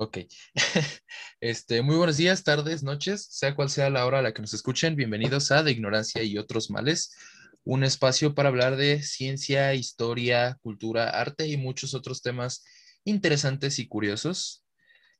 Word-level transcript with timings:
Ok. 0.00 0.18
Este, 1.40 1.82
muy 1.82 1.96
buenos 1.96 2.16
días, 2.16 2.44
tardes, 2.44 2.84
noches, 2.84 3.26
sea 3.30 3.56
cual 3.56 3.68
sea 3.68 3.90
la 3.90 4.06
hora 4.06 4.20
a 4.20 4.22
la 4.22 4.32
que 4.32 4.40
nos 4.40 4.54
escuchen. 4.54 4.94
Bienvenidos 4.94 5.50
a 5.50 5.64
De 5.64 5.72
Ignorancia 5.72 6.22
y 6.22 6.38
otros 6.38 6.70
males, 6.70 7.16
un 7.64 7.82
espacio 7.82 8.32
para 8.34 8.48
hablar 8.48 8.76
de 8.76 9.02
ciencia, 9.02 9.74
historia, 9.74 10.56
cultura, 10.62 11.10
arte 11.10 11.48
y 11.48 11.56
muchos 11.56 11.94
otros 11.94 12.22
temas 12.22 12.64
interesantes 13.04 13.80
y 13.80 13.88
curiosos. 13.88 14.64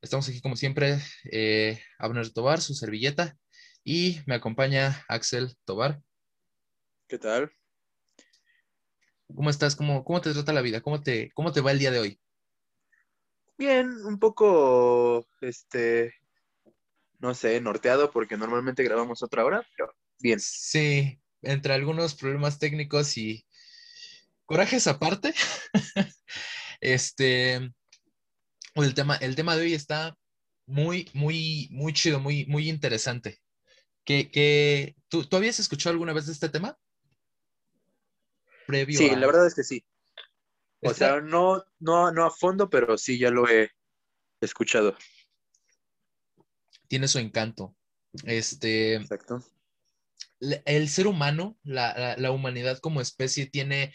Estamos 0.01 0.29
aquí 0.29 0.39
como 0.39 0.55
siempre, 0.55 0.99
eh, 1.29 1.81
Abner 1.97 2.29
Tobar, 2.31 2.61
su 2.61 2.73
servilleta, 2.73 3.37
y 3.83 4.19
me 4.27 4.35
acompaña 4.35 5.03
Axel 5.09 5.57
Tobar. 5.65 6.01
¿Qué 7.09 7.17
tal? 7.17 7.51
¿Cómo 9.27 9.49
estás? 9.49 9.75
¿Cómo, 9.75 10.05
cómo 10.05 10.21
te 10.21 10.31
trata 10.31 10.53
la 10.53 10.61
vida? 10.61 10.79
¿Cómo 10.79 11.01
te, 11.01 11.31
¿Cómo 11.33 11.51
te 11.51 11.59
va 11.59 11.73
el 11.73 11.79
día 11.79 11.91
de 11.91 11.99
hoy? 11.99 12.21
Bien, 13.59 13.91
un 14.05 14.17
poco, 14.19 15.27
este, 15.41 16.13
no 17.19 17.35
sé, 17.35 17.59
norteado 17.59 18.09
porque 18.09 18.37
normalmente 18.37 18.85
grabamos 18.85 19.21
otra 19.21 19.43
hora, 19.43 19.67
pero 19.75 19.93
bien. 20.17 20.39
Sí, 20.39 21.21
entre 21.41 21.73
algunos 21.73 22.15
problemas 22.15 22.57
técnicos 22.57 23.17
y 23.17 23.45
corajes 24.45 24.87
aparte, 24.87 25.33
este, 26.79 27.55
el 28.75 28.93
tema, 28.95 29.17
el 29.17 29.35
tema 29.35 29.57
de 29.57 29.63
hoy 29.63 29.73
está 29.73 30.17
muy, 30.65 31.09
muy, 31.13 31.67
muy 31.69 31.91
chido, 31.91 32.21
muy, 32.21 32.45
muy 32.45 32.69
interesante. 32.69 33.41
¿Qué, 34.05 34.95
¿tú, 35.09 35.25
¿Tú 35.25 35.35
habías 35.35 35.59
escuchado 35.59 35.91
alguna 35.91 36.13
vez 36.13 36.27
de 36.27 36.31
este 36.31 36.47
tema? 36.47 36.77
Previo 38.65 38.97
sí, 38.97 39.09
la 39.09 39.27
verdad 39.27 39.47
es 39.47 39.53
que 39.53 39.65
sí. 39.65 39.83
O 40.81 40.93
sea, 40.93 41.19
no, 41.19 41.63
no, 41.79 42.11
no 42.11 42.25
a 42.25 42.31
fondo, 42.31 42.69
pero 42.69 42.97
sí 42.97 43.17
ya 43.17 43.29
lo 43.29 43.47
he 43.49 43.71
escuchado. 44.41 44.95
Tiene 46.87 47.07
su 47.07 47.19
encanto. 47.19 47.75
Este. 48.23 48.95
Exacto. 48.95 49.43
El 50.39 50.87
ser 50.89 51.07
humano, 51.07 51.57
la, 51.63 52.15
la, 52.17 52.31
humanidad 52.31 52.79
como 52.79 53.01
especie, 53.01 53.45
tiene 53.45 53.93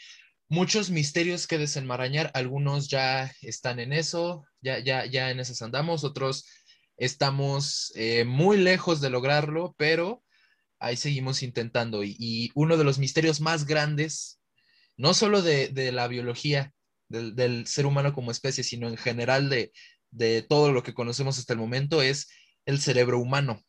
muchos 0.49 0.91
misterios 0.91 1.47
que 1.47 1.59
desenmarañar. 1.59 2.31
Algunos 2.35 2.89
ya 2.89 3.33
están 3.41 3.81
en 3.81 3.93
eso, 3.95 4.45
ya, 4.61 4.79
ya, 4.79 5.07
ya 5.07 5.31
en 5.31 5.41
esos 5.41 5.63
andamos, 5.63 6.05
otros 6.05 6.47
estamos 6.97 7.93
eh, 7.97 8.25
muy 8.25 8.59
lejos 8.59 9.01
de 9.01 9.11
lograrlo, 9.11 9.75
pero 9.79 10.23
ahí 10.79 10.97
seguimos 10.97 11.43
intentando. 11.43 12.05
Y, 12.05 12.15
y, 12.19 12.51
uno 12.55 12.77
de 12.77 12.85
los 12.85 12.99
misterios 12.99 13.41
más 13.41 13.65
grandes, 13.65 14.39
no 14.97 15.15
solo 15.15 15.43
de, 15.43 15.69
de 15.69 15.93
la 15.93 16.09
biología, 16.09 16.73
del, 17.09 17.67
ser 17.67 17.87
humano 17.87 18.13
como 18.13 18.31
especie, 18.31 18.65
sino 18.65 18.89
en 18.89 18.97
general 18.97 19.49
de, 19.49 19.73
de 20.11 20.43
todo 20.43 20.73
lo 20.73 20.83
que 20.83 20.95
conocemos 20.95 21.39
hasta 21.39 21.53
el 21.53 21.59
momento, 21.59 22.03
es 22.03 22.29
el 22.67 22.81
cerebro 22.81 23.19
humano. 23.19 23.63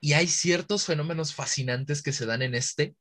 Y 0.00 0.12
hay 0.12 0.28
ciertos 0.28 0.84
fenómenos 0.84 1.34
fascinantes 1.34 2.02
que 2.02 2.12
se 2.12 2.26
dan 2.26 2.42
en 2.42 2.54
este 2.54 2.94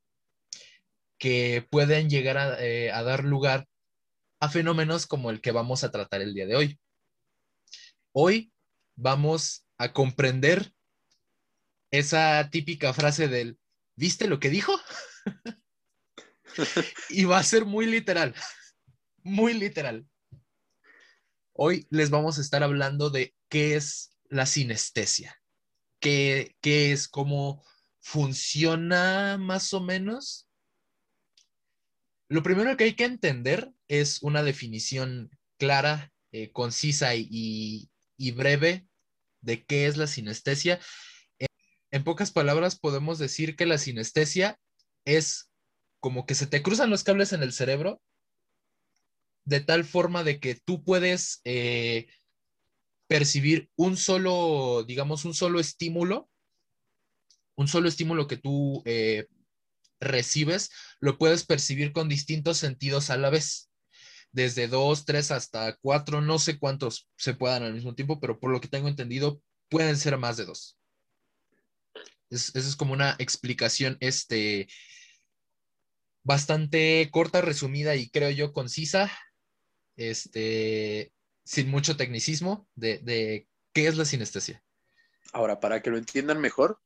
que 1.18 1.66
pueden 1.70 2.10
llegar 2.10 2.38
a, 2.38 2.64
eh, 2.64 2.92
a, 2.92 3.04
dar 3.04 3.24
lugar 3.24 3.68
a 4.40 4.50
fenómenos 4.50 5.06
como 5.08 5.30
el 5.30 5.40
que 5.40 5.52
vamos 5.52 5.84
a 5.84 5.92
tratar 5.92 6.22
el 6.22 6.34
día 6.34 6.46
de 6.46 6.56
hoy. 6.56 6.80
Hoy 8.12 8.52
vamos 8.96 9.66
a 9.78 9.94
comprender 9.94 10.74
esa 11.92 12.50
típica 12.50 12.94
frase 12.94 13.28
del, 13.28 13.58
¿viste 13.96 14.28
lo 14.28 14.40
que 14.40 14.50
dijo? 14.50 14.74
y 17.10 17.26
va 17.26 17.40
a 17.40 17.44
ser 17.44 17.66
muy 17.66 17.86
literal 17.86 18.34
muy 19.26 19.56
literal. 19.56 20.08
Hoy 21.52 21.88
les 21.90 22.12
vamos 22.12 22.38
a 22.38 22.42
estar 22.42 22.64
hablando 22.64 23.10
de 23.10 23.34
qué 23.50 23.76
es 23.76 24.16
la 24.30 24.46
sinestesia, 24.46 25.42
qué, 26.00 26.56
qué 26.62 26.92
es, 26.92 27.08
cómo 27.08 27.66
funciona 28.00 29.38
más 29.40 29.74
o 29.74 29.82
menos. 29.82 30.48
Lo 32.30 32.44
primero 32.44 32.78
que 32.78 32.84
hay 32.84 32.94
que 32.94 33.06
entender 33.06 33.72
es 33.88 34.22
una 34.22 34.44
definición 34.44 35.32
clara, 35.58 36.14
eh, 36.32 36.52
concisa 36.52 37.16
y, 37.16 37.90
y, 38.18 38.32
breve 38.32 38.88
de 39.42 39.66
qué 39.66 39.88
es 39.88 39.98
la 39.98 40.08
sinestesia. 40.08 40.80
En 41.90 42.04
pocas 42.04 42.32
palabras, 42.32 42.78
podemos 42.78 43.18
decir 43.18 43.56
que 43.56 43.66
la 43.66 43.78
sinestesia 43.80 44.60
es 45.06 45.50
como 46.06 46.28
que 46.28 46.36
se 46.36 46.46
te 46.46 46.62
cruzan 46.62 46.92
los 46.92 47.04
cables 47.04 47.34
en 47.34 47.42
el 47.42 47.52
cerebro 47.52 48.00
de 49.44 49.60
tal 49.60 49.84
forma 49.84 50.24
de 50.24 50.40
que 50.40 50.54
tú 50.54 50.84
puedes 50.84 51.42
eh, 51.46 52.06
percibir 53.08 53.72
un 53.76 53.98
solo, 53.98 54.84
digamos, 54.84 55.26
un 55.26 55.34
solo 55.34 55.60
estímulo, 55.60 56.30
un 57.56 57.68
solo 57.68 57.90
estímulo 57.90 58.28
que 58.28 58.38
tú 58.38 58.84
eh, 58.86 59.26
recibes, 60.00 60.70
lo 61.00 61.18
puedes 61.18 61.44
percibir 61.44 61.92
con 61.92 62.08
distintos 62.08 62.60
sentidos 62.60 63.10
a 63.10 63.18
la 63.18 63.32
vez. 63.32 63.72
Desde 64.32 64.68
dos, 64.68 65.06
tres 65.06 65.32
hasta 65.32 65.76
cuatro, 65.78 66.22
no 66.22 66.38
sé 66.38 66.60
cuántos 66.60 67.10
se 67.18 67.34
puedan 67.34 67.64
al 67.64 67.74
mismo 67.74 67.96
tiempo, 67.96 68.20
pero 68.20 68.40
por 68.40 68.52
lo 68.52 68.62
que 68.62 68.68
tengo 68.68 68.90
entendido, 68.90 69.42
pueden 69.70 69.98
ser 69.98 70.20
más 70.20 70.38
de 70.38 70.46
dos. 70.46 70.78
Esa 72.30 72.60
es 72.60 72.76
como 72.76 72.94
una 72.94 73.16
explicación 73.18 73.98
este, 74.02 74.68
bastante 76.26 77.08
corta, 77.12 77.40
resumida 77.40 77.96
y 77.96 78.10
creo 78.10 78.32
yo 78.32 78.52
concisa 78.52 79.10
este, 79.96 81.14
sin 81.44 81.70
mucho 81.70 81.96
tecnicismo, 81.96 82.68
de, 82.76 83.48
qué 83.72 83.88
es 83.88 83.96
la 83.96 84.06
sinestesia. 84.06 84.62
Ahora, 85.32 85.60
para 85.60 85.82
que 85.82 85.92
lo 85.92 85.98
entiendan 85.98 86.42
mejor, 86.42 86.82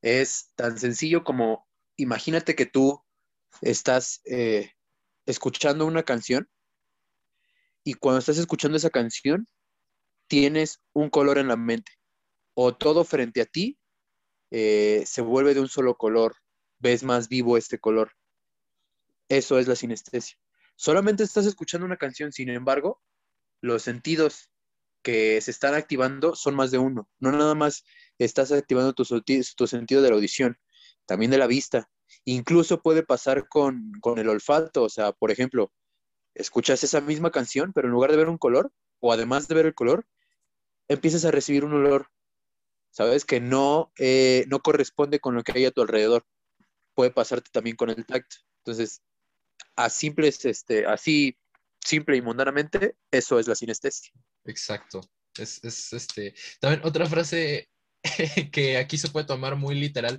es 0.00 0.52
tan 0.54 0.78
sencillo 0.78 1.24
como 1.24 1.66
imagínate 1.96 2.54
que 2.54 2.66
tú 2.66 3.02
estás 3.62 4.20
eh, 4.24 4.70
escuchando 5.24 5.84
una 5.84 6.04
canción 6.04 6.48
y 7.82 7.94
cuando 7.94 8.20
estás 8.20 8.38
escuchando 8.38 8.76
esa 8.76 8.90
canción 8.90 9.48
tienes 10.28 10.80
un 10.92 11.10
color 11.10 11.38
en 11.38 11.48
la 11.48 11.56
mente 11.56 11.92
o 12.54 12.76
todo 12.76 13.04
frente 13.04 13.40
a 13.40 13.46
ti 13.46 13.78
eh, 14.50 15.02
se 15.06 15.22
vuelve 15.22 15.54
de 15.54 15.60
un 15.60 15.68
solo 15.68 15.96
color, 15.96 16.36
ves 16.78 17.02
más 17.02 17.28
vivo 17.28 17.56
este 17.56 17.78
color. 17.78 18.12
Eso 19.28 19.58
es 19.58 19.68
la 19.68 19.76
sinestesia 19.76 20.38
solamente 20.76 21.24
estás 21.24 21.46
escuchando 21.46 21.86
una 21.86 21.96
canción, 21.96 22.32
sin 22.32 22.50
embargo, 22.50 23.02
los 23.60 23.82
sentidos 23.82 24.50
que 25.02 25.40
se 25.40 25.50
están 25.50 25.74
activando 25.74 26.36
son 26.36 26.54
más 26.54 26.70
de 26.70 26.78
uno. 26.78 27.08
No 27.18 27.32
nada 27.32 27.54
más 27.54 27.84
estás 28.18 28.52
activando 28.52 28.92
tu, 28.92 29.04
sentido 29.04 30.02
de 30.02 30.08
la 30.10 30.14
audición, 30.14 30.58
también 31.06 31.30
de 31.30 31.38
la 31.38 31.46
vista. 31.46 31.88
Incluso 32.24 32.82
puede 32.82 33.02
pasar 33.02 33.48
con, 33.48 33.92
con 34.00 34.18
el 34.18 34.28
olfato, 34.28 34.84
o 34.84 34.88
sea, 34.88 35.12
por 35.12 35.30
ejemplo, 35.30 35.72
escuchas 36.34 36.84
esa 36.84 37.00
misma 37.00 37.30
canción, 37.30 37.72
pero 37.72 37.88
en 37.88 37.92
lugar 37.92 38.10
de 38.10 38.18
ver 38.18 38.28
un 38.28 38.38
color, 38.38 38.72
o 39.00 39.12
además 39.12 39.48
de 39.48 39.54
ver 39.54 39.66
el 39.66 39.74
color, 39.74 40.06
empiezas 40.88 41.24
a 41.24 41.30
recibir 41.30 41.64
un 41.64 41.74
olor, 41.74 42.10
¿sabes? 42.90 43.24
Que 43.24 43.40
no, 43.40 43.92
eh, 43.98 44.44
no 44.48 44.60
corresponde 44.60 45.20
con 45.20 45.34
lo 45.34 45.42
que 45.42 45.52
hay 45.54 45.64
a 45.66 45.70
tu 45.70 45.82
alrededor. 45.82 46.26
Puede 46.94 47.10
pasarte 47.10 47.50
también 47.52 47.76
con 47.76 47.90
el 47.90 48.06
tacto. 48.06 48.36
Entonces, 48.58 49.02
a 49.76 49.90
simples, 49.90 50.44
este, 50.44 50.86
así 50.86 51.36
simple 51.84 52.16
y 52.16 52.22
mundanamente, 52.22 52.96
eso 53.10 53.38
es 53.38 53.46
la 53.46 53.54
sinestesia. 53.54 54.12
Exacto. 54.44 55.00
Es, 55.38 55.62
es 55.62 55.92
este. 55.92 56.34
También 56.60 56.80
otra 56.84 57.06
frase 57.06 57.68
que 58.52 58.78
aquí 58.78 58.98
se 58.98 59.08
puede 59.08 59.26
tomar 59.26 59.56
muy 59.56 59.74
literal, 59.74 60.18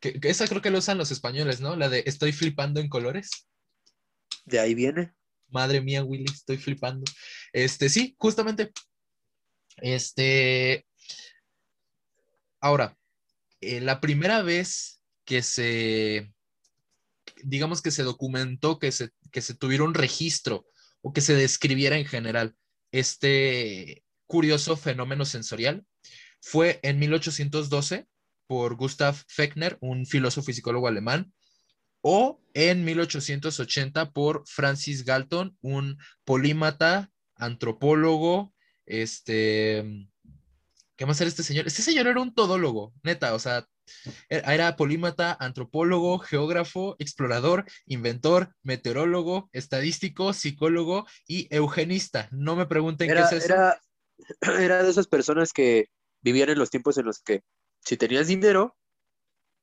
que, 0.00 0.18
esa 0.22 0.46
creo 0.46 0.62
que 0.62 0.70
lo 0.70 0.78
usan 0.78 0.98
los 0.98 1.10
españoles, 1.10 1.60
¿no? 1.60 1.76
La 1.76 1.88
de 1.88 2.04
estoy 2.06 2.32
flipando 2.32 2.80
en 2.80 2.88
colores. 2.88 3.30
De 4.44 4.58
ahí 4.58 4.74
viene. 4.74 5.12
Madre 5.48 5.80
mía, 5.80 6.02
Willy, 6.02 6.24
estoy 6.24 6.56
flipando. 6.56 7.04
Este, 7.52 7.88
sí, 7.88 8.14
justamente. 8.18 8.72
Este. 9.76 10.86
Ahora, 12.60 12.96
eh, 13.60 13.80
la 13.80 14.00
primera 14.00 14.42
vez 14.42 15.00
que 15.24 15.42
se 15.42 16.32
digamos 17.44 17.82
que 17.82 17.90
se 17.90 18.02
documentó, 18.02 18.78
que 18.78 18.92
se, 18.92 19.10
que 19.30 19.40
se 19.40 19.54
tuviera 19.54 19.84
un 19.84 19.94
registro 19.94 20.66
o 21.00 21.12
que 21.12 21.20
se 21.20 21.34
describiera 21.34 21.98
en 21.98 22.06
general 22.06 22.54
este 22.92 24.04
curioso 24.26 24.76
fenómeno 24.76 25.24
sensorial 25.24 25.84
fue 26.40 26.80
en 26.82 26.98
1812 26.98 28.06
por 28.46 28.76
Gustav 28.76 29.16
Fechner, 29.28 29.78
un 29.80 30.06
filósofo 30.06 30.50
y 30.50 30.54
psicólogo 30.54 30.88
alemán, 30.88 31.32
o 32.02 32.42
en 32.52 32.84
1880 32.84 34.10
por 34.10 34.42
Francis 34.46 35.04
Galton, 35.04 35.56
un 35.60 35.98
polímata, 36.24 37.10
antropólogo, 37.36 38.52
este, 38.84 40.08
¿qué 40.96 41.06
más 41.06 41.20
era 41.20 41.28
este 41.28 41.44
señor? 41.44 41.66
Este 41.66 41.82
señor 41.82 42.08
era 42.08 42.20
un 42.20 42.34
todólogo, 42.34 42.92
neta, 43.02 43.34
o 43.34 43.38
sea, 43.38 43.66
era 44.28 44.76
polímata, 44.76 45.36
antropólogo, 45.38 46.18
geógrafo, 46.18 46.96
explorador, 46.98 47.64
inventor, 47.86 48.54
meteorólogo, 48.62 49.48
estadístico, 49.52 50.32
psicólogo 50.32 51.06
y 51.26 51.48
eugenista. 51.54 52.28
No 52.30 52.56
me 52.56 52.66
pregunten 52.66 53.08
qué 53.08 53.20
es 53.20 53.32
eso. 53.32 53.54
era 54.40 54.82
de 54.82 54.90
esas 54.90 55.06
personas 55.06 55.52
que 55.52 55.86
vivían 56.20 56.50
en 56.50 56.58
los 56.58 56.70
tiempos 56.70 56.98
en 56.98 57.06
los 57.06 57.20
que 57.20 57.42
si 57.84 57.96
tenías 57.96 58.28
dinero, 58.28 58.76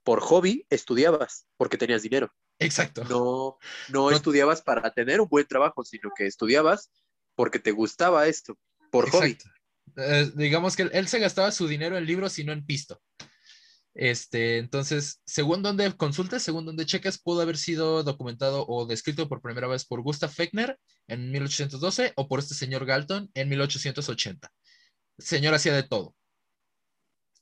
por 0.03 0.21
hobby 0.21 0.65
estudiabas, 0.69 1.45
porque 1.57 1.77
tenías 1.77 2.01
dinero. 2.01 2.33
Exacto. 2.59 3.03
No, 3.05 3.57
no, 3.89 4.11
estudiabas 4.11 4.61
para 4.61 4.91
tener 4.93 5.21
un 5.21 5.29
buen 5.29 5.47
trabajo, 5.47 5.83
sino 5.83 6.11
que 6.15 6.25
estudiabas 6.25 6.91
porque 7.35 7.59
te 7.59 7.71
gustaba 7.71 8.27
esto, 8.27 8.57
por 8.91 9.09
hobby. 9.09 9.37
Eh, 9.95 10.31
digamos 10.35 10.75
que 10.75 10.83
él, 10.83 11.07
se 11.07 11.19
gastaba 11.19 11.51
su 11.51 11.67
dinero 11.67 11.97
en 11.97 12.05
libros 12.05 12.37
y 12.39 12.43
no 12.43 12.51
en 12.51 12.65
pisto. 12.65 13.01
Este, 13.95 14.59
entonces, 14.59 15.21
según 15.25 15.63
donde 15.63 15.91
consultes, 15.97 16.43
según 16.43 16.65
donde 16.65 16.85
cheques, 16.85 17.19
pudo 17.19 17.41
haber 17.41 17.57
sido 17.57 18.03
documentado 18.03 18.65
o 18.67 18.85
descrito 18.85 19.27
por 19.27 19.41
primera 19.41 19.67
vez 19.67 19.85
por 19.85 20.01
Gustav 20.01 20.31
Fechner 20.31 20.77
en 21.07 21.31
1812 21.31 22.13
o 22.15 22.27
por 22.27 22.39
este 22.39 22.53
señor 22.53 22.85
Galton 22.85 23.29
en 23.33 23.49
1880. 23.49 24.51
El 25.17 25.25
señor 25.25 25.53
hacía 25.53 25.73
de 25.73 25.83
todo. 25.83 26.15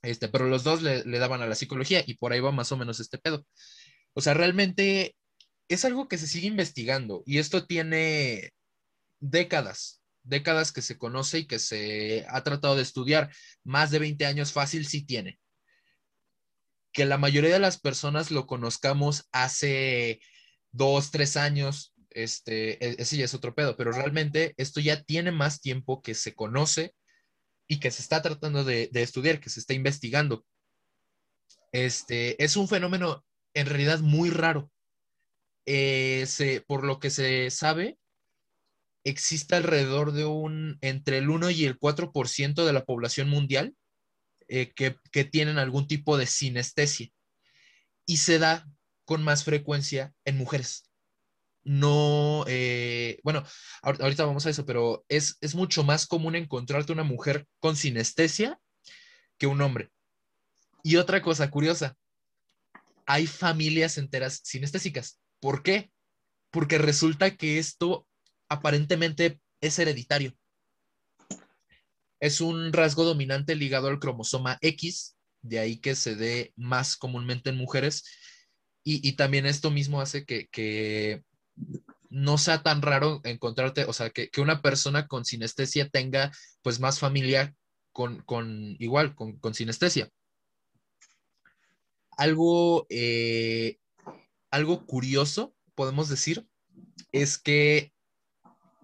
Este, 0.02 0.30
pero 0.30 0.48
los 0.48 0.64
dos 0.64 0.82
le, 0.82 1.04
le, 1.06 1.20
daban 1.20 1.42
a 1.42 1.48
la 1.48 1.56
psicología 1.56 2.04
y 2.06 2.16
por 2.16 2.32
ahí 2.32 2.40
va 2.40 2.52
más 2.52 2.72
o 2.72 2.78
menos 2.78 3.00
este 3.00 3.18
pedo. 3.18 3.46
O 4.14 4.22
sea, 4.22 4.34
realmente 4.34 5.16
es 5.68 5.86
algo 5.86 6.08
que 6.08 6.18
se 6.18 6.28
sigue 6.28 6.48
investigando 6.48 7.24
y 7.26 7.40
esto 7.40 7.66
tiene 7.66 8.52
décadas, 9.20 10.02
décadas 10.24 10.72
que 10.72 10.82
se 10.82 10.98
conoce 10.98 11.40
y 11.40 11.48
que 11.48 11.60
se 11.60 12.26
ha 12.30 12.44
tratado 12.44 12.76
de 12.76 12.84
estudiar. 12.84 13.32
Más 13.64 13.92
de 13.92 14.00
20 14.00 14.26
años 14.26 14.52
fácil 14.54 14.88
sí 14.88 15.06
tiene. 15.06 15.40
Que 16.98 17.06
la 17.06 17.20
mayoría 17.20 17.54
de 17.54 17.60
las 17.60 17.80
personas 17.80 18.32
lo 18.32 18.48
conozcamos 18.48 19.30
hace 19.32 20.20
dos, 20.72 21.12
tres 21.12 21.38
años, 21.38 21.94
este, 22.10 22.84
e, 22.84 22.96
ese 22.98 23.18
ya 23.18 23.26
es 23.26 23.36
otro 23.36 23.54
pedo, 23.54 23.78
pero 23.78 23.92
realmente 23.92 24.56
esto 24.58 24.80
ya 24.80 25.04
tiene 25.04 25.32
más 25.32 25.62
tiempo 25.62 26.02
que 26.02 26.16
se 26.16 26.34
conoce 26.34 26.96
y 27.68 27.80
que 27.80 27.92
se 27.92 28.02
está 28.02 28.24
tratando 28.24 28.64
de, 28.64 28.90
estudiar, 28.94 29.40
que 29.40 29.52
se 29.52 29.60
está 29.60 29.76
investigando. 29.76 30.44
Este, 31.72 32.44
es 32.44 32.58
un 32.58 32.68
fenómeno 32.68 33.24
en 33.54 33.68
realidad 33.68 34.00
muy 34.00 34.32
raro. 34.32 34.72
Eh, 35.68 36.26
por 36.66 36.84
lo 36.84 37.00
que 37.00 37.12
se 37.12 37.52
sabe, 37.52 38.00
existe 39.04 39.54
alrededor 39.54 40.14
de 40.14 40.26
un, 40.26 40.80
entre 40.82 41.20
el 41.20 41.30
1 41.30 41.52
y 41.52 41.66
el 41.66 41.78
4% 41.78 42.66
de 42.66 42.74
la 42.74 42.86
población 42.86 43.30
mundial 43.30 43.76
eh, 44.48 44.72
que, 44.74 45.24
tienen 45.26 45.58
algún 45.58 45.88
tipo 45.88 46.18
de 46.18 46.26
sinestesia 46.26 47.10
y 48.06 48.18
se 48.18 48.40
da 48.40 48.66
con 49.06 49.24
más 49.24 49.44
frecuencia 49.44 50.14
en 50.26 50.38
mujeres. 50.38 50.90
No, 51.64 52.46
eh, 52.48 53.20
bueno, 53.24 53.44
ahorita 53.82 54.26
vamos 54.26 54.46
a 54.46 54.50
eso, 54.50 54.66
pero 54.66 55.04
es, 55.10 55.38
es 55.42 55.54
mucho 55.54 55.84
más 55.84 56.08
común 56.08 56.36
encontrarte 56.36 56.94
una 56.94 57.04
mujer 57.04 57.46
con 57.60 57.76
sinestesia 57.76 58.60
que 59.38 59.48
un 59.48 59.62
hombre. 59.62 59.92
Y 60.84 60.96
otra 60.96 61.22
cosa 61.22 61.50
curiosa, 61.50 61.98
hay 63.06 63.28
familias 63.28 63.98
enteras 63.98 64.42
sinestésicas. 64.44 65.20
¿Por 65.40 65.64
qué? 65.64 65.92
Porque 66.52 66.78
resulta 66.78 67.36
que 67.36 67.60
esto 67.60 68.08
aparentemente 68.50 69.42
es 69.62 69.80
hereditario. 69.80 70.34
Es 72.20 72.42
un 72.42 72.74
rasgo 72.74 73.04
dominante 73.04 73.56
ligado 73.56 73.88
al 73.88 74.00
cromosoma 74.00 74.58
X, 74.62 75.16
de 75.42 75.60
ahí 75.60 75.78
que 75.78 75.96
se 75.96 76.16
dé 76.16 76.54
más 76.56 76.96
comúnmente 76.98 77.50
en 77.50 77.58
mujeres. 77.58 78.04
Y, 78.84 79.14
también 79.14 79.46
esto 79.46 79.70
mismo 79.70 80.00
hace 80.00 80.26
que, 80.26 81.24
no 82.10 82.38
sea 82.38 82.64
tan 82.64 82.82
raro 82.82 83.20
encontrarte, 83.26 83.84
o 83.84 83.92
sea, 83.92 84.10
que, 84.12 84.30
una 84.38 84.62
persona 84.62 85.08
con 85.08 85.26
sinestesia 85.26 85.90
tenga 85.90 86.32
pues 86.62 86.80
más 86.80 87.00
familia 87.00 87.54
con, 87.92 88.24
igual, 88.80 89.14
con, 89.14 89.38
con 89.40 89.54
sinestesia 89.54 90.10
algo, 92.18 92.88
eh, 92.90 93.78
algo 94.52 94.86
curioso, 94.86 95.56
podemos 95.76 96.10
decir, 96.10 96.46
es 97.12 97.38
que 97.38 97.94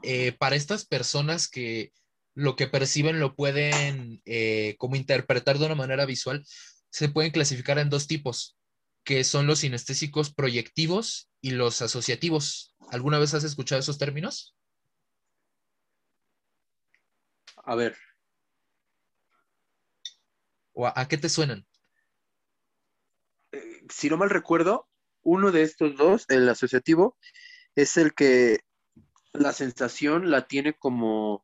eh, 0.03 0.31
para 0.33 0.55
estas 0.55 0.85
personas 0.85 1.47
que 1.47 1.91
lo 2.35 2.55
que 2.55 2.67
perciben 2.67 3.19
lo 3.19 3.35
pueden 3.35 4.21
eh, 4.25 4.75
como 4.77 4.95
interpretar 4.95 5.57
de 5.57 5.65
una 5.65 5.75
manera 5.75 6.05
visual, 6.05 6.45
se 6.89 7.09
pueden 7.09 7.31
clasificar 7.31 7.79
en 7.79 7.89
dos 7.89 8.07
tipos, 8.07 8.57
que 9.03 9.23
son 9.23 9.47
los 9.47 9.59
sinestésicos 9.59 10.33
proyectivos 10.33 11.29
y 11.41 11.51
los 11.51 11.81
asociativos. 11.81 12.75
¿Alguna 12.91 13.19
vez 13.19 13.33
has 13.33 13.43
escuchado 13.43 13.79
esos 13.79 13.97
términos? 13.97 14.55
A 17.65 17.75
ver. 17.75 17.97
¿O 20.73 20.87
a 20.87 21.07
qué 21.07 21.17
te 21.17 21.29
suenan? 21.29 21.65
si 23.89 24.09
no 24.09 24.17
mal 24.17 24.29
recuerdo, 24.29 24.87
uno 25.21 25.51
de 25.51 25.63
estos 25.63 25.95
dos, 25.95 26.25
el 26.29 26.47
asociativo, 26.49 27.17
es 27.75 27.97
el 27.97 28.13
que 28.13 28.59
la 29.31 29.51
sensación 29.51 30.29
la 30.29 30.47
tiene 30.47 30.73
como 30.73 31.43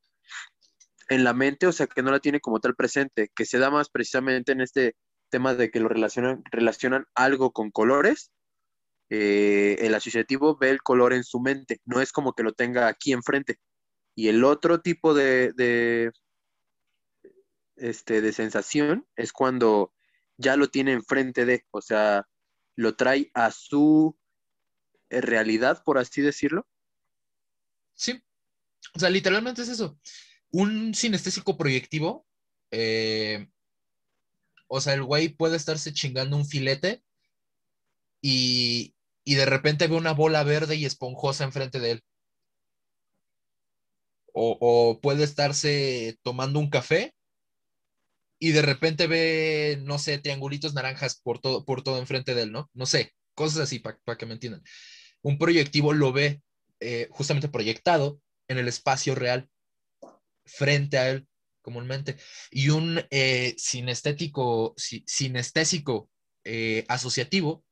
en 1.09 1.23
la 1.23 1.33
mente, 1.33 1.67
o 1.67 1.71
sea, 1.71 1.88
que 1.88 2.03
no 2.03 2.11
la 2.11 2.19
tiene 2.19 2.39
como 2.39 2.59
tal 2.59 2.75
presente, 2.75 3.31
que 3.35 3.45
se 3.45 3.57
da 3.57 3.69
más 3.71 3.89
precisamente 3.89 4.51
en 4.51 4.61
este 4.61 4.95
tema 5.29 5.56
de 5.56 5.71
que 5.71 5.79
lo 5.79 5.89
relacionan, 5.89 6.44
relacionan 6.51 7.06
algo 7.15 7.51
con 7.51 7.71
colores. 7.71 8.31
Eh, 9.09 9.77
el 9.79 9.95
asociativo 9.95 10.56
ve 10.57 10.69
el 10.69 10.81
color 10.81 11.13
en 11.13 11.23
su 11.23 11.39
mente, 11.39 11.81
no 11.85 12.00
es 12.00 12.11
como 12.11 12.33
que 12.33 12.44
lo 12.44 12.53
tenga 12.53 12.88
aquí 12.88 13.11
enfrente. 13.11 13.57
Y 14.15 14.27
el 14.27 14.44
otro 14.44 14.81
tipo 14.81 15.13
de, 15.15 15.51
de, 15.53 16.11
este, 17.77 18.21
de 18.21 18.33
sensación 18.33 19.07
es 19.15 19.33
cuando 19.33 19.94
ya 20.38 20.55
lo 20.57 20.69
tiene 20.69 20.94
enfrente 20.94 21.45
de, 21.45 21.65
o 21.71 21.81
sea, 21.81 22.27
lo 22.75 22.95
trae 22.95 23.31
a 23.33 23.51
su 23.51 24.15
eh, 25.09 25.21
realidad, 25.21 25.83
por 25.83 25.97
así 25.97 26.21
decirlo. 26.21 26.67
Sí, 27.95 28.21
o 28.95 29.00
sea, 29.00 29.09
literalmente 29.09 29.63
es 29.63 29.69
eso. 29.69 30.00
Un 30.51 30.96
sinestésico 30.96 31.57
proyectivo, 31.57 32.25
eh, 32.72 33.48
o 34.68 34.81
sea, 34.81 34.94
el 34.94 35.04
güey 35.04 35.30
puede 35.30 35.57
estarse 35.57 35.94
chingando 35.94 36.38
un 36.38 36.46
filete 36.46 37.04
y, 38.22 38.96
y 39.24 39.36
de 39.36 39.46
repente 39.46 39.88
ve 39.88 39.96
una 39.96 40.13
bola 40.13 40.44
verde 40.44 40.75
y 40.75 40.86
esponjosa 40.86 41.44
enfrente 41.44 41.80
de 41.80 41.92
él. 41.92 42.04
O, 44.34 44.57
o, 44.60 45.01
puede 45.01 45.24
estarse 45.24 46.18
tomando 46.22 46.60
un 46.60 46.69
café 46.69 47.13
y 48.39 48.51
de 48.51 48.62
repente 48.62 49.08
ve, 49.08 49.79
no 49.84 50.00
sé, 50.00 50.18
triangulitos 50.18 50.74
naranjas 50.74 51.20
por 51.20 51.39
todo, 51.39 51.65
por 51.65 51.84
todo 51.84 51.98
enfrente 52.00 52.36
de 52.36 52.44
él, 52.44 52.51
¿no? 52.51 52.70
No 52.74 52.86
sé, 52.86 53.13
cosas 53.34 53.62
así 53.62 53.79
para 53.79 54.18
que 54.18 54.25
me 54.25 54.34
entiendan. 54.34 54.63
Un 55.22 55.38
proyectivo 55.38 55.94
lo 55.94 56.13
ve 56.13 56.41
eh, 56.79 57.08
justamente 57.12 57.50
proyectado 57.50 58.22
en 58.48 58.58
el 58.58 58.68
espacio 58.68 59.15
real 59.15 59.50
frente 60.50 60.98
a 60.98 61.10
él 61.10 61.27
comúnmente. 61.62 62.18
Y 62.51 62.70
un 62.70 63.01
eh, 63.12 63.56
sinestético, 63.58 64.74
sinestésico 64.77 66.10
eh, 66.44 66.86
asociativo 66.88 67.65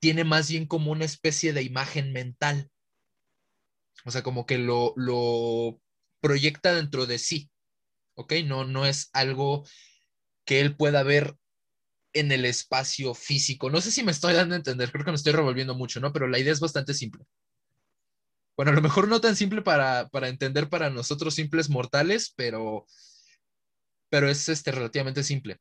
tiene 0.00 0.24
más 0.24 0.50
bien 0.50 0.66
como 0.66 0.92
una 0.92 1.04
especie 1.04 1.52
de 1.52 1.62
imagen 1.62 2.12
mental. 2.12 2.70
O 4.04 4.10
sea, 4.10 4.22
como 4.22 4.46
que 4.46 4.58
lo, 4.58 4.92
lo 4.96 5.80
proyecta 6.20 6.74
dentro 6.74 7.06
de 7.06 7.18
sí. 7.18 7.50
¿Ok? 8.14 8.34
No, 8.44 8.64
no 8.64 8.86
es 8.86 9.10
algo 9.12 9.64
que 10.44 10.60
él 10.60 10.76
pueda 10.76 11.02
ver 11.02 11.36
en 12.14 12.32
el 12.32 12.44
espacio 12.44 13.14
físico. 13.14 13.70
No 13.70 13.80
sé 13.80 13.90
si 13.92 14.02
me 14.02 14.12
estoy 14.12 14.34
dando 14.34 14.54
a 14.54 14.58
entender, 14.58 14.92
creo 14.92 15.04
que 15.04 15.12
me 15.12 15.16
estoy 15.16 15.32
revolviendo 15.32 15.74
mucho, 15.74 16.00
¿no? 16.00 16.12
Pero 16.12 16.28
la 16.28 16.38
idea 16.38 16.52
es 16.52 16.60
bastante 16.60 16.94
simple. 16.94 17.24
Bueno, 18.56 18.72
a 18.72 18.74
lo 18.74 18.82
mejor 18.82 19.08
no 19.08 19.20
tan 19.20 19.36
simple 19.36 19.62
para, 19.62 20.08
entender 20.22 20.68
para 20.68 20.90
nosotros 20.90 21.34
simples 21.34 21.70
mortales, 21.70 22.32
pero, 22.36 22.86
pero 24.10 24.28
es 24.28 24.48
este, 24.48 24.72
relativamente 24.72 25.22
simple. 25.22 25.58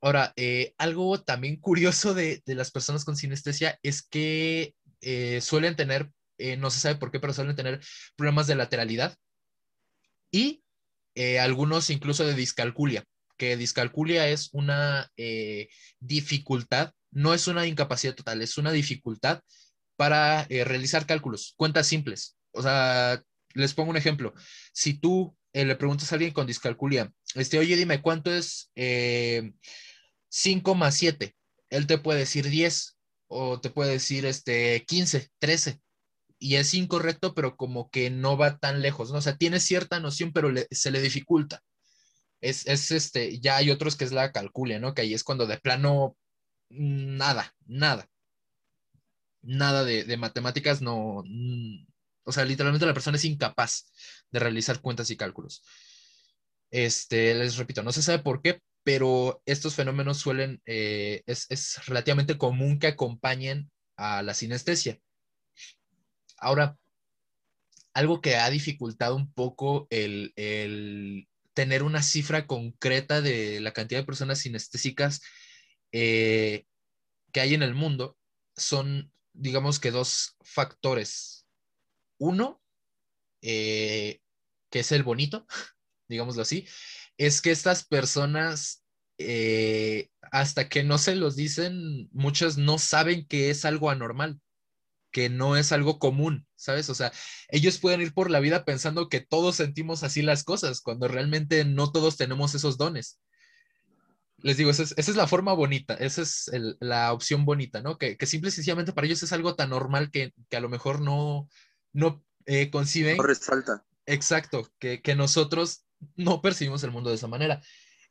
Ahora, 0.00 0.32
eh, 0.36 0.74
algo 0.78 1.22
también 1.22 1.56
curioso 1.56 2.14
de, 2.14 2.42
las 2.46 2.70
personas 2.70 3.04
con 3.04 3.16
sinestesia 3.16 3.78
es 3.82 4.02
que 4.02 4.74
eh, 5.00 5.40
suelen 5.40 5.76
tener, 5.76 6.10
eh, 6.38 6.56
no 6.56 6.70
se 6.70 6.80
sabe 6.80 6.96
por 6.96 7.10
qué, 7.10 7.20
pero 7.20 7.32
suelen 7.32 7.56
tener 7.56 7.80
problemas 8.16 8.46
de 8.46 8.56
lateralidad 8.56 9.16
y 10.30 10.62
algunos 11.40 11.88
incluso 11.88 12.26
de 12.26 12.34
discalculia 12.34 13.06
que 13.36 13.56
discalculia 13.56 14.28
es 14.28 14.50
una 14.52 15.10
eh, 15.16 15.68
dificultad, 16.00 16.92
no 17.10 17.34
es 17.34 17.46
una 17.46 17.66
incapacidad 17.66 18.14
total, 18.14 18.42
es 18.42 18.58
una 18.58 18.72
dificultad 18.72 19.40
para 19.96 20.46
eh, 20.48 20.64
realizar 20.64 21.06
cálculos, 21.06 21.54
cuentas 21.56 21.86
simples. 21.86 22.36
O 22.52 22.62
sea, 22.62 23.22
les 23.54 23.74
pongo 23.74 23.90
un 23.90 23.96
ejemplo. 23.96 24.34
Si 24.72 24.94
tú 24.94 25.36
eh, 25.52 25.64
le 25.64 25.76
preguntas 25.76 26.10
a 26.12 26.16
alguien 26.16 26.32
con 26.32 26.46
discalculia, 26.46 27.12
este, 27.34 27.58
oye, 27.58 27.76
dime, 27.76 28.02
¿cuánto 28.02 28.32
es 28.32 28.70
5 30.28 30.74
más 30.74 30.94
7? 30.96 31.34
Él 31.70 31.86
te 31.86 31.98
puede 31.98 32.20
decir 32.20 32.48
10 32.48 32.96
o 33.28 33.60
te 33.60 33.70
puede 33.70 33.92
decir 33.92 34.26
este, 34.26 34.84
15, 34.86 35.30
13. 35.38 35.80
y 36.38 36.56
es 36.56 36.74
incorrecto, 36.74 37.34
pero 37.34 37.56
como 37.56 37.90
que 37.90 38.10
no 38.10 38.36
va 38.36 38.58
tan 38.58 38.82
lejos, 38.82 39.10
¿no? 39.10 39.18
O 39.18 39.22
sea, 39.22 39.36
tiene 39.36 39.58
cierta 39.60 40.00
noción, 40.00 40.32
pero 40.32 40.50
se 40.70 40.90
le 40.90 41.00
dificulta. 41.00 41.62
Es, 42.40 42.66
es, 42.66 42.90
este, 42.90 43.40
ya 43.40 43.56
hay 43.56 43.70
otros 43.70 43.96
que 43.96 44.04
es 44.04 44.12
la 44.12 44.32
calculia, 44.32 44.78
¿no? 44.78 44.94
Que 44.94 45.02
ahí 45.02 45.14
es 45.14 45.24
cuando 45.24 45.46
de 45.46 45.58
plano, 45.58 46.16
nada, 46.68 47.54
nada. 47.66 48.08
Nada 49.46 49.84
de, 49.84 50.04
de 50.04 50.16
matemáticas, 50.16 50.82
no. 50.82 51.24
O 52.24 52.32
sea, 52.32 52.44
literalmente 52.44 52.86
la 52.86 52.94
persona 52.94 53.16
es 53.16 53.24
incapaz 53.24 53.92
de 54.30 54.40
realizar 54.40 54.80
cuentas 54.80 55.10
y 55.10 55.16
cálculos. 55.16 55.62
Este, 56.70 57.34
les 57.34 57.56
repito, 57.56 57.82
no 57.82 57.92
se 57.92 58.02
sabe 58.02 58.18
por 58.18 58.42
qué, 58.42 58.60
pero 58.82 59.42
estos 59.46 59.74
fenómenos 59.74 60.18
suelen, 60.18 60.60
eh, 60.66 61.22
es, 61.26 61.46
es, 61.48 61.86
relativamente 61.86 62.38
común 62.38 62.78
que 62.78 62.88
acompañen 62.88 63.70
a 63.96 64.22
la 64.22 64.34
sinestesia. 64.34 64.98
Ahora, 66.38 66.76
algo 67.94 68.20
que 68.20 68.36
ha 68.36 68.50
dificultado 68.50 69.16
un 69.16 69.32
poco 69.32 69.86
el, 69.90 70.32
el 70.36 71.28
tener 71.54 71.82
una 71.82 72.02
cifra 72.02 72.46
concreta 72.46 73.22
de 73.22 73.60
la 73.60 73.72
cantidad 73.72 74.00
de 74.00 74.06
personas 74.06 74.40
sinestésicas 74.40 75.22
eh, 75.92 76.66
que 77.32 77.40
hay 77.40 77.54
en 77.54 77.62
el 77.62 77.74
mundo 77.74 78.18
son, 78.56 79.10
digamos 79.36 79.78
que 79.78 79.90
dos 79.90 80.36
factores. 80.42 81.46
Uno, 82.18 82.62
eh, 83.42 84.20
que 84.70 84.80
es 84.80 84.92
el 84.92 85.02
bonito, 85.02 85.46
digámoslo 86.08 86.42
así, 86.42 86.66
es 87.18 87.40
que 87.40 87.50
estas 87.50 87.84
personas, 87.84 88.84
eh, 89.18 90.10
hasta 90.20 90.68
que 90.68 90.82
no 90.84 90.98
se 90.98 91.14
los 91.14 91.36
dicen, 91.36 92.08
muchas 92.12 92.58
no 92.58 92.78
saben 92.78 93.26
que 93.26 93.50
es 93.50 93.64
algo 93.64 93.90
anormal, 93.90 94.40
que 95.12 95.28
no 95.28 95.56
es 95.56 95.72
algo 95.72 95.98
común, 95.98 96.46
¿sabes? 96.56 96.90
O 96.90 96.94
sea, 96.94 97.12
ellos 97.48 97.78
pueden 97.78 98.02
ir 98.02 98.12
por 98.12 98.30
la 98.30 98.40
vida 98.40 98.64
pensando 98.64 99.08
que 99.08 99.20
todos 99.20 99.56
sentimos 99.56 100.02
así 100.02 100.22
las 100.22 100.44
cosas, 100.44 100.80
cuando 100.80 101.08
realmente 101.08 101.64
no 101.64 101.90
todos 101.92 102.16
tenemos 102.16 102.54
esos 102.54 102.76
dones. 102.76 103.18
Les 104.46 104.56
digo, 104.56 104.70
esa 104.70 104.84
es, 104.84 105.16
la 105.16 105.26
forma 105.26 105.54
bonita, 105.54 105.94
esa 105.94 106.22
es 106.22 106.48
la 106.78 107.12
opción 107.12 107.44
bonita, 107.44 107.80
¿no? 107.80 107.98
Que, 107.98 108.16
que, 108.16 108.26
simple 108.26 108.50
y 108.50 108.52
sencillamente 108.52 108.92
para 108.92 109.08
ellos 109.08 109.20
es 109.24 109.32
algo 109.32 109.56
tan 109.56 109.70
normal 109.70 110.12
que, 110.12 110.34
que 110.48 110.56
a 110.56 110.60
lo 110.60 110.68
mejor 110.68 111.00
no, 111.00 111.48
no 111.92 112.24
eh, 112.44 112.70
conciben. 112.70 113.16
No 113.16 113.24
resalta. 113.24 113.84
Exacto, 114.06 114.70
que, 114.78 115.02
que 115.02 115.16
nosotros 115.16 115.84
no 116.14 116.42
percibimos 116.42 116.84
el 116.84 116.92
mundo 116.92 117.10
de 117.10 117.16
esa 117.16 117.26
manera. 117.26 117.60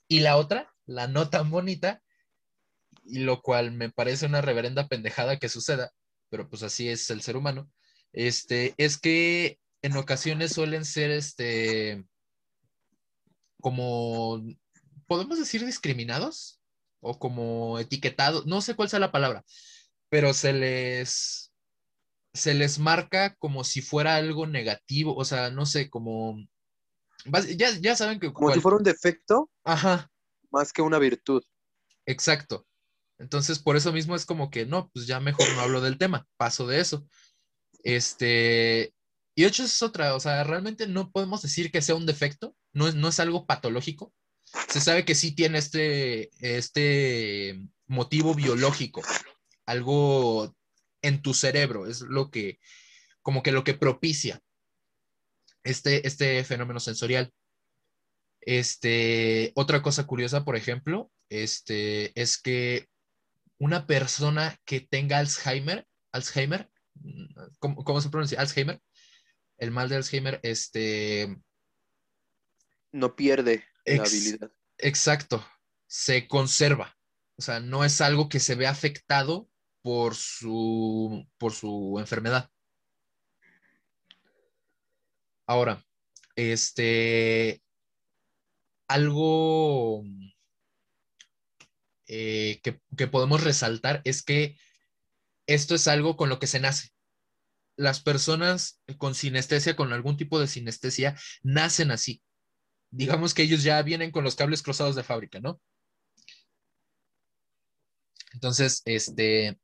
Y 0.10 0.20
la 0.20 0.36
otra, 0.36 0.74
la 0.86 1.08
no 1.08 1.30
tan 1.30 1.50
bonita, 1.50 2.04
y 3.06 3.20
lo 3.20 3.42
cual 3.42 3.72
me 3.72 3.90
parece 3.90 4.26
una 4.26 4.42
reverenda 4.42 4.90
pendejada 4.90 5.40
que 5.40 5.48
suceda, 5.48 5.94
pero 6.28 6.50
pues 6.50 6.64
así 6.64 6.90
es 6.90 7.10
el 7.12 7.22
ser 7.22 7.38
humano, 7.38 7.72
este, 8.12 8.74
es 8.76 8.98
que 8.98 9.58
en 9.82 9.96
ocasiones 9.96 10.52
suelen 10.52 10.84
ser, 10.84 11.12
este, 11.12 12.04
como, 13.62 14.44
podemos 15.08 15.40
decir 15.40 15.66
discriminados 15.66 16.62
o 17.02 17.20
como 17.20 17.80
etiquetados, 17.80 18.46
no 18.46 18.62
sé 18.62 18.76
cuál 18.76 18.90
sea 18.90 19.00
la 19.00 19.12
palabra, 19.12 19.44
pero 20.10 20.34
se 20.34 20.54
les, 20.54 21.52
se 22.34 22.54
les 22.54 22.80
marca 22.80 23.36
como 23.36 23.64
si 23.64 23.82
fuera 23.82 24.16
algo 24.16 24.48
negativo, 24.48 25.16
o 25.16 25.26
sea, 25.26 25.50
no 25.52 25.66
sé, 25.66 25.90
como 25.90 26.38
ya, 27.56 27.72
ya 27.80 27.96
saben 27.96 28.20
que... 28.20 28.32
Como 28.32 28.54
si 28.54 28.60
fuera 28.60 28.78
un 28.78 28.84
defecto. 28.84 29.50
Ajá. 29.64 30.10
Más 30.52 30.72
que 30.72 30.82
una 30.82 31.00
virtud. 31.00 31.44
Exacto. 32.06 32.66
Entonces, 33.18 33.60
por 33.60 33.76
eso 33.76 33.92
mismo 33.92 34.16
es 34.16 34.26
como 34.26 34.50
que, 34.50 34.66
no, 34.66 34.90
pues 34.90 35.08
ya 35.08 35.20
mejor 35.20 35.48
no 35.56 35.62
hablo 35.62 35.82
del 35.82 35.98
tema, 35.98 36.28
paso 36.38 36.68
de 36.68 36.80
eso. 36.80 37.08
Este, 37.84 38.94
y 39.36 39.44
de 39.44 39.48
hecho 39.48 39.64
es 39.64 39.82
otra, 39.82 40.16
o 40.16 40.20
sea, 40.20 40.44
realmente 40.44 40.88
no 40.88 41.12
podemos 41.12 41.42
decir 41.42 41.72
que 41.72 41.82
sea 41.82 41.96
un 41.96 42.06
defecto, 42.06 42.56
no 42.74 42.88
es, 42.88 42.96
no 42.96 43.08
es 43.08 43.20
algo 43.20 43.46
patológico. 43.46 44.14
Se 44.70 44.82
sabe 44.82 45.06
que 45.06 45.16
sí 45.16 45.34
tiene 45.34 45.58
este, 45.58 46.30
este 46.40 47.60
motivo 47.88 48.34
biológico, 48.34 49.02
algo 49.66 50.56
en 51.02 51.22
tu 51.22 51.34
cerebro, 51.34 51.88
es 51.88 52.02
lo 52.02 52.30
que, 52.32 52.60
como 53.22 53.44
que 53.44 53.52
lo 53.52 53.64
que 53.64 53.74
propicia 53.74 54.42
este, 55.64 56.08
este 56.08 56.44
fenómeno 56.44 56.80
sensorial. 56.80 57.32
Este, 58.42 59.52
otra 59.56 59.82
cosa 59.82 60.06
curiosa, 60.06 60.46
por 60.46 60.56
ejemplo, 60.56 61.12
este, 61.30 62.20
es 62.20 62.38
que 62.38 62.88
una 63.58 63.88
persona 63.88 64.60
que 64.66 64.82
tenga 64.82 65.18
Alzheimer, 65.18 65.88
Alzheimer, 66.12 66.70
¿cómo, 67.60 68.02
se 68.02 68.10
pronuncia? 68.10 68.40
Alzheimer, 68.40 68.82
el 69.58 69.72
mal 69.72 69.90
de 69.90 69.96
Alzheimer, 69.98 70.40
este... 70.44 71.36
No 72.92 73.16
pierde 73.16 73.66
la 73.86 74.04
habilidad. 74.04 74.52
Exacto, 74.78 75.46
se 75.88 76.28
conserva. 76.28 76.98
O 77.38 77.42
sea, 77.42 77.60
no 77.60 77.84
es 77.84 78.02
algo 78.02 78.30
que 78.30 78.40
se 78.40 78.56
ve 78.56 78.68
afectado 78.68 79.50
por 79.82 80.16
su, 80.16 81.28
por 81.38 81.54
su 81.54 81.98
enfermedad. 82.00 82.50
Ahora, 85.48 85.86
este, 86.36 87.62
algo 88.88 90.04
eh, 92.08 92.62
que, 92.64 93.08
podemos 93.08 93.44
resaltar 93.44 94.02
es 94.06 94.24
que 94.24 94.58
esto 95.48 95.76
es 95.76 95.88
algo 95.88 96.18
con 96.18 96.30
lo 96.30 96.40
que 96.40 96.48
se 96.48 96.60
nace. 96.60 96.90
Las 97.76 98.00
personas 98.02 98.82
con 98.98 99.16
sinestesia, 99.16 99.76
con 99.76 99.94
algún 99.94 100.18
tipo 100.18 100.40
de 100.40 100.48
sinestesia, 100.48 101.16
nacen 101.44 101.92
así. 101.92 102.24
Digamos 102.96 103.34
que 103.34 103.44
ellos 103.44 103.62
ya 103.62 103.82
vienen 103.82 104.12
con 104.12 104.24
los 104.24 104.36
cables 104.36 104.64
cruzados 104.64 104.96
de 104.96 105.04
fábrica, 105.04 105.42
¿no? 105.42 105.60
Entonces, 108.34 108.82
este, 108.86 109.60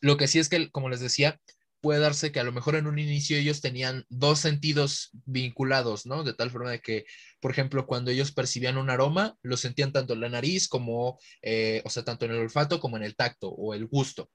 lo 0.00 0.16
que 0.16 0.28
sí 0.28 0.38
es 0.38 0.48
que, 0.48 0.70
como 0.70 0.88
les 0.88 1.00
decía, 1.00 1.38
puede 1.80 2.00
darse 2.00 2.32
que 2.32 2.40
a 2.40 2.44
lo 2.44 2.52
mejor 2.52 2.74
en 2.76 2.86
un 2.86 2.98
inicio 2.98 3.36
ellos 3.36 3.60
tenían 3.60 4.04
dos 4.08 4.40
sentidos 4.40 5.10
vinculados, 5.26 6.06
¿no? 6.06 6.24
De 6.24 6.32
tal 6.32 6.50
forma 6.50 6.70
de 6.70 6.80
que, 6.80 7.04
por 7.40 7.50
ejemplo, 7.50 7.86
cuando 7.86 8.10
ellos 8.10 8.32
percibían 8.32 8.78
un 8.78 8.88
aroma, 8.88 9.36
lo 9.42 9.58
sentían 9.58 9.92
tanto 9.92 10.14
en 10.14 10.20
la 10.20 10.30
nariz 10.30 10.68
como, 10.68 11.18
eh, 11.42 11.82
o 11.84 11.90
sea, 11.90 12.02
tanto 12.04 12.24
en 12.24 12.32
el 12.32 12.38
olfato 12.38 12.80
como 12.80 12.96
en 12.96 13.02
el 13.02 13.14
tacto 13.14 13.50
o 13.50 13.74
el 13.74 13.86
gusto. 13.86 14.30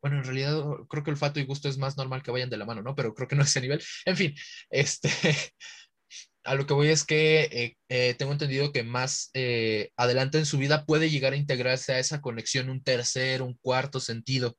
Bueno, 0.00 0.16
en 0.16 0.24
realidad 0.24 0.62
creo 0.88 1.04
que 1.04 1.10
olfato 1.10 1.38
y 1.40 1.44
gusto 1.44 1.68
es 1.68 1.78
más 1.78 1.96
normal 1.96 2.22
que 2.22 2.30
vayan 2.32 2.50
de 2.50 2.56
la 2.56 2.64
mano, 2.64 2.82
¿no? 2.82 2.94
Pero 2.94 3.14
creo 3.14 3.28
que 3.28 3.36
no 3.36 3.42
es 3.42 3.50
ese 3.50 3.60
nivel. 3.60 3.82
En 4.06 4.16
fin, 4.16 4.34
este, 4.70 5.10
a 6.44 6.54
lo 6.54 6.66
que 6.66 6.74
voy 6.74 6.88
es 6.88 7.04
que 7.04 7.42
eh, 7.42 7.76
eh, 7.88 8.14
tengo 8.14 8.32
entendido 8.32 8.72
que 8.72 8.82
más 8.82 9.30
adelante 9.96 10.38
en 10.38 10.46
su 10.46 10.58
vida 10.58 10.84
puede 10.84 11.10
llegar 11.10 11.32
a 11.32 11.36
integrarse 11.36 11.92
a 11.92 11.98
esa 11.98 12.20
conexión 12.20 12.70
un 12.70 12.82
tercer, 12.82 13.42
un 13.42 13.54
cuarto 13.54 14.00
sentido, 14.00 14.56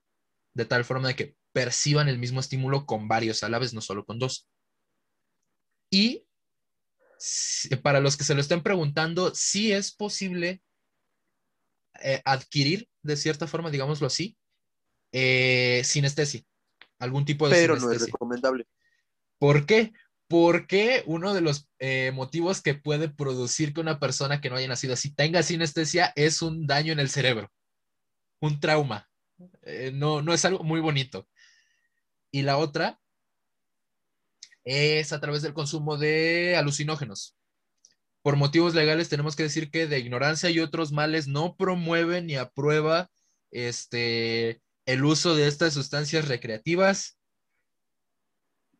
de 0.53 0.65
tal 0.65 0.85
forma 0.85 1.09
de 1.09 1.15
que 1.15 1.35
perciban 1.51 2.09
el 2.09 2.17
mismo 2.17 2.39
estímulo 2.39 2.85
con 2.85 3.07
varios 3.07 3.43
a 3.43 3.49
la 3.49 3.59
vez, 3.59 3.73
no 3.73 3.81
solo 3.81 4.05
con 4.05 4.19
dos. 4.19 4.47
Y 5.89 6.25
para 7.81 7.99
los 7.99 8.17
que 8.17 8.23
se 8.23 8.33
lo 8.33 8.41
estén 8.41 8.63
preguntando, 8.63 9.33
sí 9.33 9.71
es 9.71 9.93
posible 9.93 10.61
eh, 12.01 12.21
adquirir, 12.25 12.89
de 13.01 13.15
cierta 13.15 13.47
forma, 13.47 13.69
digámoslo 13.69 14.07
así, 14.07 14.35
eh, 15.11 15.81
sinestesia, 15.85 16.41
algún 16.99 17.23
tipo 17.23 17.47
de 17.47 17.55
Pero 17.55 17.77
no 17.77 17.91
es 17.91 18.05
recomendable. 18.05 18.67
¿Por 19.37 19.65
qué? 19.65 19.93
Porque 20.33 21.03
uno 21.05 21.35
de 21.35 21.41
los 21.41 21.69
eh, 21.77 22.11
motivos 22.11 22.63
que 22.63 22.73
puede 22.73 23.07
producir 23.07 23.71
que 23.71 23.81
una 23.81 23.99
persona 23.99 24.41
que 24.41 24.49
no 24.49 24.55
haya 24.55 24.67
nacido 24.67 24.95
así 24.95 25.13
tenga 25.13 25.43
sinestesia 25.43 26.11
es 26.15 26.41
un 26.41 26.65
daño 26.65 26.91
en 26.91 26.99
el 26.99 27.11
cerebro, 27.11 27.51
un 28.39 28.59
trauma. 28.59 29.07
no, 29.93 30.23
no 30.23 30.33
es 30.33 30.43
algo 30.43 30.63
muy 30.63 30.79
bonito 30.79 31.27
y 32.31 32.41
la 32.41 32.57
otra 32.57 32.99
es 34.63 35.13
a 35.13 35.21
través 35.21 35.43
del 35.43 35.53
consumo 35.53 35.97
de 35.97 36.55
alucinógenos. 36.57 37.37
Por 38.23 38.35
motivos 38.35 38.73
legales 38.73 39.07
tenemos 39.07 39.35
que 39.35 39.43
decir 39.43 39.69
que 39.69 39.85
de 39.85 39.99
ignorancia 39.99 40.49
y 40.49 40.59
otros 40.59 40.91
males 40.91 41.27
no 41.27 41.55
promueven 41.55 42.25
ni 42.25 42.37
aprueba 42.37 43.11
este, 43.51 44.63
el 44.87 45.05
uso 45.05 45.35
de 45.35 45.47
estas 45.47 45.75
sustancias 45.75 46.27
recreativas. 46.27 47.19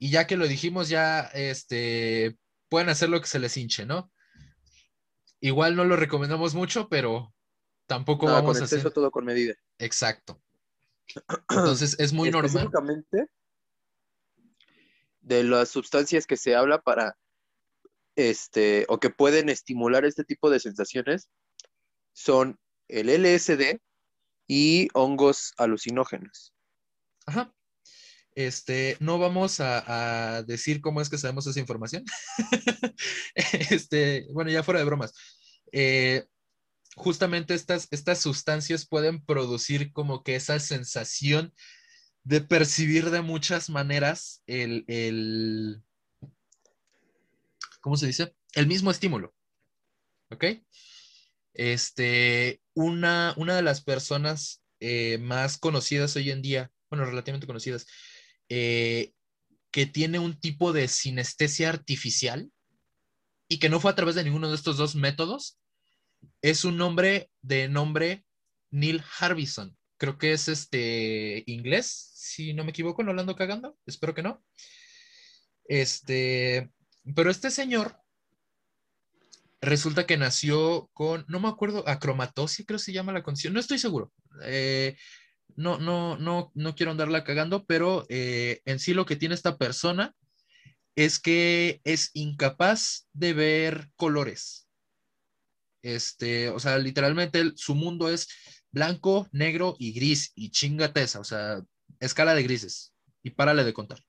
Y 0.04 0.10
ya 0.10 0.28
que 0.28 0.36
lo 0.36 0.50
dijimos, 0.50 0.90
ya 0.90 1.22
este, 1.34 2.38
pueden 2.68 2.90
hacer 2.90 3.08
lo 3.08 3.22
que 3.22 3.28
se 3.28 3.40
les 3.40 3.56
hinche, 3.56 3.86
¿no? 3.86 4.12
Igual 5.40 5.78
no 5.78 5.86
lo 5.86 5.96
recomendamos 5.96 6.56
mucho, 6.56 6.90
pero 6.90 7.34
tampoco 7.88 8.26
vamos 8.26 8.60
a 8.60 8.66
hacer. 8.66 8.92
todo 8.92 9.12
con 9.12 9.24
medida. 9.24 9.54
Exacto. 9.78 10.44
Entonces 11.50 11.98
es 12.00 12.12
muy 12.12 12.32
normal 12.32 12.70
de 15.22 15.44
las 15.46 15.70
sustancias 15.70 16.28
que 16.28 16.36
se 16.36 16.54
habla 16.54 16.82
para, 16.82 17.18
este, 18.18 18.86
o 18.90 19.00
que 19.00 19.10
pueden 19.10 19.48
estimular 19.48 20.04
este 20.04 20.26
tipo 20.26 20.50
de 20.50 20.60
sensaciones, 20.60 21.30
son 22.12 22.60
el 22.90 23.08
LSD 23.08 23.80
y 24.48 24.90
hongos 24.94 25.54
alucinógenos. 25.56 26.54
Ajá. 27.26 27.54
Este, 28.36 28.98
no 29.00 29.20
vamos 29.20 29.60
a, 29.60 30.44
decir 30.48 30.82
cómo 30.82 31.02
es 31.02 31.10
que 31.10 31.18
sabemos 31.18 31.48
esa 31.48 31.60
información. 31.60 32.04
este, 33.70 34.28
bueno, 34.32 34.52
ya 34.52 34.64
fuera 34.64 34.80
de 34.80 34.86
bromas. 34.86 35.14
Eh, 35.72 36.26
justamente 36.96 37.54
estas, 37.54 37.88
estas 37.92 38.20
sustancias 38.20 38.86
pueden 38.86 39.24
producir 39.24 39.92
como 39.92 40.24
que 40.24 40.36
esa 40.36 40.60
sensación 40.60 41.54
de 42.24 42.42
percibir 42.42 43.10
de 43.10 43.22
muchas 43.22 43.70
maneras 43.70 44.44
el, 44.48 44.86
el 44.88 45.84
¿cómo 47.82 47.98
se 47.98 48.08
dice? 48.08 48.34
El 48.54 48.68
mismo 48.68 48.92
estímulo. 48.92 49.34
¿Ok? 50.32 50.46
Este, 51.54 52.62
una, 52.74 53.34
una 53.38 53.56
de 53.56 53.62
las 53.62 53.82
personas 53.82 54.64
eh, 54.80 55.18
más 55.20 55.58
conocidas 55.58 56.16
hoy 56.16 56.32
en 56.32 56.42
día, 56.42 56.72
bueno, 56.90 57.06
relativamente 57.06 57.46
conocidas, 57.46 57.86
eh, 58.56 59.14
que 59.72 59.88
tiene 59.88 60.20
un 60.20 60.40
tipo 60.40 60.74
de 60.74 60.88
sinestesia 60.88 61.70
artificial 61.70 62.52
y 63.48 63.58
que 63.58 63.68
no 63.68 63.80
fue 63.80 63.90
a 63.90 63.96
través 63.96 64.14
de 64.14 64.24
ninguno 64.24 64.48
de 64.48 64.56
estos 64.56 64.78
dos 64.78 64.94
métodos, 64.96 65.58
es 66.44 66.64
un 66.64 66.80
hombre 66.80 67.32
de 67.42 67.68
nombre 67.68 68.24
Neil 68.70 69.04
Harbison. 69.18 69.76
Creo 69.98 70.20
que 70.20 70.34
es 70.34 70.50
este 70.50 71.44
inglés, 71.48 72.12
si 72.14 72.54
no 72.54 72.64
me 72.64 72.70
equivoco, 72.70 73.02
no 73.02 73.12
lo 73.14 73.22
ando 73.22 73.36
cagando, 73.36 73.76
espero 73.88 74.14
que 74.14 74.22
no. 74.22 74.46
Este, 75.66 76.70
pero 77.16 77.32
este 77.32 77.50
señor 77.50 77.98
resulta 79.62 80.06
que 80.06 80.18
nació 80.18 80.92
con, 80.94 81.26
no 81.28 81.40
me 81.40 81.48
acuerdo, 81.48 81.88
acromatosis 81.88 82.68
creo 82.68 82.78
se 82.78 82.94
llama 82.94 83.14
la 83.14 83.24
condición, 83.24 83.56
no 83.56 83.60
estoy 83.60 83.80
seguro. 83.80 84.14
Eh, 84.44 84.96
no, 85.56 85.78
no, 85.78 86.18
no, 86.18 86.52
no 86.56 86.76
quiero 86.76 86.92
andarla 86.92 87.24
cagando, 87.24 87.66
pero 87.66 88.06
eh, 88.10 88.62
en 88.66 88.80
sí 88.80 88.94
lo 88.94 89.06
que 89.06 89.16
tiene 89.16 89.36
esta 89.36 89.58
persona 89.58 90.16
es 90.96 91.20
que 91.20 91.82
es 91.84 92.12
incapaz 92.14 93.08
de 93.14 93.34
ver 93.34 93.92
colores. 93.96 94.68
Este, 95.82 96.50
o 96.50 96.60
sea, 96.60 96.78
literalmente 96.78 97.52
su 97.56 97.76
mundo 97.76 98.10
es 98.10 98.30
blanco, 98.72 99.28
negro 99.32 99.76
y 99.80 99.94
gris 99.94 100.32
y 100.36 100.50
chingate 100.52 101.04
esa, 101.04 101.20
o 101.20 101.24
sea, 101.24 101.62
escala 102.00 102.34
de 102.34 102.44
grises 102.44 102.94
y 103.22 103.32
párale 103.32 103.64
de 103.64 103.74
contar. 103.74 104.00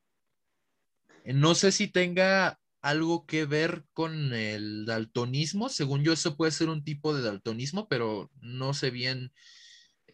No 1.25 1.55
sé 1.55 1.73
si 1.73 1.89
tenga 1.89 2.61
algo 2.83 3.25
que 3.25 3.47
ver 3.47 3.85
con 3.95 4.35
el 4.35 4.85
daltonismo. 4.85 5.71
Según 5.71 6.05
yo, 6.05 6.13
eso 6.13 6.37
puede 6.37 6.53
ser 6.53 6.69
un 6.69 6.85
tipo 6.85 7.15
de 7.15 7.23
daltonismo, 7.23 7.89
pero 7.89 8.31
no 8.41 8.75
sé 8.75 8.91
bien 8.91 9.33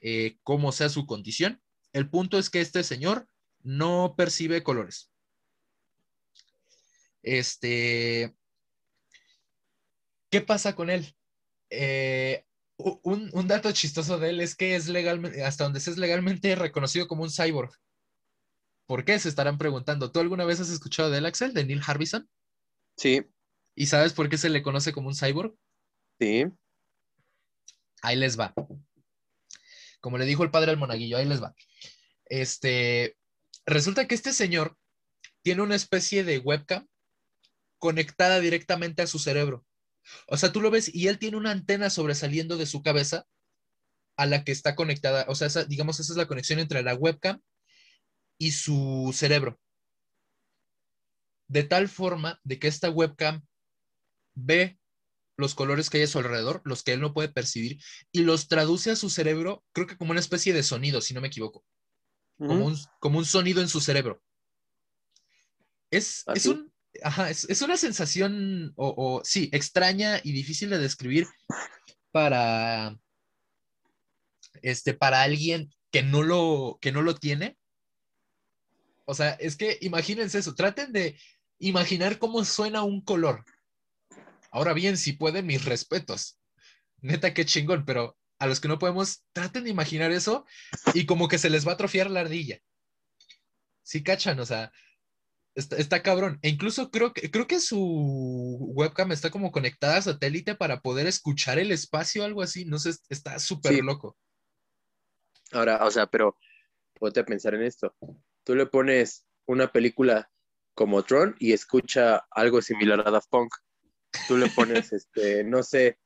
eh, 0.01 0.39
cómo 0.43 0.73
sea 0.73 0.89
su 0.89 1.07
condición. 1.07 1.61
El 1.93 2.09
punto 2.09 2.39
es 2.39 2.51
que 2.51 2.61
este 2.61 2.83
señor 2.85 3.29
no 3.63 4.15
percibe 4.17 4.63
colores. 4.63 5.11
Este, 7.23 8.35
¿qué 10.31 10.41
pasa 10.41 10.75
con 10.75 10.91
él? 10.91 11.15
Eh, 11.69 12.45
un, 13.03 13.47
dato 13.47 13.71
chistoso 13.73 14.19
de 14.19 14.31
él 14.31 14.41
es 14.41 14.55
que 14.55 14.75
es 14.75 14.89
legalmente, 14.89 15.45
hasta 15.45 15.65
donde 15.65 15.81
se 15.81 15.91
es 15.91 15.99
legalmente 15.99 16.55
reconocido 16.55 17.07
como 17.07 17.23
un 17.23 17.31
cyborg. 17.31 17.71
¿Por 18.87 19.05
qué? 19.05 19.19
Se 19.19 19.29
estarán 19.29 19.59
preguntando. 19.59 20.11
¿Tú 20.11 20.21
alguna 20.21 20.45
vez 20.45 20.61
has 20.61 20.71
escuchado 20.71 21.11
del 21.11 21.27
Axel, 21.27 21.55
de 21.55 21.65
Neil 21.65 21.83
Harbison? 21.87 22.29
Sí. 22.97 23.25
¿Y 23.75 23.87
sabes 23.87 24.13
por 24.13 24.29
qué 24.29 24.37
se 24.37 24.49
le 24.49 24.63
conoce 24.63 24.93
como 24.93 25.09
un 25.09 25.15
cyborg? 25.15 25.55
Sí. 26.19 26.47
Ahí 28.03 28.17
les 28.17 28.39
va. 28.39 28.55
Como 30.01 30.19
le 30.19 30.27
dijo 30.27 30.43
el 30.43 30.51
padre 30.51 30.71
al 30.71 30.79
monaguillo, 30.79 31.17
ahí 31.17 31.27
les 31.27 31.43
va. 31.43 31.55
Este, 32.27 33.17
resulta 33.67 34.07
que 34.07 34.15
este 34.15 34.33
señor 34.33 34.77
tiene 35.43 35.63
una 35.63 35.75
especie 35.75 36.25
de 36.25 36.39
webcam 36.39 36.87
conectada 37.79 38.41
directamente 38.41 39.03
a 39.03 39.07
su 39.07 39.19
cerebro. 39.19 39.65
O 40.27 40.37
sea, 40.37 40.53
tú 40.53 40.61
lo 40.61 40.71
ves 40.71 40.93
y 40.95 41.09
él 41.09 41.19
tiene 41.19 41.37
una 41.37 41.51
antena 41.51 41.91
sobresaliendo 41.91 42.57
de 42.57 42.67
su 42.67 42.83
cabeza 42.83 43.27
a 44.17 44.27
la 44.27 44.45
que 44.45 44.53
está 44.53 44.75
conectada. 44.75 45.25
O 45.29 45.35
sea, 45.35 45.49
digamos, 45.65 46.01
esa 46.01 46.13
es 46.13 46.17
la 46.17 46.27
conexión 46.27 46.59
entre 46.59 46.83
la 46.83 46.95
webcam 46.95 47.41
y 48.39 48.53
su 48.53 49.13
cerebro 49.15 49.59
de 51.51 51.65
tal 51.65 51.89
forma 51.89 52.41
de 52.45 52.61
que 52.61 52.69
esta 52.69 52.91
webcam 52.91 53.43
ve 54.35 54.79
los 55.41 55.55
colores 55.55 55.91
que 55.91 55.99
hay 55.99 56.05
a 56.05 56.09
su 56.09 56.19
alrededor, 56.19 56.63
los 56.65 56.83
que 56.83 56.93
él 56.93 57.01
no 57.01 57.13
puede 57.13 57.29
percibir, 57.29 57.83
y 58.13 58.23
los 58.23 58.49
traduce 58.49 58.91
a 58.91 58.97
su 58.97 59.11
cerebro, 59.11 59.65
creo 59.73 59.87
que 59.87 59.97
como 59.97 60.13
una 60.13 60.21
especie 60.21 60.53
de 60.53 60.63
sonido, 60.63 61.01
si 61.01 61.15
no 61.15 61.21
me 61.21 61.29
equivoco. 61.29 61.65
como, 62.39 62.67
un, 62.67 62.79
como, 63.01 63.19
un, 63.19 63.25
sonido 63.25 63.61
en 63.61 63.69
su 63.69 63.81
cerebro. 63.81 64.23
Es, 65.91 66.25
es 66.35 66.47
un, 66.47 66.73
es, 66.93 67.63
una 67.63 67.77
sensación, 67.77 68.73
o, 68.77 69.21
sí, 69.25 69.49
extraña 69.53 70.21
y 70.23 70.33
difícil 70.33 70.71
de 70.71 70.79
describir 70.79 71.27
para, 72.11 72.97
este, 74.63 74.95
para 74.95 75.23
alguien 75.23 75.73
que 75.91 76.03
no 76.03 76.23
lo, 76.23 76.79
que 76.81 76.93
no 76.93 77.03
lo 77.03 77.15
tiene. 77.15 77.57
O 79.05 79.15
sea, 79.15 79.31
es 79.33 79.57
que 79.57 79.79
imagínense 79.81 80.39
eso, 80.39 80.55
traten 80.55 80.93
de 80.93 81.19
imaginar 81.59 82.19
cómo 82.19 82.45
suena 82.45 82.83
un 82.83 83.03
color. 83.03 83.45
Ahora 84.51 84.73
bien, 84.73 84.97
si 84.97 85.13
pueden, 85.13 85.47
mis 85.47 85.65
respetos. 85.65 86.39
Neta, 87.01 87.33
qué 87.35 87.45
chingón, 87.45 87.85
pero 87.85 88.17
a 88.39 88.47
los 88.47 88.61
que 88.61 88.69
no 88.69 88.79
podemos, 88.79 89.23
traten 89.33 89.65
de 89.65 89.71
imaginar 89.71 90.11
eso 90.13 90.47
y 90.95 91.07
como 91.07 91.29
que 91.29 91.39
se 91.39 91.51
les 91.51 91.67
va 91.67 91.73
a 91.73 91.75
atrofiar 91.75 92.11
la 92.11 92.21
ardilla. 92.21 92.59
Sí, 93.83 94.03
cachan, 94.03 94.39
o 94.41 94.47
sea, 94.47 94.73
está, 95.55 96.03
cabrón. 96.03 96.39
E 96.43 96.49
incluso 96.49 96.91
creo 96.91 97.13
que, 97.13 97.31
creo 97.31 97.47
que 97.47 97.61
su 97.61 97.79
webcam 98.75 99.13
está 99.13 99.31
como 99.31 99.51
conectada 99.51 99.97
a 99.97 100.03
satélite 100.03 100.55
para 100.55 100.81
poder 100.81 101.07
escuchar 101.07 101.59
el 101.59 101.71
espacio, 101.71 102.25
algo 102.25 102.43
así. 102.43 102.65
No 102.65 102.79
sé, 102.79 102.93
está 103.09 103.39
súper 103.39 103.85
loco. 103.85 104.17
Ahora, 105.53 105.85
o 105.85 105.91
sea, 105.91 106.07
pero 106.07 106.37
ponte 106.95 107.21
a 107.21 107.25
pensar 107.25 107.55
en 107.55 107.63
esto. 107.63 107.95
Tú 108.45 108.55
le 108.55 108.67
pones 108.67 109.27
una 109.47 109.73
película 109.73 110.31
como 110.75 111.03
Tron 111.03 111.37
y 111.39 111.53
escucha 111.53 112.25
algo 112.31 112.63
similar 112.63 113.07
a 113.07 113.11
Daft 113.11 113.29
Punk. 113.29 113.53
Tú 114.29 114.37
le 114.37 114.49
pones, 114.49 114.93
este, 114.93 115.45
no 115.45 115.63
sé, 115.63 115.99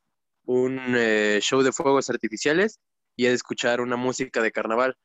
un 0.45 0.79
eh, 0.97 1.39
show 1.41 1.63
de 1.63 1.73
fuegos 1.73 2.11
artificiales 2.11 2.81
y 3.17 3.27
es 3.27 3.31
de 3.31 3.37
escuchar 3.37 3.81
una 3.81 3.97
música 3.97 4.43
de 4.43 4.53
carnaval. 4.53 4.97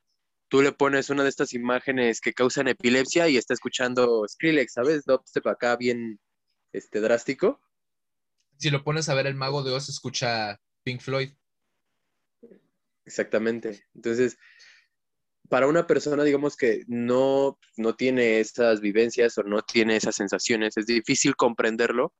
Tú 0.47 0.61
le 0.61 0.71
pones 0.71 1.09
una 1.09 1.23
de 1.23 1.29
estas 1.29 1.53
imágenes 1.53 2.21
que 2.21 2.33
causan 2.33 2.67
epilepsia 2.67 3.27
y 3.29 3.37
está 3.37 3.53
escuchando 3.53 4.25
Skrillex, 4.27 4.73
¿sabes? 4.73 5.05
Dubstep 5.05 5.45
acá 5.47 5.75
bien 5.75 6.19
este, 6.73 7.01
drástico. 7.01 7.61
Si 8.57 8.69
lo 8.71 8.83
pones 8.83 9.09
a 9.09 9.13
ver 9.13 9.27
el 9.27 9.35
mago 9.35 9.63
de 9.63 9.71
Oz, 9.71 9.89
escucha 9.89 10.59
Pink 10.83 11.01
Floyd. 11.01 11.31
Exactamente. 13.05 13.87
Entonces, 13.95 14.37
para 15.49 15.67
una 15.67 15.87
persona, 15.87 16.23
digamos, 16.23 16.55
que 16.55 16.83
no, 16.87 17.59
no 17.77 17.95
tiene 17.95 18.39
esas 18.39 18.81
vivencias 18.81 19.37
o 19.37 19.43
no 19.43 19.61
tiene 19.61 19.95
esas 19.95 20.15
sensaciones, 20.15 20.77
es 20.77 20.85
difícil 20.85 21.35
comprenderlo, 21.35 22.13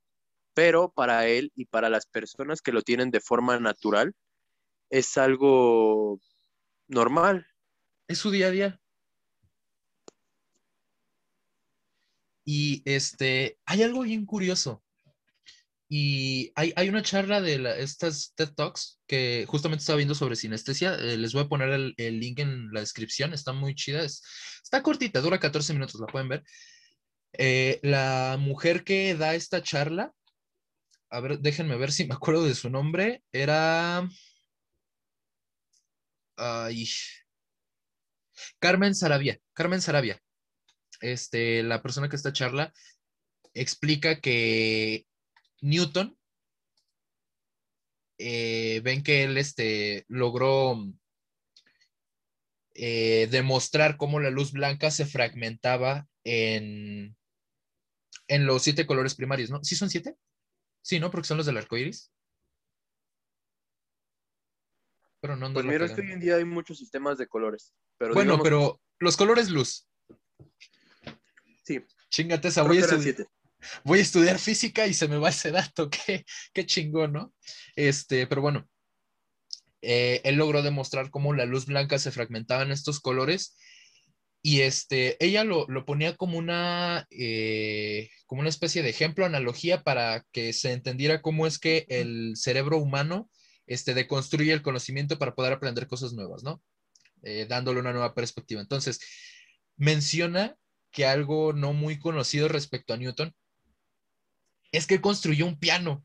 pero 0.60 0.92
para 0.92 1.26
él 1.26 1.50
y 1.56 1.64
para 1.64 1.88
las 1.88 2.04
personas 2.04 2.60
que 2.60 2.70
lo 2.70 2.82
tienen 2.82 3.10
de 3.10 3.22
forma 3.22 3.58
natural, 3.58 4.12
es 4.90 5.16
algo 5.16 6.20
normal. 6.86 7.46
Es 8.08 8.18
su 8.18 8.30
día 8.30 8.48
a 8.48 8.50
día. 8.50 8.80
Y 12.44 12.82
este, 12.84 13.58
hay 13.64 13.82
algo 13.84 14.02
bien 14.02 14.26
curioso. 14.26 14.82
Y 15.88 16.52
hay, 16.54 16.90
una 16.90 17.02
charla 17.02 17.40
de 17.40 17.82
estas 17.82 18.34
TED 18.34 18.52
Talks 18.54 19.00
que 19.06 19.46
justamente 19.48 19.80
estaba 19.80 19.96
viendo 19.96 20.14
sobre 20.14 20.36
sinestesia. 20.36 20.94
Eh, 20.96 21.16
les 21.16 21.32
voy 21.32 21.44
a 21.44 21.48
poner 21.48 21.94
el, 21.96 22.20
link 22.20 22.38
en 22.38 22.70
la 22.70 22.80
descripción. 22.80 23.32
Está 23.32 23.54
muy 23.54 23.74
chida. 23.74 24.04
está 24.04 24.82
cortita, 24.82 25.22
dura 25.22 25.40
14 25.40 25.72
minutos, 25.72 25.98
la 25.98 26.06
pueden 26.06 26.28
ver. 26.28 26.44
Eh, 27.32 27.80
la 27.82 28.36
mujer 28.38 28.84
que 28.84 29.14
da 29.14 29.34
esta 29.34 29.62
charla, 29.62 30.12
a 31.10 31.20
ver, 31.20 31.40
déjenme 31.40 31.76
ver 31.76 31.92
si 31.92 32.06
me 32.06 32.14
acuerdo 32.14 32.44
de 32.44 32.54
su 32.54 32.70
nombre. 32.70 33.22
Era. 33.32 34.08
Ay. 36.36 36.88
Carmen 38.58 38.94
Sarabia. 38.94 39.38
Carmen 39.52 39.82
Sarabia. 39.82 40.20
Este, 41.00 41.62
la 41.62 41.82
persona 41.82 42.08
que 42.08 42.16
esta 42.16 42.32
charla 42.32 42.72
explica 43.54 44.20
que 44.20 45.06
Newton, 45.60 46.16
eh, 48.18 48.80
ven 48.84 49.02
que 49.02 49.24
él 49.24 49.36
este, 49.38 50.04
logró 50.08 50.78
eh, 52.74 53.28
demostrar 53.30 53.96
cómo 53.96 54.20
la 54.20 54.30
luz 54.30 54.52
blanca 54.52 54.90
se 54.90 55.06
fragmentaba 55.06 56.06
en, 56.22 57.16
en 58.28 58.46
los 58.46 58.62
siete 58.62 58.86
colores 58.86 59.14
primarios, 59.14 59.50
¿no? 59.50 59.64
¿Sí 59.64 59.74
son 59.74 59.90
siete? 59.90 60.16
Sí, 60.82 60.98
¿no? 61.00 61.10
Porque 61.10 61.26
son 61.28 61.36
los 61.36 61.46
del 61.46 61.56
arco 61.56 61.76
iris. 61.76 62.12
Pero 65.20 65.36
no 65.36 65.52
pues 65.52 65.66
mira, 65.66 65.84
es 65.84 65.92
que 65.92 66.00
hoy 66.00 66.12
en 66.12 66.20
día 66.20 66.36
hay 66.36 66.44
muchos 66.44 66.78
sistemas 66.78 67.18
de 67.18 67.26
colores. 67.26 67.74
bueno, 68.14 68.40
pero 68.42 68.80
los 68.98 69.16
colores 69.16 69.50
luz. 69.50 69.86
Sí. 71.62 71.84
Chingate 72.08 72.48
esa, 72.48 72.62
voy 72.62 72.78
a, 72.78 72.80
estudi- 72.86 73.28
voy 73.84 73.98
a 73.98 74.02
estudiar 74.02 74.38
física 74.38 74.86
y 74.86 74.94
se 74.94 75.08
me 75.08 75.18
va 75.18 75.28
ese 75.28 75.50
dato, 75.50 75.90
qué, 76.06 76.24
qué 76.52 76.66
chingón, 76.66 77.12
¿no? 77.12 77.34
Este, 77.76 78.26
pero 78.26 78.40
bueno, 78.40 78.68
eh, 79.82 80.20
él 80.24 80.36
logró 80.36 80.62
demostrar 80.62 81.10
cómo 81.10 81.34
la 81.34 81.44
luz 81.44 81.66
blanca 81.66 81.98
se 81.98 82.10
fragmentaba 82.10 82.62
en 82.62 82.72
estos 82.72 83.00
colores 83.00 83.56
y 84.42 84.62
este, 84.62 85.22
ella 85.24 85.44
lo, 85.44 85.66
lo 85.68 85.84
ponía 85.84 86.16
como 86.16 86.38
una, 86.38 87.06
eh, 87.10 88.08
como 88.26 88.40
una 88.40 88.48
especie 88.48 88.82
de 88.82 88.88
ejemplo, 88.88 89.26
analogía 89.26 89.82
para 89.82 90.24
que 90.32 90.52
se 90.52 90.72
entendiera 90.72 91.20
cómo 91.20 91.46
es 91.46 91.58
que 91.58 91.86
el 91.88 92.36
cerebro 92.36 92.78
humano 92.78 93.30
este, 93.66 93.92
deconstruye 93.92 94.52
el 94.52 94.62
conocimiento 94.62 95.18
para 95.18 95.34
poder 95.34 95.52
aprender 95.52 95.86
cosas 95.86 96.14
nuevas, 96.14 96.42
¿no? 96.42 96.62
Eh, 97.22 97.46
dándole 97.48 97.80
una 97.80 97.92
nueva 97.92 98.14
perspectiva. 98.14 98.62
Entonces, 98.62 98.98
menciona 99.76 100.56
que 100.90 101.06
algo 101.06 101.52
no 101.52 101.74
muy 101.74 101.98
conocido 101.98 102.48
respecto 102.48 102.94
a 102.94 102.96
Newton 102.96 103.34
es 104.72 104.86
que 104.86 105.00
construyó 105.00 105.46
un 105.46 105.58
piano, 105.58 106.04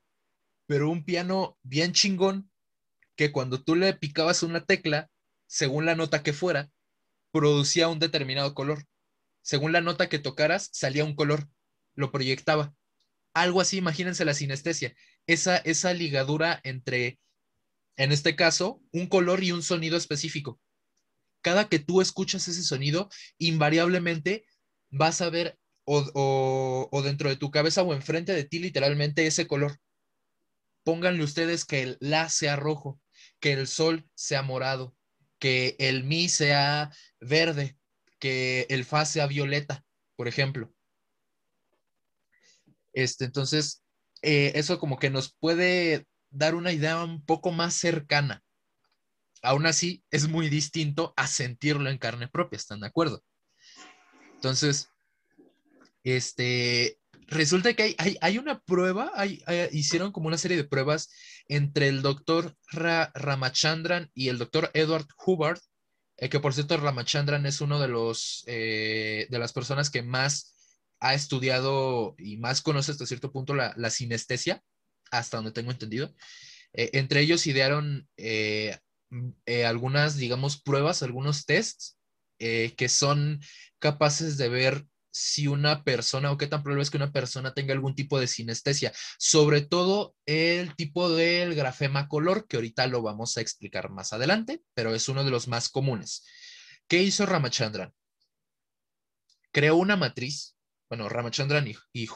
pero 0.68 0.90
un 0.90 1.06
piano 1.06 1.58
bien 1.64 1.94
chingón 1.94 2.52
que 3.16 3.32
cuando 3.32 3.64
tú 3.64 3.76
le 3.76 3.94
picabas 3.94 4.44
una 4.44 4.66
tecla, 4.66 5.10
según 5.48 5.86
la 5.86 5.96
nota 5.96 6.22
que 6.22 6.34
fuera, 6.34 6.70
producía 7.36 7.90
un 7.90 8.00
determinado 8.00 8.54
color. 8.54 8.88
Según 9.42 9.74
la 9.74 9.82
nota 9.82 10.08
que 10.08 10.20
tocaras, 10.20 10.70
salía 10.72 11.04
un 11.04 11.18
color, 11.18 11.50
lo 11.94 12.10
proyectaba. 12.10 12.74
Algo 13.34 13.60
así, 13.60 13.76
imagínense 13.76 14.24
la 14.24 14.34
sinestesia, 14.34 14.96
esa, 15.28 15.58
esa 15.58 15.92
ligadura 15.92 16.62
entre, 16.64 17.20
en 17.98 18.14
este 18.14 18.38
caso, 18.38 18.82
un 18.94 19.08
color 19.08 19.44
y 19.44 19.52
un 19.52 19.64
sonido 19.64 19.98
específico. 19.98 20.62
Cada 21.42 21.68
que 21.68 21.78
tú 21.78 22.00
escuchas 22.00 22.48
ese 22.48 22.64
sonido, 22.64 23.10
invariablemente 23.38 24.46
vas 24.90 25.20
a 25.20 25.30
ver 25.30 25.60
o, 25.84 26.90
o, 26.90 27.02
dentro 27.02 27.28
de 27.28 27.36
tu 27.36 27.52
cabeza 27.52 27.84
o 27.84 27.94
enfrente 27.94 28.32
de 28.32 28.46
ti 28.46 28.60
literalmente 28.60 29.28
ese 29.28 29.46
color. 29.46 29.78
Pónganle 30.86 31.22
ustedes 31.26 31.66
que 31.66 31.84
el 31.84 31.98
la 32.00 32.30
sea 32.30 32.56
rojo, 32.56 33.02
que 33.42 33.52
el 33.52 33.68
sol 33.68 34.10
sea 34.16 34.42
morado, 34.42 34.96
que 35.40 35.76
el 35.80 36.04
mi 36.04 36.30
sea 36.30 36.92
verde, 37.20 37.78
que 38.20 38.66
el 38.70 38.86
fa 38.86 39.06
sea 39.06 39.28
violeta, 39.28 39.84
por 40.16 40.28
ejemplo. 40.28 40.74
Este, 42.94 43.26
entonces, 43.26 43.84
eh, 44.22 44.54
eso 44.56 44.80
como 44.80 44.98
que 44.98 45.10
nos 45.10 45.34
puede 45.34 46.08
dar 46.30 46.56
una 46.56 46.72
idea 46.72 47.04
un 47.04 47.24
poco 47.26 47.52
más 47.52 47.74
cercana. 47.74 48.44
Aún 49.42 49.66
así, 49.66 50.04
es 50.12 50.28
muy 50.28 50.50
distinto 50.50 51.14
a 51.18 51.28
sentirlo 51.28 51.90
en 51.90 51.98
carne 51.98 52.28
propia, 52.28 52.58
¿están 52.58 52.80
de 52.80 52.88
acuerdo? 52.88 53.24
Entonces, 54.36 54.90
este, 56.04 57.00
resulta 57.28 57.74
que 57.74 57.84
hay, 57.84 57.96
hay, 57.98 58.18
hay 58.22 58.38
una 58.38 58.60
prueba, 58.60 59.12
hay, 59.16 59.44
hicieron 59.72 60.12
como 60.12 60.28
una 60.28 60.38
serie 60.38 60.58
de 60.58 60.64
pruebas 60.64 61.10
entre 61.48 61.88
el 61.88 62.02
doctor 62.02 62.56
Ra, 62.72 63.12
Ramachandran 63.14 64.10
y 64.14 64.30
el 64.30 64.38
doctor 64.38 64.72
Edward 64.74 65.08
Hubbard, 65.26 65.60
eh, 66.18 66.30
que 66.30 66.40
por 66.40 66.54
cierto 66.54 66.78
Ramachandran 66.78 67.46
es 67.46 67.62
uno 67.62 67.80
de 67.80 67.88
los, 67.88 68.44
eh, 68.48 69.28
de 69.30 69.40
las 69.40 69.54
personas 69.54 69.90
que 69.90 70.02
más 70.02 70.56
ha 71.00 71.14
estudiado 71.14 72.16
y 72.18 72.38
más 72.38 72.62
conoce 72.62 72.92
hasta 72.92 73.06
cierto 73.06 73.32
punto 73.32 73.54
la, 73.54 73.74
la 73.78 73.90
sinestesia, 73.90 74.62
hasta 75.12 75.38
donde 75.38 75.52
tengo 75.52 75.72
entendido. 75.72 76.14
Eh, 76.74 76.90
entre 76.94 77.22
ellos 77.22 77.48
idearon 77.48 78.08
eh, 78.18 78.78
algunas, 79.66 80.18
digamos, 80.18 80.62
pruebas, 80.62 81.04
algunos 81.04 81.46
tests 81.46 81.98
eh, 82.40 82.74
que 82.76 82.90
son 82.90 83.40
capaces 83.80 84.38
de 84.38 84.50
ver 84.50 84.86
si 85.18 85.48
una 85.48 85.86
persona 85.86 86.30
o 86.30 86.38
qué 86.38 86.46
tan 86.46 86.62
probable 86.62 86.84
es 86.84 86.92
que 86.92 86.98
una 86.98 87.14
persona 87.14 87.54
tenga 87.54 87.74
algún 87.74 87.96
tipo 87.96 88.20
de 88.20 88.28
sinestesia, 88.28 88.92
sobre 89.18 89.62
todo 89.62 90.14
el 90.26 90.76
tipo 90.76 91.10
del 91.10 91.56
grafema 91.56 92.10
color, 92.10 92.46
que 92.48 92.58
ahorita 92.58 92.86
lo 92.88 93.02
vamos 93.02 93.38
a 93.38 93.42
explicar 93.42 93.90
más 93.90 94.12
adelante, 94.12 94.62
pero 94.74 94.94
es 94.94 95.08
uno 95.08 95.24
de 95.24 95.32
los 95.32 95.48
más 95.48 95.70
comunes. 95.70 96.26
¿Qué 96.90 97.02
hizo 97.02 97.26
Ramachandran? 97.26 97.94
Creó 99.54 99.78
una 99.78 99.96
matriz, 99.96 100.58
bueno, 100.90 101.08
Ramachandran 101.08 101.66
y, 101.66 101.78
y 101.94 102.10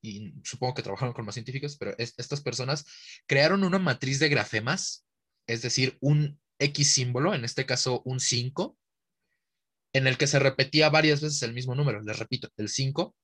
y 0.00 0.32
supongo 0.42 0.72
que 0.72 0.82
trabajaron 0.82 1.12
con 1.12 1.26
más 1.26 1.34
científicos, 1.34 1.76
pero 1.76 1.94
es, 1.98 2.14
estas 2.16 2.40
personas 2.40 2.86
crearon 3.26 3.62
una 3.62 3.78
matriz 3.78 4.20
de 4.20 4.30
grafemas, 4.30 5.04
es 5.46 5.60
decir, 5.60 5.98
un 6.00 6.40
X 6.58 6.92
símbolo, 6.92 7.34
en 7.34 7.44
este 7.44 7.66
caso 7.66 8.00
un 8.06 8.20
5, 8.20 8.78
en 9.98 10.06
el 10.06 10.16
que 10.16 10.26
se 10.26 10.38
repetía 10.38 10.88
varias 10.90 11.20
veces 11.20 11.42
el 11.42 11.52
mismo 11.52 11.74
número, 11.74 12.00
les 12.00 12.18
repito, 12.18 12.48
el 12.56 12.68
5, 12.68 13.14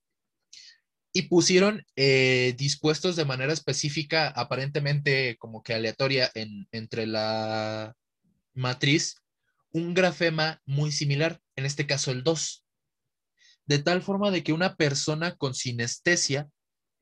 y 1.13 1.23
pusieron 1.23 1.85
eh, 1.97 2.55
dispuestos 2.59 3.17
de 3.17 3.25
manera 3.25 3.53
específica, 3.53 4.29
aparentemente 4.29 5.37
como 5.39 5.63
que 5.63 5.75
aleatoria 5.75 6.31
en, 6.35 6.67
entre 6.73 7.07
la 7.07 7.95
matriz, 8.53 9.17
un 9.71 9.95
grafema 9.95 10.61
muy 10.67 10.91
similar, 10.91 11.41
en 11.57 11.67
este 11.67 11.87
caso 11.87 12.11
el 12.11 12.25
2, 12.25 12.65
de 13.67 13.79
tal 13.79 14.03
forma 14.03 14.31
de 14.31 14.43
que 14.43 14.53
una 14.53 14.75
persona 14.75 15.37
con 15.37 15.55
sinestesia 15.55 16.49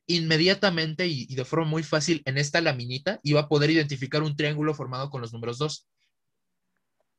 inmediatamente 0.06 1.06
y, 1.06 1.26
y 1.28 1.34
de 1.34 1.44
forma 1.44 1.66
muy 1.66 1.82
fácil 1.82 2.22
en 2.26 2.36
esta 2.36 2.60
laminita 2.60 3.18
iba 3.22 3.40
a 3.40 3.48
poder 3.48 3.70
identificar 3.70 4.22
un 4.22 4.36
triángulo 4.36 4.74
formado 4.74 5.08
con 5.08 5.22
los 5.22 5.32
números 5.32 5.58
2 5.58 5.88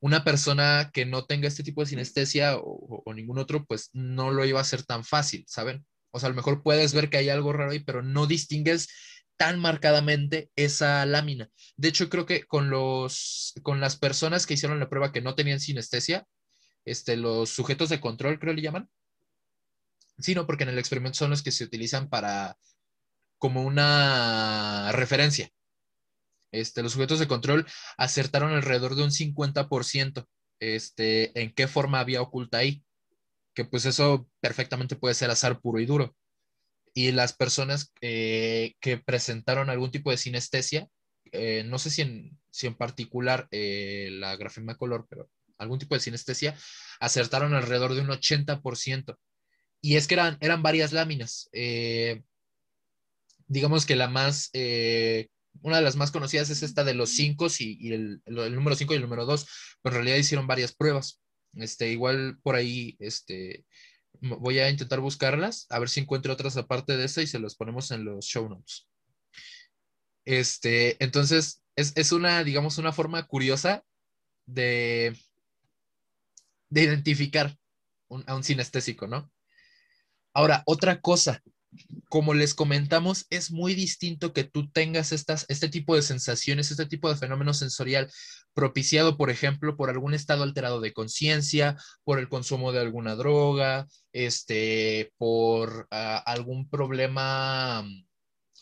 una 0.03 0.25
persona 0.25 0.91
que 0.93 1.05
no 1.05 1.23
tenga 1.23 1.47
este 1.47 1.63
tipo 1.63 1.79
de 1.79 1.87
sinestesia 1.87 2.57
o, 2.57 3.13
ningún 3.15 3.39
otro, 3.39 3.65
pues 3.65 3.89
no 3.93 4.31
lo 4.31 4.43
iba 4.43 4.59
a 4.59 4.61
hacer 4.61 4.83
tan 4.83 5.05
fácil, 5.05 5.45
¿saben? 5.47 5.85
O 6.11 6.19
sea, 6.19 6.27
a 6.27 6.29
lo 6.31 6.35
mejor 6.35 6.61
puedes 6.61 6.93
ver 6.93 7.09
que 7.09 7.15
hay 7.15 7.29
algo 7.29 7.53
raro 7.53 7.71
ahí, 7.71 7.79
pero 7.79 8.01
no 8.01 8.27
distingues 8.27 8.89
tan 9.37 9.61
marcadamente 9.61 10.49
esa 10.57 11.05
lámina. 11.05 11.49
De 11.77 11.87
hecho, 11.87 12.09
creo 12.09 12.25
que 12.25 12.43
con 12.43 12.69
los 12.69 13.53
con 13.63 13.79
las 13.79 13.95
personas 13.95 14.45
que 14.45 14.55
hicieron 14.55 14.77
la 14.81 14.89
prueba 14.89 15.13
que 15.13 15.21
no 15.21 15.35
tenían 15.35 15.61
sinestesia, 15.61 16.27
este, 16.83 17.15
los 17.15 17.51
sujetos 17.51 17.87
de 17.87 18.01
control, 18.01 18.39
creo 18.39 18.53
le 18.53 18.61
llaman. 18.61 18.89
Sí, 20.19 20.35
no, 20.35 20.45
porque 20.45 20.63
en 20.63 20.69
el 20.71 20.79
experimento 20.79 21.19
son 21.19 21.29
los 21.29 21.43
que 21.43 21.51
se 21.51 21.63
utilizan 21.63 22.09
para 22.09 22.57
como 23.37 23.63
una 23.63 24.91
referencia. 24.91 25.49
Este, 26.53 26.83
los 26.83 26.93
sujetos 26.93 27.19
de 27.19 27.27
control 27.27 27.65
acertaron 27.97 28.53
alrededor 28.53 28.95
de 28.95 29.03
un 29.03 29.11
50% 29.11 30.27
este, 30.59 31.37
en 31.41 31.51
qué 31.51 31.67
forma 31.67 31.99
había 31.99 32.21
oculta 32.21 32.59
ahí, 32.59 32.83
que 33.55 33.65
pues 33.65 33.85
eso 33.85 34.29
perfectamente 34.39 34.95
puede 34.95 35.15
ser 35.15 35.31
azar 35.31 35.59
puro 35.59 35.79
y 35.79 35.85
duro. 35.85 36.15
Y 36.93 37.11
las 37.11 37.33
personas 37.33 37.91
eh, 38.01 38.75
que 38.79 38.99
presentaron 38.99 39.71
algún 39.71 39.89
tipo 39.89 40.11
de 40.11 40.17
sinestesia, 40.17 40.87
eh, 41.31 41.63
no 41.65 41.79
sé 41.79 41.89
si 41.89 42.03
en, 42.03 42.39
si 42.51 42.67
en 42.67 42.75
particular 42.75 43.47
eh, 43.49 44.09
la 44.11 44.35
grafema 44.35 44.75
color, 44.75 45.07
pero 45.09 45.29
algún 45.57 45.79
tipo 45.79 45.95
de 45.95 46.01
sinestesia, 46.01 46.55
acertaron 46.99 47.55
alrededor 47.55 47.95
de 47.95 48.01
un 48.01 48.09
80%. 48.09 49.17
Y 49.81 49.95
es 49.95 50.07
que 50.07 50.13
eran, 50.13 50.37
eran 50.39 50.61
varias 50.61 50.93
láminas. 50.93 51.49
Eh, 51.51 52.21
digamos 53.47 53.87
que 53.87 53.95
la 53.95 54.07
más 54.07 54.51
una 55.61 55.77
de 55.77 55.83
las 55.83 55.95
más 55.95 56.11
conocidas 56.11 56.49
es 56.49 56.63
esta 56.63 56.83
de 56.83 56.93
los 56.93 57.11
5 57.11 57.47
y, 57.59 57.93
el, 57.93 58.21
número 58.25 58.75
5 58.75 58.93
y 58.93 58.97
el 58.97 59.01
número 59.03 59.25
2, 59.25 59.47
pero 59.81 59.95
en 59.95 60.01
realidad 60.01 60.17
hicieron 60.17 60.47
varias 60.47 60.73
pruebas. 60.73 61.21
Este, 61.55 61.91
igual 61.91 62.39
por 62.41 62.55
ahí, 62.55 62.95
este, 62.99 63.65
voy 64.19 64.59
a 64.59 64.69
intentar 64.69 64.99
buscarlas, 64.99 65.67
a 65.69 65.79
ver 65.79 65.89
si 65.89 65.99
encuentro 65.99 66.33
otras 66.33 66.57
aparte 66.57 66.97
de 66.97 67.05
esta 67.05 67.21
y 67.21 67.27
se 67.27 67.39
las 67.39 67.55
ponemos 67.55 67.91
en 67.91 68.05
los 68.05 68.25
show 68.25 68.49
notes. 68.49 68.87
Este, 70.25 71.01
entonces, 71.03 71.63
es, 71.75 71.93
es 71.95 72.11
una, 72.11 72.43
digamos, 72.43 72.77
una 72.77 72.91
forma 72.91 73.23
curiosa 73.27 73.83
de, 74.45 75.17
de 76.69 76.83
identificar 76.83 77.55
a 78.27 78.35
un 78.35 78.43
sinestésico, 78.43 79.07
¿no? 79.07 79.31
Ahora, 80.33 80.63
otra 80.65 80.99
cosa, 80.99 81.43
como 82.09 82.33
les 82.33 82.53
comentamos, 82.53 83.25
es 83.29 83.51
muy 83.51 83.73
distinto 83.75 84.33
que 84.33 84.43
tú 84.43 84.69
tengas 84.69 85.11
estas, 85.11 85.45
este 85.49 85.69
tipo 85.69 85.95
de 85.95 86.01
sensaciones, 86.01 86.71
este 86.71 86.85
tipo 86.85 87.09
de 87.09 87.15
fenómeno 87.15 87.53
sensorial 87.53 88.09
propiciado, 88.53 89.17
por 89.17 89.29
ejemplo, 89.29 89.75
por 89.75 89.89
algún 89.89 90.13
estado 90.13 90.43
alterado 90.43 90.79
de 90.79 90.93
conciencia, 90.93 91.75
por 92.03 92.19
el 92.19 92.29
consumo 92.29 92.71
de 92.71 92.81
alguna 92.81 93.15
droga, 93.15 93.87
este, 94.11 95.11
por 95.17 95.87
uh, 95.91 96.21
algún 96.25 96.69
problema, 96.69 97.83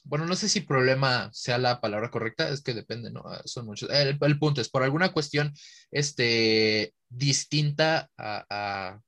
bueno, 0.04 0.26
no 0.26 0.36
sé 0.36 0.50
si 0.50 0.62
problema 0.62 1.30
sea 1.34 1.58
la 1.58 1.82
palabra 1.82 2.10
correcta, 2.10 2.50
es 2.50 2.62
que 2.62 2.74
depende, 2.74 3.12
¿no? 3.12 3.24
Son 3.46 3.66
muchos. 3.66 3.90
El, 3.90 4.18
el 4.20 4.40
punto 4.40 4.62
es 4.62 4.70
por 4.70 4.84
alguna 4.84 5.12
cuestión 5.12 5.54
este, 5.92 6.94
distinta 7.10 8.10
a, 8.18 8.46
a, 8.50 9.02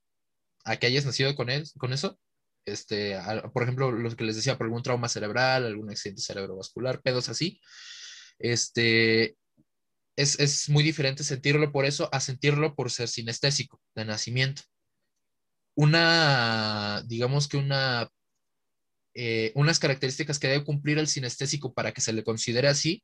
a 0.66 0.78
que 0.78 0.88
hayas 0.88 1.06
nacido 1.06 1.34
con, 1.36 1.50
él, 1.50 1.64
con 1.78 1.94
eso, 1.94 2.20
este, 2.66 3.18
por 3.54 3.64
ejemplo, 3.64 3.92
lo 3.92 4.16
que 4.16 4.24
les 4.24 4.36
decía, 4.36 4.58
por 4.58 4.66
algún 4.66 4.84
trauma 4.84 5.10
cerebral, 5.10 5.66
algún 5.66 5.90
accidente 5.90 6.22
cerebrovascular, 6.22 7.02
pedos 7.02 7.30
así, 7.30 7.60
este, 8.40 9.38
es, 10.16 10.40
es, 10.40 10.70
muy 10.70 10.84
diferente 10.84 11.24
sentirlo 11.24 11.72
por 11.72 11.86
eso 11.86 12.10
a 12.12 12.20
sentirlo 12.20 12.76
por 12.76 12.92
ser 12.92 13.08
sinestésico 13.08 13.82
de 13.96 14.06
nacimiento. 14.06 14.64
una, 15.76 17.04
digamos 17.08 17.48
que 17.48 17.58
una, 17.58 18.10
eh, 19.16 19.52
unas 19.56 19.80
características 19.80 20.40
que 20.40 20.48
debe 20.48 20.64
cumplir 20.64 20.98
el 21.00 21.08
sinestésico 21.08 21.74
para 21.74 21.92
que 21.94 22.02
se 22.02 22.14
le 22.14 22.24
considere 22.24 22.68
así 22.68 23.04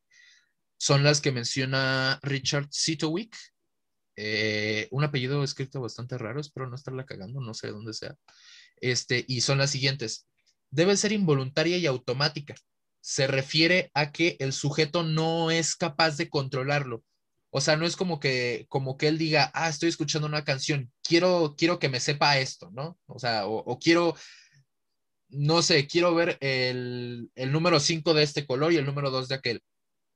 son 0.78 1.04
las 1.04 1.22
que 1.22 1.32
menciona 1.32 2.20
Richard 2.24 2.68
Sitowick, 2.72 3.36
eh, 4.16 4.88
un 4.92 5.04
apellido 5.04 5.44
escrito 5.44 5.82
bastante 5.82 6.18
raro, 6.18 6.42
espero 6.42 6.70
no 6.70 6.76
estarla 6.76 7.06
cagando, 7.06 7.42
no 7.42 7.54
sé 7.54 7.68
de 7.68 7.74
dónde 7.74 7.94
sea. 7.94 8.16
Este, 8.82 9.26
y 9.28 9.42
son 9.42 9.58
las 9.58 9.72
siguientes. 9.72 10.28
Debe 10.72 10.98
ser 10.98 11.12
involuntaria 11.12 11.78
y 11.78 11.86
automática. 11.86 12.56
Se 13.02 13.28
refiere 13.28 13.92
a 13.94 14.12
que 14.12 14.38
el 14.40 14.54
sujeto 14.54 15.04
no 15.04 15.52
es 15.52 15.76
capaz 15.76 16.18
de 16.18 16.30
controlarlo. 16.30 17.04
O 17.52 17.62
sea, 17.62 17.76
no 17.76 17.86
es 17.86 17.96
como 17.96 18.20
que, 18.20 18.66
como 18.70 18.98
que 18.98 19.08
él 19.08 19.18
diga, 19.18 19.52
ah, 19.54 19.70
estoy 19.70 19.90
escuchando 19.90 20.28
una 20.28 20.44
canción, 20.44 20.92
quiero, 21.02 21.56
quiero 21.58 21.80
que 21.80 21.90
me 21.90 22.00
sepa 22.00 22.38
esto, 22.38 22.70
¿no? 22.72 23.00
O 23.08 23.18
sea, 23.18 23.48
o, 23.48 23.80
quiero, 23.80 24.16
no 25.30 25.64
sé, 25.64 25.88
quiero 25.88 26.14
ver 26.14 26.38
el, 26.42 27.32
el 27.34 27.52
número 27.52 27.80
5 27.80 28.14
de 28.14 28.24
este 28.24 28.46
color 28.46 28.72
y 28.72 28.78
el 28.78 28.86
número 28.86 29.10
2 29.10 29.30
de 29.30 29.36
aquel. 29.36 29.64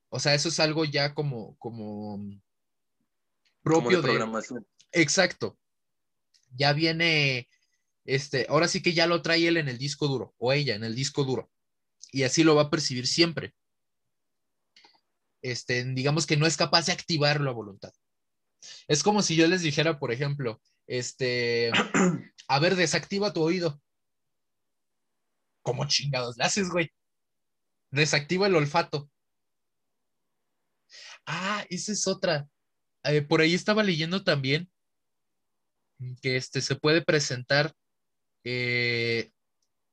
O 0.10 0.19
sea, 0.19 0.36
eso 0.36 0.49
es 0.49 0.60
algo 0.60 0.86
ya 0.86 1.15
como, 1.15 1.58
como 1.58 2.23
propio 3.63 3.97
de, 3.97 4.10
programación. 4.10 4.67
Exacto. 4.91 5.58
Ya 6.56 6.71
viene, 6.73 7.47
este, 8.06 8.46
ahora 8.50 8.68
sí 8.68 8.82
que 8.82 8.94
ya 8.94 9.08
lo 9.08 9.22
trae 9.22 9.48
él 9.48 9.58
en 9.58 9.70
el 9.70 9.78
disco 9.78 10.08
duro, 10.08 10.34
o 10.38 10.54
ella 10.54 10.76
en 10.76 10.84
el 10.84 10.96
disco 10.96 11.24
duro. 11.24 11.50
Y 12.12 12.24
así 12.24 12.44
lo 12.44 12.56
va 12.56 12.63
a 12.63 12.70
percibir 12.70 13.08
siempre 13.08 13.54
este, 15.44 15.84
digamos 15.84 16.26
que 16.26 16.38
no 16.38 16.48
es 16.48 16.58
capaz 16.58 16.88
de 16.88 16.94
activarlo 16.94 17.50
a 17.52 17.54
voluntad. 17.54 17.94
Es 18.88 19.04
como 19.04 19.22
si 19.22 19.36
yo 19.36 19.46
les 19.46 19.62
dijera, 19.62 20.00
por 20.00 20.12
ejemplo, 20.12 20.62
este, 20.88 21.72
a 22.48 22.60
ver, 22.60 22.76
desactiva 22.76 23.34
tu 23.34 23.44
oído. 23.44 23.80
¿Cómo 25.62 25.86
chingados 25.86 26.38
le 26.38 26.46
haces, 26.46 26.70
güey? 26.70 26.89
Desactiva 27.92 28.48
el 28.48 28.56
olfato. 28.56 29.10
Ah, 31.26 31.66
esa 31.70 31.92
es 31.92 32.08
otra. 32.08 32.48
Eh, 33.04 33.22
por 33.22 33.42
ahí 33.42 33.54
estaba 33.54 33.84
leyendo 33.84 34.24
también 34.24 34.70
que 36.22 36.38
este, 36.38 36.62
se 36.62 36.76
puede 36.76 37.02
presentar 37.02 37.74
eh, 38.44 39.32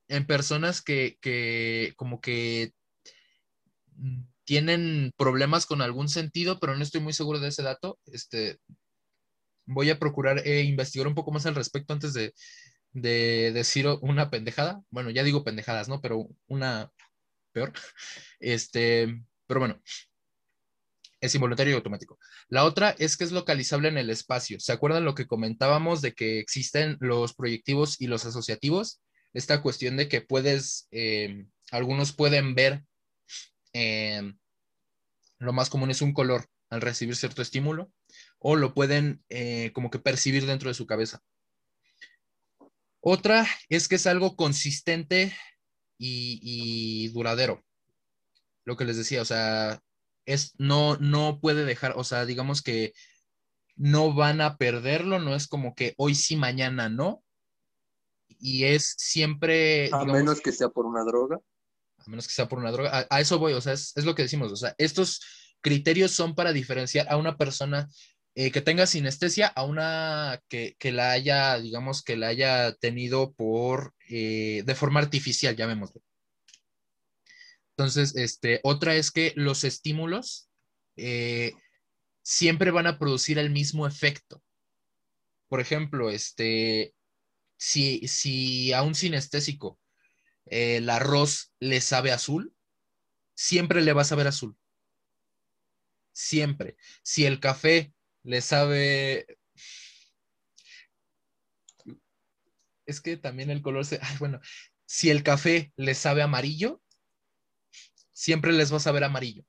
en 0.09 0.27
personas 0.27 0.83
que, 0.83 1.19
que 1.21 1.93
como 1.97 2.21
que 2.21 2.73
tienen 4.45 5.13
problemas 5.17 5.67
con 5.67 5.83
algún 5.83 6.09
sentido, 6.09 6.59
pero 6.59 6.75
no 6.75 6.83
estoy 6.83 7.01
muy 7.01 7.13
seguro 7.13 7.39
de 7.39 7.49
ese 7.49 7.63
dato. 7.63 7.99
Este, 8.07 8.59
voy 9.65 9.91
a 9.91 9.99
procurar 9.99 10.43
eh, 10.45 10.63
investigar 10.63 11.07
un 11.07 11.15
poco 11.15 11.31
más 11.31 11.47
al 11.47 11.55
respecto 11.55 11.93
antes 11.93 12.13
de, 12.13 12.33
decir 12.93 13.87
una 14.01 14.31
pendejada. 14.31 14.83
Bueno, 14.91 15.11
ya 15.11 15.23
digo 15.23 15.45
pendejadas, 15.45 15.89
¿no? 15.89 16.01
Pero 16.01 16.29
una 16.49 16.91
peor. 17.53 17.73
Este, 18.41 19.23
pero 19.47 19.61
bueno, 19.61 19.81
es 21.21 21.35
involuntario 21.35 21.73
y 21.73 21.77
automático. 21.77 22.19
La 22.49 22.65
otra 22.65 22.95
es 22.99 23.17
que 23.17 23.25
es 23.25 23.33
localizable 23.33 23.89
en 23.89 23.99
el 23.99 24.11
espacio. 24.11 24.59
¿Se 24.61 24.73
acuerdan 24.73 25.05
lo 25.05 25.15
que 25.15 25.27
comentábamos 25.27 26.01
de 26.03 26.15
que 26.15 26.39
existen 26.39 26.97
los 27.01 27.35
proyectivos 27.35 28.01
y 28.01 28.07
los 28.07 28.25
asociativos? 28.25 29.01
Esta 29.33 29.63
cuestión 29.63 29.97
de 29.97 30.09
que 30.09 30.21
puedes, 30.21 30.89
eh, 30.91 31.47
algunos 31.71 32.13
pueden 32.13 32.55
ver 32.55 32.85
eh, 33.73 34.33
lo 35.41 35.53
más 35.53 35.71
común 35.71 35.91
es 35.91 36.03
un 36.03 36.13
color 36.13 36.47
al 36.69 36.81
recibir 36.81 37.17
cierto 37.17 37.43
estímulo, 37.43 37.91
o 38.39 38.55
lo 38.57 38.75
pueden 38.75 39.25
eh, 39.29 39.73
como 39.75 39.91
que 39.91 39.99
percibir 39.99 40.47
dentro 40.47 40.69
de 40.69 40.75
su 40.75 40.87
cabeza. 40.87 41.21
Otra 43.01 43.47
es 43.69 43.89
que 43.89 43.97
es 43.97 44.07
algo 44.07 44.37
consistente 44.37 45.35
y, 45.99 47.09
duradero. 47.09 47.65
Lo 48.65 48.77
que 48.77 48.85
les 48.85 48.97
decía, 48.97 49.23
o 49.23 49.25
sea, 49.25 49.81
es, 50.33 50.55
no, 50.59 50.97
no 50.97 51.41
puede 51.41 51.65
dejar, 51.65 51.95
o 51.97 52.05
sea, 52.05 52.27
digamos 52.27 52.63
que 52.63 52.93
no 53.77 54.15
van 54.15 54.41
a 54.41 54.57
perderlo, 54.57 55.19
no 55.19 55.35
es 55.35 55.47
como 55.47 55.75
que 55.75 55.95
hoy 55.97 56.15
sí, 56.15 56.37
mañana 56.37 56.89
no. 56.89 57.23
Y 58.39 58.65
es 58.65 58.95
siempre... 58.99 59.91
A 59.93 60.05
menos 60.05 60.41
que 60.41 60.53
sea 60.53 60.69
por 60.69 60.87
una 60.87 61.05
droga 61.05 61.39
a 62.07 62.11
menos 62.11 62.27
que 62.27 62.35
sea 62.35 62.49
por 62.49 62.59
una 62.59 62.71
droga. 62.71 63.07
A, 63.09 63.21
eso 63.21 63.39
voy, 63.39 63.53
o 63.53 63.61
sea, 63.61 63.73
es, 63.73 64.05
lo 64.05 64.15
que 64.15 64.23
decimos, 64.23 64.53
o 64.53 64.57
sea, 64.57 64.75
estos 64.79 65.21
criterios 65.61 66.13
son 66.13 66.35
para 66.35 66.53
diferenciar 66.53 67.07
a 67.11 67.17
una 67.17 67.37
persona 67.37 67.89
eh, 68.35 68.51
que 68.51 68.61
tenga 68.61 68.87
sinestesia 68.87 69.49
a 69.49 69.65
una 69.65 70.41
que, 70.49 70.77
la 70.85 71.13
haya, 71.13 71.59
digamos, 71.59 72.03
que 72.03 72.17
la 72.17 72.29
haya 72.29 72.75
tenido 72.75 73.33
por, 73.33 73.95
eh, 74.09 74.63
de 74.65 74.75
forma 74.75 75.01
artificial, 75.01 75.57
llamémoslo. 75.57 76.01
Entonces, 77.81 78.15
este, 78.15 78.61
otra 78.63 78.95
es 78.95 79.11
que 79.11 79.33
los 79.37 79.65
estímulos 79.65 80.51
eh, 80.97 81.55
siempre 82.21 82.71
van 82.71 82.87
a 82.87 82.99
producir 82.99 83.39
el 83.39 83.49
mismo 83.49 83.87
efecto. 83.87 84.43
Por 85.49 85.61
ejemplo, 85.61 86.11
este, 86.11 86.95
si, 87.57 88.07
si 88.07 88.75
a 88.75 88.83
un 88.83 88.95
sinestésico 88.95 89.81
el 90.45 90.91
arroz 90.91 91.55
le 91.59 91.81
sabe 91.81 92.13
azul, 92.13 92.55
siempre 93.35 93.81
le 93.81 93.95
va 93.95 94.03
a 94.03 94.05
saber 94.05 94.27
azul. 94.27 94.55
Siempre. 96.13 96.77
Si 97.03 97.25
el 97.25 97.41
café 97.41 97.95
le 98.25 98.43
sabe... 98.43 99.39
Es 102.85 103.01
que 103.01 103.17
también 103.17 103.49
el 103.49 103.63
color 103.63 103.87
se... 103.87 104.01
bueno, 104.19 104.39
si 104.85 105.09
el 105.09 105.23
café 105.23 105.73
le 105.77 105.95
sabe 105.95 106.21
amarillo, 106.21 106.83
siempre 108.21 108.53
les 108.53 108.73
va 108.73 108.77
a 108.77 108.81
saber 108.81 109.05
amarillo. 109.05 109.45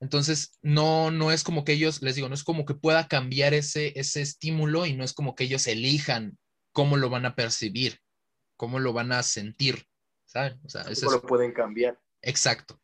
Entonces, 0.00 0.58
no, 0.62 1.10
no 1.10 1.32
es 1.32 1.42
como 1.42 1.64
que 1.64 1.72
ellos, 1.72 2.02
les 2.02 2.14
digo, 2.14 2.28
no 2.28 2.34
es 2.34 2.44
como 2.44 2.64
que 2.64 2.74
pueda 2.74 3.08
cambiar 3.08 3.52
ese, 3.52 3.98
ese 3.98 4.22
estímulo 4.22 4.86
y 4.86 4.94
no 4.94 5.04
es 5.04 5.12
como 5.12 5.34
que 5.34 5.44
ellos 5.44 5.66
elijan 5.66 6.38
cómo 6.72 6.96
lo 6.96 7.10
van 7.10 7.26
a 7.26 7.34
percibir 7.34 8.00
cómo 8.58 8.80
lo 8.80 8.92
van 8.92 9.12
a 9.12 9.22
sentir, 9.22 9.86
¿saben? 10.26 10.60
O 10.64 10.68
sea, 10.68 10.84
¿Cómo 10.84 11.12
lo 11.12 11.22
pueden 11.22 11.52
cambiar? 11.52 11.98
Exacto. 12.20 12.78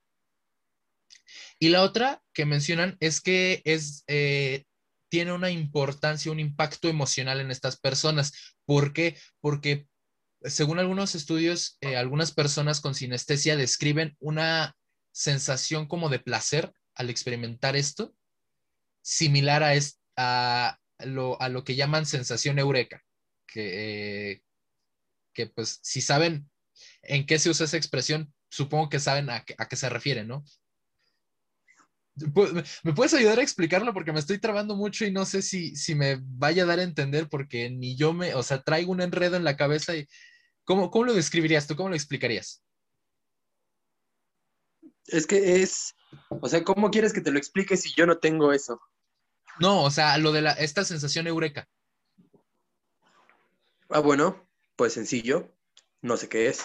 Y 1.58 1.68
la 1.68 1.82
otra 1.82 2.22
que 2.32 2.46
mencionan 2.46 2.96
es 3.00 3.20
que 3.20 3.60
es, 3.64 4.04
eh, 4.06 4.64
tiene 5.10 5.32
una 5.32 5.50
importancia, 5.50 6.32
un 6.32 6.40
impacto 6.40 6.88
emocional 6.88 7.40
en 7.40 7.50
estas 7.50 7.78
personas. 7.78 8.56
¿Por 8.64 8.92
qué? 8.92 9.18
Porque 9.40 9.88
según 10.44 10.78
algunos 10.78 11.14
estudios, 11.14 11.78
eh, 11.80 11.96
algunas 11.96 12.32
personas 12.32 12.80
con 12.80 12.94
sinestesia 12.94 13.56
describen 13.56 14.16
una 14.20 14.76
sensación 15.12 15.86
como 15.86 16.08
de 16.08 16.18
placer 16.18 16.72
al 16.94 17.10
experimentar 17.10 17.76
esto, 17.76 18.14
similar 19.02 19.62
a, 19.62 19.72
a, 20.16 20.78
lo, 21.06 21.40
a 21.40 21.48
lo, 21.48 21.64
que 21.64 21.76
llaman 21.76 22.06
sensación 22.06 22.58
eureka, 22.58 23.02
que, 23.46 24.32
eh, 24.32 24.42
que 25.32 25.46
pues 25.46 25.80
si 25.82 26.00
saben 26.00 26.50
en 27.02 27.26
qué 27.26 27.38
se 27.38 27.50
usa 27.50 27.66
esa 27.66 27.76
expresión, 27.76 28.32
supongo 28.48 28.88
que 28.88 29.00
saben 29.00 29.30
a, 29.30 29.44
qué 29.44 29.76
se 29.76 29.88
refiere, 29.88 30.24
¿no? 30.24 30.44
¿Me 32.84 32.92
puedes 32.92 33.12
ayudar 33.14 33.40
a 33.40 33.42
explicarlo? 33.42 33.92
Porque 33.92 34.12
me 34.12 34.20
estoy 34.20 34.38
trabando 34.38 34.76
mucho 34.76 35.04
y 35.04 35.10
no 35.10 35.24
sé 35.24 35.42
si, 35.42 35.74
si 35.74 35.96
me 35.96 36.20
vaya 36.22 36.62
a 36.62 36.66
dar 36.66 36.78
a 36.78 36.84
entender 36.84 37.28
porque 37.28 37.70
ni 37.70 37.96
yo 37.96 38.12
me, 38.12 38.34
o 38.34 38.42
sea, 38.44 38.62
traigo 38.62 38.92
un 38.92 39.00
enredo 39.00 39.36
en 39.36 39.42
la 39.42 39.56
cabeza 39.56 39.96
y 39.96 40.06
¿cómo, 40.64 40.90
cómo 40.90 41.06
lo 41.06 41.14
describirías 41.14 41.66
tú? 41.66 41.76
¿Cómo 41.76 41.90
lo 41.90 41.94
explicarías? 41.94 42.62
Es 45.06 45.26
que 45.26 45.62
es, 45.62 45.94
o 46.28 46.48
sea, 46.48 46.64
¿cómo 46.64 46.90
quieres 46.90 47.12
que 47.12 47.20
te 47.20 47.30
lo 47.30 47.38
explique 47.38 47.76
si 47.76 47.92
yo 47.94 48.06
no 48.06 48.18
tengo 48.18 48.52
eso? 48.52 48.80
No, 49.60 49.82
o 49.82 49.90
sea, 49.90 50.16
lo 50.18 50.32
de 50.32 50.42
la, 50.42 50.52
esta 50.52 50.84
sensación 50.84 51.26
eureka. 51.26 51.68
Ah, 53.90 54.00
bueno, 54.00 54.48
pues 54.76 54.94
sencillo, 54.94 55.54
no 56.00 56.16
sé 56.16 56.28
qué 56.28 56.48
es. 56.48 56.64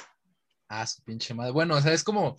Ah, 0.68 0.86
su 0.88 1.04
pinche 1.04 1.34
madre. 1.34 1.52
Bueno, 1.52 1.76
o 1.76 1.82
sea, 1.82 1.94
es 1.94 2.04
como, 2.04 2.38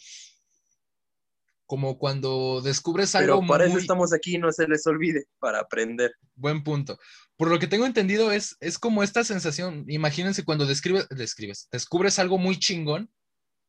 como 1.70 1.98
cuando 1.98 2.60
descubres 2.62 3.14
algo. 3.14 3.38
Pero 3.38 3.46
para 3.46 3.64
eso 3.64 3.78
estamos 3.78 4.12
aquí, 4.12 4.38
no 4.38 4.50
se 4.50 4.66
les 4.66 4.84
olvide, 4.88 5.26
para 5.38 5.60
aprender. 5.60 6.12
Buen 6.34 6.64
punto. 6.64 6.98
Por 7.36 7.48
lo 7.48 7.60
que 7.60 7.68
tengo 7.68 7.86
entendido, 7.86 8.32
es, 8.32 8.56
es 8.58 8.76
como 8.76 9.04
esta 9.04 9.22
sensación. 9.22 9.84
Imagínense 9.86 10.44
cuando 10.44 10.66
describes, 10.66 11.06
describes, 11.10 11.68
descubres 11.70 12.18
algo 12.18 12.38
muy 12.38 12.58
chingón 12.58 13.08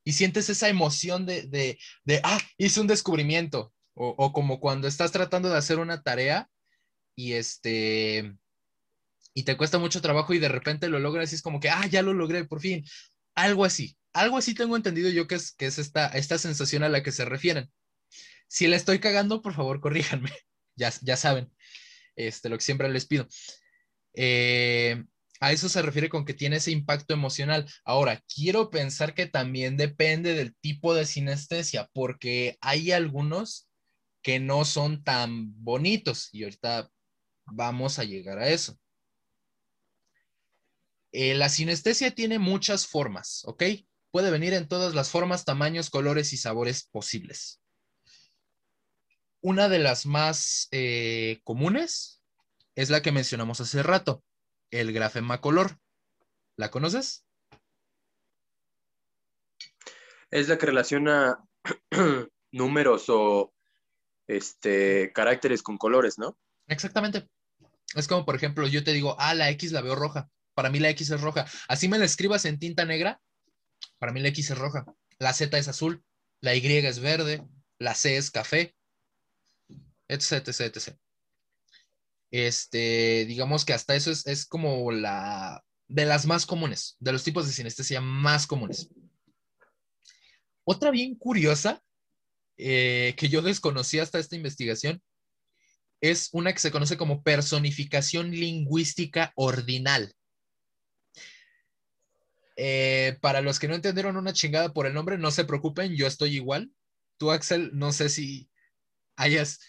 y 0.04 0.14
sientes 0.14 0.50
esa 0.50 0.68
emoción 0.68 1.28
de, 1.28 1.44
de, 1.44 1.78
de 2.04 2.22
ah, 2.24 2.40
hice 2.58 2.82
un 2.82 2.88
descubrimiento. 2.88 3.72
O, 3.94 4.16
o 4.18 4.34
como 4.34 4.60
cuando 4.60 4.88
estás 4.88 5.12
tratando 5.12 5.50
de 5.50 5.58
hacer 5.58 5.78
una 5.78 6.02
tarea 6.02 6.50
y 7.16 7.34
este 7.34 8.36
y 9.36 9.44
te 9.44 9.56
cuesta 9.58 9.78
mucho 9.78 10.02
trabajo 10.02 10.34
y 10.34 10.40
de 10.40 10.50
repente 10.50 10.90
lo 10.90 10.98
logras 10.98 11.32
y 11.32 11.36
es 11.36 11.44
como 11.44 11.60
que, 11.60 11.70
ah, 11.70 11.86
ya 11.86 12.02
lo 12.02 12.14
logré, 12.14 12.46
por 12.46 12.62
fin. 12.62 12.84
Algo 13.36 13.64
así, 13.64 13.96
algo 14.12 14.38
así 14.38 14.56
tengo 14.56 14.76
entendido 14.76 15.12
yo 15.12 15.28
que 15.28 15.36
es, 15.36 15.52
que 15.52 15.68
es 15.68 15.78
esta, 15.78 16.08
esta 16.08 16.40
sensación 16.40 16.82
a 16.82 16.90
la 16.90 17.04
que 17.04 17.12
se 17.12 17.26
refieren. 17.26 17.70
Si 18.52 18.68
la 18.68 18.76
estoy 18.76 19.00
cagando, 19.00 19.42
por 19.42 19.54
favor, 19.54 19.80
corríjanme. 19.80 20.30
ya, 20.76 20.92
ya 21.02 21.16
saben, 21.16 21.50
este, 22.18 22.50
lo 22.50 22.58
que 22.58 22.64
siempre 22.66 22.90
les 22.90 23.06
pido. 23.06 23.26
Eh, 24.14 25.06
A 25.40 25.54
eso 25.54 25.70
se 25.70 25.82
refiere 25.82 26.10
con 26.10 26.26
que 26.26 26.34
tiene 26.34 26.58
ese 26.58 26.72
impacto 26.72 27.14
emocional. 27.14 27.66
Ahora, 27.86 28.22
quiero 28.28 28.70
pensar 28.70 29.14
que 29.14 29.26
también 29.26 29.78
depende 29.78 30.34
del 30.36 30.54
tipo 30.58 30.94
de 30.94 31.06
sinestesia, 31.06 31.90
porque 31.94 32.58
hay 32.60 32.92
algunos 32.92 33.70
que 34.22 34.40
no 34.42 34.66
son 34.66 35.02
tan 35.04 35.54
bonitos 35.64 36.28
y 36.34 36.44
ahorita 36.44 36.90
vamos 37.46 38.00
a 38.00 38.04
llegar 38.04 38.38
a 38.38 38.50
eso. 38.50 38.78
Eh, 41.14 41.36
la 41.36 41.48
sinestesia 41.48 42.12
tiene 42.12 42.38
muchas 42.38 42.86
formas, 42.86 43.44
¿ok? 43.46 43.64
Puede 44.12 44.30
venir 44.30 44.54
en 44.54 44.68
todas 44.68 44.94
las 44.94 45.10
formas, 45.10 45.46
tamaños, 45.46 45.90
colores 45.90 46.34
y 46.34 46.38
sabores 46.38 46.84
posibles. 46.92 47.61
Una 49.41 49.69
de 49.69 49.80
las 49.80 50.06
más 50.06 50.67
eh, 50.71 51.41
comunes 51.43 52.21
es 52.75 52.89
la 52.89 53.01
que 53.01 53.12
mencionamos 53.12 53.60
hace 53.60 53.84
rato, 53.84 54.23
el 54.69 54.93
grafema 54.93 55.41
color. 55.41 55.77
¿La 56.58 56.69
conoces? 56.69 57.25
Es 60.30 60.47
la 60.47 60.58
que 60.58 60.67
relaciona 60.67 61.39
números 62.51 63.06
o 63.10 63.54
este, 64.27 65.12
caracteres 65.13 65.63
con 65.63 65.77
colores, 65.77 66.17
¿no? 66.17 66.38
Exactamente. 66.67 67.27
Es 67.95 68.08
como, 68.08 68.25
por 68.25 68.36
ejemplo, 68.36 68.67
yo 68.67 68.84
te 68.84 68.93
digo, 68.93 69.15
ah, 69.19 69.34
la 69.34 69.49
X 69.49 69.71
la 69.71 69.82
veo 69.82 69.95
roja. 69.95 70.30
Para 70.54 70.69
mí 70.69 70.80
la 70.80 70.89
X 70.89 71.10
es 71.10 71.21
roja. 71.21 71.45
Así 71.67 71.88
me 71.88 71.97
la 71.97 72.06
escribas 72.06 72.45
en 72.45 72.60
tinta 72.60 72.86
negra, 72.86 73.21
para 73.97 74.12
mí 74.12 74.19
la 74.21 74.30
X 74.30 74.51
es 74.51 74.58
roja. 74.58 74.86
La 75.19 75.34
Z 75.34 75.58
es 75.58 75.67
azul, 75.67 76.04
la 76.41 76.56
Y 76.56 76.65
es 76.65 76.99
verde, 76.99 77.43
la 77.80 77.95
C 77.95 78.17
es 78.17 78.32
café, 78.32 78.75
etc, 80.12 80.47
etc, 80.47 80.60
etc. 80.62 80.97
Este, 82.32 83.26
digamos 83.26 83.65
que 83.65 83.74
hasta 83.74 83.95
eso 83.95 84.12
es, 84.12 84.45
como 84.45 84.91
la 84.91 85.63
de 85.88 86.06
las 86.06 86.26
más 86.26 86.45
comunes, 86.45 86.95
de 87.00 87.12
los 87.12 87.24
tipos 87.24 87.45
de 87.45 87.54
sinestesia 87.54 88.00
más 88.00 88.47
comunes. 88.47 88.89
Otra 90.63 90.91
bien 90.91 91.15
curiosa 91.15 91.82
eh, 92.58 93.13
que 93.17 93.28
yo 93.28 93.41
desconocí 93.41 94.00
hasta 94.00 94.19
esta 94.19 94.36
investigación 94.36 95.02
es 96.00 96.30
una 96.32 96.54
que 96.54 96.60
se 96.60 96.71
conoce 96.71 96.97
como 96.97 97.24
personificación 97.24 98.32
lingüística 98.32 99.34
ordinal. 99.36 100.13
Eh, 102.56 103.17
para 103.21 103.41
los 103.41 103.60
que 103.60 103.67
no 103.67 103.76
entendieron 103.76 104.17
una 104.17 104.34
chingada 104.34 104.74
por 104.74 104.86
el 104.86 104.93
nombre, 104.93 105.17
no 105.17 105.32
se 105.32 105.45
preocupen, 105.45 105.95
yo 105.95 106.08
estoy 106.08 106.36
igual. 106.36 106.71
Tú, 107.17 107.32
Axel, 107.32 107.71
no 107.74 107.91
sé 107.91 108.10
si 108.10 108.50
hayas 109.15 109.60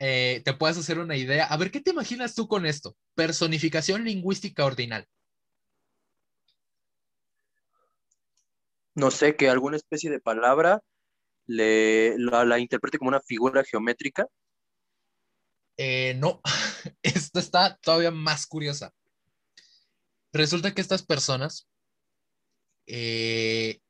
eh, 0.00 0.40
te 0.46 0.54
puedas 0.54 0.78
hacer 0.78 0.98
una 0.98 1.14
idea. 1.14 1.44
A 1.44 1.56
ver, 1.58 1.70
¿qué 1.70 1.80
te 1.80 1.90
imaginas 1.90 2.34
tú 2.34 2.48
con 2.48 2.64
esto? 2.64 2.96
Personificación 3.14 4.04
lingüística 4.04 4.64
ordinal. 4.64 5.06
No 8.94 9.10
sé, 9.10 9.36
que 9.36 9.50
alguna 9.50 9.76
especie 9.76 10.10
de 10.10 10.18
palabra 10.20 10.82
le, 11.46 12.16
la, 12.18 12.58
interprete 12.58 12.98
como 12.98 13.10
una 13.10 13.20
figura 13.20 13.62
geométrica. 13.62 14.26
Eh, 15.76 16.14
no, 16.14 16.40
esto 17.02 17.38
está 17.38 17.76
todavía 17.76 18.10
más 18.10 18.46
curiosa. 18.46 18.94
Resulta 20.32 20.72
que 20.72 20.80
estas 20.80 21.04
personas 21.04 21.68
eh, 22.86 23.80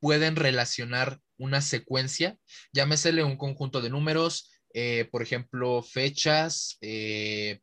pueden 0.00 0.34
relacionar 0.34 1.20
una 1.38 1.60
secuencia, 1.60 2.36
llámesele 2.72 3.22
un 3.22 3.36
conjunto 3.36 3.80
de 3.80 3.90
números, 3.90 4.61
eh, 4.74 5.08
por 5.10 5.22
ejemplo, 5.22 5.82
fechas, 5.82 6.78
eh, 6.80 7.60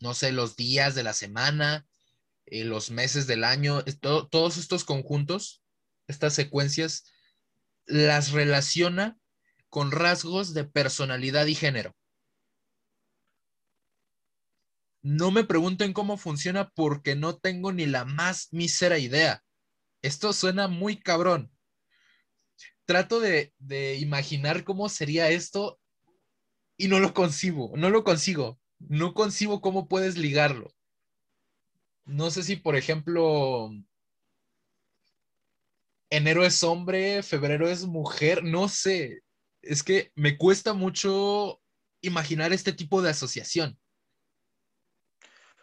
no 0.00 0.14
sé, 0.14 0.32
los 0.32 0.56
días 0.56 0.94
de 0.94 1.02
la 1.02 1.12
semana, 1.12 1.86
eh, 2.46 2.64
los 2.64 2.90
meses 2.90 3.26
del 3.26 3.44
año, 3.44 3.84
todos 4.30 4.56
estos 4.56 4.84
conjuntos, 4.84 5.62
estas 6.06 6.34
secuencias, 6.34 7.04
las 7.86 8.32
relaciona 8.32 9.18
con 9.68 9.92
rasgos 9.92 10.54
de 10.54 10.64
personalidad 10.64 11.46
y 11.46 11.54
género. 11.54 11.94
No 15.02 15.30
me 15.30 15.44
pregunten 15.44 15.92
cómo 15.92 16.16
funciona 16.16 16.70
porque 16.70 17.14
no 17.14 17.36
tengo 17.36 17.72
ni 17.72 17.86
la 17.86 18.04
más 18.04 18.48
mísera 18.52 18.98
idea. 18.98 19.44
Esto 20.02 20.32
suena 20.32 20.68
muy 20.68 20.98
cabrón 20.98 21.52
trato 22.88 23.20
de, 23.20 23.52
imaginar 24.00 24.64
cómo 24.64 24.88
sería 24.88 25.28
esto 25.28 25.78
y 26.78 26.88
no 26.88 27.00
lo 27.00 27.12
concibo, 27.12 27.70
no 27.76 27.90
lo 27.90 28.02
consigo, 28.02 28.58
no 28.78 29.12
concibo 29.12 29.60
cómo 29.60 29.88
puedes 29.88 30.16
ligarlo. 30.16 30.74
No 32.06 32.30
sé 32.30 32.42
si, 32.42 32.56
por 32.56 32.76
ejemplo, 32.76 33.70
enero 36.08 36.46
es 36.46 36.64
hombre, 36.64 37.22
febrero 37.22 37.68
es 37.68 37.84
mujer, 37.84 38.42
no 38.42 38.70
sé. 38.70 39.20
Es 39.60 39.82
que 39.82 40.10
me 40.14 40.38
cuesta 40.38 40.72
mucho 40.72 41.60
imaginar 42.00 42.54
este 42.54 42.72
tipo 42.72 43.02
de 43.02 43.10
asociación. 43.10 43.78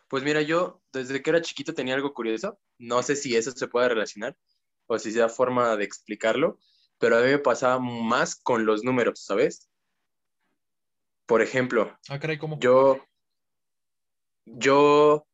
Pues 0.10 0.24
mira, 0.24 0.44
yo 0.44 0.84
desde 0.94 1.24
que 1.24 1.32
era 1.32 1.42
chiquito 1.42 1.74
tenía 1.74 1.96
algo 1.96 2.14
curioso. 2.14 2.60
No 2.78 3.02
sé 3.02 3.16
si 3.16 3.36
eso 3.36 3.50
se 3.50 3.68
puede 3.68 3.90
relacionar 3.90 4.38
o 4.86 5.00
si 5.00 5.12
sea 5.12 5.28
forma 5.28 5.76
de 5.76 5.86
explicarlo, 5.86 6.60
pero 7.06 7.20
a 7.20 7.22
mí 7.22 7.28
me 7.28 7.38
pasaba 7.38 7.78
más 7.78 8.36
con 8.36 8.66
los 8.66 8.84
números, 8.84 9.20
¿sabes? 9.24 9.70
Por 11.28 11.44
ejemplo, 11.44 11.96
ah, 12.10 12.20
¿cómo? 12.40 12.58
yo, 12.60 13.00
yo, 14.46 15.28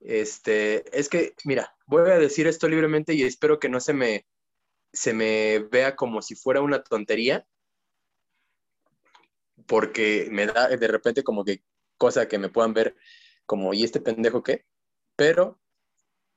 este, 0.00 0.98
es 0.98 1.10
que, 1.10 1.34
mira, 1.44 1.76
voy 1.84 2.10
a 2.10 2.18
decir 2.18 2.46
esto 2.46 2.68
libremente 2.68 3.12
y 3.12 3.22
espero 3.22 3.58
que 3.60 3.68
no 3.68 3.80
se 3.80 3.92
me, 3.92 4.26
se 4.94 5.12
me 5.12 5.58
vea 5.70 5.94
como 5.94 6.22
si 6.22 6.36
fuera 6.36 6.62
una 6.62 6.82
tontería, 6.82 7.46
porque 9.66 10.28
me 10.30 10.46
da 10.46 10.68
de 10.68 10.88
repente 10.88 11.22
como 11.22 11.44
que 11.44 11.62
cosa 11.98 12.28
que 12.28 12.38
me 12.38 12.48
puedan 12.48 12.72
ver 12.72 12.96
como, 13.44 13.74
¿y 13.74 13.84
este 13.84 14.00
pendejo 14.00 14.42
qué? 14.42 14.64
Pero 15.16 15.60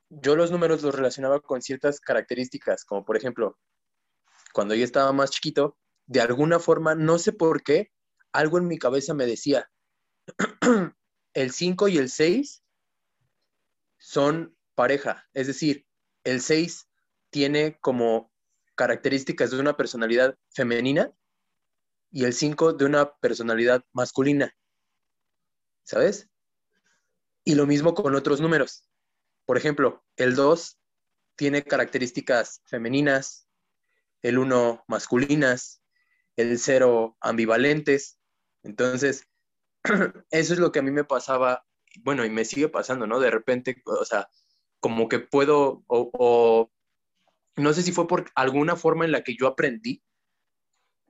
yo 0.10 0.36
los 0.36 0.51
números 0.51 0.84
los 0.84 0.93
relacionaba 0.93 1.39
con 1.39 1.62
ciertas 1.62 2.01
características, 2.01 2.84
como 2.84 3.06
por 3.06 3.15
ejemplo, 3.15 3.58
cuando 4.58 4.74
yo 4.74 4.84
estaba 4.84 5.13
más 5.13 5.30
chiquito, 5.30 5.78
de 6.08 6.20
alguna 6.20 6.58
forma, 6.58 6.96
no 6.96 7.20
sé 7.20 7.32
por 7.32 7.62
qué, 7.62 7.91
algo 8.32 8.58
en 8.58 8.67
mi 8.67 8.80
cabeza 8.80 9.13
me 9.13 9.28
decía, 9.28 9.70
el 11.36 11.52
5 11.52 11.88
y 11.89 12.00
el 12.00 12.10
6 12.10 12.63
son 14.00 14.58
pareja, 14.74 15.30
es 15.36 15.46
decir, 15.46 15.86
el 16.24 16.41
6 16.41 16.89
tiene 17.30 17.78
como 17.82 18.32
características 18.74 19.52
de 19.52 19.60
una 19.60 19.78
personalidad 19.78 20.36
femenina 20.50 21.13
y 22.10 22.26
el 22.26 22.34
5 22.34 22.74
de 22.74 22.86
una 22.86 23.13
personalidad 23.13 23.86
masculina, 23.93 24.52
¿sabes? 25.84 26.32
Y 27.43 27.54
lo 27.54 27.67
mismo 27.67 27.93
con 27.93 28.15
otros 28.15 28.41
números. 28.41 28.89
Por 29.46 29.56
ejemplo, 29.56 30.04
el 30.15 30.36
2 30.36 30.80
tiene 31.36 31.63
características 31.63 32.63
femeninas, 32.65 33.46
el 34.21 34.38
1 34.38 34.84
masculinas, 34.88 35.82
el 36.36 36.60
0 36.60 37.17
ambivalentes. 37.21 38.19
Entonces, 38.63 39.27
eso 40.32 40.53
es 40.53 40.60
lo 40.60 40.71
que 40.71 40.80
a 40.80 40.84
mí 40.84 40.91
me 40.91 41.03
pasaba, 41.03 41.65
bueno, 41.99 42.25
y 42.25 42.30
me 42.30 42.45
sigue 42.45 42.69
pasando, 42.69 43.08
¿no? 43.08 43.19
De 43.19 43.32
repente, 43.32 43.82
o 43.86 44.06
sea, 44.06 44.30
como 44.80 45.08
que 45.10 45.19
puedo, 45.19 45.84
o, 45.88 46.71
no 47.56 47.73
sé 47.73 47.82
si 47.82 47.91
fue 47.91 48.08
por 48.08 48.30
alguna 48.36 48.75
forma 48.75 49.06
en 49.06 49.12
la 49.12 49.23
que 49.23 49.36
yo 49.36 49.47
aprendí 49.47 50.03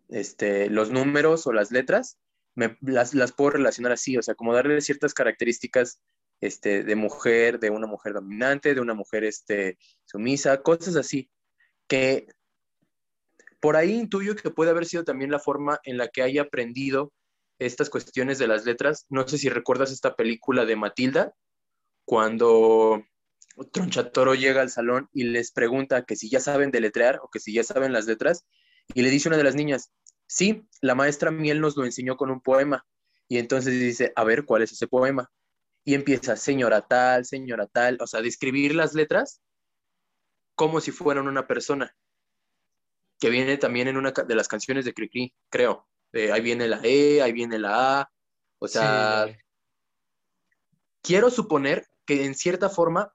este, 0.10 0.70
los 0.70 0.92
números 0.92 1.46
o 1.48 1.54
las 1.54 1.72
letras, 1.72 2.18
me, 2.56 2.78
las, 2.82 3.14
las 3.14 3.34
puedo 3.34 3.52
relacionar 3.52 3.92
así, 3.92 4.18
o 4.18 4.24
sea, 4.24 4.36
como 4.36 4.54
darle 4.54 4.80
ciertas 4.82 5.14
características 5.14 6.02
este, 6.42 6.84
de 6.84 6.96
mujer, 6.96 7.60
de 7.60 7.70
una 7.70 7.88
mujer 7.88 8.14
dominante, 8.14 8.74
de 8.74 8.82
una 8.82 8.94
mujer 8.94 9.24
este, 9.24 9.78
sumisa, 10.06 10.62
cosas 10.62 10.96
así, 10.96 11.30
que 11.88 12.28
por 13.60 13.76
ahí 13.76 13.94
intuyo 13.94 14.36
que 14.36 14.50
puede 14.50 14.72
haber 14.72 14.86
sido 14.86 15.04
también 15.04 15.32
la 15.32 15.40
forma 15.40 15.80
en 15.84 15.98
la 15.98 16.08
que 16.08 16.22
haya 16.22 16.44
aprendido 16.44 17.12
estas 17.60 17.90
cuestiones 17.90 18.38
de 18.38 18.48
las 18.48 18.66
letras. 18.66 19.06
No 19.10 19.28
sé 19.28 19.38
si 19.38 19.50
recuerdas 19.50 19.92
esta 19.92 20.16
película 20.16 20.66
de 20.66 20.76
Matilda, 20.76 21.34
cuando 22.06 23.04
Tronchatoro 23.72 24.36
llega 24.36 24.62
al 24.62 24.70
salón 24.70 25.10
y 25.12 25.24
les 25.24 25.52
pregunta 25.52 26.06
que 26.06 26.16
si 26.16 26.30
ya 26.30 26.40
saben 26.40 26.72
deletrear 26.72 27.20
o 27.22 27.30
que 27.30 27.40
si 27.40 27.54
ya 27.54 27.64
saben 27.64 27.94
las 27.94 28.06
letras, 28.06 28.46
y 28.94 29.02
le 29.02 29.10
dice 29.10 29.28
una 29.28 29.38
de 29.38 29.44
las 29.44 29.56
niñas, 29.56 29.92
sí, 30.28 30.68
la 30.82 30.96
maestra 30.96 31.32
Miel 31.32 31.60
nos 31.60 31.76
lo 31.76 31.86
enseñó 31.86 32.16
con 32.16 32.30
un 32.30 32.42
poema. 32.42 32.86
Y 33.28 33.40
entonces 33.40 33.74
dice, 33.74 34.14
a 34.16 34.24
ver, 34.24 34.46
¿cuál 34.46 34.62
es 34.62 34.72
ese 34.72 34.88
poema? 34.88 35.30
Y 35.84 35.96
empieza, 35.96 36.38
señora 36.38 36.82
tal, 36.88 37.26
señora 37.26 37.68
tal, 37.68 37.98
o 38.00 38.08
sea, 38.08 38.22
describir 38.22 38.76
las 38.76 38.94
letras 38.94 39.42
como 40.56 40.80
si 40.80 40.92
fueran 40.92 41.28
una 41.28 41.48
persona 41.48 41.96
que 43.20 43.30
viene 43.30 43.58
también 43.58 43.88
en 43.88 43.98
una 43.98 44.12
de 44.12 44.36
las 44.36 44.48
canciones 44.48 44.86
de 44.86 44.94
Cricri, 44.94 45.34
creo. 45.50 45.88
ahí 46.14 46.42
viene 46.42 46.68
la 46.68 46.80
E, 46.84 47.22
ahí 47.22 47.32
viene 47.32 47.60
la 47.60 48.02
A. 48.02 48.12
O 48.60 48.68
sea, 48.68 49.28
quiero 51.02 51.30
suponer 51.30 51.88
que 52.06 52.26
en 52.26 52.36
cierta 52.36 52.70
forma, 52.70 53.14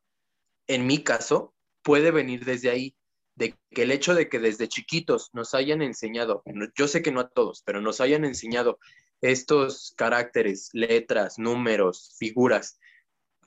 en 0.66 0.86
mi 0.86 1.02
caso, 1.02 1.54
puede 1.82 2.10
venir 2.10 2.44
desde 2.44 2.70
ahí, 2.70 2.96
de 3.34 3.58
que 3.70 3.82
el 3.82 3.90
hecho 3.90 4.14
de 4.14 4.28
que 4.28 4.38
desde 4.38 4.68
chiquitos 4.68 5.30
nos 5.32 5.54
hayan 5.54 5.82
enseñado, 5.82 6.42
yo 6.76 6.86
sé 6.86 7.02
que 7.02 7.12
no 7.12 7.20
a 7.20 7.28
todos, 7.28 7.62
pero 7.64 7.80
nos 7.80 8.00
hayan 8.00 8.24
enseñado 8.24 8.78
estos 9.20 9.94
caracteres, 9.96 10.70
letras, 10.72 11.38
números, 11.38 12.14
figuras 12.18 12.78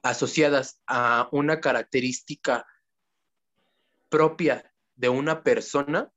asociadas 0.01 0.81
a 0.87 1.27
una 1.31 1.59
característica 1.59 2.65
propia 4.09 4.71
de 4.95 5.09
una 5.09 5.43
persona, 5.43 6.11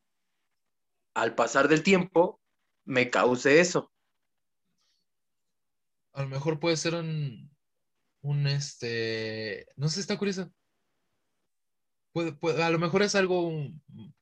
al 1.15 1.35
pasar 1.35 1.69
del 1.69 1.83
tiempo, 1.83 2.41
me 2.85 3.11
cause 3.11 3.61
eso. 3.61 3.93
A 6.13 6.23
lo 6.23 6.29
mejor 6.29 6.59
puede 6.59 6.77
ser 6.77 6.95
un, 6.95 7.51
un 8.23 8.47
este, 8.47 9.67
no 9.77 9.89
sé, 9.89 10.01
está 10.01 10.19
curioso. 10.19 10.53
a 12.15 12.71
lo 12.71 12.79
mejor 12.79 13.03
es 13.03 13.15
algo 13.15 13.53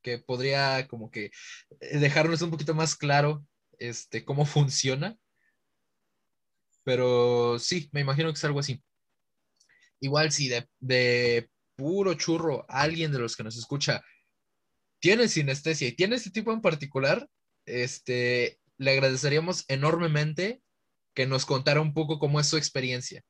que 0.03 0.18
podría 0.18 0.87
como 0.89 1.11
que 1.11 1.30
dejarnos 1.80 2.43
un 2.43 2.51
poquito 2.51 2.74
más 2.74 2.95
claro 2.97 3.47
este, 3.78 4.24
cómo 4.24 4.45
funciona. 4.47 5.16
Pero 6.84 7.59
sí, 7.59 7.89
me 7.93 8.01
imagino 8.01 8.28
que 8.28 8.37
es 8.37 8.45
algo 8.45 8.61
así. 8.61 8.82
Igual 10.01 10.30
si 10.30 10.49
de, 10.49 10.68
de 10.78 11.51
puro 11.74 12.14
churro 12.14 12.64
alguien 12.68 13.12
de 13.12 13.18
los 13.18 13.37
que 13.37 13.43
nos 13.43 13.57
escucha 13.57 14.03
tiene 14.99 15.28
sinestesia 15.28 15.88
y 15.88 15.92
tiene 15.92 16.16
este 16.16 16.30
tipo 16.30 16.53
en 16.53 16.61
particular, 16.61 17.28
este, 17.66 18.59
le 18.78 18.92
agradeceríamos 18.92 19.64
enormemente 19.68 20.62
que 21.14 21.26
nos 21.26 21.47
contara 21.47 21.80
un 21.80 21.94
poco 21.94 22.18
cómo 22.18 22.40
es 22.40 22.47
su 22.47 22.57
experiencia. 22.57 23.22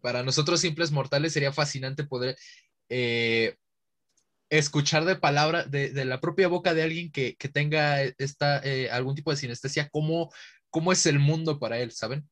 Para 0.00 0.22
nosotros 0.22 0.60
simples 0.60 0.90
mortales 0.90 1.32
sería 1.32 1.52
fascinante 1.52 2.04
poder 2.04 2.36
eh, 2.88 3.56
escuchar 4.50 5.04
de 5.04 5.16
palabra, 5.16 5.64
de, 5.64 6.04
la 6.04 6.20
propia 6.20 6.48
boca 6.48 6.74
de 6.74 6.82
alguien 6.82 7.10
que, 7.10 7.36
tenga 7.52 8.02
esta, 8.02 8.60
eh, 8.62 8.90
algún 8.90 9.14
tipo 9.14 9.30
de 9.30 9.36
sinestesia, 9.36 9.88
cómo, 9.90 10.32
cómo 10.70 10.92
es 10.92 11.06
el 11.06 11.18
mundo 11.18 11.58
para 11.58 11.78
él, 11.78 11.90
¿saben? 11.92 12.28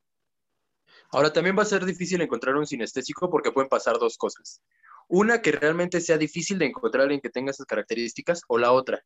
Ahora 1.11 1.33
también 1.33 1.57
va 1.57 1.62
a 1.62 1.66
ser 1.66 1.85
difícil 1.85 2.20
encontrar 2.20 2.57
un 2.57 2.66
sinestésico 2.66 3.30
porque 3.30 3.53
pueden 3.53 3.68
pasar 3.68 3.99
dos 3.99 4.16
cosas. 4.16 4.62
Una, 5.14 5.42
que 5.42 5.52
realmente 5.52 6.00
sea 6.00 6.16
difícil 6.16 6.58
de 6.58 6.64
encontrar 6.64 7.02
alguien 7.02 7.20
que 7.20 7.28
tenga 7.28 7.50
esas 7.50 7.66
características, 7.66 8.40
o 8.48 8.56
la 8.56 8.72
otra. 8.72 9.04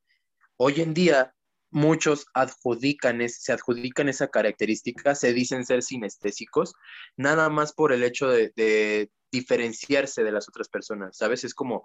Hoy 0.57 0.80
en 0.80 0.94
día, 0.94 1.34
muchos 1.72 2.26
adjudican, 2.32 3.28
se 3.28 3.52
adjudican 3.52 4.09
esa 4.09 4.28
característica, 4.28 5.16
se 5.16 5.32
dicen 5.32 5.66
ser 5.66 5.82
sinestésicos, 5.82 6.74
nada 7.16 7.48
más 7.48 7.72
por 7.72 7.92
el 7.92 8.04
hecho 8.04 8.28
de, 8.28 9.11
diferenciarse 9.32 10.22
de 10.22 10.30
las 10.30 10.48
otras 10.48 10.68
personas, 10.68 11.16
¿sabes? 11.16 11.42
Es 11.42 11.54
como 11.54 11.82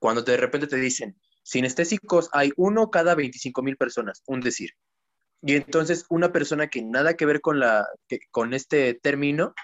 cuando 0.00 0.22
de 0.22 0.36
repente 0.36 0.66
te 0.66 0.76
dicen, 0.76 1.16
sinestésicos 1.44 2.30
hay 2.32 2.50
uno 2.56 2.90
cada 2.90 3.14
25 3.14 3.62
mil 3.62 3.76
personas, 3.76 4.24
un 4.26 4.40
decir. 4.40 4.72
Y 5.42 5.54
entonces 5.54 6.06
una 6.08 6.32
persona 6.32 6.66
que 6.66 6.82
nada 6.82 7.14
que 7.14 7.24
ver 7.24 7.40
con, 7.40 7.60
la, 7.60 7.86
con 8.32 8.52
este 8.52 8.94
término 8.94 9.54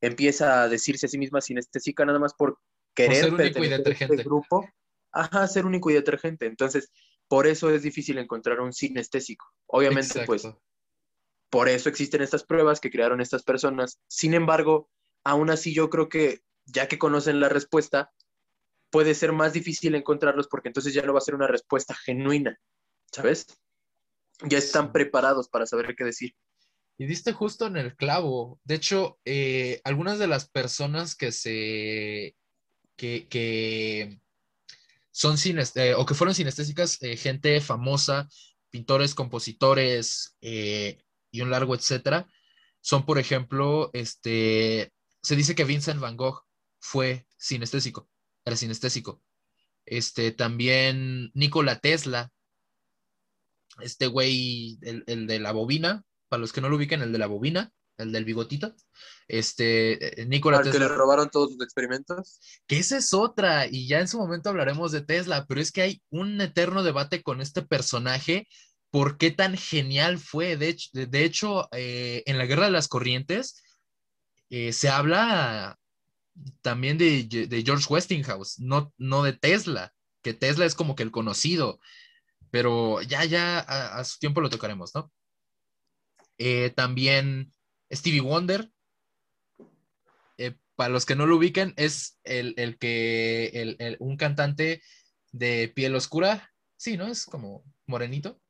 empieza 0.00 0.62
a 0.62 0.68
decirse 0.68 1.06
a 1.06 1.08
sí 1.08 1.18
misma 1.18 1.40
sinestésica 1.40 2.04
nada 2.04 2.20
más 2.20 2.32
por 2.34 2.58
querer 2.94 3.16
ser 3.16 3.34
único 3.34 3.60
y 3.60 3.66
este 3.66 3.78
detergente. 3.78 4.22
grupo, 4.22 4.68
ajá, 5.12 5.46
ser 5.48 5.66
único 5.66 5.90
y 5.90 5.94
detergente. 5.94 6.46
Entonces, 6.46 6.90
por 7.28 7.46
eso 7.46 7.70
es 7.70 7.82
difícil 7.82 8.18
encontrar 8.18 8.60
un 8.60 8.72
sinestésico. 8.72 9.46
Obviamente, 9.66 10.24
pues, 10.24 10.48
por 11.50 11.68
eso 11.68 11.88
existen 11.88 12.22
estas 12.22 12.44
pruebas 12.44 12.80
que 12.80 12.90
crearon 12.90 13.20
estas 13.20 13.42
personas. 13.42 14.00
Sin 14.08 14.34
embargo, 14.34 14.90
aún 15.24 15.50
así 15.50 15.74
yo 15.74 15.90
creo 15.90 16.08
que 16.08 16.40
ya 16.66 16.88
que 16.88 16.98
conocen 16.98 17.40
la 17.40 17.48
respuesta, 17.48 18.12
puede 18.90 19.14
ser 19.14 19.32
más 19.32 19.52
difícil 19.52 19.94
encontrarlos 19.94 20.48
porque 20.48 20.68
entonces 20.68 20.94
ya 20.94 21.02
no 21.02 21.12
va 21.12 21.18
a 21.18 21.22
ser 21.22 21.34
una 21.34 21.46
respuesta 21.46 21.94
genuina, 21.94 22.58
¿sabes? 23.12 23.46
Ya 24.42 24.58
están 24.58 24.92
preparados 24.92 25.48
para 25.48 25.66
saber 25.66 25.94
qué 25.96 26.04
decir. 26.04 26.34
Y 26.96 27.06
diste 27.06 27.32
justo 27.32 27.66
en 27.66 27.76
el 27.76 27.96
clavo. 27.96 28.60
De 28.64 28.76
hecho, 28.76 29.18
eh, 29.24 29.80
algunas 29.84 30.18
de 30.18 30.28
las 30.28 30.48
personas 30.48 31.16
que 31.16 31.32
se 31.32 32.36
que, 32.96 34.20
son 35.10 35.36
eh, 35.44 35.94
o 35.94 36.06
que 36.06 36.14
fueron 36.14 36.34
sinestésicas, 36.34 37.02
eh, 37.02 37.16
gente 37.16 37.60
famosa, 37.60 38.28
pintores, 38.70 39.14
compositores 39.14 40.36
eh, 40.40 41.02
y 41.30 41.40
un 41.40 41.50
largo 41.50 41.74
etcétera, 41.74 42.28
son, 42.80 43.06
por 43.06 43.18
ejemplo, 43.18 43.90
este, 43.92 44.92
se 45.22 45.36
dice 45.36 45.54
que 45.54 45.64
Vincent 45.64 46.00
Van 46.00 46.16
Gogh 46.16 46.44
fue 46.80 47.26
sinestésico, 47.36 48.08
era 48.44 48.56
sinestésico. 48.56 49.22
Este, 49.86 50.32
también 50.32 51.30
Nikola 51.34 51.78
Tesla, 51.78 52.30
este 53.80 54.06
güey, 54.06 54.78
el, 54.82 55.04
el 55.06 55.26
de 55.26 55.40
la 55.40 55.52
bobina, 55.52 56.04
para 56.28 56.40
los 56.40 56.52
que 56.52 56.60
no 56.60 56.68
lo 56.68 56.76
ubiquen, 56.76 57.02
el 57.02 57.12
de 57.12 57.18
la 57.18 57.26
bobina, 57.26 57.72
el 57.98 58.12
del 58.12 58.24
bigotito. 58.24 58.74
Este, 59.28 60.22
eh, 60.22 60.26
Nikola 60.26 60.58
Tesla. 60.58 60.72
que 60.72 60.78
le 60.78 60.88
robaron 60.88 61.30
todos 61.30 61.52
sus 61.52 61.62
experimentos? 61.62 62.40
Que 62.66 62.78
esa 62.78 62.98
es 62.98 63.14
otra, 63.14 63.66
y 63.66 63.86
ya 63.86 64.00
en 64.00 64.08
su 64.08 64.18
momento 64.18 64.50
hablaremos 64.50 64.92
de 64.92 65.02
Tesla, 65.02 65.46
pero 65.46 65.60
es 65.60 65.72
que 65.72 65.82
hay 65.82 66.02
un 66.10 66.40
eterno 66.40 66.82
debate 66.82 67.22
con 67.22 67.40
este 67.40 67.62
personaje. 67.62 68.48
¿Por 68.90 69.18
qué 69.18 69.30
tan 69.30 69.56
genial 69.56 70.18
fue? 70.18 70.56
De 70.56 70.68
hecho, 70.68 70.90
de 70.92 71.24
hecho 71.24 71.68
eh, 71.72 72.22
en 72.26 72.38
la 72.38 72.46
Guerra 72.46 72.66
de 72.66 72.70
las 72.70 72.88
Corrientes 72.88 73.62
eh, 74.50 74.72
se 74.72 74.88
habla 74.88 75.78
también 76.62 76.98
de, 76.98 77.24
de, 77.24 77.62
George 77.62 77.86
Westinghouse, 77.88 78.58
no, 78.58 78.92
no 78.98 79.22
de 79.22 79.32
Tesla, 79.32 79.92
que 80.22 80.34
Tesla 80.34 80.64
es 80.64 80.74
como 80.74 80.96
que 80.96 81.04
el 81.04 81.12
conocido, 81.12 81.80
pero 82.50 83.02
ya, 83.02 83.24
ya 83.24 83.58
a, 83.60 83.98
a 83.98 84.04
su 84.04 84.18
tiempo 84.18 84.40
lo 84.40 84.50
tocaremos, 84.50 84.94
¿no? 84.94 85.12
también 86.74 87.53
Stevie 87.94 88.20
Wonder, 88.20 88.70
eh, 90.38 90.54
para 90.76 90.90
los 90.90 91.06
que 91.06 91.16
no 91.16 91.26
lo 91.26 91.36
ubiquen, 91.36 91.74
es 91.76 92.18
el, 92.24 92.76
que, 92.78 93.96
un 94.00 94.16
cantante 94.16 94.82
de 95.32 95.72
piel 95.74 95.94
oscura, 95.94 96.52
sí, 96.76 96.96
¿no? 96.96 97.06
Es 97.06 97.24
como 97.26 97.64
morenito. 97.86 98.40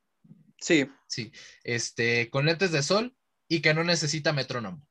Sí. 0.60 0.88
Sí, 1.06 1.32
este, 1.62 2.30
con 2.30 2.46
lentes 2.46 2.72
de 2.72 2.82
sol 2.82 3.14
y 3.48 3.60
que 3.60 3.74
no 3.74 3.84
necesita 3.84 4.32
metrónomo. 4.32 4.86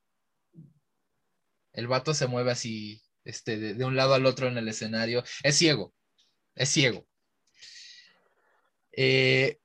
El 1.74 1.88
vato 1.88 2.14
se 2.14 2.28
mueve 2.28 2.52
así, 2.52 3.02
este, 3.24 3.58
de, 3.58 3.84
un 3.84 3.96
lado 3.96 4.14
al 4.14 4.26
otro 4.26 4.48
en 4.48 4.58
el 4.58 4.68
escenario. 4.68 5.24
Es 5.42 5.58
ciego, 5.58 5.94
es 6.56 6.70
ciego. 6.70 7.08
Eh, 8.92 9.60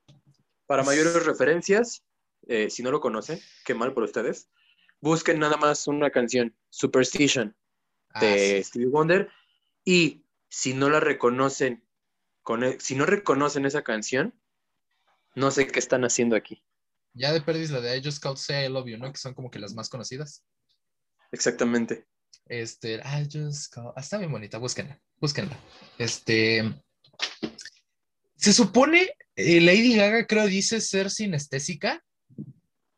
para 0.67 0.83
mayores 0.83 1.27
referencias, 1.27 2.03
eh, 2.47 2.71
si 2.71 2.83
no 2.83 2.91
lo 2.91 3.01
conocen, 3.01 3.41
qué 3.65 3.75
mal 3.75 3.93
por 3.93 4.05
ustedes, 4.05 4.49
busquen 5.01 5.39
nada 5.39 5.57
más 5.57 5.87
una 5.87 6.11
canción, 6.11 6.57
Superstition, 6.71 7.57
ah, 8.11 8.21
de 8.21 8.63
Stevie 8.63 8.89
Wonder, 8.89 9.31
y 9.85 10.25
si 10.49 10.75
no 10.75 10.91
la 10.91 11.01
reconocen, 11.01 11.85
con, 12.43 12.65
e, 12.65 12.81
si 12.81 12.95
no 12.95 13.07
reconocen 13.07 13.67
esa 13.67 13.83
canción, 13.83 14.39
no 15.35 15.51
sé 15.51 15.67
qué 15.67 15.79
están 15.79 16.05
haciendo 16.05 16.37
aquí. 16.37 16.63
Ya 17.15 17.33
de 17.33 17.41
perdis 17.41 17.71
la 17.71 17.81
de 17.81 17.97
I 17.97 18.03
Just 18.03 18.23
Called 18.23 18.39
Say 18.39 18.67
I 18.67 18.69
Love 18.69 18.89
You, 18.89 18.99
¿no? 18.99 19.13
Que 19.13 19.19
son 19.19 19.35
como 19.35 19.51
que 19.51 19.59
las 19.59 19.75
más 19.75 19.89
conocidas. 19.89 20.45
Exactamente. 21.33 22.07
Este, 22.47 22.95
I 22.97 23.29
Just 23.31 23.73
Called... 23.73 23.93
Ah, 23.97 24.01
está 24.01 24.19
bien 24.19 24.31
bonita, 24.31 24.59
búsquenla, 24.59 25.01
búsquenla. 25.17 25.59
Este... 25.99 26.75
Se 28.37 28.53
supone, 28.53 29.11
eh, 29.35 29.61
Lady 29.61 29.97
Gaga 29.97 30.27
creo 30.27 30.47
dice 30.47 30.81
ser 30.81 31.11
sinestésica, 31.11 32.05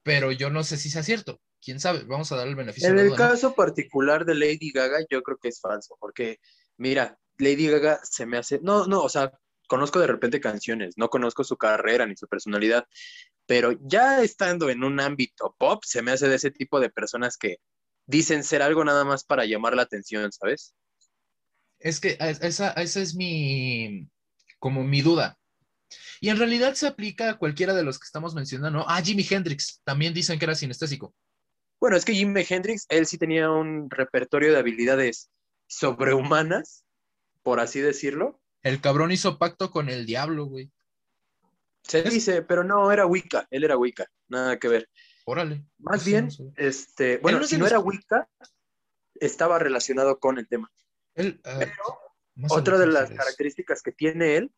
pero 0.02 0.32
yo 0.32 0.50
no 0.50 0.62
sé 0.64 0.76
si 0.76 0.90
sea 0.90 1.02
cierto 1.02 1.40
quién 1.62 1.80
sabe, 1.80 2.04
vamos 2.04 2.30
a 2.32 2.36
dar 2.36 2.48
el 2.48 2.56
beneficio. 2.56 2.88
En 2.88 2.98
el 2.98 3.14
caso 3.14 3.54
particular 3.54 4.24
de 4.24 4.34
Lady 4.34 4.70
Gaga, 4.72 4.98
yo 5.10 5.22
creo 5.22 5.38
que 5.38 5.48
es 5.48 5.60
falso, 5.60 5.96
porque 6.00 6.38
mira, 6.76 7.18
Lady 7.38 7.68
Gaga 7.68 8.00
se 8.02 8.26
me 8.26 8.38
hace, 8.38 8.60
no, 8.62 8.86
no, 8.86 9.02
o 9.02 9.08
sea, 9.08 9.32
conozco 9.68 10.00
de 10.00 10.06
repente 10.06 10.40
canciones, 10.40 10.94
no 10.96 11.08
conozco 11.08 11.44
su 11.44 11.56
carrera 11.56 12.06
ni 12.06 12.16
su 12.16 12.26
personalidad, 12.26 12.86
pero 13.46 13.72
ya 13.82 14.22
estando 14.22 14.70
en 14.70 14.84
un 14.84 15.00
ámbito 15.00 15.54
pop, 15.58 15.82
se 15.84 16.02
me 16.02 16.12
hace 16.12 16.28
de 16.28 16.36
ese 16.36 16.50
tipo 16.50 16.80
de 16.80 16.90
personas 16.90 17.36
que 17.36 17.58
dicen 18.06 18.44
ser 18.44 18.62
algo 18.62 18.84
nada 18.84 19.04
más 19.04 19.24
para 19.24 19.44
llamar 19.44 19.74
la 19.74 19.82
atención, 19.82 20.30
¿sabes? 20.32 20.74
Es 21.78 22.00
que 22.00 22.18
esa, 22.20 22.72
esa 22.72 23.00
es 23.00 23.14
mi, 23.14 24.08
como 24.58 24.84
mi 24.84 25.00
duda. 25.00 25.38
Y 26.20 26.28
en 26.28 26.36
realidad 26.36 26.74
se 26.74 26.86
aplica 26.86 27.30
a 27.30 27.38
cualquiera 27.38 27.74
de 27.74 27.82
los 27.82 27.98
que 27.98 28.04
estamos 28.04 28.34
mencionando. 28.34 28.84
Ah, 28.86 29.02
Jimi 29.02 29.26
Hendrix, 29.28 29.80
también 29.84 30.12
dicen 30.12 30.38
que 30.38 30.44
era 30.44 30.54
sinestésico. 30.54 31.14
Bueno, 31.80 31.96
es 31.96 32.04
que 32.04 32.14
Jimi 32.14 32.44
Hendrix, 32.46 32.84
él 32.90 33.06
sí 33.06 33.16
tenía 33.16 33.50
un 33.50 33.88
repertorio 33.88 34.52
de 34.52 34.58
habilidades 34.58 35.30
sobrehumanas, 35.66 36.84
por 37.42 37.58
así 37.58 37.80
decirlo. 37.80 38.38
El 38.62 38.82
cabrón 38.82 39.10
hizo 39.12 39.38
pacto 39.38 39.70
con 39.70 39.88
el 39.88 40.04
diablo, 40.04 40.44
güey. 40.44 40.70
Se 41.82 42.02
dice, 42.02 42.42
pero 42.42 42.62
no, 42.62 42.92
era 42.92 43.06
Wicca, 43.06 43.48
él 43.50 43.64
era 43.64 43.78
Wicca, 43.78 44.06
nada 44.28 44.58
que 44.58 44.68
ver. 44.68 44.88
Órale. 45.24 45.64
Más 45.78 46.04
bien, 46.04 46.28
este, 46.56 47.16
bueno, 47.18 47.42
si 47.44 47.56
no 47.56 47.66
era 47.66 47.78
Wicca, 47.78 48.28
estaba 49.14 49.58
relacionado 49.58 50.18
con 50.18 50.38
el 50.38 50.46
tema. 50.46 50.70
Él, 51.14 51.40
ah, 51.44 51.56
Pero 51.58 51.74
otra 52.50 52.78
de 52.78 52.88
las 52.88 53.10
características 53.10 53.82
que 53.82 53.92
tiene 53.92 54.36
él 54.36 54.52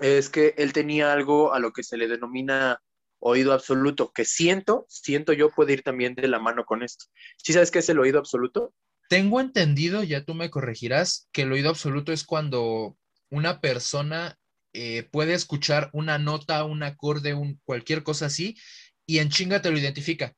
es 0.00 0.30
que 0.30 0.54
él 0.56 0.72
tenía 0.72 1.12
algo 1.12 1.52
a 1.52 1.58
lo 1.58 1.72
que 1.72 1.82
se 1.82 1.96
le 1.96 2.06
denomina 2.06 2.80
oído 3.22 3.52
absoluto, 3.52 4.12
que 4.12 4.24
siento, 4.24 4.84
siento 4.88 5.32
yo 5.32 5.50
puede 5.50 5.72
ir 5.72 5.82
también 5.82 6.14
de 6.14 6.28
la 6.28 6.40
mano 6.40 6.64
con 6.64 6.82
esto. 6.82 7.06
¿Sí 7.36 7.52
sabes 7.52 7.70
qué 7.70 7.78
es 7.78 7.88
el 7.88 8.00
oído 8.00 8.18
absoluto? 8.18 8.74
Tengo 9.08 9.40
entendido, 9.40 10.02
ya 10.02 10.24
tú 10.24 10.34
me 10.34 10.50
corregirás, 10.50 11.28
que 11.32 11.42
el 11.42 11.52
oído 11.52 11.70
absoluto 11.70 12.12
es 12.12 12.24
cuando 12.24 12.96
una 13.30 13.60
persona 13.60 14.38
eh, 14.72 15.04
puede 15.04 15.34
escuchar 15.34 15.88
una 15.92 16.18
nota, 16.18 16.64
un 16.64 16.82
acorde, 16.82 17.34
un, 17.34 17.60
cualquier 17.64 18.02
cosa 18.02 18.26
así, 18.26 18.56
y 19.06 19.18
en 19.18 19.28
chinga 19.28 19.62
te 19.62 19.70
lo 19.70 19.78
identifica. 19.78 20.34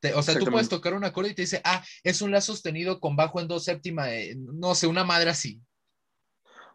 Te- 0.00 0.14
o 0.14 0.22
sea, 0.22 0.38
tú 0.38 0.46
puedes 0.46 0.68
tocar 0.68 0.94
un 0.94 1.04
acorde 1.04 1.30
y 1.30 1.34
te 1.34 1.42
dice, 1.42 1.62
ah, 1.64 1.82
es 2.02 2.20
un 2.20 2.30
la 2.30 2.40
sostenido 2.40 3.00
con 3.00 3.16
bajo 3.16 3.40
en 3.40 3.48
do 3.48 3.58
séptima, 3.58 4.12
eh, 4.12 4.34
no 4.36 4.74
sé, 4.74 4.86
una 4.86 5.04
madre 5.04 5.30
así. 5.30 5.62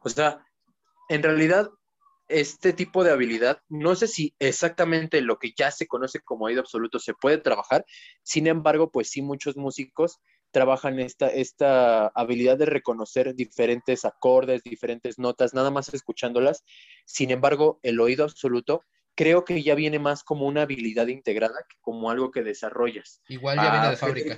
O 0.01 0.09
sea, 0.09 0.43
en 1.09 1.21
realidad, 1.21 1.69
este 2.27 2.73
tipo 2.73 3.03
de 3.03 3.11
habilidad, 3.11 3.61
no 3.69 3.95
sé 3.95 4.07
si 4.07 4.35
exactamente 4.39 5.21
lo 5.21 5.37
que 5.37 5.53
ya 5.57 5.71
se 5.71 5.87
conoce 5.87 6.19
como 6.19 6.45
oído 6.45 6.61
absoluto 6.61 6.99
se 6.99 7.13
puede 7.13 7.37
trabajar, 7.37 7.85
sin 8.23 8.47
embargo, 8.47 8.91
pues 8.91 9.09
sí, 9.09 9.21
muchos 9.21 9.55
músicos 9.57 10.19
trabajan 10.51 10.99
esta, 10.99 11.27
esta 11.27 12.07
habilidad 12.07 12.57
de 12.57 12.65
reconocer 12.65 13.35
diferentes 13.35 14.05
acordes, 14.05 14.63
diferentes 14.63 15.19
notas, 15.19 15.53
nada 15.53 15.71
más 15.71 15.93
escuchándolas. 15.93 16.63
Sin 17.05 17.31
embargo, 17.31 17.79
el 17.83 17.99
oído 17.99 18.23
absoluto 18.23 18.81
creo 19.15 19.43
que 19.43 19.61
ya 19.63 19.75
viene 19.75 19.99
más 19.99 20.23
como 20.23 20.45
una 20.45 20.61
habilidad 20.61 21.07
integrada 21.07 21.65
que 21.67 21.77
como 21.81 22.09
algo 22.09 22.31
que 22.31 22.43
desarrollas. 22.43 23.21
Igual 23.27 23.57
ya 23.57 23.71
viene 23.71 23.89
de 23.89 23.97
fábrica. 23.97 24.37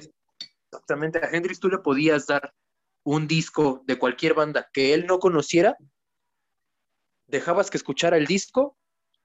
Exactamente, 0.71 1.19
a 1.19 1.29
Hendrix 1.31 1.59
tú 1.59 1.69
le 1.69 1.79
podías 1.79 2.27
dar 2.27 2.53
un 3.03 3.27
disco 3.27 3.83
de 3.85 3.97
cualquier 3.97 4.33
banda 4.33 4.69
que 4.71 4.93
él 4.93 5.05
no 5.05 5.19
conociera, 5.19 5.75
dejabas 7.29 7.69
que 7.69 7.77
escuchara 7.77 8.17
el 8.17 8.25
disco 8.25 8.77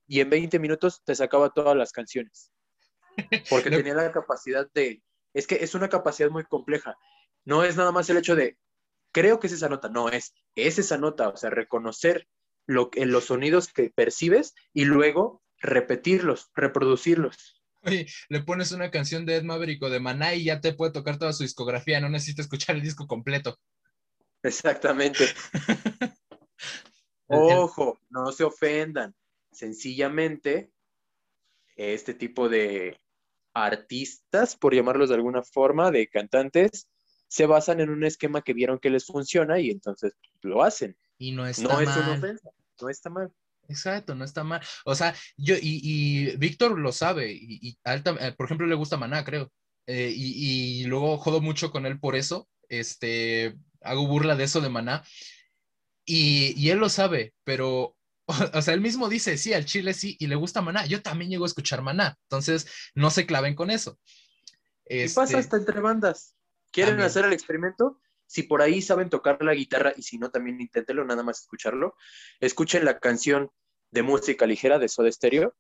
y 0.07 0.21
en 0.21 0.31
20 0.31 0.59
minutos 0.59 1.03
te 1.05 1.15
sacaba 1.15 1.51
todas 1.51 1.77
las 1.77 1.93
canciones. 1.93 2.53
Porque 3.49 3.71
tenía 3.71 3.95
la 3.95 4.13
capacidad 4.13 4.69
de, 4.75 5.03
es 5.33 5.47
que 5.47 5.57
es 5.57 5.75
una 5.75 5.89
capacidad 5.89 6.31
muy 6.31 6.45
compleja. 6.45 6.97
No 7.45 7.63
es 7.65 7.77
nada 7.77 7.93
más 7.93 8.11
el 8.11 8.17
hecho 8.17 8.35
de, 8.37 8.59
creo 9.13 9.39
que 9.41 9.47
es 9.47 9.53
esa 9.53 9.69
nota, 9.69 9.89
no, 9.89 10.09
es, 10.09 10.35
es 10.55 10.79
esa 10.79 10.99
nota, 10.99 11.29
o 11.29 11.37
sea, 11.37 11.51
reconocer 11.51 12.29
lo, 12.67 12.91
que- 12.91 13.07
los 13.07 13.27
sonidos 13.27 13.73
que 13.73 13.91
percibes 13.91 14.55
y 14.73 14.85
luego 14.85 15.43
repetirlos, 15.61 16.51
reproducirlos. 16.55 17.63
Oye, 17.83 18.07
le 18.31 18.43
pones 18.43 18.73
una 18.73 18.91
canción 18.91 19.27
de 19.27 19.37
Ed 19.37 19.43
Maverick 19.45 19.83
o 19.83 19.91
de 19.91 20.01
Maná 20.01 20.35
y 20.35 20.45
ya 20.45 20.61
te 20.61 20.73
puede 20.73 20.93
tocar 20.93 21.19
toda 21.19 21.33
su 21.35 21.43
discografía, 21.43 22.01
no 22.01 22.09
necesitas 22.09 22.47
escuchar 22.47 22.77
el 22.77 22.83
disco 22.83 23.07
completo. 23.07 23.59
Exactamente. 24.43 25.27
Ojo, 27.37 28.01
no 28.11 28.33
se 28.33 28.45
ofendan. 28.45 29.15
Sencillamente, 29.53 30.71
este 31.77 32.15
tipo 32.15 32.49
de 32.49 33.01
artistas, 33.53 34.57
por 34.57 34.75
llamarlos 34.75 35.09
de 35.09 35.15
alguna 35.17 35.43
forma, 35.43 35.91
de 35.91 36.09
cantantes, 36.09 36.89
se 37.29 37.47
basan 37.47 37.81
en 37.81 37.91
un 37.91 38.05
esquema 38.05 38.43
que 38.43 38.53
vieron 38.53 38.79
que 38.79 38.91
les 38.91 39.07
funciona 39.07 39.59
y 39.61 39.71
entonces 39.71 40.13
lo 40.43 40.63
hacen. 40.63 40.97
y 41.19 41.33
no 41.33 41.47
está 41.47 41.63
No 41.75 41.81
es 41.81 41.89
una 41.97 42.13
ofensa, 42.13 42.51
no 42.81 42.89
está 42.89 43.11
mal. 43.11 43.33
Exacto, 43.69 44.15
no 44.15 44.25
está 44.25 44.45
mal. 44.45 44.61
O 44.85 44.95
sea, 44.95 45.15
yo, 45.37 45.55
y, 45.57 45.81
y 45.83 46.37
Víctor 46.37 46.79
lo 46.79 46.93
sabe, 46.93 47.33
y, 47.33 47.59
y 47.69 47.79
a 47.85 47.95
él 47.95 48.03
tam- 48.05 48.19
eh, 48.21 48.33
por 48.37 48.47
ejemplo, 48.47 48.67
le 48.67 48.75
gusta 48.75 48.97
Maná, 48.97 49.25
creo. 49.25 49.51
Eh, 49.87 50.13
y, 50.15 50.83
y 50.83 50.85
luego 50.85 51.17
jodo 51.19 51.41
mucho 51.41 51.71
con 51.71 51.87
él 51.87 51.99
por 51.99 52.15
eso. 52.15 52.49
Este, 52.69 53.55
hago 53.83 54.07
burla 54.07 54.37
de 54.37 54.45
eso 54.45 54.61
de 54.61 54.69
Maná. 54.69 55.03
Y, 56.05 56.53
y 56.61 56.71
él 56.71 56.79
lo 56.79 56.89
sabe, 56.89 57.35
pero, 57.45 57.97
o 58.55 58.63
sea, 58.63 58.75
él 58.75 58.81
mismo 58.81 59.09
dice, 59.09 59.39
sí, 59.39 59.53
al 59.55 59.65
Chile 59.65 59.95
sí, 59.95 60.17
y 60.19 60.27
le 60.27 60.35
gusta 60.37 60.61
Maná. 60.63 60.87
Yo 60.87 61.03
también 61.03 61.31
llego 61.31 61.45
a 61.45 61.49
escuchar 61.49 61.83
Maná. 61.83 62.17
Entonces, 62.29 62.67
no 62.95 63.11
se 63.11 63.27
claven 63.27 63.55
con 63.55 63.71
eso. 63.71 63.99
Y 64.87 65.09
pasa 65.09 65.23
Este, 65.25 65.37
hasta 65.37 65.57
entre 65.57 65.81
bandas. 65.81 66.35
¿Quieren 66.71 66.93
También. 66.95 67.07
hacer 67.07 67.25
el 67.25 67.33
experimento? 67.33 68.01
Si 68.27 68.43
por 68.43 68.63
ahí 68.63 68.83
saben 68.83 69.11
tocar 69.11 69.43
la 69.45 69.55
guitarra 69.55 69.93
y 69.97 70.03
si 70.03 70.19
no, 70.19 70.31
también 70.31 70.61
inténtenlo, 70.61 71.05
nada 71.05 71.23
más 71.23 71.41
escucharlo. 71.41 71.95
Escuchen 72.41 72.85
la 72.85 72.99
canción 72.99 73.51
de 73.91 74.03
música 74.03 74.47
ligera 74.47 74.79
de 74.79 74.89
Soda 74.89 75.13
Stereo. 75.13 75.55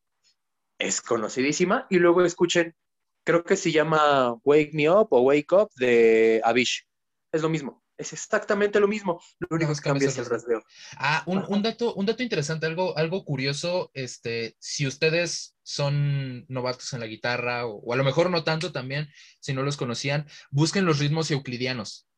Es 0.78 1.00
conocidísima. 1.00 1.86
Y 1.88 1.98
luego 1.98 2.24
escuchen, 2.24 2.74
creo 3.22 3.44
que 3.44 3.56
se 3.56 3.70
llama 3.70 4.34
Wake 4.44 4.70
Me 4.72 4.90
Up 4.90 5.08
o 5.10 5.20
Wake 5.20 5.52
Up 5.52 5.70
de 5.76 6.40
Avish. 6.42 6.86
Es 7.30 7.42
lo 7.42 7.48
mismo. 7.48 7.83
Es 7.96 8.12
exactamente 8.12 8.80
lo 8.80 8.88
mismo. 8.88 9.20
Lo 9.38 9.48
único 9.50 9.70
más 9.70 9.80
que 9.80 9.88
cambia 9.88 10.08
es 10.08 10.18
el 10.18 10.26
rasgueo. 10.26 10.62
Ah, 10.96 11.22
un, 11.26 11.44
un 11.46 11.62
dato, 11.62 11.94
un 11.94 12.06
dato 12.06 12.22
interesante, 12.22 12.66
algo, 12.66 12.96
algo 12.98 13.24
curioso, 13.24 13.90
este, 13.94 14.56
si 14.58 14.86
ustedes 14.86 15.56
son 15.62 16.44
novatos 16.48 16.92
en 16.92 17.00
la 17.00 17.06
guitarra, 17.06 17.66
o, 17.66 17.76
o 17.76 17.92
a 17.92 17.96
lo 17.96 18.04
mejor 18.04 18.30
no 18.30 18.42
tanto 18.42 18.72
también, 18.72 19.08
si 19.40 19.52
no 19.52 19.62
los 19.62 19.76
conocían, 19.76 20.26
busquen 20.50 20.84
los 20.84 20.98
ritmos 20.98 21.30
euclidianos. 21.30 22.08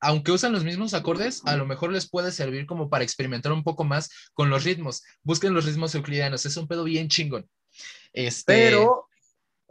Aunque 0.00 0.32
usan 0.32 0.52
los 0.52 0.64
mismos 0.64 0.92
acordes, 0.92 1.42
a 1.46 1.56
lo 1.56 1.64
mejor 1.64 1.92
les 1.92 2.10
puede 2.10 2.30
servir 2.30 2.66
como 2.66 2.90
para 2.90 3.04
experimentar 3.04 3.52
un 3.52 3.62
poco 3.62 3.84
más 3.84 4.10
con 4.34 4.50
los 4.50 4.64
ritmos. 4.64 5.02
Busquen 5.22 5.54
los 5.54 5.64
ritmos 5.64 5.94
euclidianos, 5.94 6.44
es 6.44 6.56
un 6.56 6.68
pedo 6.68 6.84
bien 6.84 7.08
chingón. 7.08 7.48
Este, 8.12 8.52
Pero 8.52 9.03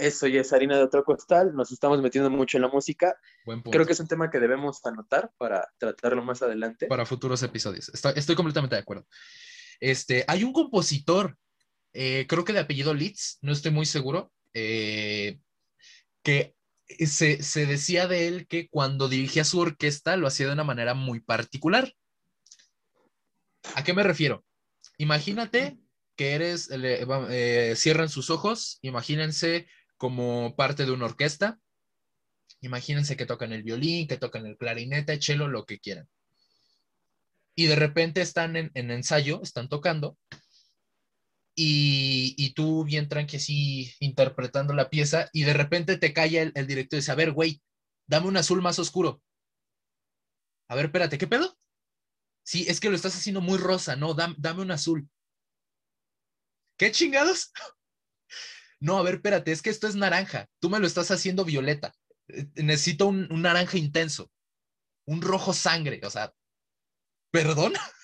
eso 0.08 0.28
ya 0.28 0.42
es 0.42 0.52
harina 0.54 0.78
de 0.78 0.84
otro 0.84 1.04
costal. 1.04 1.54
Nos 1.56 1.72
estamos 1.72 2.02
metiendo 2.02 2.30
mucho 2.30 2.58
en 2.58 2.62
la 2.64 2.68
música. 2.70 3.16
buen 3.46 3.62
punto. 3.62 3.72
Creo 3.76 3.86
que 3.86 3.94
es 3.94 4.00
un 4.00 4.08
tema 4.08 4.30
que 4.30 4.40
debemos 4.40 4.86
anotar 4.86 5.32
para 5.38 5.72
tratarlo 5.78 6.24
más 6.24 6.42
adelante. 6.42 6.88
para 6.88 7.06
futuros 7.06 7.42
episodios. 7.44 7.90
Estoy, 7.90 8.14
estoy 8.16 8.36
completamente 8.36 8.76
de 8.76 8.82
acuerdo. 8.82 9.08
Este, 9.80 10.24
hay 10.28 10.44
un 10.44 10.54
compositor, 10.54 11.38
eh, 11.94 12.26
creo 12.28 12.44
que 12.46 12.54
de 12.54 12.60
apellido 12.60 12.94
Litz, 12.94 13.38
no 13.42 13.52
estoy 13.52 13.72
muy 13.72 13.86
seguro, 13.86 14.32
eh, 14.54 15.40
que 16.22 16.56
se, 17.06 17.42
se 17.44 17.66
decía 17.66 18.08
de 18.08 18.28
él 18.28 18.48
que 18.48 18.70
cuando 18.70 19.10
dirigía 19.10 19.44
su 19.44 19.60
orquesta 19.60 20.16
lo 20.18 20.28
hacía 20.28 20.48
de 20.48 20.54
una 20.54 20.64
manera 20.64 20.94
muy 20.94 21.20
particular. 21.20 21.94
¿A 23.76 23.84
qué 23.84 23.94
me 23.94 24.04
refiero? 24.04 24.44
Imagínate 24.98 25.78
que 26.16 26.34
eres, 26.34 26.70
le- 26.70 27.06
eh, 27.30 27.76
cierran 27.76 28.10
sus 28.10 28.30
ojos, 28.30 28.78
imagínense 28.82 29.68
como 30.04 30.54
parte 30.58 30.86
de 30.86 30.92
una 30.92 31.06
orquesta, 31.06 31.62
imagínense 32.60 33.16
que 33.16 33.26
tocan 33.26 33.54
el 33.54 33.64
violín, 33.64 34.06
que 34.06 34.18
tocan 34.18 34.46
el 34.46 34.58
clarinete, 34.58 35.22
cello, 35.22 35.48
lo 35.48 35.66
que 35.66 35.80
quieran. 35.80 36.10
Y 37.56 37.68
de 37.68 37.78
repente 37.78 38.20
están 38.20 38.58
en, 38.58 38.70
en 38.74 38.92
ensayo, 38.92 39.40
están 39.42 39.70
tocando, 39.70 40.18
y, 41.56 42.54
tú 42.54 42.84
bien 42.84 43.08
tranqui 43.08 43.38
así 43.38 43.94
interpretando 44.02 44.74
la 44.74 44.90
pieza, 44.90 45.30
y 45.32 45.44
de 45.44 45.54
repente 45.54 45.98
te 45.98 46.12
calla 46.12 46.42
el, 46.42 46.68
director 46.68 46.98
y 46.98 47.00
dice, 47.00 47.14
a 47.14 47.16
ver, 47.16 47.32
güey, 47.32 47.62
dame 48.06 48.28
un 48.28 48.36
azul 48.36 48.62
más 48.62 48.80
oscuro. 48.80 49.24
A 50.68 50.76
ver, 50.76 50.88
espérate, 50.88 51.18
¿qué 51.18 51.28
pedo? 51.28 51.58
Sí, 52.44 52.66
es 52.68 52.82
que 52.82 52.90
lo 52.90 52.98
estás 52.98 53.16
haciendo 53.16 53.40
muy 53.40 53.58
rosa, 53.58 53.96
no, 53.96 54.14
dam- 54.14 54.36
dame 54.38 54.64
un 54.64 54.72
azul. 54.72 55.08
¿Qué 56.76 56.92
chingados? 56.92 57.54
No, 58.84 58.98
a 58.98 59.04
ver, 59.04 59.16
espérate, 59.16 59.52
es 59.54 59.62
que 59.62 59.70
esto 59.70 59.88
es 59.88 59.96
naranja. 59.96 60.50
Tú 60.60 60.70
me 60.70 60.80
lo 60.80 60.88
estás 60.88 61.10
haciendo 61.10 61.46
violeta. 61.46 61.94
Eh, 62.28 62.48
Necesito 62.56 63.08
un, 63.08 63.28
naranja 63.42 63.78
intenso. 63.78 64.30
Un 65.08 65.22
rojo 65.22 65.54
sangre. 65.54 66.02
O 66.04 66.10
sea, 66.10 66.34
¿perdón? 67.32 67.74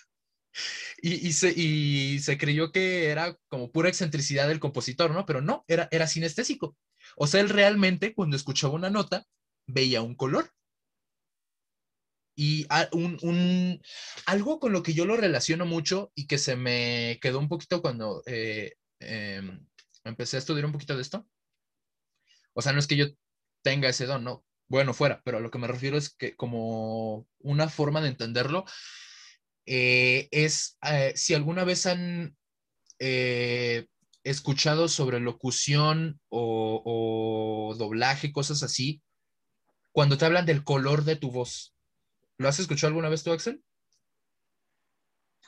Y, 1.01 1.31
se, 1.33 2.37
creyó 2.37 2.71
que 2.71 3.07
era 3.09 3.35
como 3.47 3.71
pura 3.71 3.89
excentricidad 3.89 4.47
del 4.47 4.59
compositor, 4.59 5.11
¿no? 5.11 5.25
Pero 5.25 5.41
no, 5.41 5.63
era, 5.67 5.87
era 5.91 6.07
sinestésico. 6.07 6.77
O 7.15 7.27
sea, 7.27 7.41
él 7.41 7.49
realmente 7.49 8.13
cuando 8.13 8.35
escuchaba 8.35 8.73
una 8.73 8.89
nota 8.89 9.25
veía 9.67 10.01
un 10.01 10.15
color. 10.15 10.51
Y 12.35 12.65
a- 12.69 12.87
un, 12.93 13.17
un- 13.21 13.81
algo 14.25 14.59
con 14.59 14.71
lo 14.71 14.81
que 14.83 14.93
yo 14.93 15.05
lo 15.05 15.17
relaciono 15.17 15.65
mucho 15.65 16.11
y 16.15 16.25
que 16.27 16.37
se 16.37 16.55
me 16.55 17.19
quedó 17.21 17.39
un 17.39 17.49
poquito 17.49 17.81
cuando 17.81 18.23
eh, 18.25 18.73
em, 18.99 19.67
empecé 20.03 20.37
a 20.37 20.39
estudiar 20.39 20.65
un 20.65 20.71
poquito 20.71 20.95
de 20.95 21.01
esto. 21.01 21.27
O 22.53 22.61
sea, 22.61 22.73
no 22.73 22.79
es 22.79 22.87
que 22.87 22.97
yo 22.97 23.05
tenga 23.61 23.89
ese 23.89 24.05
don, 24.05 24.23
no. 24.23 24.45
Bueno, 24.67 24.93
fuera, 24.93 25.21
pero 25.23 25.37
a 25.37 25.41
lo 25.41 25.49
que 25.49 25.57
me 25.57 25.67
refiero 25.67 25.97
es 25.97 26.13
que 26.13 26.35
como 26.35 27.27
una 27.39 27.69
forma 27.69 28.01
de 28.01 28.09
entenderlo 28.09 28.65
eh, 29.65 30.27
es 30.31 30.77
eh, 30.83 31.13
si 31.15 31.33
alguna 31.33 31.63
vez 31.63 31.85
han 31.85 32.35
eh, 32.99 33.87
escuchado 34.23 34.87
sobre 34.87 35.19
locución 35.19 36.19
o, 36.29 36.81
o 37.71 37.75
doblaje, 37.75 38.31
cosas 38.31 38.61
así, 38.61 39.01
cuando 39.91 40.17
te 40.17 40.25
hablan 40.25 40.45
del 40.45 40.63
color 40.63 41.03
de 41.03 41.15
tu 41.15 41.31
voz. 41.31 41.75
¿Lo 42.37 42.47
has 42.47 42.59
escuchado 42.59 42.89
alguna 42.89 43.09
vez 43.09 43.23
tú, 43.23 43.31
Axel? 43.31 43.63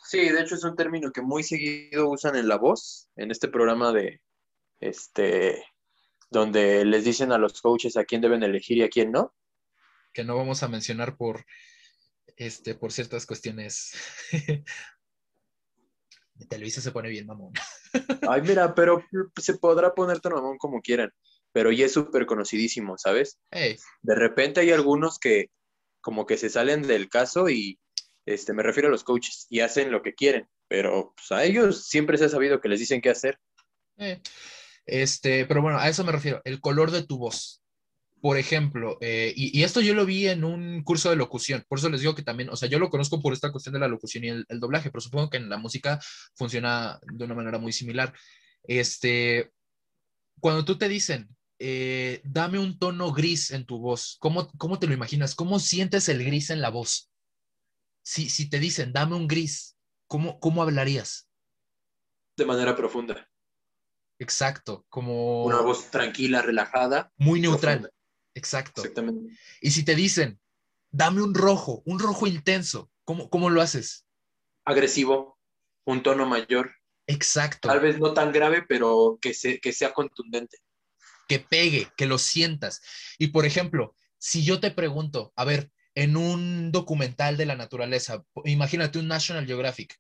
Sí, 0.04 0.30
de 0.30 0.42
hecho 0.42 0.56
es 0.56 0.64
un 0.64 0.76
término 0.76 1.12
que 1.12 1.22
muy 1.22 1.44
seguido 1.44 2.10
usan 2.10 2.36
en 2.36 2.48
La 2.48 2.58
Voz, 2.58 3.08
en 3.16 3.32
este 3.32 3.48
programa 3.48 3.94
de, 3.94 4.20
este, 4.82 5.64
donde 6.30 6.84
les 6.84 7.06
dicen 7.06 7.32
a 7.32 7.38
los 7.38 7.62
coaches 7.62 7.96
a 7.96 8.04
quién 8.04 8.22
deben 8.22 8.44
elegir 8.44 8.78
y 8.78 8.84
a 8.84 8.90
quién 8.90 9.12
no. 9.12 9.34
que 10.14 10.26
no 10.26 10.36
vamos 10.36 10.64
a 10.64 10.68
mencionar 10.68 11.16
por, 11.16 11.46
este, 12.36 12.76
por 12.76 12.92
ciertas 12.92 13.26
cuestiones. 13.26 13.94
Televisa 16.50 16.82
se 16.82 16.92
pone 16.92 17.10
bien 17.10 17.28
mamón. 17.28 17.54
Ay, 18.30 18.42
mira, 18.42 18.74
pero 18.74 19.04
se 19.40 19.54
podrá 19.58 19.94
poner 19.94 20.20
tan 20.20 20.34
mamón 20.34 20.58
como 20.58 20.82
quieran, 20.82 21.14
pero 21.52 21.72
ya 21.72 21.86
es 21.86 21.94
súper 21.94 22.26
conocidísimo, 22.26 22.98
¿sabes? 22.98 23.40
De 23.52 24.16
repente 24.16 24.62
hay 24.62 24.72
algunos 24.72 25.20
que 25.20 25.52
como 26.02 26.26
que 26.26 26.38
se 26.38 26.50
salen 26.50 26.82
del 26.82 27.10
caso 27.10 27.48
y 27.48 27.80
este, 28.26 28.54
me 28.54 28.64
refiero 28.64 28.88
a 28.88 28.92
los 28.92 29.04
coaches 29.04 29.46
y 29.50 29.60
hacen 29.60 29.92
lo 29.92 30.02
que 30.02 30.16
quieren, 30.16 30.50
pero 30.68 31.14
pues, 31.16 31.32
a 31.32 31.44
ellos 31.44 31.88
siempre 31.88 32.18
se 32.18 32.26
ha 32.26 32.30
sabido 32.30 32.60
que 32.60 32.70
les 32.70 32.80
dicen 32.80 33.02
qué 33.02 33.12
hacer. 33.12 33.40
Eh, 33.98 34.20
este, 34.86 35.46
pero 35.46 35.62
bueno, 35.62 35.80
a 35.80 35.90
eso 35.90 36.04
me 36.04 36.12
refiero, 36.12 36.42
el 36.44 36.60
color 36.62 36.92
de 36.92 37.04
tu 37.04 37.18
voz 37.18 37.62
por 38.22 38.38
ejemplo, 38.38 39.00
eh, 39.02 39.34
y, 39.36 39.64
esto 39.64 39.82
yo 39.82 39.96
lo 39.96 40.06
vi 40.06 40.28
en 40.28 40.44
un 40.44 40.84
curso 40.84 41.10
de 41.10 41.16
locución, 41.16 41.66
por 41.68 41.80
eso 41.80 41.90
les 41.90 42.02
digo 42.02 42.14
que 42.14 42.22
también, 42.22 42.50
o 42.50 42.56
sea, 42.56 42.70
yo 42.70 42.78
lo 42.78 42.92
conozco 42.92 43.20
por 43.20 43.34
esta 43.34 43.52
cuestión 43.52 43.74
de 43.74 43.80
la 43.80 43.88
locución 43.88 44.24
y 44.24 44.28
el, 44.28 44.60
doblaje, 44.60 44.92
pero 44.92 45.02
supongo 45.02 45.32
que 45.32 45.38
en 45.38 45.50
la 45.50 45.58
música 45.58 46.00
funciona 46.36 47.00
de 47.02 47.26
una 47.26 47.34
manera 47.34 47.58
muy 47.58 47.74
similar. 47.74 48.14
Este, 48.64 49.52
cuando 50.40 50.64
tú 50.64 50.78
te 50.78 50.88
dicen, 50.88 51.36
eh, 51.58 52.22
dame 52.24 52.60
un 52.60 52.78
tono 52.78 53.12
gris 53.12 53.50
en 53.50 53.66
tu 53.66 53.80
voz, 53.80 54.18
¿cómo, 54.20 54.52
¿cómo 54.52 54.78
te 54.78 54.86
lo 54.86 54.94
imaginas? 54.94 55.34
¿Cómo 55.34 55.58
sientes 55.60 56.08
el 56.08 56.24
gris 56.24 56.52
en 56.52 56.62
la 56.62 56.70
voz? 56.70 57.12
Si, 58.04 58.30
si 58.30 58.52
te 58.52 58.60
dicen, 58.60 58.94
dame 58.94 59.16
un 59.16 59.28
gris, 59.28 59.76
¿cómo, 60.06 60.40
cómo 60.40 60.62
hablarías? 60.62 61.28
De 62.38 62.46
manera 62.46 62.76
profunda. 62.76 63.31
Exacto, 64.22 64.86
como... 64.90 65.46
Una 65.46 65.62
voz 65.62 65.90
tranquila, 65.90 66.44
relajada. 66.44 67.12
Muy 67.18 67.42
neutral. 67.42 67.92
Exacto. 68.36 68.82
Exactamente. 68.82 69.36
Y 69.62 69.72
si 69.72 69.84
te 69.84 69.96
dicen, 69.96 70.40
dame 70.92 71.24
un 71.24 71.34
rojo, 71.34 71.82
un 71.88 71.98
rojo 71.98 72.28
intenso, 72.28 72.92
¿cómo, 73.04 73.32
cómo 73.32 73.50
lo 73.50 73.64
haces? 73.64 74.06
Agresivo, 74.64 75.40
un 75.86 76.04
tono 76.04 76.28
mayor. 76.28 76.72
Exacto. 77.08 77.68
Tal 77.68 77.80
vez 77.80 77.98
no 77.98 78.14
tan 78.14 78.32
grave, 78.32 78.64
pero 78.70 79.18
que, 79.20 79.34
que 79.60 79.74
sea 79.74 79.92
contundente. 79.92 80.60
Que 81.28 81.40
pegue, 81.40 81.92
que 81.98 82.06
lo 82.06 82.20
sientas. 82.20 82.80
Y 83.18 83.30
por 83.30 83.48
ejemplo, 83.48 83.96
si 84.20 84.44
yo 84.44 84.60
te 84.60 84.70
pregunto, 84.70 85.34
a 85.36 85.46
ver, 85.46 85.72
en 85.96 86.16
un 86.16 86.72
documental 86.72 87.38
de 87.38 87.48
la 87.48 87.56
naturaleza, 87.56 88.24
imagínate 88.46 89.00
un 89.00 89.08
National 89.08 89.48
Geographic, 89.48 90.00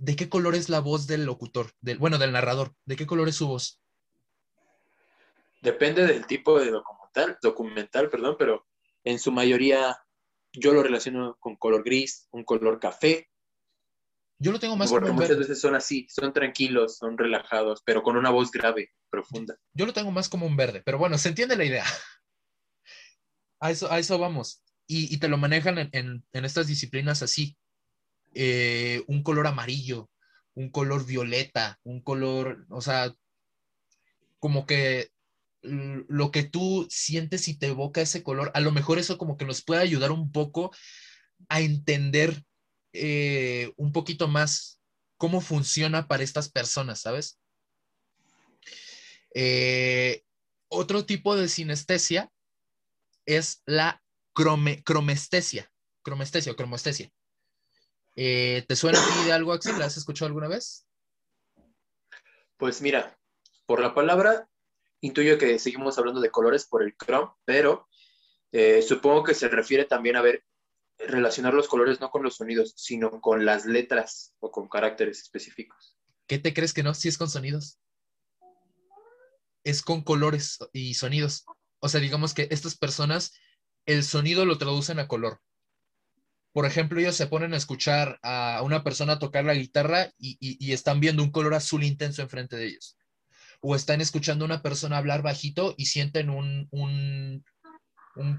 ¿de 0.00 0.16
qué 0.16 0.28
color 0.28 0.54
es 0.54 0.68
la 0.68 0.80
voz 0.80 1.06
del 1.06 1.24
locutor, 1.24 1.72
del, 1.80 1.98
bueno, 1.98 2.18
del 2.18 2.32
narrador? 2.32 2.74
¿De 2.84 2.96
qué 2.96 3.06
color 3.06 3.28
es 3.28 3.36
su 3.36 3.46
voz? 3.46 3.80
Depende 5.62 6.06
del 6.06 6.26
tipo 6.26 6.58
de 6.58 6.70
documental 6.70 7.00
documental, 7.42 8.08
perdón, 8.08 8.36
pero 8.38 8.66
en 9.04 9.18
su 9.18 9.32
mayoría 9.32 9.98
yo 10.52 10.72
lo 10.72 10.82
relaciono 10.82 11.36
con 11.40 11.56
color 11.56 11.84
gris, 11.84 12.28
un 12.30 12.44
color 12.44 12.80
café. 12.80 13.28
Yo 14.38 14.52
lo 14.52 14.58
tengo 14.58 14.76
más 14.76 14.90
Porque 14.90 15.12
muchas 15.12 15.36
veces 15.36 15.60
son 15.60 15.74
así, 15.74 16.06
son 16.08 16.32
tranquilos, 16.32 16.96
son 16.96 17.18
relajados, 17.18 17.82
pero 17.84 18.02
con 18.02 18.16
una 18.16 18.30
voz 18.30 18.50
grave, 18.50 18.92
profunda. 19.10 19.56
Yo 19.74 19.86
lo 19.86 19.92
tengo 19.92 20.10
más 20.10 20.28
como 20.28 20.46
un 20.46 20.56
verde, 20.56 20.82
pero 20.84 20.98
bueno, 20.98 21.18
se 21.18 21.28
entiende 21.28 21.56
la 21.56 21.64
idea. 21.64 21.84
A 23.62 23.70
eso, 23.70 23.92
a 23.92 23.98
eso 23.98 24.18
vamos. 24.18 24.64
Y, 24.86 25.18
te 25.18 25.28
lo 25.28 25.36
manejan 25.36 25.90
en, 25.92 26.24
estas 26.32 26.66
disciplinas 26.66 27.22
así. 27.22 27.58
Eh, 28.34 29.02
un 29.06 29.22
color 29.22 29.46
amarillo, 29.46 30.10
un 30.54 30.70
color 30.70 31.06
violeta, 31.06 31.78
un 31.82 32.00
color, 32.00 32.66
o 32.70 32.80
sea, 32.80 33.14
como 34.38 34.66
que 34.66 35.10
lo 35.62 36.30
que 36.30 36.42
tú 36.42 36.86
sientes 36.90 37.46
y 37.48 37.58
te 37.58 37.66
evoca 37.66 38.00
ese 38.00 38.22
color, 38.22 38.50
a 38.54 38.60
lo 38.60 38.72
mejor 38.72 38.98
eso 38.98 39.18
como 39.18 39.36
que 39.36 39.44
nos 39.44 39.62
puede 39.62 39.82
ayudar 39.82 40.10
un 40.10 40.32
poco 40.32 40.74
a 41.48 41.60
entender 41.60 42.42
eh, 42.92 43.72
un 43.76 43.92
poquito 43.92 44.26
más 44.26 44.80
cómo 45.16 45.40
funciona 45.40 46.08
para 46.08 46.22
estas 46.22 46.50
personas, 46.50 47.00
¿sabes? 47.00 47.38
Eh, 49.34 50.22
otro 50.68 51.04
tipo 51.04 51.36
de 51.36 51.48
sinestesia 51.48 52.32
es 53.26 53.62
la 53.66 54.02
cromestesia, 54.32 55.70
cromestesia 56.02 56.52
o 56.52 56.56
cromestesia. 56.56 57.12
Eh, 58.22 58.66
¿Te 58.68 58.76
suena 58.76 59.02
a 59.02 59.02
ti 59.02 59.24
de 59.24 59.32
algo, 59.32 59.54
Axel? 59.54 59.78
¿La 59.78 59.86
has 59.86 59.96
escuchado 59.96 60.26
alguna 60.26 60.46
vez? 60.46 60.86
Pues 62.58 62.82
mira, 62.82 63.18
por 63.64 63.80
la 63.80 63.94
palabra 63.94 64.46
Intuyo 65.00 65.38
que 65.38 65.58
seguimos 65.58 65.96
hablando 65.96 66.20
de 66.20 66.30
colores 66.30 66.66
por 66.66 66.82
el 66.82 66.94
Chrome, 66.94 67.32
pero 67.46 67.88
eh, 68.52 68.82
supongo 68.82 69.22
que 69.22 69.32
se 69.32 69.48
refiere 69.48 69.86
también 69.86 70.16
a 70.16 70.20
ver, 70.20 70.44
relacionar 70.98 71.54
los 71.54 71.66
colores 71.66 71.98
no 71.98 72.10
con 72.10 72.22
los 72.22 72.36
sonidos, 72.36 72.74
sino 72.76 73.22
con 73.22 73.46
las 73.46 73.64
letras 73.64 74.34
o 74.40 74.50
con 74.50 74.68
caracteres 74.68 75.22
específicos. 75.22 75.96
¿Qué 76.26 76.38
te 76.38 76.52
crees 76.52 76.74
que 76.74 76.82
no? 76.82 76.92
Si 76.92 77.08
es 77.08 77.16
con 77.16 77.30
sonidos. 77.30 77.80
Es 79.64 79.80
con 79.80 80.04
colores 80.04 80.58
y 80.74 80.92
sonidos. 80.92 81.46
O 81.78 81.88
sea, 81.88 82.00
digamos 82.02 82.34
que 82.34 82.48
estas 82.50 82.76
personas, 82.76 83.32
el 83.86 84.04
sonido 84.04 84.44
lo 84.44 84.58
traducen 84.58 84.98
a 84.98 85.08
color. 85.08 85.40
Por 86.52 86.66
ejemplo, 86.66 86.98
ellos 86.98 87.14
se 87.14 87.28
ponen 87.28 87.54
a 87.54 87.56
escuchar 87.56 88.18
a 88.22 88.62
una 88.64 88.82
persona 88.82 89.18
tocar 89.18 89.44
la 89.44 89.54
guitarra 89.54 90.10
y, 90.18 90.72
están 90.72 90.98
viendo 90.98 91.22
un 91.22 91.30
color 91.30 91.54
azul 91.54 91.84
intenso 91.84 92.22
enfrente 92.22 92.56
de 92.56 92.66
ellos 92.66 92.96
o 93.60 93.76
están 93.76 94.00
escuchando 94.00 94.44
a 94.44 94.46
una 94.46 94.62
persona 94.62 94.96
hablar 94.96 95.22
bajito 95.22 95.74
y 95.76 95.86
sienten 95.86 96.30
un, 96.30 96.66
un, 96.70 97.44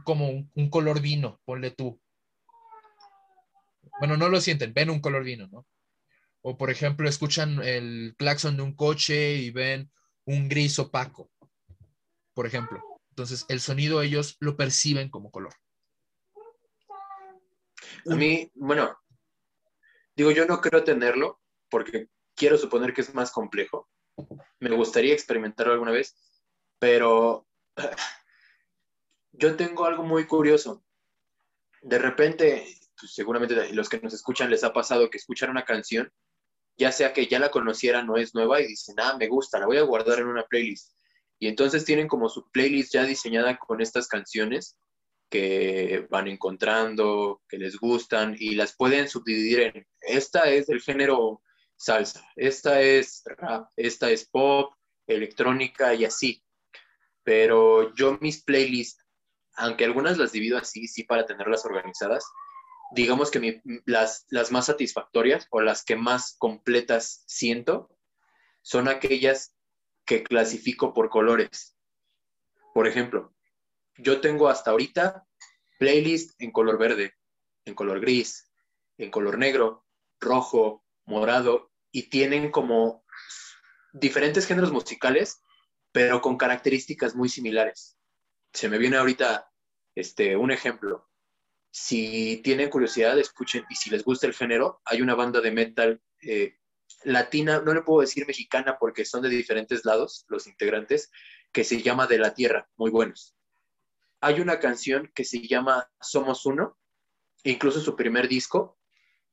como 0.04 0.30
un, 0.30 0.70
color 0.70 1.00
vino, 1.00 1.40
ponle 1.46 1.72
tú. 1.72 2.02
Bueno, 4.00 4.18
no 4.18 4.30
lo 4.30 4.42
sienten, 4.42 4.74
ven 4.74 4.90
un 4.90 5.00
color 5.00 5.24
vino, 5.24 5.48
¿no? 5.52 5.68
O 6.42 6.58
por 6.58 6.72
ejemplo, 6.72 7.08
escuchan 7.08 7.62
el 7.64 8.16
claxon 8.18 8.58
de 8.58 8.64
un 8.64 8.74
coche 8.74 9.36
y 9.36 9.52
ven 9.52 9.92
un 10.26 10.50
gris 10.50 10.80
opaco, 10.80 11.30
por 12.34 12.48
ejemplo. 12.48 12.82
Entonces, 13.10 13.46
el 13.48 13.60
sonido 13.60 14.02
ellos 14.02 14.38
lo 14.40 14.58
perciben 14.58 15.10
como 15.10 15.30
color. 15.30 15.54
A 18.10 18.16
mí, 18.16 18.52
bueno, 18.56 18.98
digo, 20.16 20.32
yo 20.32 20.46
no 20.46 20.62
creo 20.62 20.84
tenerlo 20.84 21.40
porque 21.70 22.08
quiero 22.36 22.58
suponer 22.58 22.94
que 22.94 23.02
es 23.02 23.14
más 23.14 23.32
complejo, 23.32 23.90
me 24.60 24.70
gustaría 24.72 25.14
experimentarlo 25.14 25.74
alguna 25.74 25.92
vez, 25.92 26.16
pero 26.80 27.48
yo 29.32 29.56
tengo 29.56 29.86
algo 29.86 30.04
muy 30.04 30.26
curioso. 30.26 30.84
De 31.82 31.98
repente, 31.98 32.66
pues, 33.00 33.14
seguramente 33.14 33.74
los 33.74 33.90
que 33.90 34.00
nos 34.00 34.14
escuchan 34.14 34.50
les 34.50 34.64
ha 34.64 34.74
pasado 34.74 35.10
que 35.10 35.18
escuchan 35.18 35.50
una 35.50 35.66
canción, 35.66 36.12
ya 36.78 36.92
sea 36.92 37.14
que 37.14 37.28
ya 37.28 37.40
la 37.40 37.52
conocieran 37.52 38.08
no 38.08 38.18
es 38.18 38.34
nueva 38.34 38.62
y 38.62 38.68
dicen, 38.68 38.96
ah, 39.00 39.16
me 39.18 39.28
gusta, 39.28 39.60
la 39.60 39.66
voy 39.66 39.78
a 39.78 39.84
guardar 39.84 40.20
en 40.20 40.28
una 40.28 40.46
playlist. 40.46 40.96
Y 41.40 41.48
entonces 41.48 41.86
tienen 41.86 42.08
como 42.08 42.30
su 42.30 42.50
playlist 42.52 42.94
ya 42.94 43.04
diseñada 43.04 43.58
con 43.58 43.82
estas 43.82 44.08
canciones 44.08 44.78
que 45.32 46.06
van 46.10 46.28
encontrando, 46.28 47.42
que 47.48 47.58
les 47.58 47.78
gustan 47.78 48.36
y 48.38 48.54
las 48.54 48.76
pueden 48.76 49.08
subdividir 49.08 49.62
en, 49.62 49.88
esta 50.02 50.50
es 50.52 50.68
del 50.68 50.82
género 50.82 51.42
salsa, 51.78 52.28
esta 52.36 52.82
es 52.82 53.24
rap, 53.38 53.70
esta 53.78 54.12
es 54.12 54.28
pop, 54.28 54.74
electrónica 55.08 55.94
y 55.94 56.04
así. 56.04 56.44
Pero 57.24 57.96
yo 57.96 58.18
mis 58.20 58.44
playlists, 58.44 59.04
aunque 59.56 59.86
algunas 59.86 60.18
las 60.18 60.34
divido 60.34 60.58
así, 60.58 60.88
sí 60.88 61.06
para 61.06 61.26
tenerlas 61.26 61.66
organizadas, 61.66 62.26
digamos 62.94 63.32
que 63.32 63.62
las, 63.86 64.26
las 64.30 64.52
más 64.52 64.66
satisfactorias 64.66 65.48
o 65.50 65.62
las 65.62 65.86
que 65.86 65.96
más 65.96 66.36
completas 66.40 67.24
siento 67.26 67.90
son 68.64 68.90
aquellas 68.90 69.56
que 70.06 70.24
clasifico 70.24 70.94
por 70.94 71.10
colores. 71.10 71.78
Por 72.74 72.86
ejemplo, 72.86 73.34
yo 73.98 74.22
tengo 74.22 74.50
hasta 74.50 74.72
ahorita 74.72 75.26
playlist 75.80 76.40
en 76.42 76.52
color 76.52 76.78
verde, 76.78 77.14
en 77.66 77.76
color 77.76 78.00
gris, 78.00 78.52
en 78.98 79.10
color 79.12 79.38
negro, 79.38 79.86
rojo, 80.20 80.86
morado 81.06 81.72
y 81.92 82.10
tienen 82.10 82.52
como 82.52 83.04
diferentes 83.92 84.46
géneros 84.46 84.72
musicales, 84.72 85.42
pero 85.92 86.22
con 86.22 86.38
características 86.38 87.16
muy 87.16 87.30
similares. 87.30 87.98
Se 88.54 88.70
me 88.70 88.78
viene 88.78 88.98
ahorita 88.98 89.50
este, 89.96 90.38
un 90.38 90.52
ejemplo. 90.52 91.10
Si 91.72 92.42
tienen 92.44 92.70
curiosidad, 92.70 93.18
escuchen, 93.18 93.66
y 93.70 93.76
si 93.76 93.90
les 93.90 94.04
gusta 94.04 94.28
el 94.28 94.34
género, 94.34 94.82
hay 94.86 95.02
una 95.02 95.16
banda 95.16 95.42
de 95.42 95.52
metal 95.52 96.02
eh, 96.22 96.58
latina, 97.04 97.62
no 97.62 97.74
le 97.74 97.82
puedo 97.82 98.02
decir 98.02 98.28
mexicana 98.28 98.78
porque 98.80 99.06
son 99.06 99.22
de 99.24 99.30
diferentes 99.30 99.86
lados 99.86 100.26
los 100.28 100.48
integrantes, 100.48 101.12
que 101.52 101.64
se 101.64 101.82
llama 101.82 102.08
De 102.08 102.18
la 102.18 102.34
Tierra, 102.34 102.70
muy 102.76 102.92
buenos. 102.92 103.36
Hay 104.22 104.40
una 104.40 104.60
canción 104.60 105.12
que 105.16 105.26
se 105.26 105.48
llama 105.48 105.90
Somos 106.00 106.46
Uno, 106.46 106.78
incluso 107.44 107.80
su 107.80 107.96
primer 107.96 108.28
disco, 108.28 108.78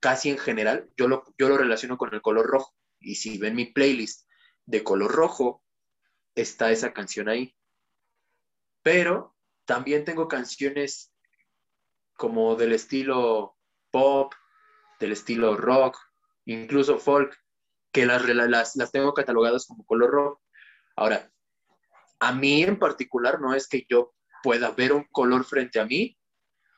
casi 0.00 0.30
en 0.30 0.38
general, 0.38 0.90
yo 0.96 1.08
lo, 1.08 1.24
yo 1.36 1.48
lo 1.48 1.58
relaciono 1.58 1.98
con 1.98 2.14
el 2.14 2.22
color 2.22 2.46
rojo. 2.46 2.74
Y 2.98 3.16
si 3.16 3.36
ven 3.38 3.54
mi 3.54 3.66
playlist 3.66 4.26
de 4.64 4.82
color 4.82 5.12
rojo, 5.12 5.62
está 6.34 6.70
esa 6.70 6.92
canción 6.92 7.28
ahí. 7.28 7.54
Pero 8.82 9.36
también 9.66 10.06
tengo 10.06 10.26
canciones 10.26 11.12
como 12.16 12.56
del 12.56 12.72
estilo 12.72 13.56
pop, 13.90 14.32
del 14.98 15.12
estilo 15.12 15.56
rock, 15.56 15.98
incluso 16.46 16.98
folk, 16.98 17.36
que 17.92 18.06
las, 18.06 18.24
las, 18.24 18.76
las 18.76 18.90
tengo 18.90 19.12
catalogadas 19.12 19.66
como 19.66 19.84
color 19.84 20.10
rock. 20.10 20.40
Ahora, 20.96 21.30
a 22.20 22.32
mí 22.32 22.62
en 22.62 22.78
particular 22.78 23.40
no 23.40 23.54
es 23.54 23.68
que 23.68 23.86
yo 23.88 24.14
pueda 24.42 24.70
ver 24.70 24.92
un 24.92 25.04
color 25.10 25.44
frente 25.44 25.80
a 25.80 25.84
mí 25.84 26.16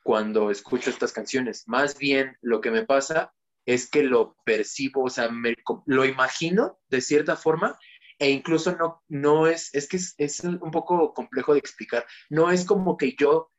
cuando 0.02 0.50
escucho 0.50 0.90
estas 0.90 1.12
canciones. 1.12 1.64
Más 1.66 1.98
bien 1.98 2.36
lo 2.40 2.60
que 2.60 2.70
me 2.70 2.84
pasa 2.84 3.32
es 3.66 3.88
que 3.88 4.02
lo 4.02 4.36
percibo, 4.44 5.04
o 5.04 5.10
sea, 5.10 5.28
me, 5.28 5.54
lo 5.86 6.04
imagino 6.04 6.78
de 6.88 7.00
cierta 7.00 7.36
forma 7.36 7.78
e 8.18 8.30
incluso 8.30 8.76
no, 8.76 9.02
no 9.08 9.46
es, 9.46 9.74
es 9.74 9.88
que 9.88 9.96
es, 9.96 10.14
es, 10.18 10.40
un 10.40 10.70
poco 10.70 11.14
complejo 11.14 11.54
de 11.54 11.58
explicar. 11.58 12.06
No 12.28 12.50
es 12.50 12.64
como 12.64 12.96
que 12.96 13.14
yo 13.18 13.50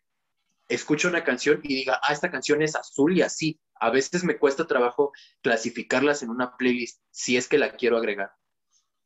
escucho 0.68 1.08
una 1.08 1.24
canción 1.24 1.60
y 1.64 1.76
diga, 1.76 1.99
ah, 2.04 2.14
esta 2.14 2.32
canción 2.32 2.62
es 2.62 2.76
azul 2.76 3.18
y 3.18 3.22
así. 3.22 3.60
A 3.80 3.89
veces 3.89 4.24
me 4.24 4.38
cuesta 4.38 4.68
trabajo 4.68 5.12
clasificarlas 5.41 6.22
en 6.22 6.30
una 6.30 6.56
playlist 6.58 7.02
si 7.10 7.38
es 7.38 7.47
que 7.47 7.58
la 7.58 7.76
quiero 7.76 7.97
agregar. 7.97 8.32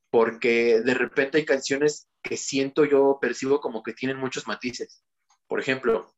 Porque 0.10 0.82
de 0.82 0.94
repente 0.94 1.38
hay 1.38 1.46
canciones 1.46 2.10
que 2.26 2.38
siento 2.38 2.86
yo, 2.86 3.20
percibo 3.22 3.62
como 3.62 3.84
que 3.84 3.94
tienen 3.94 4.18
muchos 4.18 4.48
matices. 4.48 5.04
Por 5.48 5.60
ejemplo, 5.60 6.12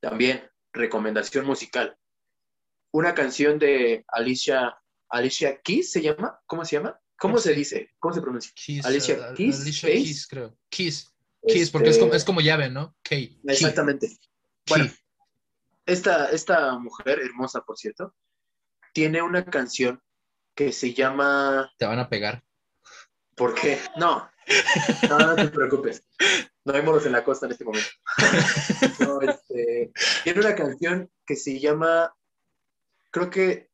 también 0.00 0.50
recomendación 0.72 1.46
musical. 1.46 1.96
Una 2.90 3.14
canción 3.14 3.58
de 3.58 4.04
Alicia, 4.08 4.76
Alicia 5.08 5.60
Keys 5.62 5.92
se 5.92 6.02
llama, 6.02 6.40
¿cómo 6.46 6.64
se 6.64 6.76
llama? 6.76 7.00
¿Cómo 7.16 7.38
se 7.38 7.54
dice? 7.54 7.90
¿Cómo 8.00 8.12
se 8.12 8.20
pronuncia? 8.20 8.52
Alicia 8.84 9.30
uh, 9.30 9.34
Keys. 9.34 9.60
Alicia 9.60 9.88
Keys, 9.88 10.26
creo. 10.26 10.58
Keys. 10.68 11.14
Keys, 11.46 11.70
porque 11.70 11.90
es 11.90 11.98
como, 11.98 12.14
es 12.14 12.24
como 12.24 12.40
llave, 12.40 12.68
¿no? 12.68 12.96
Key. 13.02 13.40
Exactamente. 13.44 14.18
Bueno, 14.68 14.90
esta, 15.86 16.30
esta 16.30 16.78
mujer, 16.78 17.20
hermosa 17.20 17.60
por 17.62 17.78
cierto, 17.78 18.14
tiene 18.92 19.22
una 19.22 19.44
canción 19.44 20.02
que 20.54 20.72
se 20.72 20.94
llama... 20.94 21.72
Te 21.78 21.86
van 21.86 22.00
a 22.00 22.08
pegar. 22.08 22.44
¿Por 23.34 23.54
qué? 23.54 23.80
No, 23.96 24.30
no, 25.08 25.18
no 25.18 25.36
te 25.36 25.48
preocupes. 25.48 26.04
No 26.64 26.74
hay 26.74 26.82
moros 26.82 27.06
en 27.06 27.12
la 27.12 27.24
costa 27.24 27.46
en 27.46 27.52
este 27.52 27.64
momento. 27.64 27.88
Este, 29.22 29.92
tiene 30.24 30.40
una 30.40 30.54
canción 30.54 31.10
que 31.26 31.36
se 31.36 31.58
llama, 31.58 32.14
creo 33.10 33.30
que 33.30 33.70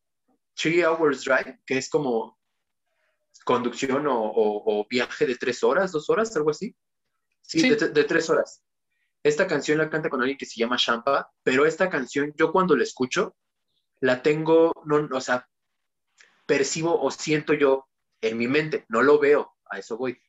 Three 0.55 0.85
Hours 0.85 1.25
Drive, 1.25 1.61
que 1.67 1.79
es 1.79 1.89
como 1.89 2.39
conducción 3.45 4.05
o, 4.09 4.87
viaje 4.91 5.27
de 5.27 5.37
tres 5.37 5.63
horas, 5.63 5.93
dos 5.93 6.11
horas, 6.11 6.35
algo 6.37 6.51
así. 6.51 6.75
Sí, 7.43 7.67
De, 7.69 7.77
de, 7.77 8.05
tres 8.05 8.29
horas. 8.29 8.63
Esta 9.23 9.47
canción 9.47 9.79
la 9.79 9.89
canta 9.89 10.11
con 10.11 10.21
alguien 10.21 10.39
que 10.39 10.47
se 10.47 10.61
llama 10.61 10.77
Champa, 10.77 11.31
pero 11.43 11.65
esta 11.65 11.89
canción, 11.89 12.35
yo 12.37 12.53
cuando 12.53 12.77
la 12.77 12.83
escucho, 12.83 13.37
la 14.01 14.23
tengo, 14.23 14.73
no, 14.85 15.09
o 15.11 15.21
sea, 15.21 15.49
percibo 16.47 17.01
o 17.01 17.11
siento 17.11 17.55
yo 17.55 17.89
en 18.21 18.39
mi 18.39 18.49
mente, 18.49 18.85
no 18.89 19.03
lo 19.03 19.19
veo, 19.19 19.57
a 19.71 19.79
eso 19.79 19.97
voy. 19.97 20.21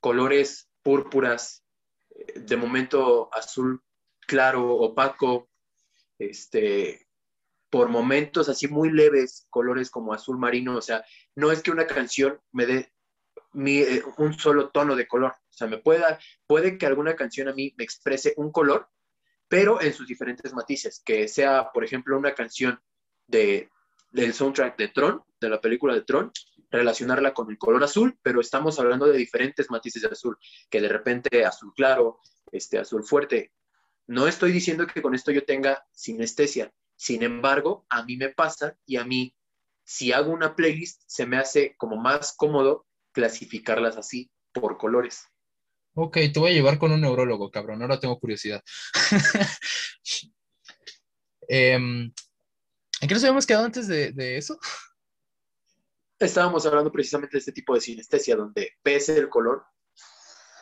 Colores 0.00 0.70
púrpuras, 0.82 1.64
eh, 2.10 2.40
de 2.40 2.56
momento 2.56 3.30
azul 3.32 3.82
claro, 4.26 4.74
opaco, 4.76 5.48
este, 6.18 7.06
por 7.70 7.88
momentos 7.88 8.48
así 8.48 8.68
muy 8.68 8.90
leves, 8.90 9.46
colores 9.50 9.90
como 9.90 10.12
azul 10.12 10.38
marino, 10.38 10.76
o 10.76 10.82
sea, 10.82 11.04
no 11.34 11.50
es 11.52 11.62
que 11.62 11.70
una 11.70 11.86
canción 11.86 12.40
me 12.52 12.66
dé 12.66 12.92
eh, 13.54 14.02
un 14.18 14.38
solo 14.38 14.70
tono 14.70 14.96
de 14.96 15.06
color, 15.06 15.32
o 15.32 15.52
sea, 15.52 15.66
me 15.66 15.78
puede 15.78 16.00
dar, 16.00 16.18
puede 16.46 16.78
que 16.78 16.86
alguna 16.86 17.16
canción 17.16 17.48
a 17.48 17.52
mí 17.52 17.74
me 17.76 17.84
exprese 17.84 18.34
un 18.36 18.50
color, 18.52 18.88
pero 19.48 19.80
en 19.82 19.92
sus 19.92 20.06
diferentes 20.06 20.52
matices, 20.54 21.02
que 21.04 21.28
sea, 21.28 21.70
por 21.72 21.84
ejemplo, 21.84 22.16
una 22.16 22.34
canción 22.34 22.80
de, 23.26 23.70
del 24.10 24.32
soundtrack 24.32 24.78
de 24.78 24.88
Tron, 24.88 25.22
de 25.40 25.48
la 25.50 25.60
película 25.60 25.94
de 25.94 26.02
Tron, 26.02 26.32
relacionarla 26.72 27.34
con 27.34 27.50
el 27.50 27.58
color 27.58 27.84
azul, 27.84 28.18
pero 28.22 28.40
estamos 28.40 28.78
hablando 28.80 29.06
de 29.06 29.18
diferentes 29.18 29.70
matices 29.70 30.02
de 30.02 30.08
azul, 30.08 30.36
que 30.70 30.80
de 30.80 30.88
repente 30.88 31.44
azul 31.44 31.72
claro, 31.74 32.18
este 32.50 32.78
azul 32.78 33.04
fuerte. 33.04 33.52
No 34.06 34.26
estoy 34.26 34.50
diciendo 34.52 34.86
que 34.86 35.02
con 35.02 35.14
esto 35.14 35.30
yo 35.30 35.44
tenga 35.44 35.84
sinestesia, 35.92 36.72
sin 36.96 37.22
embargo, 37.22 37.84
a 37.88 38.04
mí 38.04 38.16
me 38.16 38.28
pasa 38.28 38.76
y 38.86 38.96
a 38.96 39.04
mí, 39.04 39.34
si 39.84 40.12
hago 40.12 40.32
una 40.32 40.54
playlist, 40.54 41.02
se 41.06 41.26
me 41.26 41.36
hace 41.36 41.74
como 41.76 41.96
más 41.96 42.34
cómodo 42.36 42.86
clasificarlas 43.12 43.96
así 43.96 44.30
por 44.52 44.78
colores. 44.78 45.26
Ok, 45.94 46.18
te 46.32 46.38
voy 46.38 46.52
a 46.52 46.54
llevar 46.54 46.78
con 46.78 46.92
un 46.92 47.00
neurólogo, 47.00 47.50
cabrón. 47.50 47.82
Ahora 47.82 48.00
tengo 48.00 48.18
curiosidad. 48.18 48.62
Em, 51.48 52.04
¿En 53.00 53.08
qué 53.08 53.14
nos 53.14 53.24
habíamos 53.24 53.46
quedado 53.46 53.64
antes 53.64 53.88
de, 53.88 54.36
eso? 54.38 54.58
Estábamos 56.22 56.64
hablando 56.66 56.92
precisamente 56.92 57.32
de 57.32 57.40
este 57.40 57.50
tipo 57.50 57.74
de 57.74 57.80
sinestesia, 57.80 58.36
donde 58.36 58.74
pese 58.80 59.18
el 59.18 59.28
color, 59.28 59.64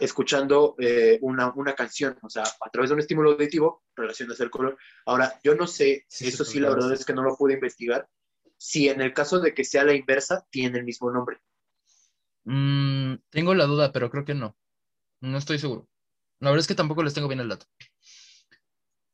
escuchando 0.01 0.75
eh, 0.79 1.19
una, 1.21 1.53
una, 1.55 1.75
canción, 1.75 2.19
o 2.23 2.31
sea, 2.31 2.45
a 2.45 2.71
través 2.71 2.89
de 2.89 2.95
un 2.95 3.01
estímulo 3.01 3.33
auditivo, 3.33 3.85
relacionas 3.95 4.41
el 4.41 4.49
color. 4.49 4.79
Ahora, 5.05 5.39
yo 5.45 5.55
no 5.55 5.67
sé, 5.67 6.07
eso 6.09 6.47
sí, 6.47 6.61
la 6.61 6.71
verdad 6.71 6.93
es 6.93 7.05
que 7.05 7.13
no 7.13 7.23
lo 7.23 7.37
pude 7.37 7.53
investigar, 7.55 8.09
si 8.57 8.89
en 8.89 9.03
el 9.03 9.13
caso 9.13 9.39
de 9.39 9.53
que 9.53 9.65
sea 9.65 9.85
la 9.85 9.93
inversa, 9.93 10.47
tiene 10.51 10.79
el 10.79 10.85
mismo 10.85 11.11
nombre. 11.11 11.39
Mm, 12.45 13.17
tengo 13.29 13.55
la 13.55 13.67
duda, 13.67 13.93
pero 13.93 14.11
creo 14.11 14.25
que 14.25 14.35
no. 14.35 14.57
No 15.21 15.37
estoy 15.37 15.59
seguro. 15.59 15.87
La 16.39 16.49
verdad 16.49 16.63
es 16.63 16.69
que 16.69 16.75
tampoco 16.75 17.03
les 17.03 17.13
tengo 17.13 17.29
bien 17.29 17.41
el 17.41 17.51
dato. 17.51 17.67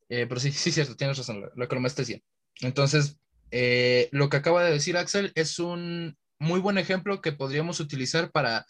Eh, 0.07 0.25
pero 0.27 0.39
sí, 0.39 0.53
sí, 0.53 0.71
cierto, 0.71 0.95
tienes 0.95 1.17
razón, 1.17 1.41
la, 1.41 1.51
la 1.53 1.67
cromestesia. 1.67 2.21
Entonces, 2.61 3.19
eh, 3.51 4.07
lo 4.13 4.29
que 4.29 4.37
acaba 4.37 4.63
de 4.63 4.71
decir 4.71 4.95
Axel 4.95 5.33
es 5.35 5.59
un 5.59 6.17
muy 6.39 6.59
buen 6.59 6.77
ejemplo 6.77 7.21
que 7.21 7.31
podríamos 7.31 7.79
utilizar 7.79 8.31
para 8.31 8.65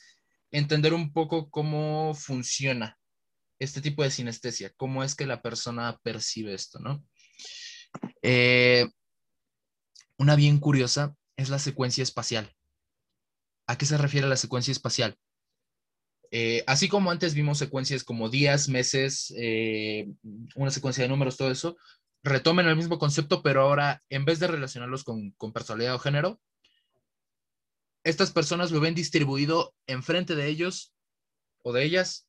entender 0.51 0.93
un 0.93 1.11
poco 1.11 1.49
cómo 1.49 2.13
funciona 2.13 2.97
este 3.59 3.81
tipo 3.81 4.03
de 4.03 4.11
sinestesia, 4.11 4.71
cómo 4.77 5.03
es 5.03 5.15
que 5.15 5.25
la 5.25 5.41
persona 5.41 5.99
percibe 6.03 6.53
esto, 6.53 6.79
¿no? 6.79 7.03
Eh, 8.21 8.87
una 10.17 10.35
bien 10.35 10.59
curiosa 10.59 11.15
es 11.35 11.49
la 11.49 11.59
secuencia 11.59 12.03
espacial. 12.03 12.53
¿A 13.67 13.77
qué 13.77 13.85
se 13.85 13.97
refiere 13.97 14.27
la 14.27 14.37
secuencia 14.37 14.71
espacial? 14.71 15.17
Eh, 16.31 16.63
así 16.67 16.89
como 16.89 17.11
antes 17.11 17.33
vimos 17.33 17.57
secuencias 17.57 18.03
como 18.03 18.29
días, 18.29 18.69
meses, 18.69 19.33
eh, 19.37 20.07
una 20.55 20.71
secuencia 20.71 21.03
de 21.03 21.09
números, 21.09 21.37
todo 21.37 21.51
eso, 21.51 21.77
retomen 22.23 22.67
el 22.67 22.75
mismo 22.75 22.99
concepto, 22.99 23.41
pero 23.41 23.61
ahora 23.61 24.03
en 24.09 24.25
vez 24.25 24.39
de 24.39 24.47
relacionarlos 24.47 25.03
con, 25.03 25.31
con 25.31 25.53
personalidad 25.53 25.95
o 25.95 25.99
género, 25.99 26.39
estas 28.07 28.31
personas 28.31 28.71
lo 28.71 28.79
ven 28.79 28.95
distribuido 28.95 29.75
enfrente 29.85 30.35
de 30.35 30.47
ellos 30.47 30.93
o 31.61 31.73
de 31.73 31.83
ellas 31.83 32.25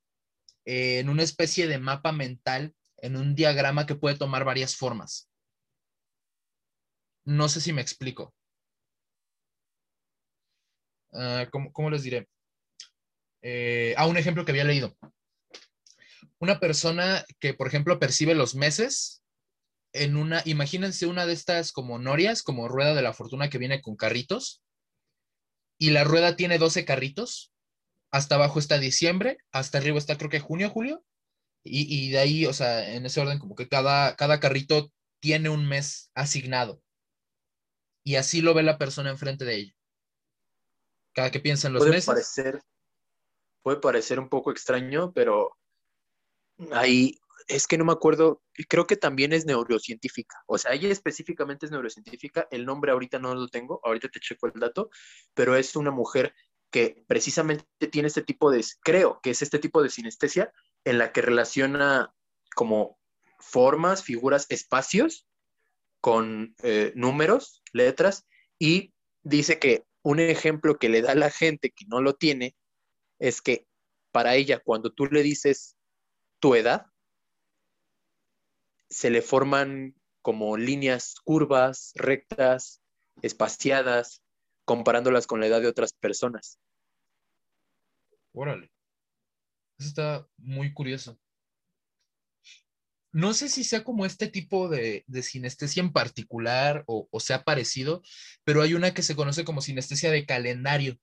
en 0.64 1.08
una 1.08 1.22
especie 1.22 1.68
de 1.68 1.78
mapa 1.78 2.10
mental, 2.10 2.74
en 2.96 3.16
un 3.16 3.36
diagrama 3.36 3.86
que 3.86 3.94
puede 3.94 4.16
tomar 4.16 4.44
varias 4.44 4.74
formas. 4.74 5.30
No 7.24 7.48
sé 7.48 7.60
si 7.60 7.72
me 7.72 7.80
explico. 7.80 8.34
Uh, 11.12 11.48
¿cómo, 11.72 11.90
les 11.90 12.02
diré? 12.02 12.28
Eh, 13.42 13.94
a 13.96 14.06
un 14.06 14.16
ejemplo 14.16 14.44
que 14.44 14.50
había 14.50 14.64
leído. 14.64 14.96
Una 16.40 16.58
persona 16.58 17.24
que, 17.38 17.54
por 17.54 17.68
ejemplo, 17.68 18.00
percibe 18.00 18.34
los 18.34 18.56
meses 18.56 19.22
en 19.92 20.16
una, 20.16 20.42
imagínense 20.44 21.06
una 21.06 21.24
de 21.24 21.34
estas 21.34 21.70
como 21.70 22.00
norias, 22.00 22.42
como 22.42 22.68
rueda 22.68 22.94
de 22.94 23.02
la 23.02 23.14
fortuna 23.14 23.48
que 23.48 23.58
viene 23.58 23.80
con 23.80 23.96
carritos, 23.96 24.62
y 25.78 25.90
la 25.90 26.04
rueda 26.04 26.36
tiene 26.36 26.58
12 26.58 26.84
carritos. 26.84 27.52
Hasta 28.10 28.34
abajo 28.34 28.58
está 28.58 28.78
diciembre, 28.78 29.38
hasta 29.52 29.78
arriba 29.78 29.98
está 29.98 30.16
creo 30.16 30.30
que 30.30 30.40
junio, 30.40 30.70
julio. 30.70 31.04
Y, 31.64 32.10
de 32.10 32.18
ahí, 32.18 32.46
o 32.46 32.52
sea, 32.54 32.94
en 32.94 33.04
ese 33.04 33.20
orden, 33.20 33.38
como 33.38 33.54
que 33.54 33.68
cada, 33.68 34.16
cada 34.16 34.40
carrito 34.40 34.90
tiene 35.20 35.50
un 35.50 35.68
mes 35.68 36.10
asignado. 36.14 36.80
Y 38.04 38.16
así 38.16 38.40
lo 38.40 38.54
ve 38.54 38.62
la 38.62 38.78
persona 38.78 39.10
enfrente 39.10 39.44
de 39.44 39.56
ella. 39.56 39.76
Cada 41.12 41.30
que 41.30 41.40
piensa 41.40 41.66
en 41.66 41.74
los 41.74 41.80
puede 41.80 41.90
meses. 41.92 42.06
Parecer, 42.06 42.62
puede 43.62 43.78
parecer 43.78 44.18
un 44.18 44.30
poco 44.30 44.50
extraño, 44.50 45.12
pero 45.12 45.58
ahí 46.72 47.20
es 47.48 47.66
que 47.66 47.78
no 47.78 47.84
me 47.84 47.92
acuerdo, 47.92 48.42
creo 48.68 48.86
que 48.86 48.96
también 48.96 49.32
es 49.32 49.46
neurocientífica. 49.46 50.36
O 50.46 50.58
sea, 50.58 50.72
ella 50.72 50.90
específicamente 50.90 51.66
es 51.66 51.72
neurocientífica. 51.72 52.46
El 52.50 52.66
nombre 52.66 52.92
ahorita 52.92 53.18
no 53.18 53.34
lo 53.34 53.48
tengo, 53.48 53.80
ahorita 53.82 54.08
te 54.08 54.20
checo 54.20 54.46
el 54.46 54.60
dato, 54.60 54.90
pero 55.34 55.56
es 55.56 55.74
una 55.74 55.90
mujer 55.90 56.34
que 56.70 57.02
precisamente 57.08 57.64
tiene 57.90 58.08
este 58.08 58.22
tipo 58.22 58.50
de, 58.50 58.62
creo 58.82 59.20
que 59.22 59.30
es 59.30 59.40
este 59.40 59.58
tipo 59.58 59.82
de 59.82 59.88
sinestesia 59.88 60.52
en 60.84 60.98
la 60.98 61.12
que 61.12 61.22
relaciona 61.22 62.14
como 62.54 62.98
formas, 63.38 64.02
figuras, 64.02 64.46
espacios 64.50 65.26
con 66.00 66.54
eh, 66.62 66.92
números, 66.94 67.62
letras, 67.72 68.26
y 68.58 68.92
dice 69.22 69.58
que 69.58 69.84
un 70.02 70.20
ejemplo 70.20 70.78
que 70.78 70.90
le 70.90 71.02
da 71.02 71.12
a 71.12 71.16
la 71.16 71.30
gente 71.30 71.70
que 71.70 71.86
no 71.88 72.02
lo 72.02 72.14
tiene 72.14 72.54
es 73.18 73.40
que 73.40 73.66
para 74.12 74.34
ella, 74.34 74.60
cuando 74.62 74.92
tú 74.92 75.06
le 75.06 75.22
dices 75.22 75.76
tu 76.40 76.54
edad, 76.54 76.86
se 78.88 79.10
le 79.10 79.22
forman 79.22 79.94
como 80.22 80.56
líneas 80.56 81.14
curvas, 81.24 81.92
rectas, 81.94 82.80
espaciadas, 83.22 84.22
comparándolas 84.64 85.26
con 85.26 85.40
la 85.40 85.46
edad 85.46 85.60
de 85.60 85.68
otras 85.68 85.92
personas. 85.92 86.58
Órale. 88.32 88.70
Eso 89.78 89.88
está 89.88 90.28
muy 90.36 90.72
curioso. 90.72 91.18
No 93.12 93.32
sé 93.32 93.48
si 93.48 93.64
sea 93.64 93.84
como 93.84 94.04
este 94.04 94.28
tipo 94.28 94.68
de, 94.68 95.04
sinestesia 95.22 95.82
en 95.82 95.92
particular 95.92 96.84
o, 96.86 97.08
sea 97.20 97.42
parecido, 97.42 98.02
pero 98.44 98.60
hay 98.60 98.74
una 98.74 98.92
que 98.92 99.02
se 99.02 99.16
conoce 99.16 99.44
como 99.44 99.62
sinestesia 99.62 100.10
de 100.10 100.26
calendario. 100.26 100.98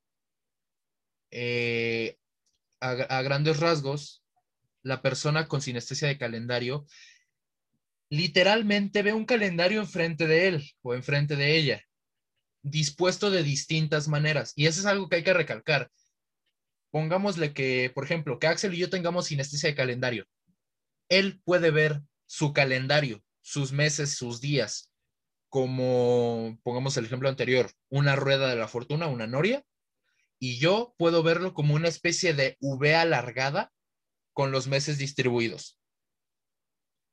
Eh, 1.32 2.18
a, 2.80 3.22
grandes 3.24 3.60
rasgos, 3.60 4.24
la 4.84 5.02
persona 5.02 5.48
con 5.48 5.62
sinestesia 5.62 6.08
de 6.08 6.20
calendario 6.20 6.86
literalmente 8.16 9.04
ve 9.04 9.14
un 9.14 9.26
calendario 9.26 9.82
enfrente 9.82 10.28
de 10.28 10.48
él 10.48 10.72
o 10.82 10.94
enfrente 10.94 11.36
de 11.36 11.58
ella, 11.58 11.84
dispuesto 12.62 13.30
de 13.32 13.44
distintas 13.44 14.08
maneras. 14.08 14.54
Y 14.56 14.68
eso 14.68 14.80
es 14.80 14.86
algo 14.86 15.10
que 15.10 15.18
hay 15.18 15.24
que 15.24 15.34
recalcar. 15.34 15.92
Pongámosle 16.92 17.54
que, 17.54 17.92
por 17.94 18.06
ejemplo, 18.06 18.40
que 18.40 18.48
Axel 18.48 18.74
y 18.74 18.78
yo 18.78 18.90
tengamos 18.90 19.28
sinestesia 19.28 19.70
de 19.70 19.76
calendario. 19.76 20.26
Él 21.10 21.42
puede 21.44 21.72
ver 21.72 22.02
su 22.26 22.54
calendario, 22.54 23.24
sus 23.42 23.72
meses, 23.72 24.16
sus 24.16 24.42
días, 24.42 24.92
como, 25.50 26.58
pongamos 26.64 26.98
el 26.98 27.06
ejemplo 27.06 27.30
anterior, 27.30 27.72
una 27.90 28.16
rueda 28.16 28.50
de 28.50 28.56
la 28.56 28.68
fortuna, 28.68 29.08
una 29.08 29.28
noria, 29.28 29.64
y 30.40 30.58
yo 30.58 30.96
puedo 30.98 31.24
verlo 31.24 31.54
como 31.54 31.76
una 31.76 31.88
especie 31.88 32.34
de 32.34 32.58
V 32.60 32.96
alargada 32.96 33.72
con 34.34 34.52
los 34.52 34.68
meses 34.68 34.98
distribuidos. 34.98 35.80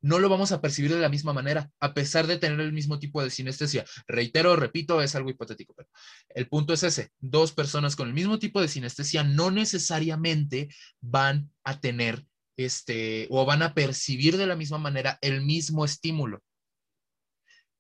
No 0.03 0.18
lo 0.18 0.28
vamos 0.28 0.50
a 0.53 0.61
percibir 0.61 0.92
de 0.92 1.00
la 1.00 1.09
misma 1.09 1.32
manera, 1.32 1.70
a 1.80 1.94
pesar 1.94 2.26
de 2.26 2.36
tener 2.36 2.61
el 2.61 2.72
mismo 2.72 2.98
tipo 2.98 3.22
de 3.22 3.30
sinestesia. 3.30 3.84
Reitero, 4.09 4.57
repito, 4.57 5.00
es 5.00 5.14
algo 5.14 5.30
hipotético, 5.30 5.74
pero 5.74 5.88
el 6.30 6.48
punto 6.48 6.74
es 6.74 6.82
ese. 6.82 7.11
Dos 7.20 7.53
personas 7.53 7.94
con 7.94 8.09
el 8.09 8.14
mismo 8.14 8.38
tipo 8.38 8.61
de 8.61 8.68
sinestesia 8.68 9.22
no 9.22 9.50
necesariamente 9.53 10.68
van 11.00 11.50
a 11.62 11.80
tener 11.80 12.26
este, 12.57 13.28
o 13.30 13.44
van 13.46 13.62
a 13.62 13.74
percibir 13.74 14.36
de 14.36 14.46
la 14.46 14.57
misma 14.57 14.78
manera 14.78 15.18
el 15.20 15.42
mismo 15.42 15.84
estímulo. 15.84 16.42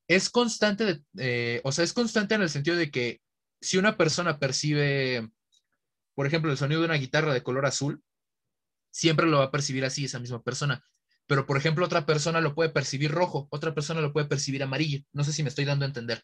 Es 0.08 0.30
constante, 0.30 1.02
eh, 1.18 1.60
o 1.64 1.72
sea, 1.72 1.84
es 1.84 1.92
constante 1.92 2.34
en 2.34 2.42
el 2.42 2.50
sentido 2.50 2.76
de 2.76 2.90
que 2.90 3.20
si 3.60 3.78
una 3.78 3.96
persona 3.96 4.38
percibe, 4.38 5.28
por 6.14 6.26
ejemplo, 6.26 6.50
el 6.50 6.58
sonido 6.58 6.80
de 6.80 6.86
una 6.86 6.96
guitarra 6.96 7.32
de 7.32 7.42
color 7.42 7.66
azul, 7.66 8.02
siempre 8.92 9.26
lo 9.26 9.38
va 9.38 9.44
a 9.44 9.50
percibir 9.50 9.84
así 9.84 10.04
esa 10.04 10.18
misma 10.18 10.42
persona. 10.42 10.84
Pero, 11.32 11.46
por 11.46 11.56
ejemplo, 11.56 11.86
otra 11.86 12.04
persona 12.04 12.42
lo 12.42 12.54
puede 12.54 12.68
percibir 12.68 13.10
rojo, 13.10 13.48
otra 13.48 13.72
persona 13.72 14.02
lo 14.02 14.12
puede 14.12 14.26
percibir 14.26 14.62
amarillo. 14.62 15.02
No 15.14 15.24
sé 15.24 15.32
si 15.32 15.42
me 15.42 15.48
estoy 15.48 15.64
dando 15.64 15.86
a 15.86 15.88
entender. 15.88 16.22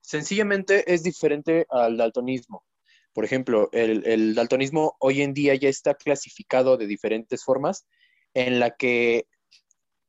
Sencillamente 0.00 0.92
es 0.92 1.04
diferente 1.04 1.64
al 1.70 1.96
daltonismo. 1.96 2.64
Por 3.12 3.24
ejemplo, 3.24 3.68
el, 3.70 4.34
daltonismo 4.34 4.96
hoy 4.98 5.22
en 5.22 5.32
día 5.32 5.54
ya 5.54 5.68
está 5.68 5.94
clasificado 5.94 6.76
de 6.76 6.88
diferentes 6.88 7.44
formas 7.44 7.86
en 8.34 8.58
la 8.58 8.72
que 8.72 9.28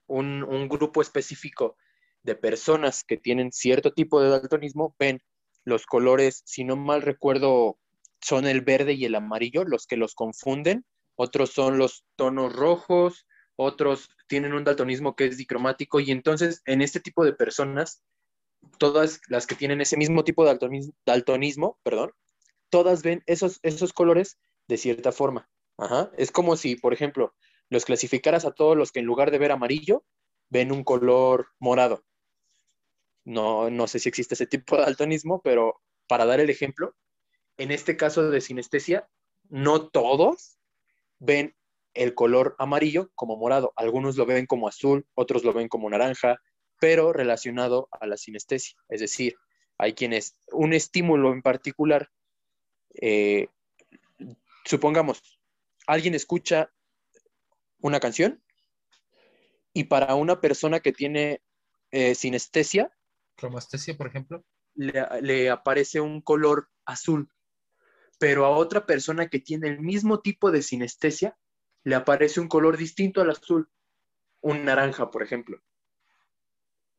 un, 0.07 0.43
un 0.45 0.67
grupo 0.67 1.03
específico 1.03 1.77
de 2.23 2.33
personas 2.33 3.03
que 3.03 3.17
tienen 3.17 3.51
cierto 3.51 3.93
tipo 3.93 4.19
de 4.19 4.29
daltonismo 4.29 4.95
ven 4.97 5.21
los 5.63 5.85
colores, 5.85 6.41
si 6.43 6.63
no 6.63 6.75
mal 6.75 7.03
recuerdo, 7.03 7.77
son 8.19 8.47
el 8.47 8.61
verde 8.61 8.93
y 8.93 9.05
el 9.05 9.13
amarillo 9.13 9.63
los 9.63 9.85
que 9.85 9.95
los 9.95 10.15
confunden, 10.15 10.85
otros 11.13 11.51
son 11.51 11.77
los 11.77 12.03
tonos 12.15 12.51
rojos, 12.51 13.27
otros 13.61 14.09
tienen 14.27 14.53
un 14.53 14.63
daltonismo 14.63 15.15
que 15.15 15.25
es 15.25 15.37
dicromático 15.37 15.99
y 15.99 16.11
entonces 16.11 16.61
en 16.65 16.81
este 16.81 16.99
tipo 16.99 17.23
de 17.23 17.33
personas, 17.33 18.03
todas 18.77 19.21
las 19.27 19.47
que 19.47 19.55
tienen 19.55 19.81
ese 19.81 19.97
mismo 19.97 20.23
tipo 20.23 20.45
de 20.45 20.57
daltonismo, 21.05 21.79
perdón, 21.83 22.11
todas 22.69 23.03
ven 23.03 23.23
esos, 23.25 23.59
esos 23.63 23.93
colores 23.93 24.39
de 24.67 24.77
cierta 24.77 25.11
forma. 25.11 25.49
Es 26.17 26.31
como 26.31 26.55
si, 26.57 26.75
por 26.75 26.93
ejemplo, 26.93 27.33
los 27.69 27.85
clasificaras 27.85 28.45
a 28.45 28.51
todos 28.51 28.77
los 28.77 28.91
que 28.91 28.99
en 28.99 29.05
lugar 29.05 29.31
de 29.31 29.39
ver 29.39 29.51
amarillo, 29.51 30.03
ven 30.49 30.71
un 30.71 30.83
color 30.83 31.47
morado. 31.59 32.03
No, 33.23 33.69
no 33.69 33.87
sé 33.87 33.99
si 33.99 34.09
existe 34.09 34.35
ese 34.35 34.47
tipo 34.47 34.75
de 34.75 34.83
daltonismo, 34.83 35.41
pero 35.41 35.81
para 36.07 36.25
dar 36.25 36.39
el 36.39 36.49
ejemplo, 36.49 36.95
en 37.57 37.71
este 37.71 37.97
caso 37.97 38.29
de 38.29 38.41
sinestesia, 38.41 39.07
no 39.49 39.89
todos 39.89 40.57
ven 41.19 41.55
el 41.93 42.13
color 42.13 42.55
amarillo 42.59 43.11
como 43.15 43.37
morado. 43.37 43.73
Algunos 43.75 44.17
lo 44.17 44.25
ven 44.25 44.45
como 44.45 44.67
azul, 44.67 45.05
otros 45.13 45.43
lo 45.43 45.53
ven 45.53 45.67
como 45.67 45.89
naranja, 45.89 46.41
pero 46.79 47.13
relacionado 47.13 47.87
a 47.91 48.07
la 48.07 48.17
sinestesia. 48.17 48.77
Es 48.89 49.01
decir, 49.01 49.35
hay 49.77 49.93
quienes 49.93 50.37
un 50.51 50.73
estímulo 50.73 51.33
en 51.33 51.41
particular, 51.41 52.09
eh, 53.01 53.47
supongamos, 54.65 55.39
alguien 55.87 56.15
escucha 56.15 56.71
una 57.79 57.99
canción 57.99 58.43
y 59.73 59.85
para 59.85 60.15
una 60.15 60.39
persona 60.39 60.79
que 60.79 60.91
tiene 60.91 61.41
eh, 61.91 62.15
sinestesia, 62.15 62.91
cromastesia, 63.35 63.97
por 63.97 64.07
ejemplo, 64.07 64.45
le, 64.75 65.49
aparece 65.49 65.99
un 65.99 66.21
color 66.21 66.69
azul, 66.85 67.29
pero 68.19 68.45
a 68.45 68.49
otra 68.49 68.85
persona 68.85 69.27
que 69.27 69.39
tiene 69.39 69.67
el 69.67 69.79
mismo 69.79 70.21
tipo 70.21 70.51
de 70.51 70.61
sinestesia, 70.61 71.37
le 71.83 71.95
aparece 71.95 72.39
un 72.39 72.47
color 72.47 72.77
distinto 72.77 73.21
al 73.21 73.31
azul, 73.31 73.69
un 74.41 74.65
naranja, 74.65 75.09
por 75.11 75.23
ejemplo. 75.23 75.61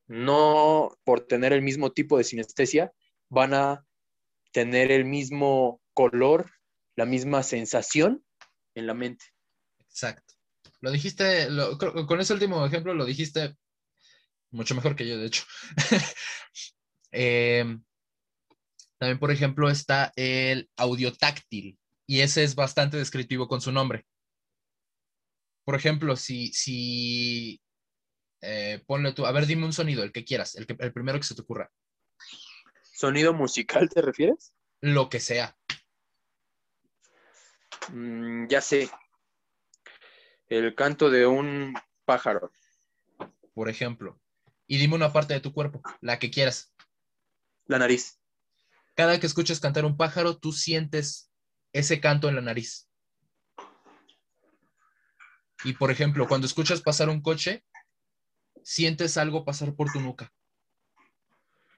No 0.07 0.97
por 1.05 1.21
tener 1.21 1.53
el 1.53 1.63
mismo 1.63 1.93
tipo 1.93 2.19
de 2.19 2.25
sinestesia, 2.25 2.93
van 3.29 3.55
a 3.55 3.87
tener 4.53 4.93
el 4.93 5.05
mismo 5.05 5.81
color, 5.95 6.51
la 6.97 7.07
misma 7.07 7.43
sensación 7.43 8.25
en 8.75 8.87
la 8.87 8.95
mente. 8.95 9.25
Exacto. 9.81 10.35
Lo 10.81 10.91
dijiste, 10.91 11.49
con 12.07 12.21
ese 12.21 12.33
último 12.33 12.65
ejemplo 12.67 12.93
lo 12.93 13.05
dijiste 13.05 13.57
mucho 14.51 14.75
mejor 14.75 14.95
que 14.95 15.07
yo, 15.09 15.19
de 15.19 15.27
hecho. 15.27 15.45
Em, 17.15 17.85
también, 18.97 19.19
por 19.19 19.31
ejemplo, 19.31 19.69
está 19.69 20.13
el 20.17 20.71
audio 20.77 21.13
táctil 21.13 21.79
y 22.07 22.21
ese 22.21 22.43
es 22.43 22.55
bastante 22.55 22.97
descriptivo 22.97 23.49
con 23.49 23.61
su 23.61 23.71
nombre. 23.71 24.07
Por 25.65 25.75
ejemplo, 25.75 26.17
si, 26.17 26.53
si 26.53 27.61
eh, 28.41 28.83
ponle 28.87 29.13
tú, 29.13 29.25
a 29.25 29.33
ver, 29.33 29.47
dime 29.47 29.65
un 29.65 29.73
sonido, 29.73 30.03
el 30.03 30.13
que 30.13 30.25
quieras, 30.25 30.57
el, 30.57 30.67
que, 30.67 30.77
el 30.79 30.93
primero 30.93 31.19
que 31.19 31.25
se 31.25 31.35
te 31.35 31.43
ocurra. 31.43 31.71
¿Sonido 32.83 33.33
musical 33.33 33.89
te 33.89 34.03
refieres? 34.03 34.53
Lo 34.81 35.09
que 35.09 35.21
sea. 35.21 35.57
Mm, 37.93 38.47
ya 38.49 38.61
sé. 38.61 38.91
El 40.49 40.75
canto 40.75 41.11
de 41.11 41.27
un 41.27 41.75
pájaro. 42.05 42.53
Por 43.55 43.69
ejemplo. 43.69 44.21
Y 44.67 44.79
dime 44.79 44.95
una 44.95 45.13
parte 45.13 45.35
de 45.35 45.41
tu 45.41 45.53
cuerpo, 45.53 45.83
la 46.01 46.19
que 46.19 46.31
quieras. 46.31 46.75
La 47.67 47.79
nariz. 47.79 48.19
Cada 48.95 49.19
que 49.21 49.27
escuchas 49.27 49.61
cantar 49.61 49.85
un 49.85 49.97
pájaro, 49.97 50.39
tú 50.39 50.53
sientes 50.53 51.31
ese 51.73 52.01
canto 52.01 52.29
en 52.29 52.37
la 52.37 52.43
nariz. 52.43 52.89
Y 55.65 55.75
por 55.75 55.91
ejemplo, 55.91 56.27
cuando 56.27 56.47
escuchas 56.47 56.81
pasar 56.81 57.09
un 57.09 57.21
coche, 57.21 57.65
sientes 58.65 59.17
algo 59.17 59.45
pasar 59.45 59.75
por 59.75 59.93
tu 59.93 60.01
nuca. 60.01 60.33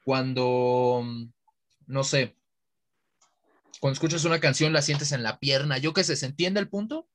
Cuando, 0.05 1.03
no 1.87 2.05
sé, 2.05 2.37
cuando 3.81 3.95
escuchas 3.95 4.25
una 4.25 4.41
canción 4.41 4.73
la 4.73 4.83
sientes 4.83 5.13
en 5.13 5.23
la 5.23 5.39
pierna, 5.39 5.79
yo 5.79 5.93
qué 5.93 6.05
sé, 6.05 6.17
¿se 6.17 6.27
entiende 6.27 6.61
el 6.61 6.69
punto? 6.69 7.09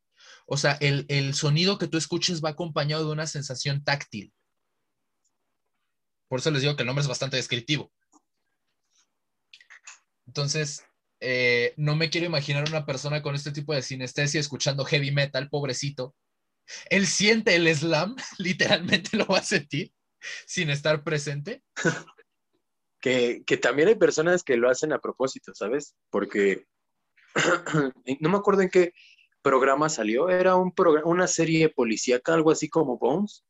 O 0.46 0.58
sea, 0.58 0.74
el, 0.82 1.34
sonido 1.34 1.78
que 1.78 1.88
tú 1.88 1.98
escuches 1.98 2.44
va 2.44 2.50
acompañado 2.50 3.06
de 3.06 3.12
una 3.12 3.28
sensación 3.28 3.84
táctil. 3.84 4.34
Por 6.28 6.40
eso 6.40 6.52
les 6.52 6.62
digo 6.62 6.76
que 6.76 6.84
el 6.84 6.88
nombre 6.88 7.02
es 7.02 7.08
bastante 7.08 7.38
descriptivo. 7.38 7.92
Entonces, 10.28 10.84
eh, 11.20 11.74
no 11.78 11.96
me 11.96 12.10
quiero 12.10 12.28
imaginar 12.28 12.68
una 12.70 12.86
persona 12.86 13.22
con 13.22 13.36
este 13.36 13.52
tipo 13.52 13.74
de 13.74 13.82
sinestesia 13.82 14.40
escuchando 14.40 14.86
heavy 14.86 15.12
metal, 15.12 15.50
pobrecito. 15.50 16.16
Él 16.90 17.08
siente 17.08 17.56
el 17.56 17.74
slam, 17.76 18.16
literalmente 18.38 19.18
lo 19.18 19.26
va 19.26 19.40
a 19.40 19.44
sentir 19.44 19.94
sin 20.46 20.70
estar 20.70 21.04
presente. 21.04 21.64
que, 23.02 23.44
también 23.62 23.88
hay 23.88 23.96
personas 23.96 24.44
que 24.44 24.58
lo 24.58 24.70
hacen 24.70 24.94
a 24.94 25.00
propósito, 25.00 25.54
¿sabes? 25.54 25.96
Porque 26.10 26.66
no 28.20 28.30
me 28.30 28.38
acuerdo 28.38 28.62
en 28.62 28.70
qué 28.70 28.94
programa 29.42 29.90
salió, 29.90 30.30
era 30.30 30.56
un 30.56 30.74
una 31.06 31.28
serie 31.28 31.70
policíaca, 31.70 32.34
algo 32.34 32.52
así 32.52 32.70
como 32.70 32.98
Bones. 32.98 33.46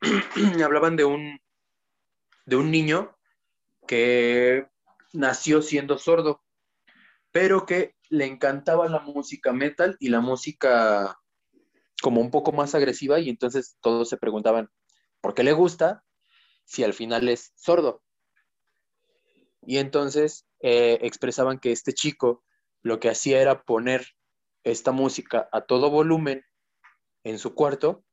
Hablaban 0.64 0.96
de 0.96 1.04
un, 1.04 1.38
de 2.46 2.56
un 2.56 2.70
niño 2.70 3.16
que 3.86 4.66
nació 5.12 5.60
siendo 5.60 5.98
sordo, 5.98 6.42
pero 7.30 7.66
que 7.66 7.94
le 8.08 8.26
encantaba 8.26 8.88
la 8.88 9.00
música 9.00 9.52
metal 9.52 9.96
y 10.00 10.08
la 10.08 10.20
música 10.20 11.21
como 12.02 12.20
un 12.20 12.30
poco 12.30 12.52
más 12.52 12.74
agresiva 12.74 13.20
y 13.20 13.30
entonces 13.30 13.76
todos 13.80 14.08
se 14.08 14.18
preguntaban, 14.18 14.68
¿por 15.20 15.34
qué 15.34 15.42
le 15.42 15.52
gusta? 15.52 16.04
si 16.64 16.84
al 16.84 16.94
final 16.94 17.28
es 17.28 17.52
sordo? 17.56 18.02
Y 19.62 19.78
entonces 19.78 20.46
eh, 20.60 20.98
expresaban 21.02 21.58
que 21.58 21.72
este 21.72 21.92
chico 21.92 22.44
lo 22.82 22.98
que 22.98 23.10
hacía 23.10 23.40
era 23.40 23.62
poner 23.62 24.06
esta 24.64 24.92
música 24.92 25.48
a 25.52 25.62
todo 25.62 25.90
volumen 25.90 26.44
en 27.24 27.38
su 27.38 27.54
cuarto 27.54 28.04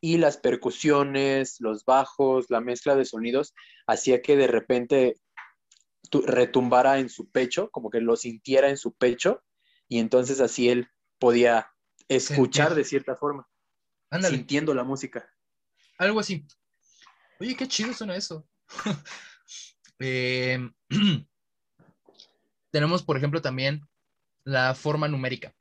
y 0.00 0.18
las 0.18 0.36
percusiones, 0.36 1.56
los 1.60 1.84
bajos, 1.84 2.46
la 2.48 2.60
mezcla 2.60 2.96
de 2.96 3.04
sonidos 3.04 3.54
hacía 3.86 4.22
que 4.22 4.36
de 4.36 4.46
repente 4.46 5.16
retumbara 6.10 6.98
en 7.00 7.08
su 7.08 7.30
pecho, 7.30 7.70
como 7.70 7.90
que 7.90 8.00
lo 8.00 8.16
sintiera 8.16 8.70
en 8.70 8.76
su 8.76 8.94
pecho 8.94 9.42
y 9.88 9.98
entonces 9.98 10.40
así 10.40 10.68
él 10.68 10.88
podía 11.18 11.70
escuchar 12.08 12.74
de 12.74 12.84
cierta 12.84 13.16
forma, 13.16 13.48
sintiendo 14.22 14.74
la 14.74 14.84
música. 14.84 15.28
Algo 15.98 16.20
así. 16.20 16.46
Oye, 17.40 17.56
qué 17.56 17.68
chido 17.68 17.92
suena 17.92 18.16
eso. 18.16 18.46
Em, 20.00 20.72
tenemos, 22.70 23.02
por 23.02 23.16
ejemplo, 23.16 23.42
también 23.42 23.82
la 24.44 24.74
forma 24.74 25.08
numérica. 25.08 25.54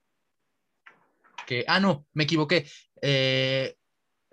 Que, 1.48 1.66
ah, 1.68 1.80
no, 1.80 2.06
me 2.14 2.26
equivoqué. 2.26 2.70
Eh, 3.02 3.76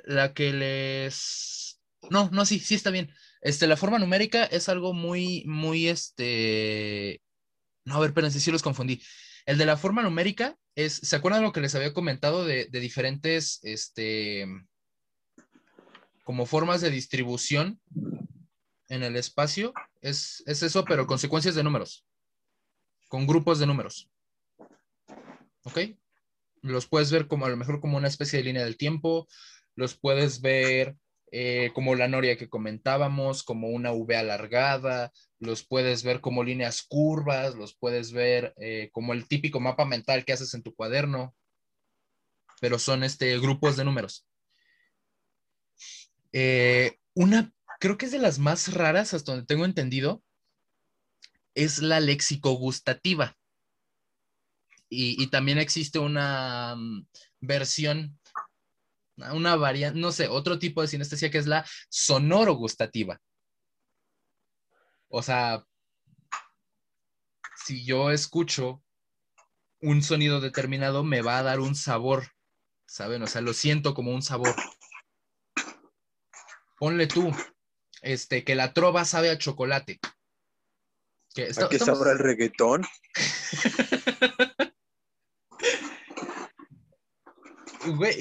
la 0.05 0.35
que 0.35 0.53
les... 0.53 1.81
No, 2.11 2.29
no, 2.31 2.45
sí, 2.45 2.59
sí 2.59 2.75
está 2.75 2.91
bien. 2.91 3.11
Este, 3.41 3.67
la 3.67 3.77
forma 3.77 3.99
numérica 3.99 4.45
es 4.45 4.69
algo 4.69 4.93
muy, 4.93 5.45
muy, 5.47 5.89
este... 5.89 7.23
No, 7.85 7.97
a 7.97 8.01
ver, 8.01 8.11
espérense, 8.11 8.41
sí 8.41 8.51
los 8.51 8.63
confundí. 8.63 9.03
El 9.47 9.59
de 9.59 9.67
la 9.67 9.77
forma 9.77 10.03
numérica 10.03 10.59
es, 10.75 10.95
¿se 10.95 11.17
acuerdan 11.17 11.43
lo 11.43 11.53
que 11.53 11.61
les 11.61 11.75
había 11.75 11.95
comentado 11.95 12.45
de, 12.45 12.67
de 12.67 12.81
diferentes, 12.81 13.61
este, 13.63 14.47
como 16.25 16.47
formas 16.47 16.81
de 16.81 16.91
distribución 16.91 17.81
en 18.89 19.03
el 19.03 19.17
espacio? 19.17 19.73
Es, 20.01 20.43
es 20.47 20.63
eso, 20.63 20.85
pero 20.85 21.07
consecuencias 21.07 21.55
de 21.55 21.63
números, 21.63 22.05
con 23.09 23.27
grupos 23.27 23.59
de 23.59 23.67
números. 23.67 24.11
¿Ok? 25.63 25.79
Los 26.61 26.87
puedes 26.87 27.11
ver 27.11 27.27
como 27.27 27.47
a 27.47 27.51
lo 27.51 27.57
mejor 27.57 27.81
como 27.81 27.97
una 27.97 28.09
especie 28.09 28.39
de 28.39 28.45
línea 28.45 28.65
del 28.65 28.77
tiempo, 28.77 29.29
los 29.77 29.97
puedes 29.97 30.41
ver 30.41 30.97
eh, 31.37 31.73
como 31.75 31.97
la 31.97 32.07
noria 32.07 32.37
que 32.39 32.49
comentábamos, 32.49 33.43
como 33.43 33.67
una 33.67 33.91
V 33.91 34.17
alargada, 34.17 35.11
los 35.41 35.67
puedes 35.67 36.05
ver 36.05 36.21
como 36.21 36.45
líneas 36.45 36.85
curvas, 36.85 37.57
los 37.57 37.75
puedes 37.75 38.13
ver 38.13 38.55
eh, 38.57 38.89
como 38.93 39.13
el 39.15 39.27
típico 39.27 39.59
mapa 39.59 39.85
mental 39.85 40.25
que 40.25 40.33
haces 40.33 40.55
en 40.55 40.63
tu 40.63 40.73
cuaderno, 40.77 41.35
pero 42.61 42.79
son 42.79 43.03
este, 43.03 43.37
grupos 43.41 43.77
de 43.77 43.85
números. 43.85 44.29
Eh, 46.31 46.99
una, 47.15 47.53
creo 47.81 47.99
que 47.99 48.07
es 48.07 48.13
de 48.13 48.21
las 48.21 48.39
más 48.39 48.73
raras, 48.73 49.13
hasta 49.13 49.33
donde 49.33 49.47
tengo 49.47 49.65
entendido, 49.65 50.23
es 51.57 51.83
la 51.83 51.99
léxico-gustativa. 51.99 53.37
Y, 54.89 55.27
también 55.31 55.59
existe 55.59 55.99
una 55.99 56.77
mm, 56.77 57.09
versión 57.41 58.21
una 59.17 59.57
variante, 59.57 59.99
no 59.99 60.13
sé, 60.13 60.29
otro 60.29 60.59
tipo 60.59 60.83
de 60.83 60.89
sinestesia 60.89 61.31
que 61.31 61.39
es 61.39 61.47
la 61.47 61.65
sonoro-gustativa. 61.89 63.21
O 65.09 65.23
sea, 65.23 65.65
si 67.65 67.85
yo 67.85 68.11
escucho 68.11 68.83
un 69.81 70.03
sonido 70.03 70.41
determinado, 70.41 71.05
me 71.05 71.23
va 71.23 71.39
a 71.39 71.43
dar 71.43 71.61
un 71.61 71.75
sabor, 71.75 72.27
¿saben? 72.87 73.23
O 73.23 73.27
sea, 73.27 73.41
lo 73.41 73.53
siento 73.53 73.95
como 73.95 74.13
un 74.13 74.23
sabor. 74.23 74.55
Ponle 76.79 77.07
tú, 77.07 77.33
este, 78.03 78.45
que 78.45 78.55
la 78.55 78.73
trova 78.73 79.05
sabe 79.05 79.31
a 79.31 79.39
chocolate. 79.39 80.01
¿A 81.61 81.69
qué 81.69 81.79
sabrá 81.79 82.13
el 82.13 82.19
reggaetón? 82.19 82.85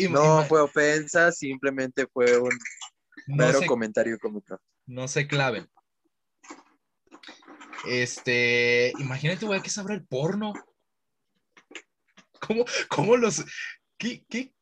no 0.10 0.44
fue 0.46 0.62
ofensa, 0.62 1.32
simplemente 1.32 2.08
fue 2.08 2.38
un 2.38 2.52
mero 3.28 3.60
comentario 3.66 4.18
cómico. 4.20 4.60
No 4.86 5.08
se 5.08 5.28
claven. 5.28 5.70
Este, 7.86 8.94
imagínate, 9.00 9.46
güey, 9.46 9.62
¿qué 9.62 9.70
sabrá 9.70 9.94
el 9.94 10.06
porno? 10.06 10.54
¿Cómo, 12.40 12.66
cómo 12.90 13.18
los... 13.18 13.44
¿Qué, 13.98 14.26
qué, 14.30 14.54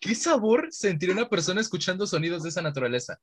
qué 0.00 0.14
sabor 0.14 0.68
sentiría 0.70 1.14
una 1.14 1.28
persona 1.28 1.60
escuchando 1.60 2.06
sonidos 2.06 2.42
de 2.42 2.50
esa 2.50 2.62
naturaleza? 2.62 3.18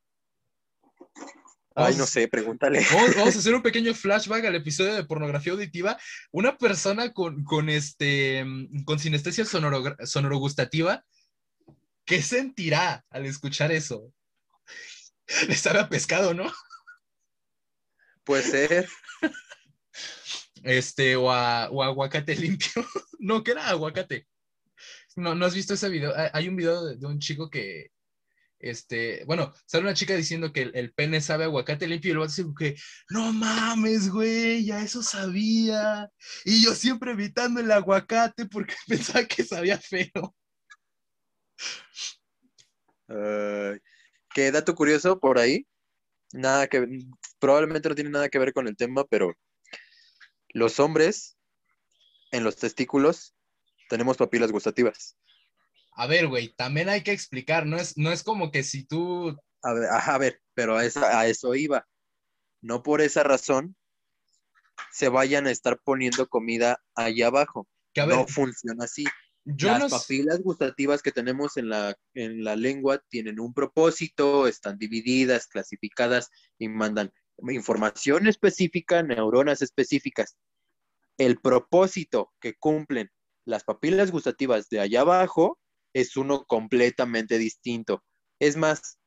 Ay, 1.75 1.95
no 1.95 2.05
sé, 2.05 2.27
pregúntale. 2.27 2.79
Vamos, 3.17 3.35
a 3.35 3.39
hacer 3.39 3.55
un 3.55 3.61
pequeño 3.63 3.93
flashback 3.93 4.45
al 4.45 4.55
episodio 4.55 4.93
de 4.93 5.05
pornografía 5.05 5.53
auditiva. 5.53 5.97
Una 6.31 6.57
persona 6.57 7.13
con, 7.13 7.43
con 7.43 7.69
este, 7.69 8.45
con 8.85 8.99
sinestesia 8.99 9.45
sonoro, 9.45 9.95
sonorogustativa, 10.05 11.03
¿qué 12.05 12.21
sentirá 12.21 13.03
al 13.09 13.25
escuchar 13.25 13.71
eso? 13.71 14.11
Le 15.47 15.55
sabe 15.55 15.79
a 15.79 15.89
pescado, 15.89 16.33
¿no? 16.33 16.51
Puede 18.23 18.43
ser. 18.43 18.87
Este, 20.63 21.15
o, 21.15 21.31
a, 21.31 21.69
o 21.69 21.83
aguacate 21.83 22.35
limpio. 22.35 22.85
no, 23.19 23.43
¿qué 23.43 23.51
era 23.51 23.67
aguacate? 23.67 24.27
No, 25.15 25.35
¿no 25.35 25.45
has 25.45 25.53
visto 25.53 25.73
ese 25.73 25.89
video? 25.89 26.13
Hay 26.33 26.47
un 26.47 26.55
video 26.55 26.85
de 26.95 27.05
un 27.05 27.19
chico 27.19 27.49
que, 27.49 27.92
este, 28.63 29.25
bueno, 29.25 29.53
sale 29.65 29.83
una 29.83 29.93
chica 29.93 30.15
diciendo 30.15 30.53
que 30.53 30.61
el, 30.73 30.93
pene 30.93 31.19
sabe 31.19 31.43
aguacate 31.43 31.85
limpio 31.85 32.09
y 32.09 32.11
el 32.13 32.19
vato 32.19 32.31
dice 32.31 32.45
que, 32.57 32.75
no 33.09 33.33
mames, 33.33 34.09
güey, 34.09 34.65
ya 34.65 34.81
eso 34.81 35.03
sabía. 35.03 36.09
Y 36.45 36.63
yo 36.63 36.73
siempre 36.73 37.11
evitando 37.11 37.59
el 37.59 37.71
aguacate 37.71 38.45
porque 38.45 38.73
pensaba 38.87 39.25
que 39.25 39.43
sabía 39.43 39.77
feo. 39.77 40.35
qué 44.33 44.51
dato 44.51 44.75
curioso 44.75 45.19
por 45.19 45.39
ahí. 45.39 45.67
Nada 46.31 46.67
que, 46.67 46.87
probablemente 47.39 47.89
no 47.89 47.95
tiene 47.95 48.09
nada 48.11 48.29
que 48.29 48.39
ver 48.39 48.53
con 48.53 48.67
el 48.67 48.77
tema, 48.77 49.03
pero 49.05 49.33
los 50.49 50.79
hombres 50.79 51.37
en 52.31 52.43
los 52.45 52.55
testículos 52.55 53.35
tenemos 53.89 54.17
papilas 54.17 54.51
gustativas 54.51 55.17
a 55.95 56.07
ver, 56.07 56.27
güey, 56.27 56.53
también 56.55 56.89
hay 56.89 57.01
que 57.01 57.11
explicar, 57.11 57.65
no 57.65 57.77
es, 57.77 57.97
no 57.97 58.11
es 58.11 58.23
como 58.23 58.51
que 58.51 58.63
si 58.63 58.85
tú... 58.85 59.37
A 59.61 59.73
ver, 59.73 59.89
a 59.89 60.17
ver 60.17 60.43
pero 60.53 60.77
a, 60.77 60.81
a 60.81 61.27
eso 61.27 61.55
iba. 61.55 61.87
No 62.61 62.83
por 62.83 63.01
esa 63.01 63.23
razón 63.23 63.75
se 64.91 65.09
vayan 65.09 65.47
a 65.47 65.51
estar 65.51 65.79
poniendo 65.83 66.27
comida 66.27 66.81
allá 66.95 67.27
abajo. 67.27 67.67
Que 67.93 68.05
no 68.05 68.27
funciona 68.27 68.85
así. 68.85 69.05
Las 69.45 69.91
papilas 69.91 70.39
gustativas 70.41 71.01
que 71.01 71.11
tenemos 71.11 71.57
en 71.57 71.69
la, 71.69 71.95
en 72.13 72.43
la 72.43 72.55
lengua 72.55 73.03
tienen 73.09 73.41
un 73.41 73.53
propósito, 73.53 74.47
están 74.47 74.77
divididas, 74.77 75.47
clasificadas 75.47 76.29
y 76.57 76.69
mandan 76.69 77.11
información 77.49 78.27
específica, 78.27 79.03
neuronas 79.03 79.61
específicas. 79.61 80.37
El 81.17 81.39
propósito 81.39 82.31
que 82.39 82.55
cumplen 82.55 83.11
las 83.45 83.65
papilas 83.65 84.11
gustativas 84.11 84.69
de 84.69 84.79
allá 84.79 85.01
abajo 85.01 85.59
es 85.93 86.17
uno 86.17 86.45
completamente 86.45 87.37
distinto. 87.37 88.03
Es 88.39 88.57
más, 88.57 88.99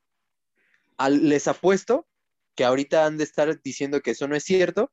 les 1.09 1.49
apuesto 1.49 2.07
que 2.55 2.64
ahorita 2.64 3.05
han 3.05 3.18
de 3.18 3.24
estar 3.24 3.61
diciendo 3.62 4.01
que 4.01 4.12
eso 4.12 4.26
no 4.26 4.37
es 4.37 4.45
cierto, 4.45 4.93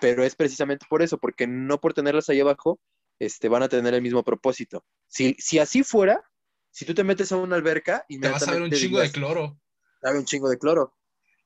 pero 0.00 0.24
es 0.24 0.36
precisamente 0.36 0.86
por 0.88 1.02
eso, 1.02 1.18
porque 1.18 1.46
no 1.46 1.80
por 1.80 1.94
tenerlas 1.94 2.28
ahí 2.28 2.40
abajo, 2.40 2.80
este, 3.18 3.48
van 3.48 3.62
a 3.62 3.68
tener 3.68 3.94
el 3.94 4.02
mismo 4.02 4.22
propósito. 4.22 4.84
Si, 5.08 5.34
si 5.38 5.58
así 5.58 5.84
fuera, 5.84 6.22
si 6.70 6.84
tú 6.84 6.94
te 6.94 7.04
metes 7.04 7.32
a 7.32 7.36
una 7.36 7.56
alberca 7.56 8.04
y 8.08 8.18
te 8.18 8.28
vas 8.28 8.46
a 8.46 8.52
ver 8.52 8.62
un 8.62 8.70
chingo 8.70 9.00
de 9.00 9.10
cloro. 9.10 9.58
Sabe 10.02 10.18
un 10.18 10.24
chingo 10.24 10.48
de 10.48 10.58
cloro, 10.58 10.96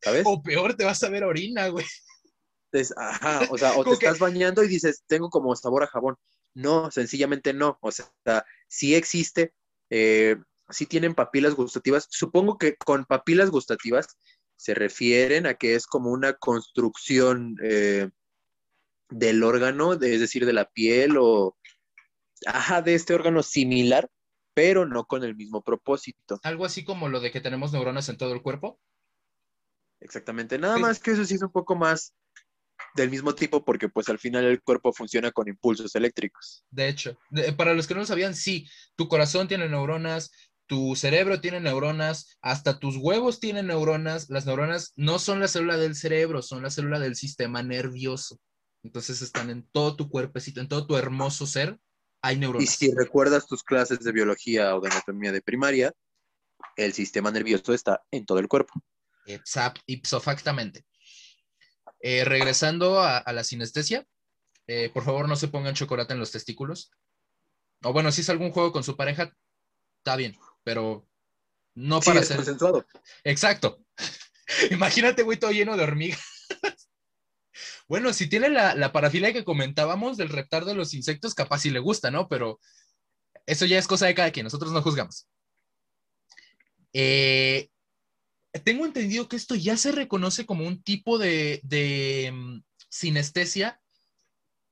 ¿sabes? 0.03 0.23
O 0.25 0.43
peor, 0.43 0.75
te 0.75 0.85
vas 0.85 1.03
a 1.03 1.11
ver 1.11 1.25
orina, 1.25 1.69
güey. 1.69 1.85
ajá, 2.97 3.47
o 3.51 3.59
sea, 3.59 3.77
o 3.77 3.85
te 3.85 3.93
estás 3.93 4.19
bañando 4.19 4.65
y 4.65 4.69
dices, 4.69 5.05
tengo 5.07 5.29
como 5.29 5.55
sabor 5.55 5.83
a 5.83 5.89
jabón. 5.89 6.17
No, 6.55 6.91
sencillamente 6.91 7.53
no. 7.53 7.79
O 7.83 7.93
sea, 7.93 8.07
sí 8.67 8.95
existe 8.95 9.53
eh, 9.91 10.37
si 10.69 10.87
tienen 10.87 11.15
papilas 11.15 11.55
gustativas. 11.55 12.07
Supongo 12.11 12.59
que 12.59 12.77
con 12.77 13.05
papilas 13.05 13.51
gustativas 13.51 14.19
se 14.57 14.75
refieren 14.75 15.47
a 15.47 15.55
que 15.55 15.75
es 15.75 15.87
como 15.87 16.11
una 16.11 16.33
construcción 16.35 17.57
eh, 17.63 18.11
del 19.11 19.43
órgano, 19.43 19.93
es 19.93 20.21
decir, 20.21 20.47
de 20.47 20.53
la 20.53 20.65
piel 20.65 21.17
o, 21.19 21.57
ajá, 22.47 22.83
de 22.83 22.95
este 22.95 23.15
órgano 23.15 23.43
similar, 23.43 24.09
pero 24.55 24.87
no 24.87 25.05
con 25.05 25.23
el 25.23 25.37
mismo 25.37 25.63
propósito. 25.63 26.41
Algo 26.43 26.65
así 26.65 26.85
como 26.85 27.09
lo 27.09 27.21
de 27.21 27.31
que 27.31 27.41
tenemos 27.41 27.73
neuronas 27.73 28.09
en 28.09 28.17
todo 28.17 28.33
el 28.33 28.43
cuerpo. 28.43 28.81
Exactamente, 30.01 30.59
nada 30.59 30.79
más 30.79 31.01
que 31.01 31.13
eso 31.13 31.25
sí 31.25 31.35
es 31.35 31.43
un 31.43 31.51
poco 31.51 31.75
más 31.75 32.15
del 32.95 33.11
mismo 33.11 33.35
tipo 33.35 33.65
porque 33.65 33.89
pues 33.89 34.09
al 34.09 34.19
final 34.19 34.45
el 34.45 34.63
cuerpo 34.63 34.93
funciona 34.93 35.31
con 35.31 35.49
impulsos 35.49 35.95
eléctricos. 35.95 36.65
De 36.71 36.89
hecho, 36.89 37.19
para 37.57 37.75
los 37.75 37.87
que 37.87 37.95
no 37.95 38.01
lo 38.01 38.07
sabían, 38.07 38.35
sí, 38.35 38.69
tu 38.97 39.09
corazón 39.09 39.49
tiene 39.49 39.69
neuronas, 39.69 40.31
tu 40.67 40.97
cerebro 40.97 41.41
tiene 41.41 41.61
neuronas, 41.61 42.39
hasta 42.41 42.79
tus 42.79 42.97
huevos 42.97 43.41
tienen 43.41 43.69
neuronas. 43.69 44.29
Las 44.31 44.47
neuronas 44.47 44.93
no 44.97 45.19
son 45.19 45.41
la 45.41 45.49
célula 45.49 45.77
del 45.77 45.95
cerebro, 45.95 46.43
son 46.43 46.63
la 46.63 46.71
célula 46.71 46.99
del 46.99 47.17
sistema 47.17 47.63
nervioso. 47.63 48.39
Entonces 48.83 49.23
están 49.23 49.51
en 49.51 49.67
todo 49.73 49.97
tu 49.97 50.09
cuerpecito, 50.09 50.61
en 50.61 50.69
todo 50.69 50.87
tu 50.87 50.97
hermoso 50.97 51.47
ser, 51.47 51.79
hay 52.23 52.39
neuronas. 52.39 52.65
Y 52.65 52.67
si 52.67 52.95
recuerdas 52.95 53.47
tus 53.47 53.63
clases 53.63 54.01
de 54.01 54.13
biología 54.13 54.75
o 54.75 54.81
de 54.81 54.91
anatomía 54.91 55.33
de 55.33 55.43
primaria, 55.43 55.93
el 56.77 56.93
sistema 56.93 57.31
nervioso 57.31 57.73
está 57.73 58.03
en 58.11 58.27
todo 58.27 58.39
el 58.39 58.49
cuerpo. 58.49 58.75
Ipsofactamente. 59.87 60.85
Eh, 62.01 62.25
regresando 62.25 63.01
a, 63.01 63.25
la 63.33 63.45
sinestesia, 63.45 64.07
eh, 64.67 64.91
por 64.93 65.05
favor 65.05 65.29
no 65.29 65.37
se 65.37 65.49
pongan 65.49 65.75
chocolate 65.75 66.13
en 66.13 66.21
los 66.21 66.33
testículos. 66.33 66.91
O 67.83 67.93
bueno, 67.93 68.13
si 68.13 68.21
es 68.21 68.31
algún 68.31 68.51
juego 68.51 68.73
con 68.73 68.85
su 68.85 68.97
pareja, 68.97 69.33
está 69.99 70.17
bien, 70.17 70.37
pero 70.63 71.07
no 71.75 72.01
para 72.01 72.23
ser. 72.23 72.41
Exacto. 73.25 73.81
Imagínate, 74.71 75.23
güey, 75.23 75.39
todo 75.39 75.51
lleno 75.51 75.77
de 75.77 75.85
hormigas. 75.85 76.21
bueno, 77.89 78.13
si 78.13 78.29
tiene 78.29 78.49
la, 78.49 78.75
la, 78.75 78.93
parafilia 78.93 79.33
que 79.33 79.45
comentábamos 79.45 80.17
del 80.17 80.29
reptar 80.29 80.65
de 80.65 80.75
los 80.75 80.95
insectos, 80.95 81.35
capaz 81.35 81.61
si 81.61 81.71
le 81.71 81.81
gusta, 81.81 82.11
¿no? 82.11 82.29
Pero 82.29 82.61
eso 83.47 83.65
ya 83.65 83.79
es 83.79 83.87
cosa 83.87 84.07
de 84.07 84.15
cada 84.15 84.31
quien, 84.31 84.45
nosotros 84.45 84.73
no 84.73 84.83
juzgamos. 84.83 85.29
Eh, 86.93 87.69
tengo 88.59 88.87
entendido 88.87 89.29
que 89.29 89.37
esto 89.37 89.55
ya 89.55 89.77
se 89.77 89.93
reconoce 89.93 90.47
como 90.47 90.67
un 90.67 90.83
tipo 90.83 91.19
de, 91.19 92.31
mm, 92.33 92.63
sinestesia, 92.89 93.81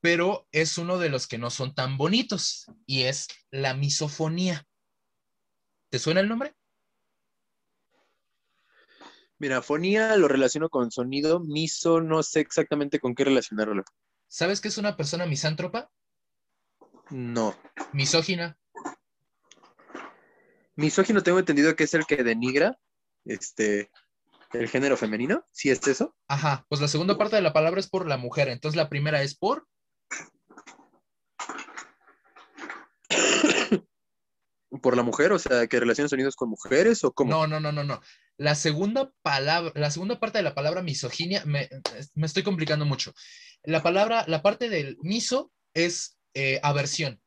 pero 0.01 0.47
es 0.53 0.79
uno 0.79 0.99
de 0.99 1.09
los 1.09 1.27
que 1.27 1.39
no 1.39 1.51
son 1.51 1.75
tan 1.75 1.97
bonitos 1.97 2.67
y 2.87 3.03
es 3.03 3.29
la 3.51 3.75
misofonía. 3.75 4.67
¿Te 5.91 5.99
suena 5.99 6.21
el 6.21 6.29
nombre? 6.29 6.55
Mira, 9.39 9.63
fonía 9.63 10.17
lo 10.17 10.29
relaciono 10.29 10.69
con 10.69 10.91
sonido, 10.91 11.41
miso 11.41 12.01
no 12.01 12.23
sé 12.23 12.41
exactamente 12.41 13.01
con 13.01 13.15
qué 13.15 13.25
relacionarlo. 13.25 13.83
¿Sabes 14.29 14.61
que 14.61 14.69
es 14.69 14.79
una 14.79 14.97
persona 14.97 15.27
misántropa? 15.27 15.91
No. 17.11 17.57
Misógina. 17.93 18.57
Misógino 20.77 21.23
tengo 21.23 21.39
entendido 21.39 21.77
que 21.77 21.85
es 21.85 21.95
el 21.95 22.07
que 22.07 22.23
denigra 22.23 22.79
este, 23.25 23.91
el 24.53 24.69
género 24.69 24.97
femenino, 24.97 25.45
¿sí 25.51 25.71
es 25.71 25.87
eso? 25.87 26.17
Ajá, 26.29 26.65
pues 26.69 26.81
la 26.81 26.89
segunda 26.89 27.19
parte 27.19 27.37
de 27.37 27.43
la 27.43 27.53
palabra 27.53 27.81
es 27.81 27.89
por 27.89 28.09
la 28.09 28.17
mujer, 28.17 28.49
entonces 28.49 28.77
la 28.77 28.89
primera 28.89 29.23
es 29.23 29.35
por... 29.35 29.67
por 34.83 34.97
la 34.97 35.03
mujer, 35.03 35.33
o 35.33 35.39
sea, 35.39 35.67
que 35.67 35.81
relaciona 35.81 36.09
sonidos 36.09 36.37
con 36.37 36.51
mujeres 36.51 37.05
o 37.05 37.13
cómo? 37.13 37.31
No, 37.31 37.47
no, 37.47 37.61
no, 37.61 37.73
no, 37.73 37.85
no. 37.85 38.01
La 38.37 38.55
segunda 38.55 39.13
palabra, 39.23 39.73
la 39.75 39.91
segunda 39.91 40.19
parte 40.19 40.39
de 40.39 40.45
la 40.45 40.55
palabra 40.55 40.83
misoginia, 40.83 41.45
me, 41.45 41.69
estoy 42.17 42.43
complicando 42.43 42.85
mucho. 42.85 43.15
La 43.63 43.83
palabra, 43.83 44.25
la 44.27 44.43
parte 44.43 44.69
del 44.69 44.99
miso 45.03 45.53
es 45.73 46.19
eh, 46.35 46.59
aversión. 46.63 47.21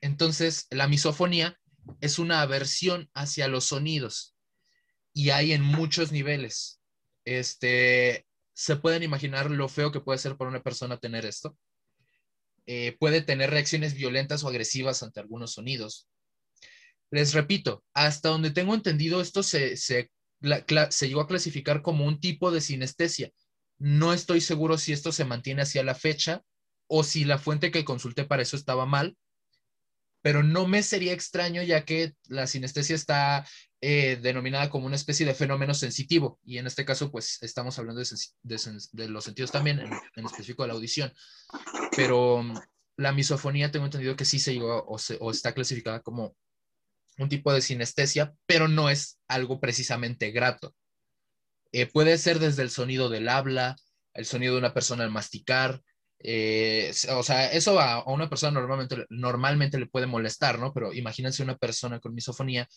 Entonces, 0.00 0.66
la 0.70 0.88
misofonía 0.88 1.58
es 2.00 2.18
una 2.18 2.42
aversión 2.42 3.10
hacia 3.14 3.48
los 3.48 3.66
sonidos 3.66 4.34
y 5.12 5.30
hay 5.30 5.52
en 5.52 5.62
muchos 5.62 6.12
niveles. 6.12 6.80
Este, 7.24 8.26
se 8.54 8.76
pueden 8.76 9.02
imaginar 9.02 9.50
lo 9.50 9.68
feo 9.68 9.92
que 9.92 10.00
puede 10.00 10.18
ser 10.18 10.36
para 10.36 10.50
una 10.50 10.62
persona 10.62 10.98
tener 10.98 11.24
esto. 11.24 11.56
Eh, 12.66 12.96
puede 12.98 13.22
tener 13.22 13.50
reacciones 13.50 13.94
violentas 13.94 14.42
o 14.42 14.48
agresivas 14.48 15.02
ante 15.02 15.20
algunos 15.20 15.52
sonidos. 15.52 16.08
Les 17.10 17.32
repito, 17.32 17.84
hasta 17.94 18.28
donde 18.28 18.50
tengo 18.50 18.74
entendido, 18.74 19.20
esto 19.20 19.42
se, 19.42 19.76
se, 19.76 20.10
se 20.90 21.08
llegó 21.08 21.20
a 21.20 21.28
clasificar 21.28 21.82
como 21.82 22.04
un 22.04 22.20
tipo 22.20 22.50
de 22.50 22.60
sinestesia. 22.60 23.30
No 23.78 24.12
estoy 24.12 24.40
seguro 24.40 24.78
si 24.78 24.92
esto 24.92 25.12
se 25.12 25.24
mantiene 25.24 25.62
hacia 25.62 25.84
la 25.84 25.94
fecha 25.94 26.42
o 26.88 27.04
si 27.04 27.24
la 27.24 27.38
fuente 27.38 27.70
que 27.70 27.84
consulté 27.84 28.24
para 28.24 28.42
eso 28.42 28.56
estaba 28.56 28.86
mal, 28.86 29.16
pero 30.26 30.42
no 30.42 30.66
me 30.66 30.82
sería 30.82 31.12
extraño 31.12 31.62
ya 31.62 31.84
que 31.84 32.14
la 32.26 32.48
sinestesia 32.48 32.96
está 32.96 33.46
eh, 33.80 34.18
denominada 34.20 34.70
como 34.70 34.86
una 34.86 34.96
especie 34.96 35.24
de 35.24 35.34
fenómeno 35.34 35.72
sensitivo 35.72 36.40
y 36.44 36.58
en 36.58 36.66
este 36.66 36.84
caso 36.84 37.12
pues 37.12 37.40
estamos 37.42 37.78
hablando 37.78 38.02
de, 38.42 39.08
los 39.08 39.22
sentidos 39.22 39.52
también, 39.52 39.78
en, 39.78 40.26
específico 40.26 40.64
de 40.64 40.66
la 40.66 40.74
audición, 40.74 41.12
pero 41.94 42.42
mm, 42.42 42.58
la 42.96 43.12
misofonía 43.12 43.70
tengo 43.70 43.84
entendido 43.84 44.16
que 44.16 44.24
sí 44.24 44.40
se 44.40 44.52
llegó 44.52 44.84
o, 44.88 45.30
está 45.30 45.54
clasificada 45.54 46.00
como 46.00 46.34
un 47.18 47.28
tipo 47.28 47.52
de 47.52 47.62
sinestesia, 47.62 48.34
pero 48.46 48.66
no 48.66 48.90
es 48.90 49.20
algo 49.28 49.60
precisamente 49.60 50.32
grato. 50.32 50.74
Eh, 51.70 51.86
puede 51.86 52.18
ser 52.18 52.40
desde 52.40 52.62
el 52.62 52.70
sonido 52.70 53.08
del 53.10 53.28
habla, 53.28 53.76
el 54.12 54.26
sonido 54.26 54.54
de 54.54 54.58
una 54.58 54.74
persona 54.74 55.04
al 55.04 55.12
masticar, 55.12 55.82
eh, 56.20 56.92
o 57.10 57.22
sea, 57.22 57.52
eso 57.52 57.78
a, 57.78 58.04
una 58.10 58.28
persona 58.28 58.58
normalmente, 58.58 59.06
normalmente 59.10 59.78
le 59.78 59.86
puede 59.86 60.06
molestar, 60.06 60.58
¿no? 60.58 60.72
Pero 60.72 60.92
imagínense 60.92 61.42
una 61.42 61.56
persona 61.56 62.00
con 62.00 62.14
misofonía. 62.14 62.68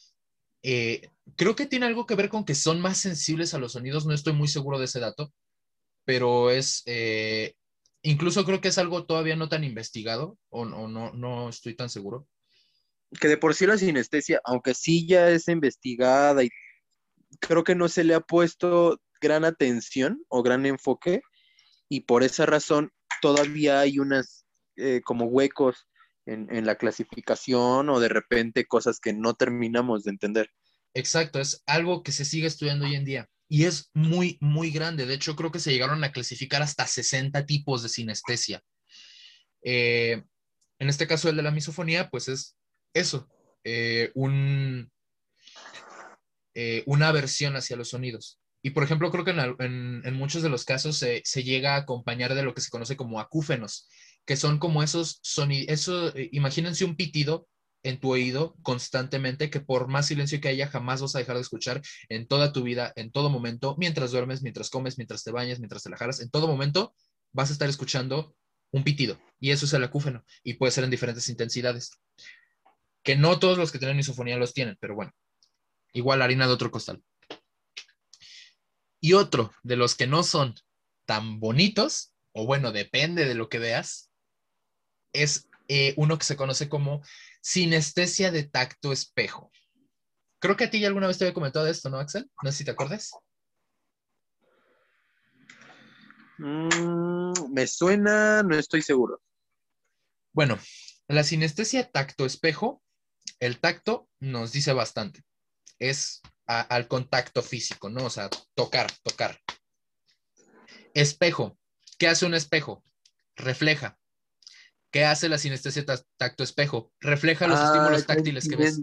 Eh, 0.61 1.09
creo 1.37 1.55
que 1.55 1.65
tiene 1.65 1.85
algo 1.85 2.05
que 2.05 2.15
ver 2.15 2.29
con 2.29 2.43
que 2.45 2.55
son 2.55 2.81
más 2.81 2.97
sensibles 2.97 3.53
a 3.53 3.59
los 3.59 3.73
sonidos, 3.73 4.05
no 4.05 4.13
estoy 4.13 4.33
muy 4.33 4.47
seguro 4.47 4.77
de 4.77 4.85
ese 4.85 4.99
dato, 4.99 5.33
pero 6.05 6.51
es, 6.51 6.83
eh, 6.85 7.53
incluso 8.01 8.45
creo 8.45 8.59
que 8.61 8.67
es 8.69 8.77
algo 8.77 9.05
todavía 9.05 9.35
no 9.35 9.49
tan 9.49 9.63
investigado, 9.63 10.37
o, 10.49 10.61
o 10.63 10.87
no, 10.87 11.13
no 11.13 11.49
estoy 11.49 11.75
tan 11.75 11.89
seguro. 11.89 12.27
Que 13.19 13.29
de 13.29 13.37
por 13.37 13.55
sí 13.55 13.65
la 13.65 13.77
sinestesia, 13.77 14.41
aunque 14.43 14.73
sí 14.73 15.07
ya 15.07 15.29
es 15.29 15.47
investigada 15.47 16.43
y 16.43 16.49
creo 17.39 17.63
que 17.63 17.75
no 17.75 17.87
se 17.87 18.03
le 18.03 18.13
ha 18.15 18.19
puesto 18.19 19.01
gran 19.21 19.45
atención 19.45 20.23
o 20.27 20.43
gran 20.43 20.65
enfoque, 20.65 21.21
y 21.89 22.01
por 22.01 22.23
esa 22.23 22.45
razón 22.45 22.91
todavía 23.21 23.79
hay 23.79 23.99
unas 23.99 24.45
eh, 24.75 25.01
como 25.03 25.25
huecos 25.25 25.87
en, 26.25 26.65
la 26.65 26.75
clasificación 26.75 27.89
o 27.89 27.99
de 27.99 28.07
repente 28.07 28.65
cosas 28.65 28.99
que 28.99 29.13
no 29.13 29.33
terminamos 29.33 30.03
de 30.03 30.11
entender. 30.11 30.51
Exacto, 30.93 31.39
es 31.39 31.63
algo 31.65 32.03
que 32.03 32.11
se 32.11 32.23
sigue 32.23 32.45
estudiando 32.45 32.85
hoy 32.85 32.95
en 32.95 33.03
día 33.03 33.29
y 33.47 33.65
es 33.65 33.89
muy, 33.93 34.37
muy 34.39 34.69
grande. 34.69 35.07
De 35.07 35.15
hecho, 35.15 35.35
creo 35.35 35.51
que 35.51 35.59
se 35.59 35.71
llegaron 35.71 36.03
a 36.03 36.11
clasificar 36.11 36.61
hasta 36.61 36.85
60 36.85 37.45
tipos 37.45 37.81
de 37.81 37.89
sinestesia. 37.89 38.61
Eh, 39.63 40.23
en 40.77 40.89
este 40.89 41.07
caso, 41.07 41.29
el 41.29 41.35
de 41.35 41.43
la 41.43 41.51
misofonía, 41.51 42.09
pues 42.09 42.27
es 42.27 42.55
eso, 42.93 43.27
eh, 43.63 44.11
un, 44.13 44.91
una 46.85 47.07
aversión 47.07 47.55
hacia 47.55 47.75
los 47.75 47.89
sonidos. 47.89 48.38
Y 48.61 48.71
por 48.71 48.83
ejemplo, 48.83 49.11
creo 49.11 49.23
que 49.23 49.31
en, 49.31 50.13
muchos 50.13 50.43
de 50.43 50.49
los 50.49 50.65
casos 50.65 50.97
se, 50.97 51.21
llega 51.43 51.75
a 51.75 51.79
acompañar 51.79 52.35
de 52.35 52.43
lo 52.43 52.53
que 52.53 52.61
se 52.61 52.69
conoce 52.69 52.97
como 52.97 53.19
acúfenos, 53.19 53.87
que 54.25 54.35
son 54.35 54.59
como 54.59 54.83
esos 54.83 55.19
sonidos, 55.23 55.67
eso, 55.69 56.15
eh, 56.15 56.29
imagínense 56.33 56.83
un 56.83 56.95
pitido 56.95 57.47
en 57.83 57.99
tu 57.99 58.11
oído 58.11 58.55
constantemente 58.61 59.49
que 59.49 59.61
por 59.61 59.87
más 59.87 60.07
silencio 60.07 60.41
que 60.41 60.49
haya 60.49 60.67
jamás 60.67 61.01
vas 61.01 61.15
a 61.15 61.19
dejar 61.19 61.35
de 61.35 61.41
escuchar 61.41 61.81
en 62.09 62.27
toda 62.27 62.51
tu 62.51 62.63
vida, 62.63 62.91
en 62.95 63.11
todo 63.11 63.29
momento, 63.29 63.75
mientras 63.77 64.11
duermes, 64.11 64.41
mientras 64.41 64.69
comes, 64.69 64.97
mientras 64.97 65.23
te 65.23 65.31
bañas, 65.31 65.59
mientras 65.59 65.83
te 65.83 65.89
la 65.89 65.97
en 66.19 66.29
todo 66.29 66.47
momento 66.47 66.93
vas 67.31 67.49
a 67.49 67.53
estar 67.53 67.69
escuchando 67.69 68.35
un 68.71 68.83
pitido 68.83 69.19
y 69.39 69.51
eso 69.51 69.65
es 69.65 69.73
el 69.73 69.83
acúfeno 69.83 70.23
y 70.43 70.55
puede 70.55 70.71
ser 70.71 70.83
en 70.83 70.89
diferentes 70.89 71.29
intensidades. 71.29 71.91
Que 73.03 73.15
no 73.15 73.39
todos 73.39 73.57
los 73.57 73.71
que 73.71 73.79
tienen 73.79 73.95
misofonía 73.95 74.37
los 74.37 74.53
tienen, 74.53 74.77
pero 74.79 74.95
bueno, 74.95 75.13
igual 75.93 76.21
harina 76.21 76.47
de 76.47 76.53
otro 76.53 76.69
costal. 76.69 77.01
Y 79.01 79.13
otro 79.13 79.51
de 79.63 79.75
los 79.75 79.95
que 79.95 80.07
no 80.07 80.23
son 80.23 80.55
tan 81.05 81.39
bonitos, 81.39 82.13
o 82.33 82.45
bueno, 82.45 82.71
depende 82.71 83.25
de 83.25 83.35
lo 83.35 83.49
que 83.49 83.59
veas, 83.59 84.11
es 85.13 85.47
eh, 85.67 85.93
uno 85.97 86.17
que 86.17 86.25
se 86.25 86.35
conoce 86.35 86.69
como 86.69 87.01
sinestesia 87.41 88.31
de 88.31 88.43
tacto 88.43 88.91
espejo. 88.91 89.51
Creo 90.39 90.55
que 90.55 90.65
a 90.65 90.69
ti 90.69 90.79
ya 90.79 90.87
alguna 90.87 91.07
vez 91.07 91.17
te 91.17 91.25
había 91.25 91.33
comentado 91.33 91.67
esto, 91.67 91.89
¿no, 91.89 91.97
Axel? 91.97 92.29
No 92.43 92.51
sé 92.51 92.59
si 92.59 92.65
te 92.65 92.71
acuerdas. 92.71 93.11
Mm, 96.37 97.53
me 97.53 97.67
suena, 97.67 98.43
no 98.43 98.55
estoy 98.55 98.81
seguro. 98.81 99.21
Bueno, 100.31 100.57
la 101.07 101.23
sinestesia 101.23 101.91
tacto 101.91 102.25
espejo, 102.25 102.81
el 103.39 103.59
tacto 103.59 104.07
nos 104.19 104.51
dice 104.51 104.71
bastante. 104.73 105.23
Es 105.79 106.21
al 106.49 106.87
contacto 106.87 107.43
físico, 107.43 107.89
¿no? 107.89 108.05
O 108.05 108.09
sea, 108.09 108.27
tocar, 108.55 108.91
tocar. 109.03 109.39
Espejo. 110.95 111.59
¿Qué 111.99 112.07
hace 112.07 112.25
un 112.25 112.33
espejo? 112.33 112.83
Refleja. 113.35 113.99
¿Qué 114.89 115.05
hace 115.05 115.29
la 115.29 115.37
sinestesia 115.37 115.85
tacto 116.17 116.43
espejo? 116.43 116.91
Refleja 116.99 117.45
los 117.45 117.59
estímulos 117.59 118.07
táctiles 118.07 118.49
que 118.49 118.55
ves. 118.55 118.81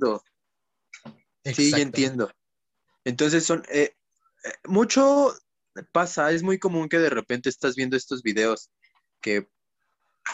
Sí, 1.44 1.72
ya 1.72 1.78
entiendo. 1.78 2.30
Entonces 3.05 3.44
son 3.44 3.64
eh, 3.68 3.97
eh, 4.44 4.52
mucho 4.64 5.34
pasa, 5.90 6.30
es 6.30 6.44
muy 6.44 6.60
común 6.60 6.88
que 6.88 6.98
de 6.98 7.10
repente 7.10 7.48
estás 7.48 7.74
viendo 7.74 7.97
estos 7.97 8.22
videos 8.22 8.70
que 9.20 9.48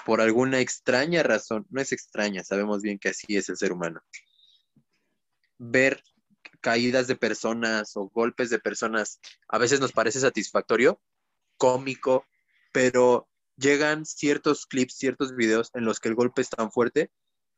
por 0.04 0.20
alguna 0.20 0.60
extraña 0.60 1.22
razón, 1.22 1.66
no 1.70 1.80
es 1.80 1.92
extraña, 1.92 2.44
sabemos 2.44 2.82
bien 2.82 2.98
que 2.98 3.10
así 3.10 3.36
es 3.36 3.48
el 3.48 3.56
ser 3.56 3.72
humano, 3.72 4.00
ver 5.58 6.02
caídas 6.62 7.06
de 7.06 7.16
personas 7.16 7.94
o 7.96 8.08
golpes 8.08 8.48
de 8.48 8.58
personas 8.58 9.20
a 9.48 9.58
veces 9.58 9.80
nos 9.80 9.92
parece 9.92 10.20
satisfactorio, 10.20 11.00
cómico, 11.58 12.24
pero 12.72 13.28
llegan 13.56 14.06
ciertos 14.06 14.64
clips, 14.66 14.94
ciertos 14.94 15.36
videos 15.36 15.70
en 15.74 15.84
los 15.84 16.00
que 16.00 16.08
el 16.08 16.14
golpe 16.14 16.40
es 16.40 16.48
tan 16.48 16.72
fuerte 16.72 17.10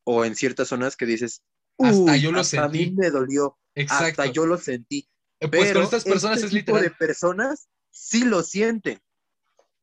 o 0.03 0.25
en 0.25 0.35
ciertas 0.35 0.67
zonas 0.67 0.97
que 0.97 1.05
dices, 1.05 1.41
hasta 1.79 2.17
yo 2.17 2.31
lo 2.31 2.43
sentí. 2.43 2.65
A 2.65 2.67
mí 2.67 2.91
me 2.91 3.09
dolió. 3.09 3.57
Exacto. 3.73 4.21
Hasta 4.21 4.25
yo 4.33 4.45
lo 4.45 4.57
sentí. 4.57 5.09
Eh, 5.39 5.47
pues 5.47 5.67
pero 5.67 5.73
con 5.75 5.83
estas 5.83 6.03
personas 6.03 6.37
este 6.37 6.47
es 6.47 6.53
literal. 6.53 6.81
de 6.81 6.91
personas 6.91 7.67
sí 7.91 8.23
lo 8.23 8.43
sienten. 8.43 9.01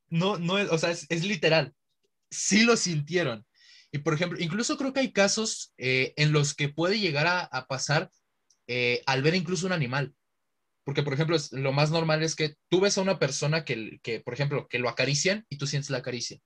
No, 0.08 0.38
no, 0.38 0.54
o 0.54 0.78
sea, 0.78 0.90
es, 0.90 1.24
literal. 1.24 1.74
Sí 2.30 2.62
lo 2.62 2.76
sintieron. 2.76 3.46
Y 3.90 3.98
por 3.98 4.14
ejemplo, 4.14 4.38
incluso 4.40 4.76
creo 4.76 4.92
que 4.92 5.00
hay 5.00 5.12
casos 5.12 5.72
eh, 5.76 6.14
en 6.16 6.32
los 6.32 6.54
que 6.54 6.68
puede 6.68 6.98
llegar 6.98 7.26
a, 7.26 7.66
pasar 7.66 8.10
eh, 8.66 9.02
al 9.06 9.22
ver 9.22 9.34
incluso 9.34 9.66
un 9.66 9.72
animal. 9.72 10.14
Porque, 10.84 11.02
por 11.02 11.14
ejemplo, 11.14 11.36
lo 11.52 11.72
más 11.72 11.90
normal 11.90 12.22
es 12.22 12.34
que 12.34 12.56
tú 12.68 12.80
ves 12.80 12.98
a 12.98 13.02
una 13.02 13.18
persona 13.18 13.64
que, 13.64 14.00
que, 14.02 14.20
por 14.20 14.34
ejemplo, 14.34 14.66
que 14.68 14.80
lo 14.80 14.88
acarician 14.88 15.46
y 15.48 15.56
tú 15.56 15.66
sientes 15.66 15.90
la 15.90 16.02
caricia. 16.02 16.40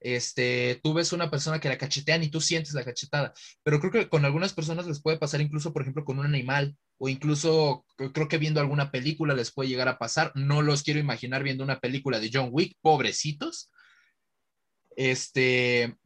Este, 0.00 0.80
tú 0.82 0.92
ves 0.92 1.12
a 1.12 1.16
una 1.16 1.30
persona 1.30 1.58
que 1.58 1.68
la 1.68 1.78
cachetean 1.78 2.22
y 2.22 2.28
tú 2.28 2.40
sientes 2.40 2.74
la 2.74 2.84
cachetada. 2.84 3.32
Pero 3.62 3.80
creo 3.80 3.92
que 3.92 4.08
con 4.08 4.24
algunas 4.24 4.52
personas 4.52 4.86
les 4.86 5.00
puede 5.00 5.18
pasar 5.18 5.40
incluso, 5.40 5.72
por 5.72 5.82
ejemplo, 5.82 6.04
con 6.04 6.18
un 6.18 6.26
animal 6.26 6.76
o 6.98 7.08
incluso 7.08 7.84
creo 8.12 8.28
que 8.28 8.38
viendo 8.38 8.60
alguna 8.60 8.90
película 8.90 9.34
les 9.34 9.52
puede 9.52 9.68
llegar 9.68 9.88
a 9.88 9.98
pasar. 9.98 10.32
No 10.34 10.62
los 10.62 10.82
quiero 10.82 11.00
imaginar 11.00 11.42
viendo 11.42 11.64
una 11.64 11.80
película 11.80 12.20
de 12.20 12.30
John 12.32 12.48
Wick, 12.52 12.76
pobrecitos. 12.80 13.70
Este, 14.96 15.96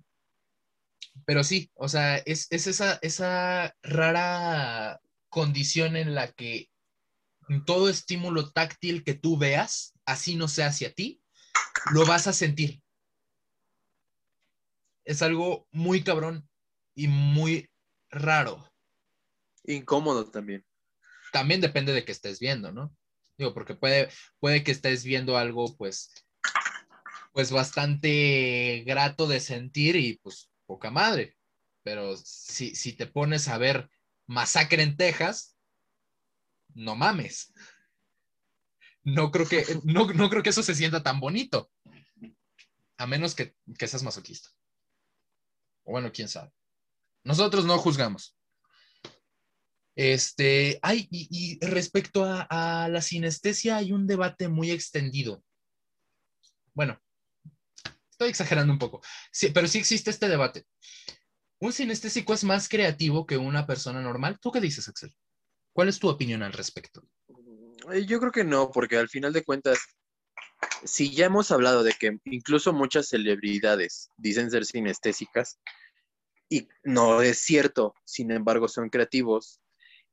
pero 1.26 1.44
sí, 1.44 1.70
o 1.74 1.88
sea, 1.88 2.18
es, 2.18 2.48
esa, 2.50 2.98
esa 3.02 3.74
rara 3.82 5.00
condición 5.30 5.96
en 5.96 6.14
la 6.14 6.30
que 6.32 6.70
todo 7.66 7.88
estímulo 7.88 8.50
táctil 8.50 9.02
que 9.02 9.14
tú 9.14 9.38
veas, 9.38 9.94
así 10.04 10.36
no 10.36 10.46
sea 10.46 10.66
hacia 10.68 10.92
ti, 10.92 11.22
lo 11.92 12.04
vas 12.04 12.26
a 12.26 12.32
sentir. 12.32 12.82
Es 15.04 15.22
algo 15.22 15.66
muy 15.70 16.04
cabrón 16.04 16.48
y 16.94 17.08
muy 17.08 17.70
raro. 18.10 18.70
Incómodo 19.64 20.30
también 20.30 20.64
también 21.30 21.60
depende 21.60 21.92
de 21.92 22.04
que 22.04 22.12
estés 22.12 22.40
viendo, 22.40 22.72
¿no? 22.72 22.94
Digo, 23.38 23.54
porque 23.54 23.74
puede, 23.74 24.10
puede 24.38 24.62
que 24.62 24.72
estés 24.72 25.04
viendo 25.04 25.36
algo, 25.36 25.76
pues, 25.76 26.12
pues 27.32 27.50
bastante 27.50 28.82
grato 28.86 29.26
de 29.26 29.40
sentir 29.40 29.96
y 29.96 30.18
pues 30.18 30.50
poca 30.66 30.90
madre. 30.90 31.36
Pero 31.82 32.16
si, 32.16 32.74
si 32.74 32.92
te 32.92 33.06
pones 33.06 33.48
a 33.48 33.56
ver 33.56 33.88
Masacre 34.30 34.84
en 34.84 34.96
Texas, 34.96 35.58
no 36.72 36.94
mames. 36.94 37.52
No 39.02 39.32
creo 39.32 39.48
que, 39.48 39.66
no, 39.82 40.06
creo 40.06 40.42
que 40.44 40.50
eso 40.50 40.62
se 40.62 40.76
sienta 40.76 41.02
tan 41.02 41.18
bonito. 41.18 41.68
A 42.96 43.08
menos 43.08 43.34
que, 43.34 43.56
que 43.76 43.88
seas 43.88 44.04
masoquista. 44.04 44.50
O 45.82 45.90
bueno, 45.90 46.12
quién 46.12 46.28
sabe. 46.28 46.52
Nosotros 47.24 47.64
no 47.64 47.76
juzgamos. 47.78 48.38
Este, 49.96 50.78
hay, 50.80 51.08
y, 51.10 51.58
respecto 51.66 52.24
a, 52.24 52.88
la 52.88 53.02
sinestesia, 53.02 53.78
hay 53.78 53.90
un 53.90 54.06
debate 54.06 54.46
muy 54.46 54.70
extendido. 54.70 55.42
Bueno, 56.72 57.02
estoy 58.12 58.28
exagerando 58.28 58.72
un 58.72 58.78
poco, 58.78 59.02
sí, 59.32 59.50
pero 59.50 59.66
sí 59.66 59.78
existe 59.78 60.10
este 60.10 60.28
debate. 60.28 60.66
¿Un 61.60 61.74
sinestésico 61.74 62.32
es 62.32 62.42
más 62.42 62.70
creativo 62.70 63.26
que 63.26 63.36
una 63.36 63.66
persona 63.66 64.00
normal? 64.00 64.38
¿Tú 64.40 64.50
qué 64.50 64.60
dices, 64.62 64.88
Axel? 64.88 65.14
¿Cuál 65.74 65.88
es 65.88 65.98
tu 65.98 66.08
opinión 66.08 66.42
al 66.42 66.54
respecto? 66.54 67.02
Eh, 67.92 68.06
yo 68.06 68.18
creo 68.18 68.32
que 68.32 68.44
no, 68.44 68.70
porque 68.70 68.96
al 68.96 69.10
final 69.10 69.34
de 69.34 69.44
cuentas, 69.44 69.78
si 70.84 71.14
ya 71.14 71.26
hemos 71.26 71.50
hablado 71.50 71.82
de 71.82 71.92
que 71.92 72.18
incluso 72.24 72.72
muchas 72.72 73.08
celebridades 73.08 74.08
dicen 74.16 74.50
ser 74.50 74.64
sinestésicas, 74.64 75.58
y 76.48 76.66
no 76.82 77.20
es 77.20 77.38
cierto, 77.38 77.94
sin 78.06 78.30
embargo 78.30 78.66
son 78.66 78.88
creativos, 78.88 79.60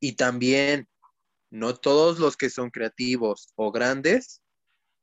y 0.01 0.17
también, 0.17 0.89
no 1.49 1.75
todos 1.75 2.19
los 2.19 2.35
que 2.35 2.49
son 2.49 2.71
creativos 2.71 3.53
o 3.55 3.71
grandes 3.71 4.41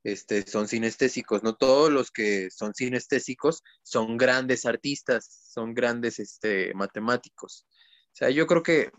este, 0.04 0.46
son 0.46 0.68
sinestésicos, 0.68 1.42
no 1.42 1.56
todos 1.56 1.90
los 1.90 2.10
que 2.10 2.50
son 2.50 2.74
sinestésicos 2.74 3.62
son 3.82 4.18
grandes 4.18 4.66
artistas, 4.66 5.48
son 5.50 5.74
grandes 5.74 6.18
este, 6.18 6.74
matemáticos. 6.74 7.66
O 8.12 8.16
sea, 8.16 8.30
yo 8.30 8.46
creo 8.46 8.62
que 8.62 8.92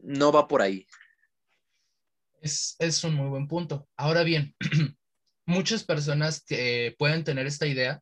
no 0.00 0.30
va 0.30 0.46
por 0.46 0.60
ahí. 0.60 0.86
Es, 2.40 3.02
un 3.02 3.14
muy 3.14 3.28
buen 3.28 3.48
punto. 3.48 3.88
Ahora 3.96 4.22
bien, 4.22 4.54
muchas 5.46 5.82
personas 5.84 6.44
que 6.44 6.94
pueden 6.98 7.24
tener 7.24 7.46
esta 7.46 7.66
idea 7.66 8.00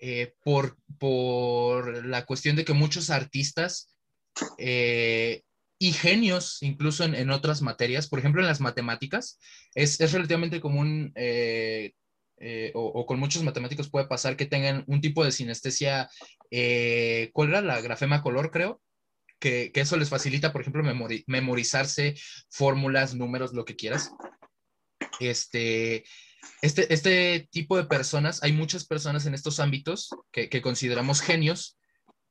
eh, 0.00 0.34
por, 0.42 0.76
por 0.98 2.04
la 2.04 2.26
cuestión 2.26 2.56
de 2.56 2.64
que 2.64 2.72
muchos 2.72 3.10
artistas 3.10 3.94
eh, 4.58 5.42
y 5.78 5.92
genios, 5.92 6.62
incluso 6.62 7.04
en, 7.04 7.30
otras 7.30 7.62
materias, 7.62 8.08
por 8.08 8.18
ejemplo 8.18 8.40
en 8.40 8.48
las 8.48 8.60
matemáticas, 8.60 9.38
es, 9.74 9.98
relativamente 10.12 10.60
común 10.60 11.12
eh, 11.14 11.92
eh, 12.40 12.72
o, 12.74 13.06
con 13.06 13.20
muchos 13.20 13.42
matemáticos 13.42 13.88
puede 13.88 14.06
pasar 14.06 14.36
que 14.36 14.46
tengan 14.46 14.84
un 14.88 15.00
tipo 15.00 15.24
de 15.24 15.32
sinestesia, 15.32 16.10
¿cuál 17.32 17.48
era? 17.48 17.60
La 17.60 17.80
grafema 17.80 18.22
color, 18.22 18.50
creo. 18.50 18.80
Que, 19.38 19.70
eso 19.74 19.96
les 19.96 20.08
facilita, 20.08 20.52
por 20.52 20.62
ejemplo, 20.62 20.82
memorizarse 21.26 22.16
fórmulas, 22.50 23.14
números, 23.14 23.52
lo 23.52 23.64
que 23.64 23.76
quieras. 23.76 24.10
Este, 25.20 26.04
este, 26.62 26.92
este 26.92 27.48
tipo 27.50 27.76
de 27.76 27.84
personas, 27.84 28.42
hay 28.42 28.52
muchas 28.52 28.84
personas 28.84 29.26
en 29.26 29.34
estos 29.34 29.60
ámbitos 29.60 30.10
que, 30.32 30.48
que 30.48 30.62
consideramos 30.62 31.20
genios, 31.20 31.77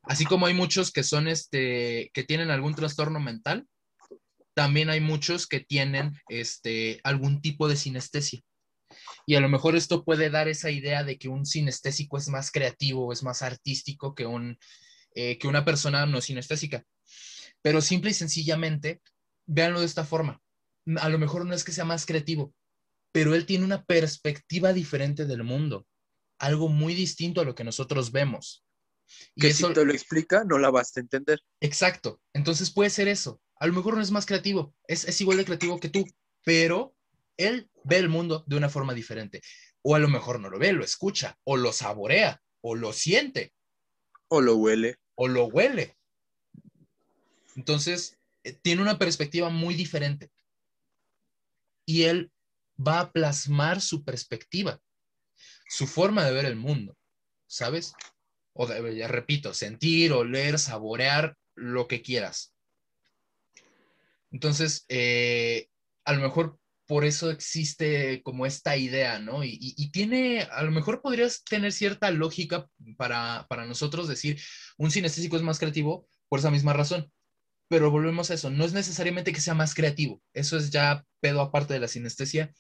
Así 0.04 0.26
como 0.26 0.46
hay 0.46 0.54
muchos 0.54 0.92
que 0.92 1.04
son 1.04 1.28
este, 1.28 2.12
que 2.14 2.24
tienen 2.24 2.50
algún 2.50 2.76
trastorno 2.76 3.20
mental, 3.20 3.68
también 4.54 4.90
hay 4.90 5.02
muchos 5.02 5.46
que 5.46 5.60
tienen 5.60 6.14
este, 6.30 7.00
algún 7.04 7.42
tipo 7.42 7.68
de 7.68 7.76
sinestesia. 7.76 8.42
Y 9.26 9.36
a 9.36 9.40
lo 9.40 9.50
mejor 9.50 9.76
esto 9.76 10.04
puede 10.04 10.30
dar 10.30 10.48
esa 10.48 10.72
idea 10.72 11.04
de 11.04 11.18
que 11.18 11.30
un 11.30 11.46
sinestésico 11.46 12.18
es 12.18 12.30
más 12.30 12.50
creativo, 12.52 13.12
es 13.12 13.24
más 13.24 13.42
artístico 13.42 14.16
que, 14.16 14.26
un, 14.26 14.58
eh, 15.14 15.38
que 15.38 15.48
una 15.48 15.66
persona 15.66 16.06
no 16.06 16.22
sinestésica. 16.22 16.84
Pero 17.62 17.82
simple 17.82 18.12
y 18.12 18.14
sencillamente, 18.14 19.02
véanlo 19.46 19.82
de 19.82 19.86
esta 19.86 20.06
forma. 20.06 20.42
A 21.02 21.10
lo 21.10 21.20
mejor 21.20 21.46
no 21.46 21.54
es 21.54 21.64
que 21.64 21.74
sea 21.74 21.86
más 21.86 22.06
creativo, 22.06 22.54
pero 23.12 23.36
él 23.36 23.46
tiene 23.46 23.66
una 23.66 23.84
perspectiva 23.84 24.74
diferente 24.74 25.26
del 25.26 25.44
mundo, 25.44 25.86
algo 26.40 26.70
muy 26.70 26.94
distinto 26.94 27.42
a 27.42 27.46
lo 27.46 27.56
que 27.56 27.64
nosotros 27.64 28.12
vemos. 28.12 28.64
Y 29.36 29.42
que 29.42 29.48
eso, 29.50 29.68
si 29.68 29.74
te 29.74 29.86
lo 29.86 29.94
explica, 29.94 30.44
no 30.44 30.58
la 30.58 30.70
vas 30.70 30.96
a 30.96 31.00
entender. 31.00 31.42
Exacto. 31.62 32.22
Entonces 32.34 32.72
puede 32.72 32.90
ser 32.90 33.08
eso. 33.08 33.42
A 33.60 33.68
lo 33.68 33.74
mejor 33.74 33.96
no 33.96 34.02
es 34.02 34.12
más 34.12 34.26
creativo, 34.26 34.76
es, 34.88 35.06
es 35.06 35.20
igual 35.22 35.38
de 35.38 35.46
creativo 35.46 35.80
que 35.80 35.90
tú, 35.90 36.06
pero 36.44 36.96
él 37.38 37.70
ve 37.84 37.98
el 37.98 38.10
mundo 38.10 38.44
de 38.48 38.58
una 38.58 38.70
forma 38.70 38.94
diferente. 38.94 39.42
O 39.82 39.96
a 39.96 40.00
lo 40.00 40.08
mejor 40.08 40.40
no 40.40 40.50
lo 40.50 40.60
ve, 40.60 40.74
lo 40.74 40.84
escucha, 40.84 41.38
o 41.44 41.58
lo 41.58 41.72
saborea, 41.72 42.42
o 42.62 42.76
lo 42.76 42.94
siente. 42.94 43.54
O 44.28 44.42
lo 44.42 44.56
huele. 44.56 44.98
O 45.16 45.28
lo 45.28 45.46
huele. 45.46 45.98
Entonces, 47.56 48.18
eh, 48.44 48.54
tiene 48.54 48.82
una 48.82 49.00
perspectiva 49.00 49.50
muy 49.50 49.76
diferente. 49.76 50.32
Y 51.86 52.04
él 52.04 52.32
va 52.86 53.00
a 53.00 53.12
plasmar 53.12 53.82
su 53.82 54.04
perspectiva, 54.04 54.80
su 55.68 55.88
forma 55.88 56.24
de 56.26 56.34
ver 56.34 56.46
el 56.46 56.56
mundo, 56.56 56.98
¿sabes? 57.48 57.94
O 58.58 58.90
ya 58.90 59.08
repito, 59.08 59.54
sentir, 59.54 60.12
oler, 60.14 60.60
saborear, 60.60 61.36
lo 61.56 61.88
que 61.88 62.02
quieras. 62.02 62.54
Entonces, 64.32 64.86
eh, 64.90 65.68
a 66.06 66.14
lo 66.14 66.22
mejor 66.22 66.60
por 66.86 67.04
eso 67.04 67.32
existe 67.32 68.22
como 68.24 68.46
esta 68.46 68.78
idea, 68.78 69.20
¿no? 69.20 69.44
Y, 69.44 69.90
tiene, 69.92 70.44
a 70.44 70.64
lo 70.64 70.72
mejor 70.72 71.02
podrías 71.02 71.44
tener 71.44 71.74
cierta 71.74 72.12
lógica 72.12 72.68
para, 72.98 73.46
para 73.50 73.66
nosotros 73.66 74.08
decir, 74.08 74.42
un 74.78 74.90
sinestésico 74.90 75.36
es 75.36 75.42
más 75.42 75.60
creativo 75.60 76.08
por 76.30 76.40
esa 76.40 76.52
misma 76.52 76.74
razón. 76.74 77.12
Pero 77.68 77.92
volvemos 77.92 78.32
a 78.32 78.36
eso, 78.36 78.50
no 78.50 78.64
es 78.64 78.72
necesariamente 78.72 79.34
que 79.34 79.42
sea 79.42 79.54
más 79.54 79.76
creativo, 79.76 80.22
eso 80.32 80.58
es 80.58 80.70
ya 80.70 81.06
pedo 81.20 81.42
aparte 81.42 81.74
de 81.74 81.82
la 81.82 81.90
sinestesia, 81.90 82.54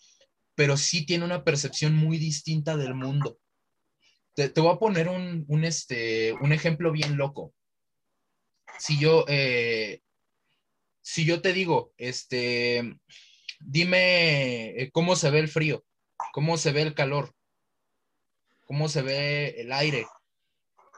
pero 0.54 0.76
sí 0.76 1.06
tiene 1.06 1.24
una 1.24 1.46
percepción 1.46 1.96
muy 1.96 2.18
distinta 2.18 2.76
del 2.76 2.94
mundo. 2.94 3.40
Te, 4.38 4.62
voy 4.62 4.72
a 4.72 4.78
poner 4.78 5.10
un, 5.10 5.64
este, 5.64 6.32
un 6.34 6.54
ejemplo 6.54 6.92
bien 6.92 7.18
loco. 7.18 7.56
Si 8.78 9.00
yo, 9.00 9.26
eh, 9.28 10.04
si 11.02 11.26
yo 11.26 11.42
te 11.42 11.54
digo, 11.54 11.92
este, 11.98 13.00
dime 13.60 14.80
eh, 14.80 14.92
cómo 14.92 15.16
se 15.16 15.32
ve 15.32 15.40
el 15.40 15.48
frío, 15.48 15.84
cómo 16.34 16.58
se 16.58 16.72
ve 16.72 16.84
el 16.84 16.94
calor. 16.94 17.34
cómo 18.66 18.90
se 18.90 19.02
ve 19.02 19.56
el 19.58 19.72
aire, 19.72 20.06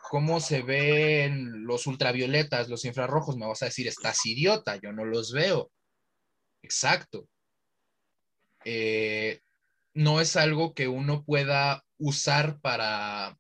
cómo 0.10 0.42
se 0.42 0.62
ven 0.62 1.66
los 1.66 1.88
ultravioletas, 1.88 2.68
los 2.68 2.84
infrarrojos, 2.84 3.38
me 3.38 3.48
vas 3.48 3.62
a 3.62 3.68
decir, 3.68 3.88
estás 3.88 4.26
idiota, 4.26 4.76
yo 4.76 4.92
no 4.92 5.06
los 5.06 5.32
veo. 5.32 5.72
Exacto. 6.62 7.30
Eh, 8.66 9.40
no 9.94 10.20
es 10.20 10.36
algo 10.36 10.74
que 10.74 10.90
uno 10.90 11.24
pueda 11.24 11.86
usar 12.00 12.60
para, 12.62 13.38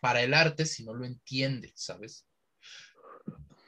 para 0.00 0.22
el 0.22 0.34
arte 0.34 0.66
si 0.66 0.84
no 0.84 0.94
lo 0.94 1.04
entiende, 1.04 1.72
¿sabes? 1.76 2.26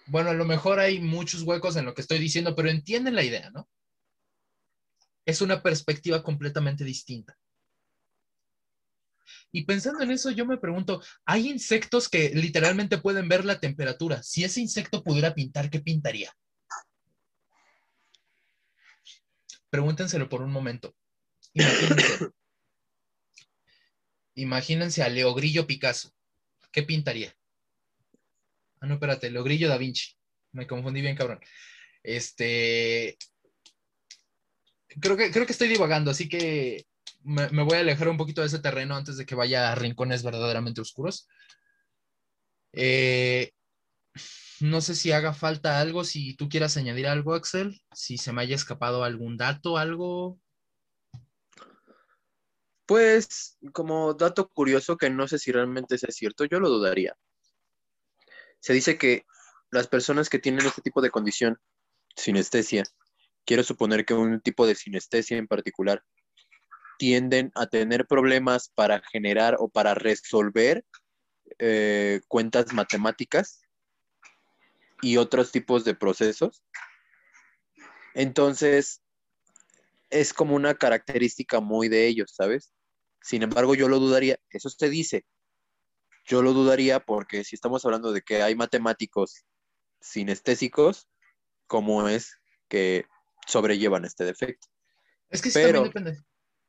Bueno, 0.06 0.31
a 0.31 0.35
lo 0.35 0.44
mejor 0.44 0.81
hay 0.81 1.01
muchos 1.01 1.43
huecos 1.43 1.77
en 1.77 1.85
lo 1.85 1.94
que 1.94 2.02
estoy 2.02 2.19
diciendo, 2.19 2.56
pero 2.56 2.69
entienden 2.69 3.14
la 3.14 3.23
idea, 3.23 3.51
¿no? 3.51 3.69
Es 5.24 5.40
una 5.40 5.62
perspectiva 5.62 6.23
completamente 6.23 6.85
distinta. 6.85 7.39
Y 9.52 9.64
pensando 9.64 10.02
en 10.02 10.10
eso, 10.10 10.31
yo 10.31 10.47
me 10.47 10.56
pregunto, 10.56 11.02
hay 11.24 11.48
insectos 11.48 12.09
que 12.09 12.31
literalmente 12.31 12.98
pueden 12.98 13.28
ver 13.28 13.44
la 13.44 13.60
temperatura. 13.60 14.23
Si 14.23 14.43
ese 14.43 14.60
insecto 14.60 15.05
pudiera 15.05 15.35
pintar, 15.35 15.70
¿qué 15.70 15.81
pintaría? 15.81 16.35
Pregúntenselo 19.70 20.28
por 20.28 20.43
un 20.43 20.51
momento. 20.51 20.94
Imagínense. 21.55 22.31
Imagínense 24.34 25.02
a 25.02 25.09
Leogrillo 25.09 25.66
Picasso. 25.66 26.12
¿Qué 26.70 26.82
pintaría? 26.82 27.34
Ah, 28.80 28.86
no, 28.86 28.94
espérate, 28.94 29.30
Leogrillo 29.30 29.68
da 29.68 29.78
Vinci. 29.78 30.16
Me 30.52 30.66
confundí 30.66 31.00
bien, 31.00 31.16
cabrón. 31.16 31.40
Este. 32.02 33.16
Creo 35.00 35.16
que, 35.16 35.30
creo 35.30 35.46
que 35.46 35.52
estoy 35.52 35.68
divagando, 35.68 36.10
así 36.10 36.28
que 36.28 36.84
me, 37.22 37.46
voy 37.62 37.78
a 37.78 37.80
alejar 37.80 38.09
un 38.09 38.16
poquito 38.16 38.40
de 38.40 38.48
ese 38.48 38.59
terreno 38.59 38.96
antes 38.96 39.16
de 39.16 39.24
que 39.24 39.34
vaya 39.34 39.72
a 39.72 39.74
rincones 39.74 40.22
verdaderamente 40.22 40.80
oscuros. 40.80 41.28
Eh, 42.72 43.52
no 44.60 44.80
sé 44.80 44.94
si 44.94 45.12
haga 45.12 45.32
falta 45.32 45.80
algo, 45.80 46.04
si 46.04 46.34
tú 46.34 46.48
quieras 46.48 46.76
añadir 46.76 47.06
algo, 47.06 47.34
Axel, 47.34 47.80
si 47.92 48.18
se 48.18 48.32
me 48.32 48.42
haya 48.42 48.54
escapado 48.54 49.04
algún 49.04 49.36
dato, 49.36 49.78
algo. 49.78 50.40
Pues, 52.86 53.59
como 53.72 54.14
dato 54.14 54.48
curioso, 54.48 54.96
que 54.96 55.10
no 55.10 55.28
sé 55.28 55.38
si 55.38 55.52
realmente 55.52 55.94
es 55.94 56.02
cierto, 56.10 56.44
yo 56.44 56.60
lo 56.60 56.68
dudaría. 56.68 57.16
Se 58.60 58.72
dice 58.72 58.98
que 58.98 59.24
las 59.70 59.88
personas 59.88 60.28
que 60.28 60.38
tienen 60.38 60.66
este 60.66 60.82
tipo 60.82 61.00
de 61.00 61.10
condición, 61.10 61.59
sinestesia, 62.16 62.84
quiero 63.44 63.62
suponer 63.62 64.04
que 64.04 64.14
un 64.14 64.40
tipo 64.40 64.66
de 64.66 64.74
sinestesia 64.74 65.36
en 65.36 65.48
particular, 65.48 66.02
tienden 66.98 67.50
a 67.54 67.66
tener 67.66 68.06
problemas 68.06 68.68
para 68.68 69.00
generar 69.00 69.56
o 69.59 69.68
para 69.68 69.94
resolver 69.94 70.84
eh, 71.59 72.20
cuentas 72.28 72.72
matemáticas 72.72 73.62
y 75.00 75.16
otros 75.16 75.50
tipos 75.50 75.84
de 75.84 75.94
procesos. 75.94 76.62
Entonces, 78.14 79.01
es 80.12 80.34
como 80.34 80.55
una 80.55 80.74
característica 80.74 81.60
muy 81.60 81.89
de 81.89 82.06
ellos, 82.06 82.32
¿sabes? 82.36 82.72
Sin 83.22 83.43
embargo, 83.43 83.74
yo 83.74 83.89
lo 83.89 83.98
dudaría, 83.98 84.39
eso 84.51 84.68
se 84.68 84.90
dice, 84.90 85.24
yo 86.26 86.43
lo 86.43 86.52
dudaría 86.52 87.01
porque 87.01 87.44
si 87.44 87.56
estamos 87.56 87.84
hablando 87.84 88.12
de 88.12 88.20
que 88.22 88.43
hay 88.43 88.55
matemáticos 88.55 89.44
sinestésicos, 90.01 91.09
¿cómo 91.66 92.09
es 92.09 92.39
que 92.68 93.06
sobrellevan 93.47 94.05
este 94.05 94.24
defecto? 94.24 94.68
Es 95.30 95.40
que 95.40 95.51
sí, 95.51 95.62
también 95.62 95.84
depende. 95.84 96.22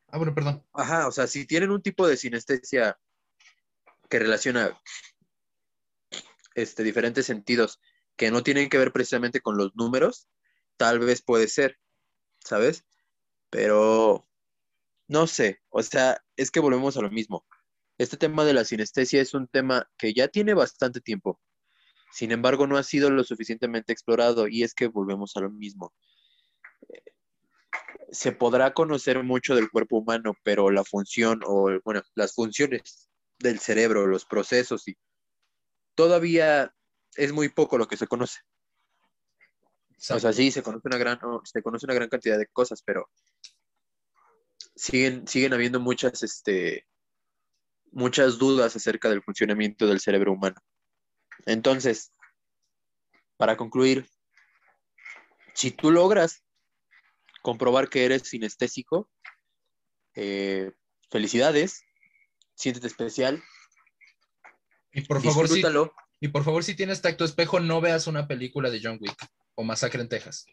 Ah, 0.08 0.18
bueno, 0.18 0.34
perdón. 0.34 0.66
Ajá, 0.74 1.08
o 1.08 1.12
sea, 1.12 1.28
si 1.28 1.46
tienen 1.46 1.72
un 1.72 1.82
tipo 1.82 2.08
de 2.08 2.16
sinestesia 2.16 2.98
que 4.10 4.20
relaciona 4.20 4.80
este, 6.56 6.84
diferentes 6.84 7.26
sentidos 7.26 7.80
que 8.16 8.32
no 8.32 8.44
tienen 8.44 8.70
que 8.70 8.78
ver 8.78 8.94
precisamente 8.94 9.42
con 9.42 9.58
los 9.58 9.76
números, 9.76 10.30
tal 10.78 11.00
vez 11.00 11.22
puede 11.22 11.48
ser, 11.48 11.78
¿sabes? 12.40 12.86
Pero 13.54 14.28
no 15.08 15.28
sé, 15.28 15.62
o 15.70 15.84
sea, 15.84 16.20
es 16.36 16.50
que 16.50 16.60
volvemos 16.60 16.98
a 16.98 17.02
lo 17.02 17.12
mismo. 17.12 17.46
Este 18.00 18.18
tema 18.18 18.46
de 18.46 18.54
la 18.54 18.66
sinestesia 18.66 19.22
es 19.22 19.36
un 19.36 19.48
tema 19.48 19.88
que 19.96 20.12
ya 20.12 20.28
tiene 20.28 20.56
bastante 20.56 21.02
tiempo. 21.02 21.40
Sin 22.12 22.32
embargo, 22.32 22.66
no 22.66 22.78
ha 22.78 22.84
sido 22.84 23.12
lo 23.12 23.24
suficientemente 23.24 23.94
explorado 23.94 24.48
y 24.48 24.64
es 24.64 24.74
que 24.74 24.88
volvemos 24.88 25.38
a 25.38 25.42
lo 25.42 25.52
mismo. 25.52 25.94
Se 28.12 28.32
podrá 28.32 28.74
conocer 28.74 29.22
mucho 29.22 29.54
del 29.54 29.70
cuerpo 29.70 29.98
humano, 29.98 30.34
pero 30.42 30.72
la 30.72 30.84
función 30.84 31.42
o, 31.46 31.70
bueno, 31.86 32.02
las 32.16 32.34
funciones 32.34 33.08
del 33.38 33.60
cerebro, 33.60 34.08
los 34.08 34.26
procesos 34.26 34.88
y 34.88 34.98
todavía 35.94 36.74
es 37.16 37.32
muy 37.32 37.50
poco 37.50 37.78
lo 37.78 37.88
que 37.88 37.98
se 37.98 38.08
conoce. 38.08 38.40
O 40.10 40.20
sea, 40.20 40.34
sí, 40.34 40.52
se 40.52 40.62
conoce 40.62 40.88
una 40.88 40.98
gran, 40.98 41.18
se 41.46 41.62
conoce 41.62 41.86
una 41.86 41.94
gran 41.94 42.10
cantidad 42.10 42.38
de 42.38 42.48
cosas, 42.48 42.84
pero 42.86 43.10
siguen, 44.76 45.26
siguen 45.28 45.54
habiendo 45.54 45.80
muchas, 45.80 46.24
este, 46.24 46.86
muchas 47.92 48.38
dudas 48.38 48.76
acerca 48.76 49.10
del 49.10 49.24
funcionamiento 49.24 49.88
del 49.88 50.02
cerebro 50.02 50.34
humano. 50.34 50.58
Entonces, 51.46 52.12
para 53.38 53.56
concluir, 53.56 54.10
si 55.54 55.72
tú 55.72 55.90
logras 55.90 56.44
comprobar 57.42 57.90
que 57.90 58.04
eres 58.04 58.24
sinestésico, 58.24 59.10
eh, 60.16 60.74
felicidades, 61.12 61.82
siéntete 62.56 62.88
especial. 62.88 63.42
Y 64.92 65.02
por 65.02 65.22
favor, 65.22 65.48
disfrútalo. 65.48 65.94
Y 66.20 66.28
por 66.28 66.44
favor, 66.44 66.64
si 66.64 66.76
tienes 66.76 67.02
tacto 67.02 67.24
espejo, 67.24 67.62
no 67.62 67.80
veas 67.80 68.08
una 68.08 68.28
película 68.28 68.70
de 68.70 68.82
John 68.84 68.98
Wick 69.00 69.16
o 69.56 69.64
Masacre 69.64 70.02
en 70.02 70.10
Texas. 70.10 70.46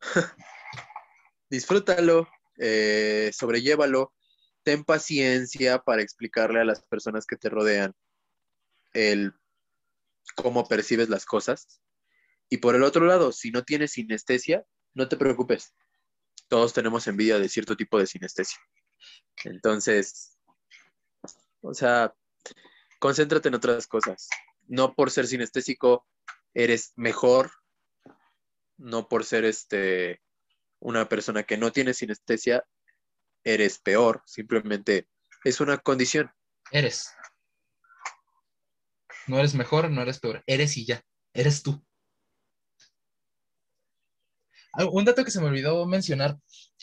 Disfrútalo, 1.50 2.28
eh, 2.58 3.30
sobrellévalo, 3.32 4.12
ten 4.62 4.84
paciencia 4.84 5.78
para 5.78 6.02
explicarle 6.02 6.60
a 6.60 6.64
las 6.64 6.82
personas 6.82 7.26
que 7.26 7.36
te 7.36 7.48
rodean 7.48 7.94
el 8.92 9.34
cómo 10.36 10.66
percibes 10.66 11.08
las 11.08 11.26
cosas. 11.26 11.80
Y 12.48 12.58
por 12.58 12.74
el 12.74 12.82
otro 12.82 13.06
lado, 13.06 13.32
si 13.32 13.50
no 13.50 13.62
tienes 13.62 13.92
sinestesia, 13.92 14.64
no 14.94 15.08
te 15.08 15.16
preocupes. 15.16 15.74
Todos 16.48 16.72
tenemos 16.72 17.06
envidia 17.06 17.38
de 17.38 17.48
cierto 17.48 17.76
tipo 17.76 17.98
de 17.98 18.06
sinestesia. 18.06 18.58
Entonces, 19.44 20.38
o 21.60 21.74
sea, 21.74 22.14
concéntrate 22.98 23.48
en 23.48 23.54
otras 23.54 23.86
cosas. 23.86 24.28
No 24.66 24.94
por 24.94 25.10
ser 25.10 25.26
sinestésico 25.26 26.06
eres 26.54 26.92
mejor, 26.96 27.50
no 28.76 29.08
por 29.08 29.24
ser 29.24 29.44
este 29.44 30.20
una 30.80 31.08
persona 31.08 31.44
que 31.44 31.56
no 31.56 31.72
tiene 31.72 31.94
sinestesia 31.94 32.64
eres 33.42 33.78
peor, 33.78 34.22
simplemente 34.26 35.08
es 35.44 35.60
una 35.60 35.78
condición. 35.78 36.30
Eres. 36.70 37.10
No 39.26 39.38
eres 39.38 39.54
mejor, 39.54 39.90
no 39.90 40.02
eres 40.02 40.18
peor, 40.18 40.42
eres 40.46 40.76
y 40.76 40.86
ya, 40.86 41.02
eres 41.32 41.62
tú. 41.62 41.84
Un 44.90 45.04
dato 45.04 45.24
que 45.24 45.30
se 45.30 45.40
me 45.40 45.46
olvidó 45.46 45.86
mencionar, 45.86 46.36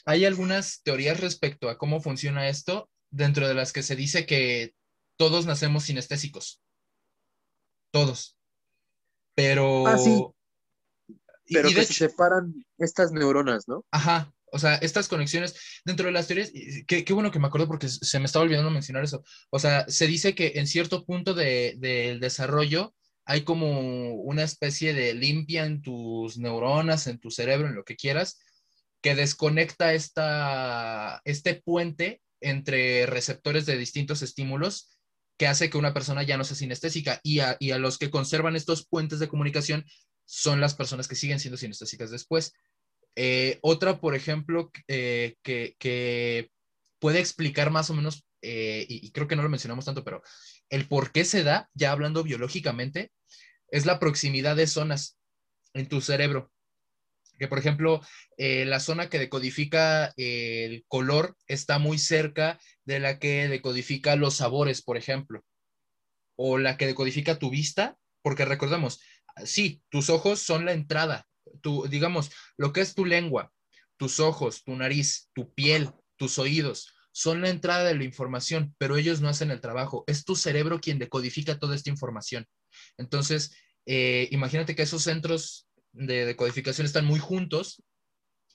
hay 0.05 0.25
algunas 0.25 0.81
teorías 0.83 1.19
respecto 1.19 1.69
a 1.69 1.77
cómo 1.77 2.01
funciona 2.01 2.47
esto, 2.47 2.89
dentro 3.09 3.47
de 3.47 3.53
las 3.53 3.73
que 3.73 3.83
se 3.83 3.95
dice 3.95 4.25
que 4.25 4.73
todos 5.17 5.45
nacemos 5.45 5.83
sinestésicos. 5.83 6.63
Todos. 7.91 8.37
Pero. 9.35 9.87
Ah, 9.87 9.97
sí. 9.97 10.25
Pero 11.53 11.69
que 11.69 11.83
se 11.83 11.93
separan 11.93 12.53
estas 12.77 13.11
neuronas, 13.11 13.67
¿no? 13.67 13.85
Ajá. 13.91 14.33
O 14.53 14.59
sea, 14.59 14.75
estas 14.75 15.07
conexiones 15.07 15.55
dentro 15.85 16.05
de 16.05 16.11
las 16.11 16.27
teorías, 16.27 16.51
qué, 16.85 17.05
qué 17.05 17.13
bueno 17.13 17.31
que 17.31 17.39
me 17.39 17.47
acuerdo 17.47 17.67
porque 17.67 17.87
se 17.87 18.19
me 18.19 18.25
estaba 18.25 18.43
olvidando 18.43 18.69
mencionar 18.69 19.03
eso. 19.03 19.23
O 19.49 19.59
sea, 19.59 19.85
se 19.87 20.07
dice 20.07 20.35
que 20.35 20.53
en 20.55 20.67
cierto 20.67 21.05
punto 21.05 21.33
del 21.33 21.79
de, 21.79 22.17
desarrollo 22.19 22.93
hay 23.25 23.43
como 23.43 24.13
una 24.15 24.43
especie 24.43 24.93
de 24.93 25.13
limpia 25.13 25.65
en 25.65 25.81
tus 25.81 26.37
neuronas, 26.37 27.07
en 27.07 27.19
tu 27.19 27.31
cerebro, 27.31 27.67
en 27.67 27.75
lo 27.75 27.85
que 27.85 27.95
quieras, 27.95 28.39
que 29.01 29.15
desconecta 29.15 29.93
esta, 29.93 31.21
este 31.23 31.55
puente 31.55 32.21
entre 32.41 33.05
receptores 33.05 33.65
de 33.65 33.77
distintos 33.77 34.21
estímulos 34.21 34.97
que 35.41 35.47
hace 35.47 35.71
que 35.71 35.79
una 35.79 35.91
persona 35.91 36.21
ya 36.21 36.37
no 36.37 36.43
sea 36.43 36.55
sinestésica 36.55 37.19
y 37.23 37.39
a, 37.39 37.57
y 37.59 37.71
a 37.71 37.79
los 37.79 37.97
que 37.97 38.11
conservan 38.11 38.55
estos 38.55 38.85
puentes 38.85 39.17
de 39.17 39.27
comunicación 39.27 39.83
son 40.23 40.61
las 40.61 40.75
personas 40.75 41.07
que 41.07 41.15
siguen 41.15 41.39
siendo 41.39 41.57
sinestésicas 41.57 42.11
después. 42.11 42.53
Eh, 43.15 43.57
otra, 43.63 43.99
por 43.99 44.13
ejemplo, 44.13 44.69
eh, 44.87 45.37
que, 45.41 45.75
que, 45.79 46.51
puede 46.99 47.19
explicar 47.19 47.71
más 47.71 47.89
o 47.89 47.95
menos, 47.95 48.23
eh, 48.43 48.85
y, 48.87 49.07
y, 49.07 49.11
creo 49.11 49.27
que 49.27 49.35
no 49.35 49.41
lo 49.41 49.49
mencionamos 49.49 49.83
tanto, 49.83 50.03
pero 50.03 50.21
el 50.69 50.87
por 50.87 51.11
qué 51.11 51.25
se 51.25 51.41
da, 51.41 51.67
ya 51.73 51.91
hablando 51.91 52.21
biológicamente, 52.21 53.11
es 53.69 53.87
la 53.87 53.97
proximidad 53.97 54.55
de 54.55 54.67
zonas 54.67 55.17
en 55.73 55.89
tu 55.89 56.01
cerebro 56.01 56.51
que 57.41 57.47
por 57.47 57.57
ejemplo, 57.57 58.01
eh, 58.37 58.65
la 58.65 58.79
zona 58.79 59.09
que 59.09 59.17
decodifica 59.17 60.13
el 60.15 60.85
color 60.87 61.35
está 61.47 61.79
muy 61.79 61.97
cerca 61.97 62.59
de 62.85 62.99
la 62.99 63.17
que 63.17 63.47
decodifica 63.47 64.15
los 64.15 64.35
sabores, 64.35 64.83
por 64.83 64.95
ejemplo, 64.95 65.43
o 66.35 66.59
la 66.59 66.77
que 66.77 66.85
decodifica 66.85 67.39
tu 67.39 67.49
vista, 67.49 67.97
porque 68.21 68.45
recordemos, 68.45 69.01
sí, 69.43 69.81
tus 69.89 70.11
ojos 70.11 70.39
son 70.39 70.65
la 70.65 70.73
entrada, 70.73 71.27
tu, 71.61 71.87
digamos, 71.87 72.29
lo 72.57 72.73
que 72.73 72.81
es 72.81 72.93
tu 72.93 73.05
lengua, 73.05 73.51
tus 73.97 74.19
ojos, 74.19 74.63
tu 74.63 74.75
nariz, 74.75 75.31
tu 75.33 75.51
piel, 75.51 75.89
tus 76.17 76.37
oídos, 76.37 76.93
son 77.11 77.41
la 77.41 77.49
entrada 77.49 77.85
de 77.85 77.95
la 77.95 78.03
información, 78.03 78.75
pero 78.77 78.97
ellos 78.97 79.19
no 79.19 79.29
hacen 79.29 79.49
el 79.49 79.61
trabajo. 79.61 80.03
Es 80.05 80.25
tu 80.25 80.35
cerebro 80.35 80.79
quien 80.79 80.99
decodifica 80.99 81.57
toda 81.57 81.75
esta 81.75 81.89
información. 81.89 82.45
Entonces, 82.99 83.51
eh, 83.87 84.27
imagínate 84.29 84.75
que 84.75 84.83
esos 84.83 85.01
centros 85.01 85.67
de 85.93 86.25
decodificación 86.25 86.85
están 86.85 87.05
muy 87.05 87.19
juntos 87.19 87.83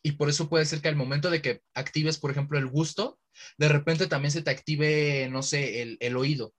y 0.02 0.12
por 0.12 0.28
eso 0.28 0.48
puede 0.48 0.66
ser 0.66 0.80
que 0.80 0.88
al 0.88 0.96
momento 0.96 1.30
de 1.30 1.42
que 1.42 1.62
actives, 1.74 2.18
por 2.18 2.30
ejemplo, 2.30 2.58
el 2.58 2.66
gusto, 2.66 3.18
de 3.58 3.68
repente 3.68 4.06
también 4.06 4.30
se 4.30 4.42
te 4.42 4.50
active, 4.50 5.28
no 5.30 5.42
sé, 5.42 5.82
el, 5.82 5.96
el 6.00 6.16
oído, 6.16 6.54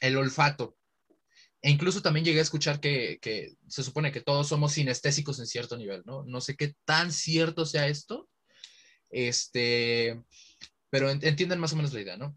el 0.00 0.16
olfato. 0.16 0.76
E 1.62 1.70
incluso 1.70 2.02
también 2.02 2.24
llegué 2.24 2.40
a 2.40 2.42
escuchar 2.42 2.80
que, 2.80 3.18
que, 3.22 3.54
se 3.68 3.84
supone 3.84 4.10
que 4.10 4.20
todos 4.20 4.48
somos 4.48 4.72
sinestésicos 4.72 5.38
en 5.38 5.46
cierto 5.46 5.76
nivel, 5.76 6.02
¿no? 6.04 6.24
No 6.24 6.40
sé 6.40 6.56
qué 6.56 6.74
tan 6.84 7.12
cierto 7.12 7.64
sea 7.64 7.86
esto, 7.86 8.28
este, 9.10 10.20
pero 10.90 11.10
entienden 11.10 11.60
más 11.60 11.72
o 11.72 11.76
menos 11.76 11.92
la 11.92 12.00
idea, 12.00 12.16
¿no? 12.16 12.36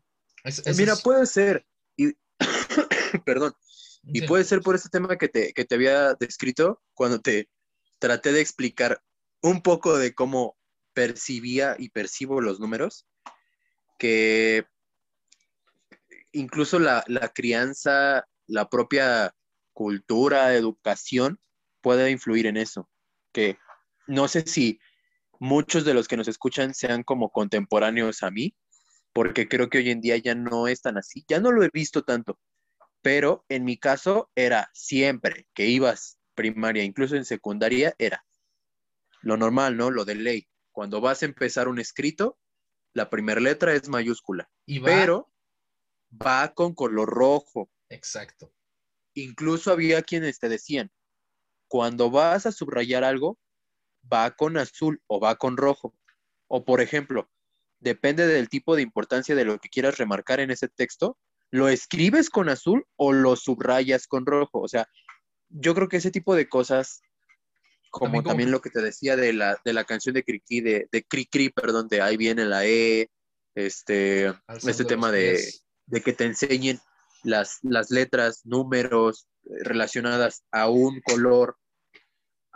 Mira, 0.77 0.95
puede 0.97 1.25
ser, 1.25 1.65
y, 1.97 2.13
perdón, 3.25 3.55
y 4.07 4.21
puede 4.27 4.43
ser 4.43 4.61
por 4.61 4.75
este 4.75 4.89
tema 4.89 5.17
que 5.17 5.27
te, 5.27 5.53
que 5.53 5.65
te 5.65 5.75
había 5.75 6.13
descrito 6.13 6.81
cuando 6.93 7.19
te 7.19 7.49
traté 7.99 8.31
de 8.31 8.41
explicar 8.41 9.01
un 9.41 9.61
poco 9.61 9.97
de 9.97 10.13
cómo 10.13 10.57
percibía 10.93 11.75
y 11.77 11.89
percibo 11.89 12.41
los 12.41 12.59
números, 12.59 13.05
que 13.97 14.65
incluso 16.31 16.79
la, 16.79 17.03
la 17.07 17.29
crianza, 17.29 18.27
la 18.47 18.69
propia 18.69 19.33
cultura, 19.73 20.53
educación, 20.53 21.39
puede 21.81 22.11
influir 22.11 22.47
en 22.47 22.57
eso. 22.57 22.89
Que 23.31 23.57
no 24.07 24.27
sé 24.27 24.45
si 24.47 24.79
muchos 25.39 25.83
de 25.85 25.93
los 25.93 26.07
que 26.07 26.17
nos 26.17 26.27
escuchan 26.27 26.73
sean 26.73 27.03
como 27.03 27.29
contemporáneos 27.29 28.23
a 28.23 28.31
mí, 28.31 28.55
porque 29.13 29.47
creo 29.47 29.69
que 29.69 29.79
hoy 29.79 29.89
en 29.89 30.01
día 30.01 30.17
ya 30.17 30.35
no 30.35 30.67
es 30.67 30.81
tan 30.81 30.97
así, 30.97 31.23
ya 31.27 31.39
no 31.39 31.51
lo 31.51 31.63
he 31.63 31.69
visto 31.71 32.03
tanto, 32.03 32.39
pero 33.05 33.45
en 33.49 33.65
mi 33.65 33.77
caso 33.77 34.31
era 34.33 34.71
siempre 34.73 35.47
que 35.53 35.67
ibas 35.67 36.17
primaria, 36.33 36.83
incluso 36.83 37.15
en 37.15 37.23
secundaria, 37.23 37.93
era 37.99 38.25
lo 39.21 39.37
normal, 39.37 39.77
¿no? 39.77 39.91
Lo 39.91 40.05
de 40.05 40.15
ley. 40.15 40.47
Cuando 40.71 41.01
vas 41.01 41.21
a 41.21 41.27
empezar 41.27 41.67
un 41.67 41.77
escrito, 41.77 42.39
la 42.93 43.11
primera 43.11 43.39
letra 43.39 43.75
es 43.75 43.89
mayúscula, 43.89 44.49
pero 44.83 45.31
va 46.11 46.51
con 46.55 46.73
color 46.73 47.07
rojo. 47.07 47.69
Exacto. 47.89 48.51
Incluso 49.13 49.71
había 49.71 50.01
quienes 50.01 50.39
te 50.39 50.49
decían, 50.49 50.91
cuando 51.67 52.09
vas 52.09 52.47
a 52.47 52.51
subrayar 52.51 53.03
algo, 53.03 53.37
va 54.11 54.31
con 54.31 54.57
azul 54.57 54.99
o 55.05 55.19
va 55.19 55.35
con 55.35 55.57
rojo. 55.57 55.93
O 56.47 56.65
por 56.65 56.81
ejemplo, 56.81 57.29
depende 57.77 58.25
del 58.25 58.49
tipo 58.49 58.75
de 58.75 58.81
importancia 58.81 59.35
de 59.35 59.45
lo 59.45 59.59
que 59.59 59.69
quieras 59.69 59.99
remarcar 59.99 60.39
en 60.39 60.49
ese 60.49 60.69
texto, 60.69 61.19
lo 61.51 61.69
escribes 61.69 62.29
con 62.29 62.49
azul 62.49 62.85
o 62.95 63.13
lo 63.13 63.35
subrayas 63.35 64.07
con 64.07 64.25
rojo. 64.25 64.61
O 64.61 64.67
sea, 64.67 64.87
yo 65.49 65.73
creo 65.75 65.87
que 65.87 65.97
ese 65.97 66.11
tipo 66.11 66.35
de 66.35 66.49
cosas, 66.49 67.01
como 67.89 68.23
también, 68.23 68.51
lo 68.51 68.61
que 68.61 68.69
te 68.69 68.81
decía 68.81 69.15
de 69.15 69.33
la, 69.33 69.57
de 69.63 69.73
la 69.73 69.85
canción 69.85 70.15
de 70.15 70.23
Cricri, 70.23 70.61
de, 70.61 70.87
de 70.91 71.03
Cricri, 71.03 71.49
perdón, 71.49 71.87
de 71.87 72.01
ahí 72.01 72.17
viene 72.17 72.45
la 72.45 72.65
E, 72.65 73.09
este, 73.55 74.33
este 74.67 74.83
tema 74.83 75.11
de, 75.11 75.41
de, 75.85 76.01
que 76.01 76.11
te 76.11 76.25
enseñen 76.25 76.79
las, 77.23 77.59
las 77.61 77.89
letras, 77.89 78.41
números 78.43 79.27
eh, 79.45 79.63
relacionadas 79.63 80.43
a 80.51 80.69
un 80.69 80.99
color 81.01 81.55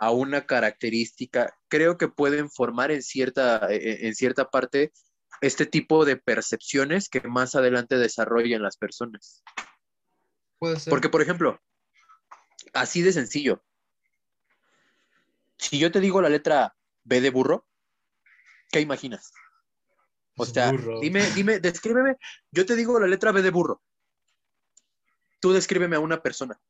a 0.00 0.10
una 0.12 0.46
característica, 0.46 1.54
creo 1.68 1.98
que 1.98 2.08
pueden 2.08 2.50
formar 2.50 2.90
en 2.90 3.02
cierta, 3.02 3.68
e, 3.70 3.76
e, 3.76 4.06
en 4.08 4.14
cierta 4.14 4.48
parte 4.48 4.92
este 5.40 5.66
tipo 5.66 6.04
de 6.04 6.16
percepciones 6.16 7.08
que 7.08 7.20
más 7.22 7.54
adelante 7.54 7.96
desarrollan 7.96 8.62
las 8.62 8.76
personas. 8.76 9.42
Puede 10.58 10.78
ser. 10.78 10.90
Porque, 10.90 11.08
por 11.08 11.22
ejemplo, 11.22 11.60
así 12.74 13.02
de 13.02 13.12
sencillo, 13.12 13.62
si 15.56 15.78
yo 15.78 15.90
te 15.90 16.00
digo 16.00 16.20
la 16.20 16.28
letra 16.28 16.76
B 17.04 17.20
de 17.20 17.30
burro, 17.30 17.66
¿qué 18.70 18.80
imaginas? 18.80 19.32
O 20.36 20.46
sea, 20.46 20.72
dime, 21.00 21.28
dime, 21.32 21.60
descríbeme, 21.60 22.16
yo 22.50 22.64
te 22.64 22.76
digo 22.76 22.98
la 22.98 23.06
letra 23.06 23.32
B 23.32 23.42
de 23.42 23.50
burro. 23.50 23.82
Tú 25.40 25.52
descríbeme 25.52 25.96
a 25.96 26.00
una 26.00 26.22
persona 26.22 26.60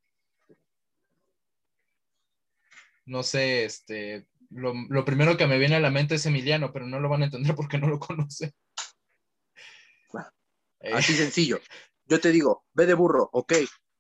no 3.11 3.25
sé, 3.25 3.65
este, 3.65 4.25
lo, 4.51 5.05
primero 5.05 5.37
que 5.37 5.47
me 5.47 5.59
viene 5.59 5.77
a 5.77 5.81
la 5.81 5.91
mente 5.91 6.17
es 6.17 6.27
Emiliano, 6.27 6.73
pero 6.73 6.87
no 6.87 6.99
lo 7.01 7.09
van 7.09 7.23
a 7.23 7.25
entender 7.27 7.55
porque 7.55 7.79
no 7.79 7.89
lo 7.89 7.99
conocen. 7.99 8.53
Eh. 10.81 10.93
Así 10.93 11.15
sencillo. 11.15 11.61
Yo 12.07 12.21
te 12.21 12.33
digo, 12.33 12.65
ve 12.73 12.87
de 12.87 12.95
burro, 12.95 13.29
ok, 13.33 13.53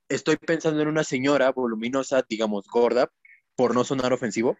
estoy 0.08 0.36
pensando 0.36 0.80
en 0.80 0.88
una 0.88 1.04
señora 1.04 1.52
voluminosa, 1.52 2.24
digamos 2.28 2.66
gorda, 2.66 3.12
por 3.54 3.74
no 3.74 3.84
sonar 3.84 4.12
ofensivo, 4.12 4.58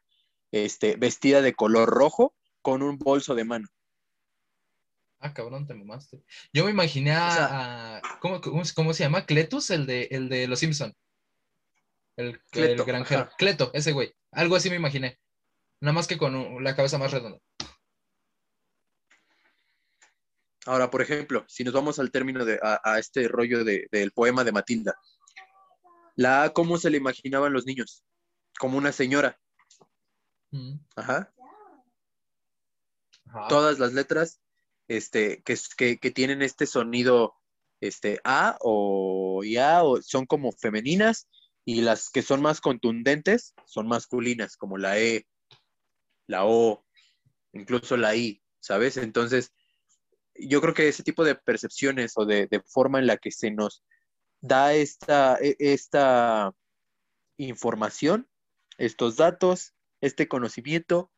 este, 0.53 0.97
vestida 0.97 1.43
de 1.43 1.55
color 1.55 1.89
rojo 1.89 2.35
con 2.63 2.83
un 2.83 2.99
bolso 2.99 3.35
de 3.35 3.45
mano. 3.45 3.69
Ah, 5.19 5.35
cabrón, 5.35 5.67
te 5.67 5.75
mamaste. 5.75 6.23
Yo 6.53 6.65
me 6.65 6.71
imaginé 6.71 7.13
a, 7.13 8.01
¿cómo, 8.21 8.95
se 8.95 9.03
llama? 9.03 9.27
Cletus, 9.27 9.71
el 9.71 9.87
de, 9.87 10.09
el 10.11 10.29
de 10.29 10.47
Los 10.47 10.61
Simpson. 10.61 10.95
El, 12.17 12.41
el 12.53 12.85
granjero. 12.85 13.29
Cleto, 13.37 13.71
ese 13.75 13.93
güey. 13.93 14.15
Algo 14.31 14.57
así 14.57 14.71
me 14.71 14.77
imaginé. 14.77 15.19
Nada 15.81 15.95
más 15.95 16.07
que 16.07 16.19
con 16.19 16.63
la 16.63 16.77
cabeza 16.77 16.99
más 16.99 17.11
redonda. 17.11 17.39
Ahora, 20.67 20.91
por 20.91 21.01
ejemplo, 21.01 21.45
si 21.49 21.65
nos 21.65 21.73
vamos 21.73 21.99
al 21.99 22.11
término 22.11 22.45
de 22.45 22.61
a, 22.63 22.99
este 22.99 23.27
rollo 23.29 23.65
del 23.65 24.13
poema 24.13 24.45
de 24.45 24.53
Matilda, 24.53 24.95
la 26.17 26.45
A, 26.45 26.53
¿cómo 26.53 26.77
se 26.77 26.91
le 26.91 26.99
imaginaban 26.99 27.53
los 27.53 27.65
niños? 27.65 28.05
Como 28.59 28.77
una 28.77 28.93
señora. 28.93 29.41
Mm. 30.51 30.75
Ajá. 30.97 31.33
Todas 33.49 33.79
las 33.79 33.95
letras 33.95 34.41
este, 34.89 35.43
que, 35.45 35.57
que, 35.77 35.99
que, 35.99 36.11
tienen 36.11 36.43
este 36.43 36.67
sonido 36.67 37.35
este, 37.81 38.21
A 38.25 38.59
o 38.61 39.43
Ya 39.45 39.83
o 39.83 40.03
son 40.03 40.27
como 40.27 40.53
femeninas 40.53 41.29
y 41.65 41.81
las 41.81 42.11
que 42.11 42.23
son 42.23 42.43
más 42.43 42.61
contundentes 42.61 43.55
son 43.65 43.87
masculinas, 43.87 44.57
como 44.57 44.77
la 44.77 44.99
E, 44.99 45.27
la 46.31 46.47
O, 46.47 46.87
incluso 47.53 47.97
la 47.97 48.15
I, 48.15 48.43
¿sabes? 48.61 48.97
Entonces, 48.97 49.53
yo 50.35 50.61
creo 50.61 50.73
que 50.73 50.89
ese 50.89 51.03
tipo 51.03 51.25
de 51.25 51.35
percepciones 51.35 52.13
o 52.17 52.25
de, 52.25 52.49
forma 52.67 52.99
en 52.99 53.07
la 53.07 53.17
que 53.17 53.33
se 53.33 53.51
nos 53.51 53.83
da 54.41 54.73
esta, 54.73 55.37
e, 55.41 55.57
esta 55.59 56.55
información, 57.37 58.29
estos 58.79 59.17
datos, 59.17 59.75
este 60.01 60.29
conocimiento, 60.29 61.13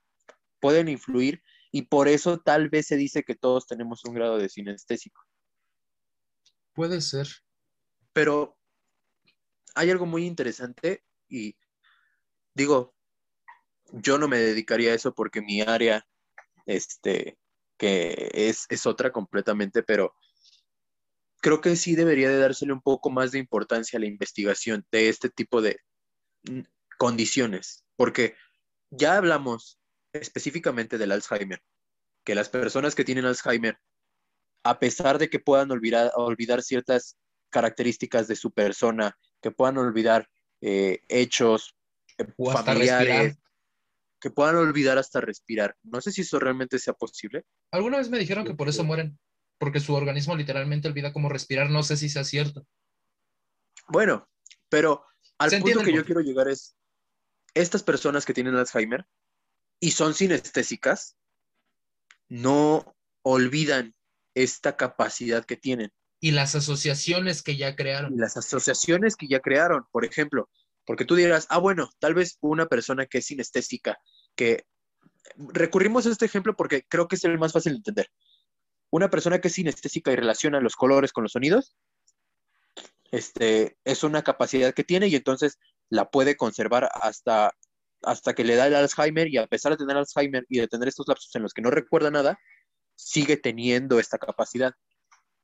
pueden 0.61 0.89
influir 0.89 1.43
y 1.71 1.83
por 1.83 2.09
eso 2.09 2.41
tal 2.41 2.69
vez 2.69 2.87
se 2.87 2.97
dice 2.97 3.23
que 3.23 3.35
todos 3.35 3.67
tenemos 3.67 4.05
un 4.05 4.15
grado 4.15 4.39
de 4.39 4.49
sinestésico. 4.49 5.23
Puede 6.73 7.01
ser. 7.01 7.29
Pero 8.13 8.57
hay 9.75 9.91
algo 9.91 10.07
muy 10.07 10.27
interesante 10.27 11.05
y 11.29 11.57
digo, 12.55 12.95
yo 13.93 14.19
no 14.19 14.29
me 14.29 14.39
dedicaría 14.39 14.93
a 14.93 14.95
eso 14.95 15.15
porque 15.15 15.43
mi 15.43 15.61
área, 15.61 16.07
este, 16.67 17.39
que 17.77 18.31
es, 18.33 18.67
es 18.69 18.87
otra 18.87 19.13
completamente, 19.13 19.83
pero 19.83 20.15
creo 21.41 21.61
que 21.61 21.77
sí 21.77 21.95
debería 21.95 22.31
de 22.31 22.39
dársele 22.39 22.73
un 22.73 22.81
poco 22.81 23.11
más 23.11 23.33
de 23.33 23.39
importancia 23.39 23.97
a 23.97 24.01
la 24.01 24.07
investigación 24.07 24.87
de 24.91 25.09
este 25.09 25.29
tipo 25.29 25.61
de 25.61 25.79
condiciones, 26.99 27.85
porque 27.97 28.37
ya 28.91 29.17
hablamos 29.17 29.79
específicamente 30.13 30.99
del 30.99 31.13
Alzheimer, 31.13 31.63
que 32.25 32.35
las 32.35 32.49
personas 32.49 32.95
que 32.95 33.05
tienen 33.05 33.25
Alzheimer, 33.25 33.79
a 34.65 34.79
pesar 34.79 35.19
de 35.19 35.29
que 35.29 35.41
puedan 35.41 35.71
olvidar, 35.71 36.13
olvidar 36.15 36.63
ciertas 36.63 37.17
características 37.51 38.29
de 38.29 38.37
su 38.37 38.53
persona 38.53 39.19
que 39.41 39.51
puedan 39.51 39.79
olvidar 39.79 40.29
eh, 40.61 41.01
hechos 41.09 41.77
familiares, 42.37 43.37
que 44.23 44.31
puedan 44.31 44.57
olvidar 44.57 44.99
hasta 44.99 45.21
respirar. 45.21 45.77
No 45.83 46.01
sé 46.01 46.13
si 46.13 46.21
eso 46.21 46.39
realmente 46.39 46.79
sea 46.79 46.95
posible. 46.95 47.45
Alguna 47.73 47.99
vez 47.99 48.09
me 48.09 48.21
dijeron 48.21 48.45
que 48.45 48.55
por 48.55 48.69
eso 48.69 48.85
mueren, 48.85 49.19
porque 49.59 49.81
su 49.81 49.95
organismo 49.95 50.37
literalmente 50.37 50.87
olvida 50.87 51.13
cómo 51.13 51.29
respirar. 51.29 51.71
No 51.71 51.83
sé 51.83 51.97
si 51.97 52.09
sea 52.09 52.23
cierto. 52.23 52.65
Bueno, 53.89 54.29
pero 54.69 55.05
al 55.39 55.51
punto 55.61 55.83
que 55.83 55.93
yo 55.93 56.05
quiero 56.05 56.21
llegar 56.21 56.47
es, 56.49 56.77
estas 57.53 57.83
personas 57.83 58.25
que 58.25 58.33
tienen 58.33 58.55
Alzheimer 58.55 59.05
y 59.81 59.91
son 59.91 60.15
sinestésicas, 60.15 61.17
no 62.29 62.95
olvidan 63.23 63.95
esta 64.35 64.77
capacidad 64.77 65.45
que 65.45 65.57
tienen. 65.57 65.91
Y 66.21 66.31
las 66.31 66.55
asociaciones 66.55 67.43
que 67.43 67.57
ya 67.57 67.75
crearon. 67.75 68.15
Y 68.15 68.19
las 68.19 68.37
asociaciones 68.37 69.17
que 69.17 69.27
ya 69.27 69.41
crearon, 69.41 69.85
por 69.91 70.05
ejemplo, 70.05 70.49
porque 70.87 71.05
tú 71.05 71.17
dirás, 71.17 71.47
ah, 71.51 71.59
bueno, 71.59 71.91
tal 71.99 72.15
vez 72.15 72.39
una 72.41 72.67
persona 72.67 73.07
que 73.07 73.19
es 73.19 73.27
sinestésica, 73.27 73.99
que 74.35 74.67
recurrimos 75.37 76.07
a 76.07 76.11
este 76.11 76.27
ejemplo 76.27 76.55
porque 76.57 76.85
creo 76.89 77.09
que 77.09 77.17
es 77.17 77.25
el 77.25 77.39
más 77.39 77.53
fácil 77.53 77.73
de 77.73 77.79
entender. 77.79 78.11
Una 78.91 79.11
persona 79.11 79.41
que 79.41 79.49
es 79.49 79.55
sinestésica 79.55 80.13
y 80.13 80.17
relaciona 80.17 80.61
los 80.61 80.77
colores 80.77 81.13
con 81.13 81.25
los 81.25 81.33
sonidos, 81.33 81.75
este, 83.11 83.77
es 83.85 84.05
una 84.05 84.23
capacidad 84.23 84.75
que 84.75 84.85
tiene 84.85 85.09
y 85.09 85.17
entonces 85.17 85.59
la 85.89 86.11
puede 86.11 86.37
conservar 86.37 86.91
hasta, 86.95 87.53
hasta 88.03 88.35
que 88.35 88.45
le 88.45 88.57
da 88.57 88.67
el 88.67 88.75
Alzheimer 88.75 89.29
y 89.29 89.39
a 89.39 89.47
pesar 89.47 89.73
de 89.73 89.79
tener 89.79 89.97
Alzheimer 89.97 90.45
y 90.49 90.61
de 90.61 90.69
tener 90.69 90.89
estos 90.89 91.09
lapsos 91.09 91.35
en 91.35 91.43
los 91.43 91.53
que 91.53 91.63
no 91.63 91.71
recuerda 91.71 92.11
nada, 92.11 92.39
sigue 92.97 93.37
teniendo 93.37 93.99
esta 93.99 94.19
capacidad. 94.19 94.73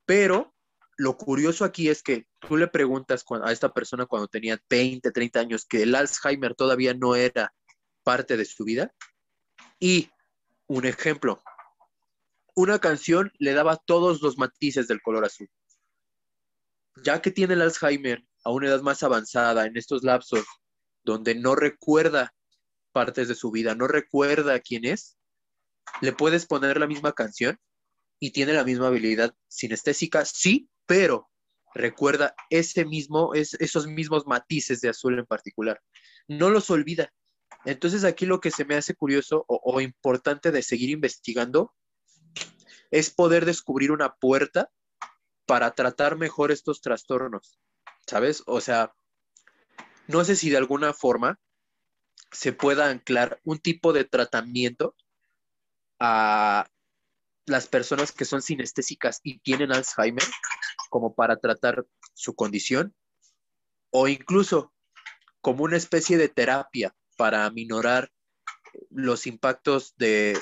Pero 0.05 0.53
lo 0.97 1.17
curioso 1.17 1.63
aquí 1.63 1.89
es 1.89 2.03
que 2.03 2.25
tú 2.39 2.57
le 2.57 2.67
preguntas 2.67 3.23
a 3.43 3.51
esta 3.51 3.71
persona 3.71 4.05
cuando 4.05 4.27
tenía 4.27 4.59
20, 4.69 5.11
30 5.11 5.39
años 5.39 5.65
que 5.65 5.83
el 5.83 5.95
Alzheimer 5.95 6.55
todavía 6.55 6.93
no 6.93 7.15
era 7.15 7.53
parte 8.09 8.37
de 8.37 8.45
su 8.45 8.63
vida. 8.63 8.91
Y 9.79 10.09
un 10.65 10.85
ejemplo, 10.85 11.43
una 12.55 12.79
canción 12.79 13.31
le 13.37 13.53
daba 13.53 13.77
todos 13.77 14.23
los 14.23 14.35
matices 14.39 14.87
del 14.87 14.99
color 14.99 15.25
azul. 15.25 15.47
Ya 17.03 17.21
que 17.21 17.29
tiene 17.29 17.53
el 17.53 17.61
Alzheimer 17.61 18.25
a 18.43 18.49
una 18.49 18.69
edad 18.69 18.81
más 18.81 19.03
avanzada 19.03 19.67
en 19.67 19.77
estos 19.77 20.03
lapsos 20.03 20.43
donde 21.03 21.35
no 21.35 21.53
recuerda 21.53 22.33
partes 22.91 23.27
de 23.27 23.35
su 23.35 23.51
vida, 23.51 23.75
no 23.75 23.87
recuerda 23.87 24.59
quién 24.59 24.85
es, 24.85 25.19
le 26.01 26.11
puedes 26.11 26.47
poner 26.47 26.79
la 26.79 26.87
misma 26.87 27.13
canción 27.13 27.59
y 28.19 28.31
tiene 28.31 28.53
la 28.53 28.63
misma 28.63 28.87
habilidad 28.87 29.35
sinestésica, 29.47 30.25
sí, 30.25 30.67
pero 30.87 31.29
recuerda 31.75 32.33
ese 32.49 32.85
mismo, 32.85 33.35
es, 33.35 33.53
esos 33.59 33.85
mismos 33.85 34.25
matices 34.25 34.81
de 34.81 34.89
azul 34.89 35.19
en 35.19 35.27
particular. 35.27 35.79
No 36.27 36.49
los 36.49 36.71
olvida. 36.71 37.13
Entonces 37.65 38.03
aquí 38.03 38.25
lo 38.25 38.39
que 38.39 38.51
se 38.51 38.65
me 38.65 38.75
hace 38.75 38.95
curioso 38.95 39.45
o, 39.47 39.81
importante 39.81 40.51
de 40.51 40.63
seguir 40.63 40.89
investigando 40.89 41.73
es 42.91 43.09
poder 43.09 43.45
descubrir 43.45 43.91
una 43.91 44.15
puerta 44.15 44.71
para 45.45 45.71
tratar 45.71 46.17
mejor 46.17 46.51
estos 46.51 46.81
trastornos, 46.81 47.59
¿sabes? 48.07 48.43
O 48.45 48.61
sea, 48.61 48.93
no 50.07 50.23
sé 50.23 50.35
si 50.35 50.49
de 50.49 50.57
alguna 50.57 50.93
forma 50.93 51.39
se 52.31 52.53
pueda 52.53 52.89
anclar 52.89 53.41
un 53.43 53.59
tipo 53.59 53.93
de 53.93 54.05
tratamiento 54.05 54.95
a 55.99 56.69
las 57.45 57.67
personas 57.67 58.11
que 58.11 58.25
son 58.25 58.41
sinestésicas 58.41 59.19
y 59.23 59.39
tienen 59.39 59.71
Alzheimer 59.71 60.23
como 60.89 61.13
para 61.13 61.37
tratar 61.37 61.85
su 62.13 62.35
condición 62.35 62.95
o 63.91 64.07
incluso 64.07 64.73
como 65.41 65.63
una 65.63 65.77
especie 65.77 66.17
de 66.17 66.29
terapia 66.29 66.95
para 67.19 67.45
aminorar 67.45 68.09
los 68.89 69.27
impactos 69.27 69.93
de, 69.97 70.39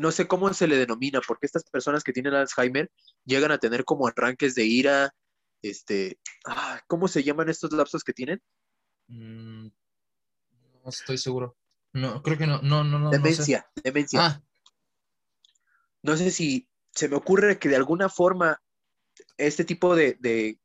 no 0.00 0.10
sé 0.10 0.26
cómo 0.26 0.50
se 0.54 0.66
le 0.66 0.78
denomina, 0.78 1.20
porque 1.20 1.44
estas 1.44 1.64
personas 1.64 2.02
que 2.02 2.14
tienen 2.14 2.32
Alzheimer 2.32 2.90
llegan 3.26 3.52
a 3.52 3.58
tener 3.58 3.84
como 3.84 4.06
arranques 4.06 4.54
de 4.54 4.64
ira, 4.64 5.14
este, 5.60 6.18
ah, 6.46 6.80
¿cómo 6.86 7.06
se 7.06 7.22
llaman 7.22 7.50
estos 7.50 7.70
lapsos 7.74 8.02
que 8.02 8.14
tienen? 8.14 8.40
Mm, 9.08 9.66
no 10.82 10.88
estoy 10.88 11.18
seguro. 11.18 11.54
No, 11.92 12.22
creo 12.22 12.38
que 12.38 12.46
no, 12.46 12.62
no, 12.62 12.82
no, 12.82 12.98
no. 12.98 13.10
Demencia, 13.10 13.70
demencia. 13.82 14.20
Ah. 14.24 14.42
No 16.02 16.16
sé 16.16 16.30
si 16.30 16.66
se 16.92 17.10
me 17.10 17.16
ocurre 17.16 17.58
que 17.58 17.68
de 17.68 17.76
alguna 17.76 18.08
forma 18.08 18.62
este 19.36 19.64
tipo 19.64 19.94
de, 19.94 20.58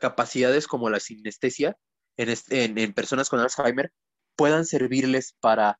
capacidades 0.00 0.66
como 0.66 0.90
la 0.90 1.00
sinestesia 1.00 1.78
en, 2.16 2.78
en, 2.78 2.92
personas 2.94 3.28
con 3.28 3.40
Alzheimer 3.40 3.92
puedan 4.36 4.64
servirles 4.64 5.34
para 5.40 5.78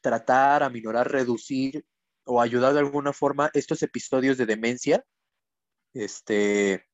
tratar, 0.00 0.62
aminorar, 0.62 1.10
reducir 1.10 1.84
o 2.24 2.40
ayudar 2.40 2.72
de 2.74 2.80
alguna 2.80 3.12
forma 3.12 3.50
estos 3.54 3.82
episodios 3.82 4.38
de 4.38 4.46
demencia. 4.46 5.04
Este, 5.94 6.86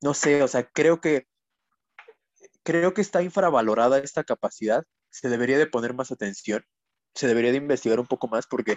no 0.00 0.14
sé, 0.14 0.42
o 0.42 0.48
sea, 0.48 0.68
creo 0.68 1.00
que 1.00 1.26
creo 2.62 2.94
que 2.94 3.00
está 3.00 3.22
infravalorada 3.22 3.98
esta 3.98 4.24
capacidad 4.24 4.84
se 5.10 5.28
debería 5.28 5.58
de 5.58 5.66
poner 5.66 5.94
más 5.94 6.10
atención, 6.10 6.64
se 7.14 7.26
debería 7.26 7.50
de 7.50 7.58
investigar 7.58 8.00
un 8.00 8.06
poco 8.06 8.28
más 8.28 8.46
porque 8.46 8.76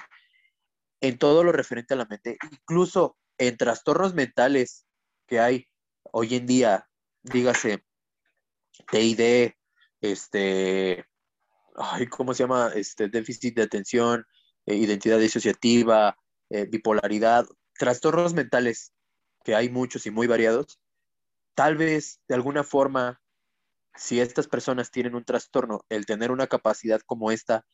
en 1.01 1.17
todo 1.17 1.43
lo 1.43 1.51
referente 1.51 1.93
a 1.93 1.97
la 1.97 2.05
mente, 2.05 2.37
incluso 2.51 3.17
en 3.37 3.57
trastornos 3.57 4.13
mentales 4.13 4.85
que 5.27 5.39
hay 5.39 5.67
hoy 6.11 6.35
en 6.35 6.45
día, 6.45 6.89
dígase 7.23 7.85
TID, 8.91 9.53
este, 10.01 11.05
ay, 11.75 12.07
¿cómo 12.07 12.33
se 12.33 12.43
llama? 12.43 12.71
Este, 12.75 13.09
déficit 13.09 13.55
de 13.55 13.63
atención, 13.63 14.25
eh, 14.65 14.75
identidad 14.75 15.19
disociativa, 15.19 16.17
eh, 16.49 16.65
bipolaridad, 16.65 17.45
trastornos 17.77 18.33
mentales 18.33 18.93
que 19.43 19.55
hay 19.55 19.69
muchos 19.69 20.05
y 20.05 20.11
muy 20.11 20.27
variados, 20.27 20.79
tal 21.53 21.77
vez 21.77 22.19
de 22.27 22.35
alguna 22.35 22.63
forma 22.63 23.21
si 23.95 24.19
estas 24.19 24.47
personas 24.47 24.91
tienen 24.91 25.15
un 25.15 25.23
trastorno, 25.23 25.85
el 25.89 26.05
tener 26.05 26.31
una 26.31 26.47
capacidad 26.47 27.01
como 27.01 27.31
esta 27.31 27.65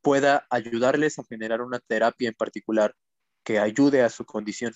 pueda 0.00 0.46
ayudarles 0.50 1.18
a 1.18 1.24
generar 1.24 1.60
una 1.60 1.78
terapia 1.78 2.28
en 2.28 2.34
particular 2.34 2.94
que 3.44 3.58
ayude 3.58 4.02
a 4.02 4.08
su 4.08 4.24
condición. 4.24 4.74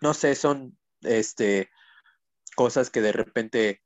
No 0.00 0.14
sé, 0.14 0.34
son 0.34 0.78
este 1.02 1.70
cosas 2.58 2.90
que 2.90 3.00
de 3.00 3.12
repente 3.12 3.84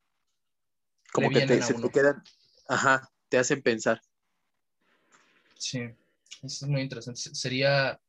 como 1.13 1.29
que 1.29 1.43
te, 1.43 1.61
se 1.61 1.75
te 1.75 1.91
quedan, 1.91 2.23
ajá, 2.67 3.13
te 3.29 3.37
hacen 3.37 3.61
pensar. 3.61 4.01
Sí, 5.59 5.81
eso 6.43 6.65
es 6.65 6.69
muy 6.69 6.81
interesante. 6.81 7.21
Sería 7.35 8.01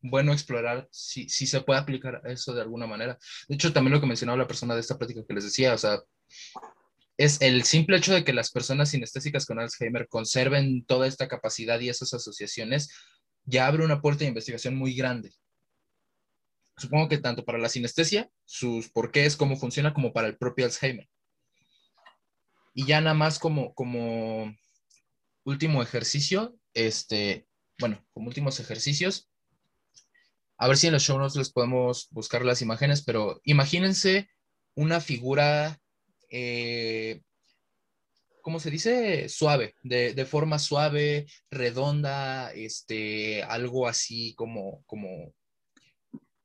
bueno 0.00 0.32
explorar 0.32 0.88
si, 0.92 1.28
si 1.28 1.48
se 1.48 1.62
puede 1.62 1.80
aplicar 1.80 2.22
eso 2.24 2.54
de 2.54 2.62
alguna 2.62 2.86
manera. 2.86 3.18
De 3.48 3.56
hecho, 3.56 3.72
también 3.72 3.94
lo 3.94 4.00
que 4.00 4.06
mencionaba 4.06 4.38
la 4.38 4.46
persona 4.46 4.74
de 4.74 4.80
esta 4.82 4.96
práctica 4.96 5.24
que 5.26 5.34
les 5.34 5.42
decía, 5.42 5.74
o 5.74 5.78
sea, 5.78 6.00
es 7.16 7.42
el 7.42 7.64
simple 7.64 7.96
hecho 7.96 8.14
de 8.14 8.22
que 8.22 8.32
las 8.32 8.52
personas 8.52 8.90
sinestésicas 8.90 9.44
con 9.44 9.58
Alzheimer 9.58 10.06
conserven 10.06 10.84
toda 10.84 11.08
esta 11.08 11.26
capacidad 11.26 11.80
y 11.80 11.88
esas 11.88 12.14
asociaciones, 12.14 12.90
ya 13.44 13.66
abre 13.66 13.84
una 13.84 14.00
puerta 14.00 14.20
de 14.20 14.28
investigación 14.28 14.76
muy 14.76 14.94
grande. 14.94 15.32
Supongo 16.82 17.08
que 17.08 17.18
tanto 17.18 17.44
para 17.44 17.58
la 17.58 17.68
sinestesia, 17.68 18.28
sus 18.44 18.88
porqués, 18.88 19.36
cómo 19.36 19.56
funciona, 19.56 19.94
como 19.94 20.12
para 20.12 20.26
el 20.26 20.36
propio 20.36 20.64
Alzheimer. 20.64 21.08
Y 22.74 22.86
ya 22.86 23.00
nada 23.00 23.14
más 23.14 23.38
como, 23.38 23.72
como 23.72 24.52
último 25.44 25.80
ejercicio, 25.80 26.56
este, 26.74 27.46
bueno, 27.78 28.04
como 28.12 28.26
últimos 28.26 28.58
ejercicios, 28.58 29.30
a 30.58 30.66
ver 30.66 30.76
si 30.76 30.88
en 30.88 30.94
los 30.94 31.04
show 31.04 31.16
notes 31.18 31.36
les 31.36 31.52
podemos 31.52 32.08
buscar 32.10 32.44
las 32.44 32.62
imágenes, 32.62 33.04
pero 33.04 33.40
imagínense 33.44 34.28
una 34.74 35.00
figura, 35.00 35.78
eh, 36.30 37.22
¿cómo 38.40 38.58
se 38.58 38.72
dice? 38.72 39.28
Suave, 39.28 39.76
de, 39.84 40.26
forma 40.26 40.58
suave, 40.58 41.26
redonda, 41.48 42.52
este, 42.54 43.44
algo 43.44 43.86
así 43.86 44.34
como, 44.34 44.82
como, 44.86 45.32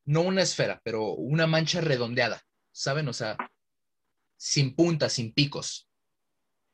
no 0.08 0.22
una 0.22 0.42
esfera, 0.42 0.82
pero 0.84 1.12
una 1.12 1.48
mancha 1.48 1.82
redondeada, 1.82 2.42
¿saben? 2.72 3.10
O 3.10 3.14
sea, 3.14 3.38
sin 4.38 4.74
puntas, 4.74 5.14
sin 5.14 5.34
picos. 5.34 5.90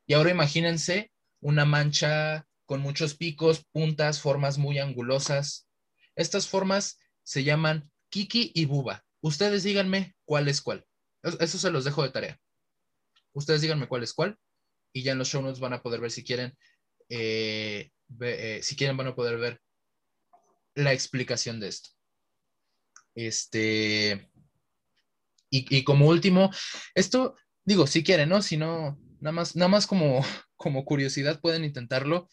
Y 0.06 0.14
ahora 0.14 0.30
imagínense 0.30 1.10
una 1.40 1.64
mancha 1.64 2.46
con 2.64 2.80
muchos 2.80 3.16
picos, 3.16 3.64
puntas, 3.72 4.20
formas 4.20 4.56
muy 4.56 4.78
angulosas. 4.78 5.68
Estas 6.14 6.48
formas 6.48 7.00
se 7.24 7.42
llaman 7.42 7.90
Kiki 8.08 8.52
y 8.54 8.66
Buba. 8.66 9.04
Ustedes 9.20 9.64
díganme 9.64 10.14
cuál 10.24 10.46
es 10.46 10.62
cuál. 10.62 10.86
Eso 11.22 11.58
se 11.58 11.70
los 11.70 11.84
dejo 11.84 12.04
de 12.04 12.10
tarea. 12.10 12.40
Ustedes 13.32 13.62
díganme 13.62 13.88
cuál 13.88 14.04
es 14.04 14.14
cuál 14.14 14.38
y 14.92 15.02
ya 15.02 15.12
en 15.12 15.18
los 15.18 15.28
show 15.28 15.42
notes 15.42 15.58
van 15.58 15.72
a 15.72 15.82
poder 15.82 16.00
ver 16.00 16.12
si 16.12 16.22
quieren, 16.22 16.56
eh, 17.08 17.90
eh, 18.20 18.60
si 18.62 18.76
quieren 18.76 18.96
van 18.96 19.08
a 19.08 19.16
poder 19.16 19.38
ver 19.38 19.60
la 20.76 20.92
explicación 20.92 21.58
de 21.58 21.68
esto. 21.68 21.90
Este, 23.14 24.30
y, 25.50 25.76
y, 25.76 25.84
como 25.84 26.08
último, 26.08 26.50
esto, 26.94 27.36
digo, 27.64 27.86
si 27.86 28.02
quieren, 28.02 28.28
¿no? 28.28 28.42
Si 28.42 28.56
no, 28.56 28.98
nada 29.20 29.32
más, 29.32 29.56
nada 29.56 29.68
más 29.68 29.86
como, 29.86 30.22
como 30.56 30.84
curiosidad 30.84 31.40
pueden 31.40 31.64
intentarlo, 31.64 32.28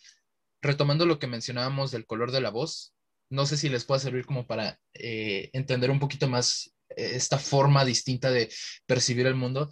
retomando 0.61 1.05
lo 1.05 1.19
que 1.19 1.27
mencionábamos 1.27 1.91
del 1.91 2.05
color 2.05 2.31
de 2.31 2.41
la 2.41 2.49
voz, 2.49 2.93
no 3.29 3.45
sé 3.45 3.57
si 3.57 3.69
les 3.69 3.85
pueda 3.85 3.99
servir 3.99 4.25
como 4.25 4.45
para 4.45 4.79
eh, 4.93 5.49
entender 5.53 5.89
un 5.89 5.99
poquito 5.99 6.27
más 6.27 6.73
eh, 6.89 7.11
esta 7.13 7.39
forma 7.39 7.85
distinta 7.85 8.29
de 8.29 8.51
percibir 8.85 9.25
el 9.25 9.35
mundo, 9.35 9.69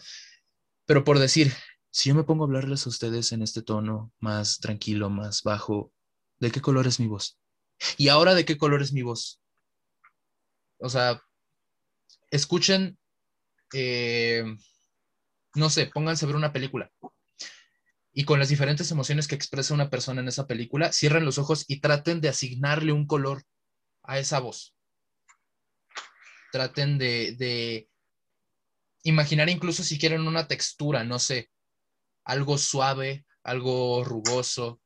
pero 0.85 1.03
por 1.03 1.19
decir, 1.19 1.53
si 1.91 2.09
yo 2.09 2.15
me 2.15 2.23
pongo 2.23 2.43
a 2.43 2.47
hablarles 2.47 2.85
a 2.85 2.89
ustedes 2.89 3.31
en 3.31 3.41
este 3.41 3.61
tono 3.61 4.11
más 4.19 4.59
tranquilo, 4.59 5.09
más 5.09 5.43
bajo, 5.43 5.91
¿de 6.39 6.51
qué 6.51 6.61
color 6.61 6.87
es 6.87 6.99
mi 6.99 7.07
voz? 7.07 7.37
Y 7.97 8.07
ahora, 8.07 8.33
¿de 8.33 8.45
qué 8.45 8.57
color 8.57 8.81
es 8.81 8.93
mi 8.93 9.01
voz? 9.01 9.41
O 10.79 10.89
sea, 10.89 11.21
escuchen, 12.31 12.97
eh, 13.73 14.43
no 15.55 15.69
sé, 15.69 15.87
pónganse 15.87 16.25
a 16.25 16.27
ver 16.27 16.35
una 16.35 16.53
película. 16.53 16.91
Y 18.11 18.25
con 18.25 18.39
las 18.39 18.49
diferentes 18.49 18.89
emociones 18.91 19.27
que 19.27 19.35
expresa 19.35 19.73
una 19.73 19.89
persona 19.89 20.21
en 20.21 20.27
esa 20.27 20.47
película, 20.47 20.91
cierren 20.91 21.25
los 21.25 21.37
ojos 21.37 21.65
y 21.67 21.79
traten 21.79 22.21
de 22.21 22.29
asignarle 22.29 22.91
un 22.91 23.05
color 23.05 23.43
a 24.03 24.19
esa 24.19 24.39
voz. 24.39 24.75
Traten 26.51 26.97
de, 26.97 27.35
de 27.37 27.89
imaginar 29.03 29.49
incluso 29.49 29.83
si 29.83 29.99
quieren 29.99 30.27
una 30.27 30.47
textura, 30.47 31.03
no 31.03 31.19
sé, 31.19 31.51
algo 32.23 32.57
suave, 32.57 33.25
algo 33.43 34.03
rugoso. 34.03 34.81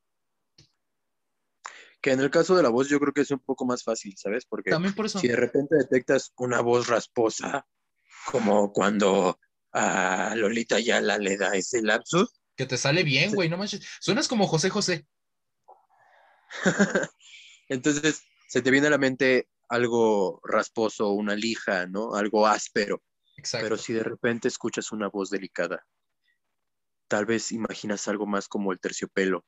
Que 2.03 2.11
en 2.11 2.19
el 2.19 2.29
caso 2.29 2.53
de 2.55 2.63
la 2.63 2.67
voz 2.67 2.89
yo 2.89 2.99
creo 2.99 3.13
que 3.13 3.21
es 3.21 3.31
un 3.31 3.39
poco 3.39 3.65
más 3.65 3.81
fácil, 3.81 4.13
¿sabes? 4.17 4.45
Porque 4.45 4.71
También 4.71 4.93
por 4.93 5.05
eso. 5.05 5.19
si 5.19 5.29
de 5.29 5.37
repente 5.37 5.77
detectas 5.77 6.33
una 6.37 6.59
voz 6.59 6.87
rasposa, 6.87 7.65
como 8.25 8.73
cuando 8.73 9.39
a 9.71 10.33
Lolita 10.35 10.81
Yala 10.81 11.17
le 11.17 11.37
da 11.37 11.55
ese 11.55 11.81
lapsus, 11.81 12.29
Que 12.57 12.65
te 12.65 12.77
sale 12.77 13.03
bien, 13.03 13.33
güey, 13.33 13.49
no 13.49 13.57
manches. 13.57 13.87
Suenas 14.01 14.27
como 14.27 14.47
José 14.47 14.69
José. 14.69 15.07
entonces 17.69 18.21
se 18.47 18.61
te 18.61 18.69
viene 18.69 18.87
a 18.87 18.91
la 18.91 18.97
mente 18.97 19.47
algo 19.69 20.41
rasposo, 20.43 21.11
una 21.11 21.35
lija, 21.35 21.87
¿no? 21.87 22.15
Algo 22.15 22.45
áspero. 22.45 23.01
Exacto. 23.37 23.65
Pero 23.65 23.77
si 23.77 23.93
de 23.93 24.03
repente 24.03 24.49
escuchas 24.49 24.91
una 24.91 25.07
voz 25.07 25.29
delicada, 25.29 25.83
tal 27.07 27.25
vez 27.25 27.53
imaginas 27.53 28.07
algo 28.09 28.27
más 28.27 28.49
como 28.49 28.73
el 28.73 28.79
terciopelo. 28.79 29.45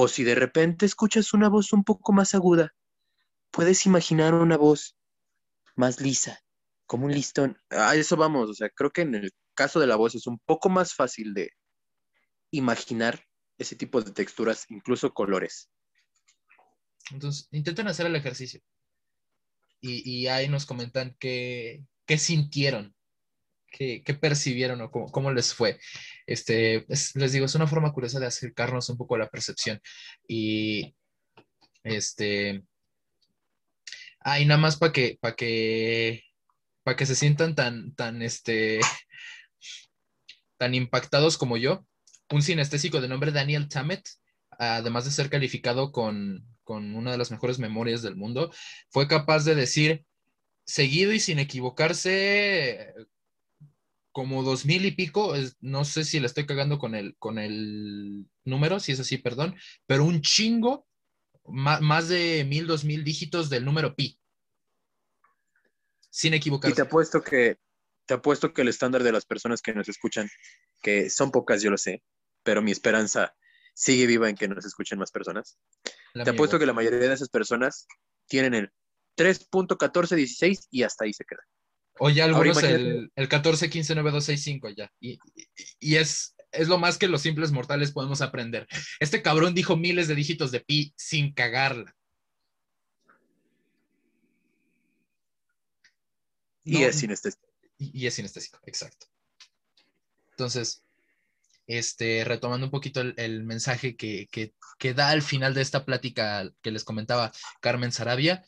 O 0.00 0.06
si 0.06 0.22
de 0.22 0.36
repente 0.36 0.86
escuchas 0.86 1.34
una 1.34 1.48
voz 1.48 1.72
un 1.72 1.82
poco 1.82 2.12
más 2.12 2.32
aguda, 2.32 2.72
puedes 3.50 3.84
imaginar 3.84 4.32
una 4.32 4.56
voz 4.56 4.96
más 5.74 6.00
lisa, 6.00 6.38
como 6.86 7.06
un 7.06 7.12
listón. 7.12 7.60
A 7.70 7.96
eso 7.96 8.16
vamos, 8.16 8.48
o 8.48 8.54
sea, 8.54 8.70
creo 8.70 8.92
que 8.92 9.00
en 9.00 9.16
el 9.16 9.32
caso 9.54 9.80
de 9.80 9.88
la 9.88 9.96
voz 9.96 10.14
es 10.14 10.28
un 10.28 10.38
poco 10.38 10.68
más 10.68 10.94
fácil 10.94 11.34
de 11.34 11.50
imaginar 12.52 13.24
ese 13.58 13.74
tipo 13.74 14.00
de 14.00 14.12
texturas, 14.12 14.66
incluso 14.68 15.12
colores. 15.12 15.68
Entonces, 17.10 17.48
intenten 17.50 17.88
hacer 17.88 18.06
el 18.06 18.14
ejercicio. 18.14 18.60
Y, 19.80 20.08
y 20.08 20.28
ahí 20.28 20.46
nos 20.46 20.64
comentan 20.64 21.16
qué, 21.18 21.82
qué 22.06 22.18
sintieron, 22.18 22.94
qué, 23.70 24.02
percibieron 24.20 24.80
o 24.80 24.90
cómo, 24.90 25.32
les 25.32 25.54
fue. 25.54 25.78
Este, 26.26 26.84
es- 26.92 27.14
les 27.16 27.32
digo, 27.32 27.46
es 27.46 27.54
una 27.54 27.66
forma 27.66 27.92
curiosa 27.92 28.20
de 28.20 28.26
acercarnos 28.26 28.88
un 28.88 28.96
poco 28.96 29.14
a 29.14 29.18
la 29.18 29.28
percepción. 29.28 29.80
Y 30.26 30.94
este. 31.82 32.62
Nada 34.24 34.58
más 34.58 34.76
para 34.76 34.92
que, 34.92 35.18
que, 35.36 36.22
que 36.96 37.06
se 37.06 37.14
sientan 37.14 37.54
tan, 37.54 37.94
tan, 37.94 38.20
este, 38.20 38.80
tan 40.58 40.74
impactados 40.74 41.38
como 41.38 41.56
yo, 41.56 41.86
un 42.30 42.42
sinestésico 42.42 43.00
de 43.00 43.08
nombre 43.08 43.32
Daniel 43.32 43.68
Tammet, 43.68 44.06
además 44.50 45.06
de 45.06 45.12
ser 45.12 45.30
calificado 45.30 45.92
con, 45.92 46.44
con 46.62 46.94
una 46.94 47.12
de 47.12 47.18
las 47.18 47.30
mejores 47.30 47.58
memorias 47.58 48.02
del 48.02 48.16
mundo, 48.16 48.52
fue 48.90 49.08
capaz 49.08 49.44
de 49.44 49.54
decir 49.54 50.04
seguido 50.66 51.12
y 51.12 51.20
sin 51.20 51.38
equivocarse 51.38 52.92
como 54.12 54.42
dos 54.42 54.64
mil 54.66 54.84
y 54.84 54.92
pico, 54.92 55.34
no 55.60 55.84
sé 55.84 56.04
si 56.04 56.20
le 56.20 56.26
estoy 56.26 56.46
cagando 56.46 56.78
con 56.78 56.94
el, 56.94 57.16
con 57.18 57.38
el 57.38 58.26
número, 58.44 58.80
si 58.80 58.92
es 58.92 59.00
así, 59.00 59.18
perdón, 59.18 59.56
pero 59.86 60.04
un 60.04 60.22
chingo, 60.22 60.86
más 61.44 62.08
de 62.08 62.44
mil, 62.44 62.66
dos 62.66 62.84
mil 62.84 63.04
dígitos 63.04 63.48
del 63.50 63.64
número 63.64 63.94
pi. 63.94 64.18
Sin 66.10 66.34
Y 66.62 66.72
te 66.74 66.82
equivocarse. 66.82 66.82
apuesto 66.82 67.22
que 67.22 67.58
te 68.06 68.14
apuesto 68.14 68.54
que 68.54 68.62
el 68.62 68.68
estándar 68.68 69.02
de 69.02 69.12
las 69.12 69.26
personas 69.26 69.60
que 69.60 69.74
nos 69.74 69.88
escuchan, 69.88 70.28
que 70.80 71.10
son 71.10 71.30
pocas, 71.30 71.62
yo 71.62 71.70
lo 71.70 71.76
sé, 71.76 72.02
pero 72.42 72.62
mi 72.62 72.72
esperanza 72.72 73.36
sigue 73.74 74.06
viva 74.06 74.28
en 74.30 74.36
que 74.36 74.48
nos 74.48 74.64
escuchen 74.64 74.98
más 74.98 75.12
personas. 75.12 75.58
La 76.14 76.24
Te 76.24 76.30
apuesto 76.30 76.56
igual. 76.56 76.58
que 76.58 76.66
la 76.66 76.72
mayoría 76.72 77.00
de 77.00 77.12
esas 77.12 77.28
personas 77.28 77.86
tienen 78.26 78.54
el 78.54 78.72
3.1416 79.16 80.68
y 80.70 80.82
hasta 80.84 81.04
ahí 81.04 81.12
se 81.12 81.24
queda. 81.24 81.42
O 82.00 82.10
ya 82.10 82.24
algunos 82.24 82.56
imagínate- 82.62 82.74
el, 82.90 83.12
el 83.14 83.28
14, 83.28 83.68
15, 83.70 83.94
9, 83.94 84.10
2, 84.10 84.24
6, 84.24 84.42
5 84.42 84.68
ya. 84.70 84.90
Y, 85.00 85.12
y- 85.34 85.48
y 85.80 85.94
es, 85.96 86.34
es 86.52 86.68
lo 86.68 86.78
más 86.78 86.98
que 86.98 87.08
los 87.08 87.22
simples 87.22 87.52
mortales 87.52 87.92
podemos 87.92 88.20
aprender. 88.22 88.66
Este 89.00 89.22
cabrón 89.22 89.54
dijo 89.54 89.76
miles 89.76 90.08
de 90.08 90.14
dígitos 90.14 90.50
de 90.50 90.60
pi 90.60 90.92
sin 90.96 91.32
cagarla. 91.32 91.94
Y 96.64 96.72
No, 96.72 96.80
es 96.86 96.96
sinestésico. 96.96 97.46
y, 97.78 98.02
y 98.02 98.06
es 98.06 98.14
sinestésico, 98.14 98.58
exacto. 98.66 99.06
Entonces, 100.30 100.84
este, 101.66 102.24
retomando 102.24 102.66
un 102.66 102.70
poquito 102.70 103.00
el, 103.00 103.14
el 103.16 103.42
mensaje 103.44 103.96
que, 103.96 104.28
que- 104.30 104.52
que 104.78 104.94
da 104.94 105.08
al 105.10 105.22
final 105.22 105.54
de 105.54 105.62
esta 105.62 105.84
plática 105.84 106.48
que 106.62 106.70
les 106.70 106.84
comentaba 106.84 107.32
Carmen 107.60 107.90
Sarabia, 107.90 108.44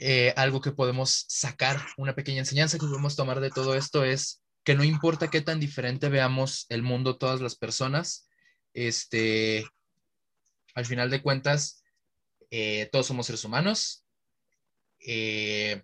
eh, 0.00 0.32
algo 0.36 0.60
que 0.60 0.72
podemos 0.72 1.26
sacar, 1.28 1.78
una 1.98 2.14
pequeña 2.14 2.38
enseñanza 2.38 2.78
que 2.78 2.86
podemos 2.86 3.16
tomar 3.16 3.40
de 3.40 3.50
todo 3.50 3.74
esto 3.74 4.02
es 4.04 4.42
que 4.64 4.74
no 4.74 4.82
importa 4.82 5.30
qué 5.30 5.42
tan 5.42 5.60
diferente 5.60 6.08
veamos 6.08 6.64
el 6.70 6.82
mundo 6.82 7.18
todas 7.18 7.40
las 7.40 7.54
personas, 7.54 8.28
este, 8.72 9.66
al 10.74 10.86
final 10.86 11.10
de 11.10 11.22
cuentas, 11.22 11.82
eh, 12.50 12.88
todos 12.90 13.06
somos 13.06 13.26
seres 13.26 13.44
humanos. 13.44 14.04
eh, 15.06 15.82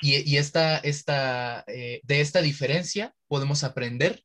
y, 0.00 0.30
y 0.30 0.38
esta, 0.38 0.78
esta, 0.78 1.64
de 1.66 2.20
esta 2.20 2.40
diferencia 2.40 3.14
podemos 3.28 3.64
aprender, 3.64 4.24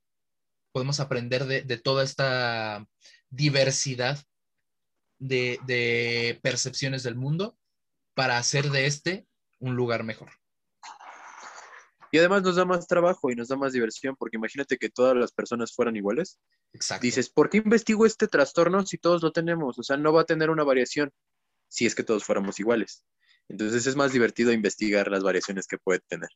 podemos 0.71 0.99
aprender 0.99 1.45
de, 1.45 1.63
de 1.63 1.77
toda 1.77 2.03
esta 2.03 2.87
diversidad 3.29 4.23
de, 5.19 5.59
de 5.65 6.39
percepciones 6.41 7.03
del 7.03 7.15
mundo 7.15 7.57
para 8.13 8.37
hacer 8.37 8.69
de 8.69 8.85
este 8.85 9.27
un 9.59 9.75
lugar 9.75 10.03
mejor. 10.03 10.31
Y 12.11 12.17
además 12.17 12.43
nos 12.43 12.55
da 12.55 12.63
más 12.63 12.87
trabajo 12.87 13.29
y 13.29 13.35
nos 13.35 13.49
da 13.49 13.57
más 13.57 13.73
diversión, 13.73 14.15
porque 14.15 14.37
imagínate 14.37 14.77
que 14.77 14.89
todas 14.89 15.17
las 15.17 15.33
personas 15.33 15.73
fueran 15.73 15.97
iguales. 15.97 16.39
Exacto. 16.71 17.01
Dices, 17.01 17.29
¿por 17.29 17.49
qué 17.49 17.57
investigo 17.57 18.05
este 18.05 18.27
trastorno 18.27 18.85
si 18.85 18.97
todos 18.97 19.21
lo 19.21 19.33
tenemos? 19.33 19.77
O 19.77 19.83
sea, 19.83 19.97
no 19.97 20.13
va 20.13 20.21
a 20.21 20.25
tener 20.25 20.49
una 20.49 20.63
variación 20.63 21.11
si 21.67 21.85
es 21.85 21.93
que 21.93 22.03
todos 22.03 22.23
fuéramos 22.23 22.59
iguales. 22.59 23.03
Entonces 23.49 23.85
es 23.85 23.95
más 23.95 24.13
divertido 24.13 24.53
investigar 24.53 25.09
las 25.09 25.23
variaciones 25.23 25.67
que 25.67 25.77
puede 25.77 25.99
tener. 26.07 26.29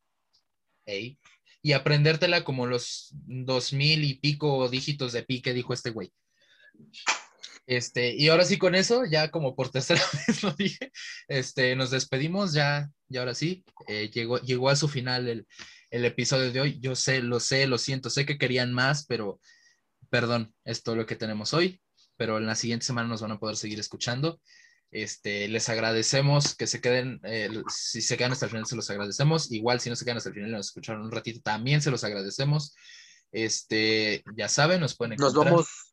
Ey. 0.86 1.18
Y 1.62 1.74
aprendértela 1.74 2.44
como 2.44 2.68
los 2.68 3.14
dos 3.26 3.74
mil 3.74 4.04
y 4.04 4.16
pico 4.16 4.68
dígitos 4.70 5.14
de 5.14 5.24
pi 5.24 5.42
que 5.42 5.54
dijo 5.54 5.74
este 5.74 5.92
güey. 5.92 6.12
Este, 7.70 8.16
y 8.16 8.30
ahora 8.30 8.46
sí 8.46 8.58
con 8.58 8.74
eso, 8.74 9.06
ya 9.06 9.30
como 9.30 9.56
por 9.56 9.70
tercera 9.70 10.02
vez 10.28 10.42
lo 10.42 10.52
dije, 10.54 10.92
este, 11.28 11.76
nos 11.76 11.92
despedimos 11.92 12.52
ya, 12.52 12.90
y 13.08 13.18
ahora 13.18 13.36
sí, 13.36 13.64
eh, 13.88 14.10
llegó, 14.12 14.40
llegó 14.40 14.70
a 14.72 14.76
su 14.76 14.88
final 14.88 15.28
el, 15.28 15.48
el 15.92 16.04
episodio 16.04 16.52
de 16.52 16.62
hoy. 16.62 16.80
Yo 16.82 16.96
sé, 16.96 17.22
lo 17.22 17.40
sé, 17.40 17.68
lo 17.68 17.78
siento, 17.78 18.10
sé 18.10 18.26
que 18.26 18.40
querían 18.40 18.74
más, 18.74 19.06
pero 19.06 19.40
perdón, 20.10 20.52
es 20.66 20.82
todo 20.82 20.96
lo 20.96 21.06
que 21.06 21.16
tenemos 21.16 21.54
hoy, 21.54 21.80
pero 22.18 22.40
en 22.40 22.48
la 22.48 22.56
siguiente 22.56 22.88
semana 22.88 23.08
nos 23.08 23.22
van 23.22 23.34
a 23.34 23.40
poder 23.40 23.56
seguir 23.56 23.80
escuchando. 23.80 24.42
Este, 24.90 25.48
les 25.48 25.70
agradecemos 25.70 26.56
que 26.56 26.66
se 26.66 26.82
queden, 26.82 27.20
eh, 27.24 27.52
si 27.72 28.02
se 28.02 28.18
quedan 28.18 28.32
hasta 28.32 28.46
el 28.46 28.52
final 28.52 28.66
se 28.66 28.78
los 28.78 28.90
agradecemos, 28.90 29.52
igual 29.52 29.80
si 29.80 29.92
no 29.92 29.96
se 29.96 30.06
quedan 30.06 30.18
hasta 30.18 30.30
el 30.30 30.34
final 30.34 30.50
y 30.50 30.54
nos 30.54 30.66
escucharon 30.70 31.04
un 31.04 31.12
ratito, 31.12 31.40
también 31.44 31.84
se 31.84 31.92
los 31.92 32.04
agradecemos. 32.04 32.74
Este, 33.32 34.24
ya 34.36 34.50
saben, 34.50 34.82
nos 34.82 34.98
pueden 34.98 35.16
Nos 35.18 35.34
encontrar. 35.34 35.54
vamos, 35.54 35.89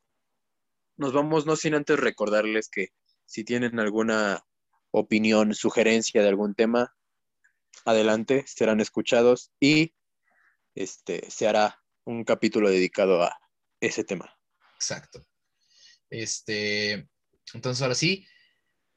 nos 0.96 1.12
vamos 1.12 1.46
no 1.46 1.56
sin 1.56 1.74
antes 1.74 1.98
recordarles 1.98 2.68
que 2.68 2.88
si 3.24 3.44
tienen 3.44 3.78
alguna 3.80 4.44
opinión, 4.90 5.54
sugerencia 5.54 6.22
de 6.22 6.28
algún 6.28 6.54
tema, 6.54 6.94
adelante, 7.84 8.44
serán 8.46 8.80
escuchados 8.80 9.50
y 9.60 9.94
este 10.74 11.30
se 11.30 11.46
hará 11.48 11.82
un 12.04 12.24
capítulo 12.24 12.70
dedicado 12.70 13.22
a 13.22 13.36
ese 13.80 14.04
tema. 14.04 14.34
Exacto. 14.74 15.24
Este, 16.08 17.08
entonces 17.52 17.82
ahora 17.82 17.94
sí, 17.94 18.26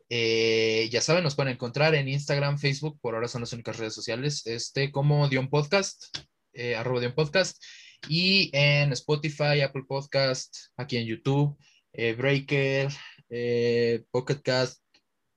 eh, 0.09 0.89
ya 0.91 1.01
saben, 1.01 1.23
nos 1.23 1.35
pueden 1.35 1.53
encontrar 1.53 1.95
en 1.95 2.07
Instagram, 2.07 2.57
Facebook, 2.57 2.99
por 3.01 3.15
ahora 3.15 3.27
son 3.27 3.41
las 3.41 3.53
únicas 3.53 3.77
redes 3.77 3.93
sociales, 3.93 4.45
este 4.45 4.91
como 4.91 5.27
Dion 5.27 5.49
Podcast, 5.49 6.17
eh, 6.53 6.75
arroba 6.75 6.99
Dion 6.99 7.13
Podcast, 7.13 7.63
y 8.07 8.49
en 8.53 8.91
Spotify, 8.93 9.61
Apple 9.61 9.83
Podcast, 9.87 10.55
aquí 10.77 10.97
en 10.97 11.05
YouTube, 11.05 11.57
eh, 11.93 12.13
Breaker, 12.13 12.89
eh, 13.29 14.03
Pocket 14.11 14.41
Cast, 14.41 14.83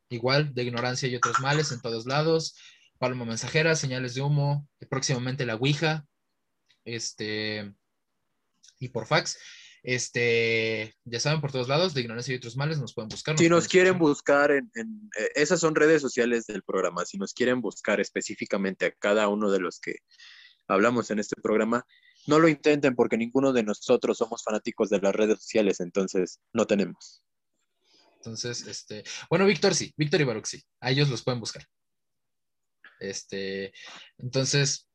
igual, 0.09 0.55
de 0.55 0.63
ignorancia 0.63 1.09
y 1.09 1.17
otros 1.17 1.41
males 1.41 1.73
en 1.73 1.81
todos 1.81 2.07
lados, 2.07 2.57
Palma 2.99 3.25
Mensajera, 3.25 3.75
señales 3.75 4.15
de 4.15 4.23
humo, 4.23 4.69
próximamente 4.89 5.47
la 5.47 5.57
Ouija, 5.57 6.07
este, 6.85 7.73
y 8.79 8.89
por 8.89 9.07
fax. 9.07 9.39
Este, 9.85 10.95
ya 11.05 11.19
saben, 11.19 11.41
por 11.41 11.51
todos 11.51 11.67
lados, 11.67 11.93
de 11.93 12.03
Ignorancia 12.03 12.33
y 12.33 12.37
otros 12.37 12.57
males, 12.57 12.79
nos 12.79 12.95
pueden 12.95 13.09
buscar. 13.09 13.37
Si 13.37 13.49
nos 13.49 13.67
quieren 13.67 13.99
buscar 13.99 14.53
en, 14.53 14.71
en, 14.75 15.11
eh, 15.19 15.29
esas 15.35 15.59
son 15.59 15.75
redes 15.75 16.01
sociales 16.01 16.47
del 16.47 16.63
programa. 16.63 17.05
Si 17.05 17.19
nos 17.19 17.35
quieren 17.35 17.61
buscar 17.61 18.01
específicamente 18.01 18.87
a 18.87 18.93
cada 18.93 19.27
uno 19.29 19.51
de 19.51 19.59
los 19.59 19.81
que 19.81 19.97
hablamos 20.69 21.11
en 21.11 21.19
este 21.19 21.35
programa, 21.43 21.85
no 22.27 22.39
lo 22.39 22.49
intenten 22.49 22.95
porque 22.95 23.17
ninguno 23.17 23.53
de 23.53 23.63
nosotros 23.63 24.19
somos 24.19 24.43
fanáticos 24.43 24.91
de 24.91 25.01
las 25.01 25.15
redes 25.15 25.41
sociales, 25.41 25.81
entonces 25.81 26.41
no 26.53 26.67
tenemos. 26.67 27.23
Entonces, 28.17 28.67
este, 28.67 29.03
bueno, 29.29 29.47
Víctor 29.47 29.75
sí, 29.75 29.93
Víctor 29.97 30.21
y 30.21 30.25
Baruch 30.25 30.47
sí, 30.47 30.63
a 30.81 30.91
ellos 30.91 31.09
los 31.09 31.23
pueden 31.23 31.41
buscar. 31.41 31.67
Este, 33.01 33.73
entonces, 34.19 34.89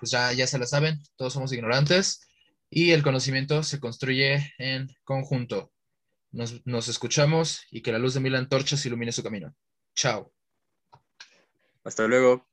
pues 0.00 0.10
ya, 0.10 0.32
ya 0.32 0.46
se 0.46 0.58
la 0.58 0.66
saben, 0.66 1.02
todos 1.16 1.34
somos 1.34 1.52
ignorantes 1.52 2.26
y 2.70 2.92
el 2.92 3.02
conocimiento 3.02 3.62
se 3.62 3.78
construye 3.78 4.54
en 4.58 4.88
conjunto. 5.04 5.70
Nos, 6.30 6.66
nos 6.66 6.88
escuchamos 6.88 7.66
y 7.70 7.82
que 7.82 7.92
la 7.92 7.98
luz 7.98 8.14
de 8.14 8.20
mil 8.20 8.34
antorchas 8.34 8.84
ilumine 8.86 9.12
su 9.12 9.22
camino. 9.22 9.54
Chao. 9.94 10.32
Hasta 11.84 12.06
luego. 12.08 12.48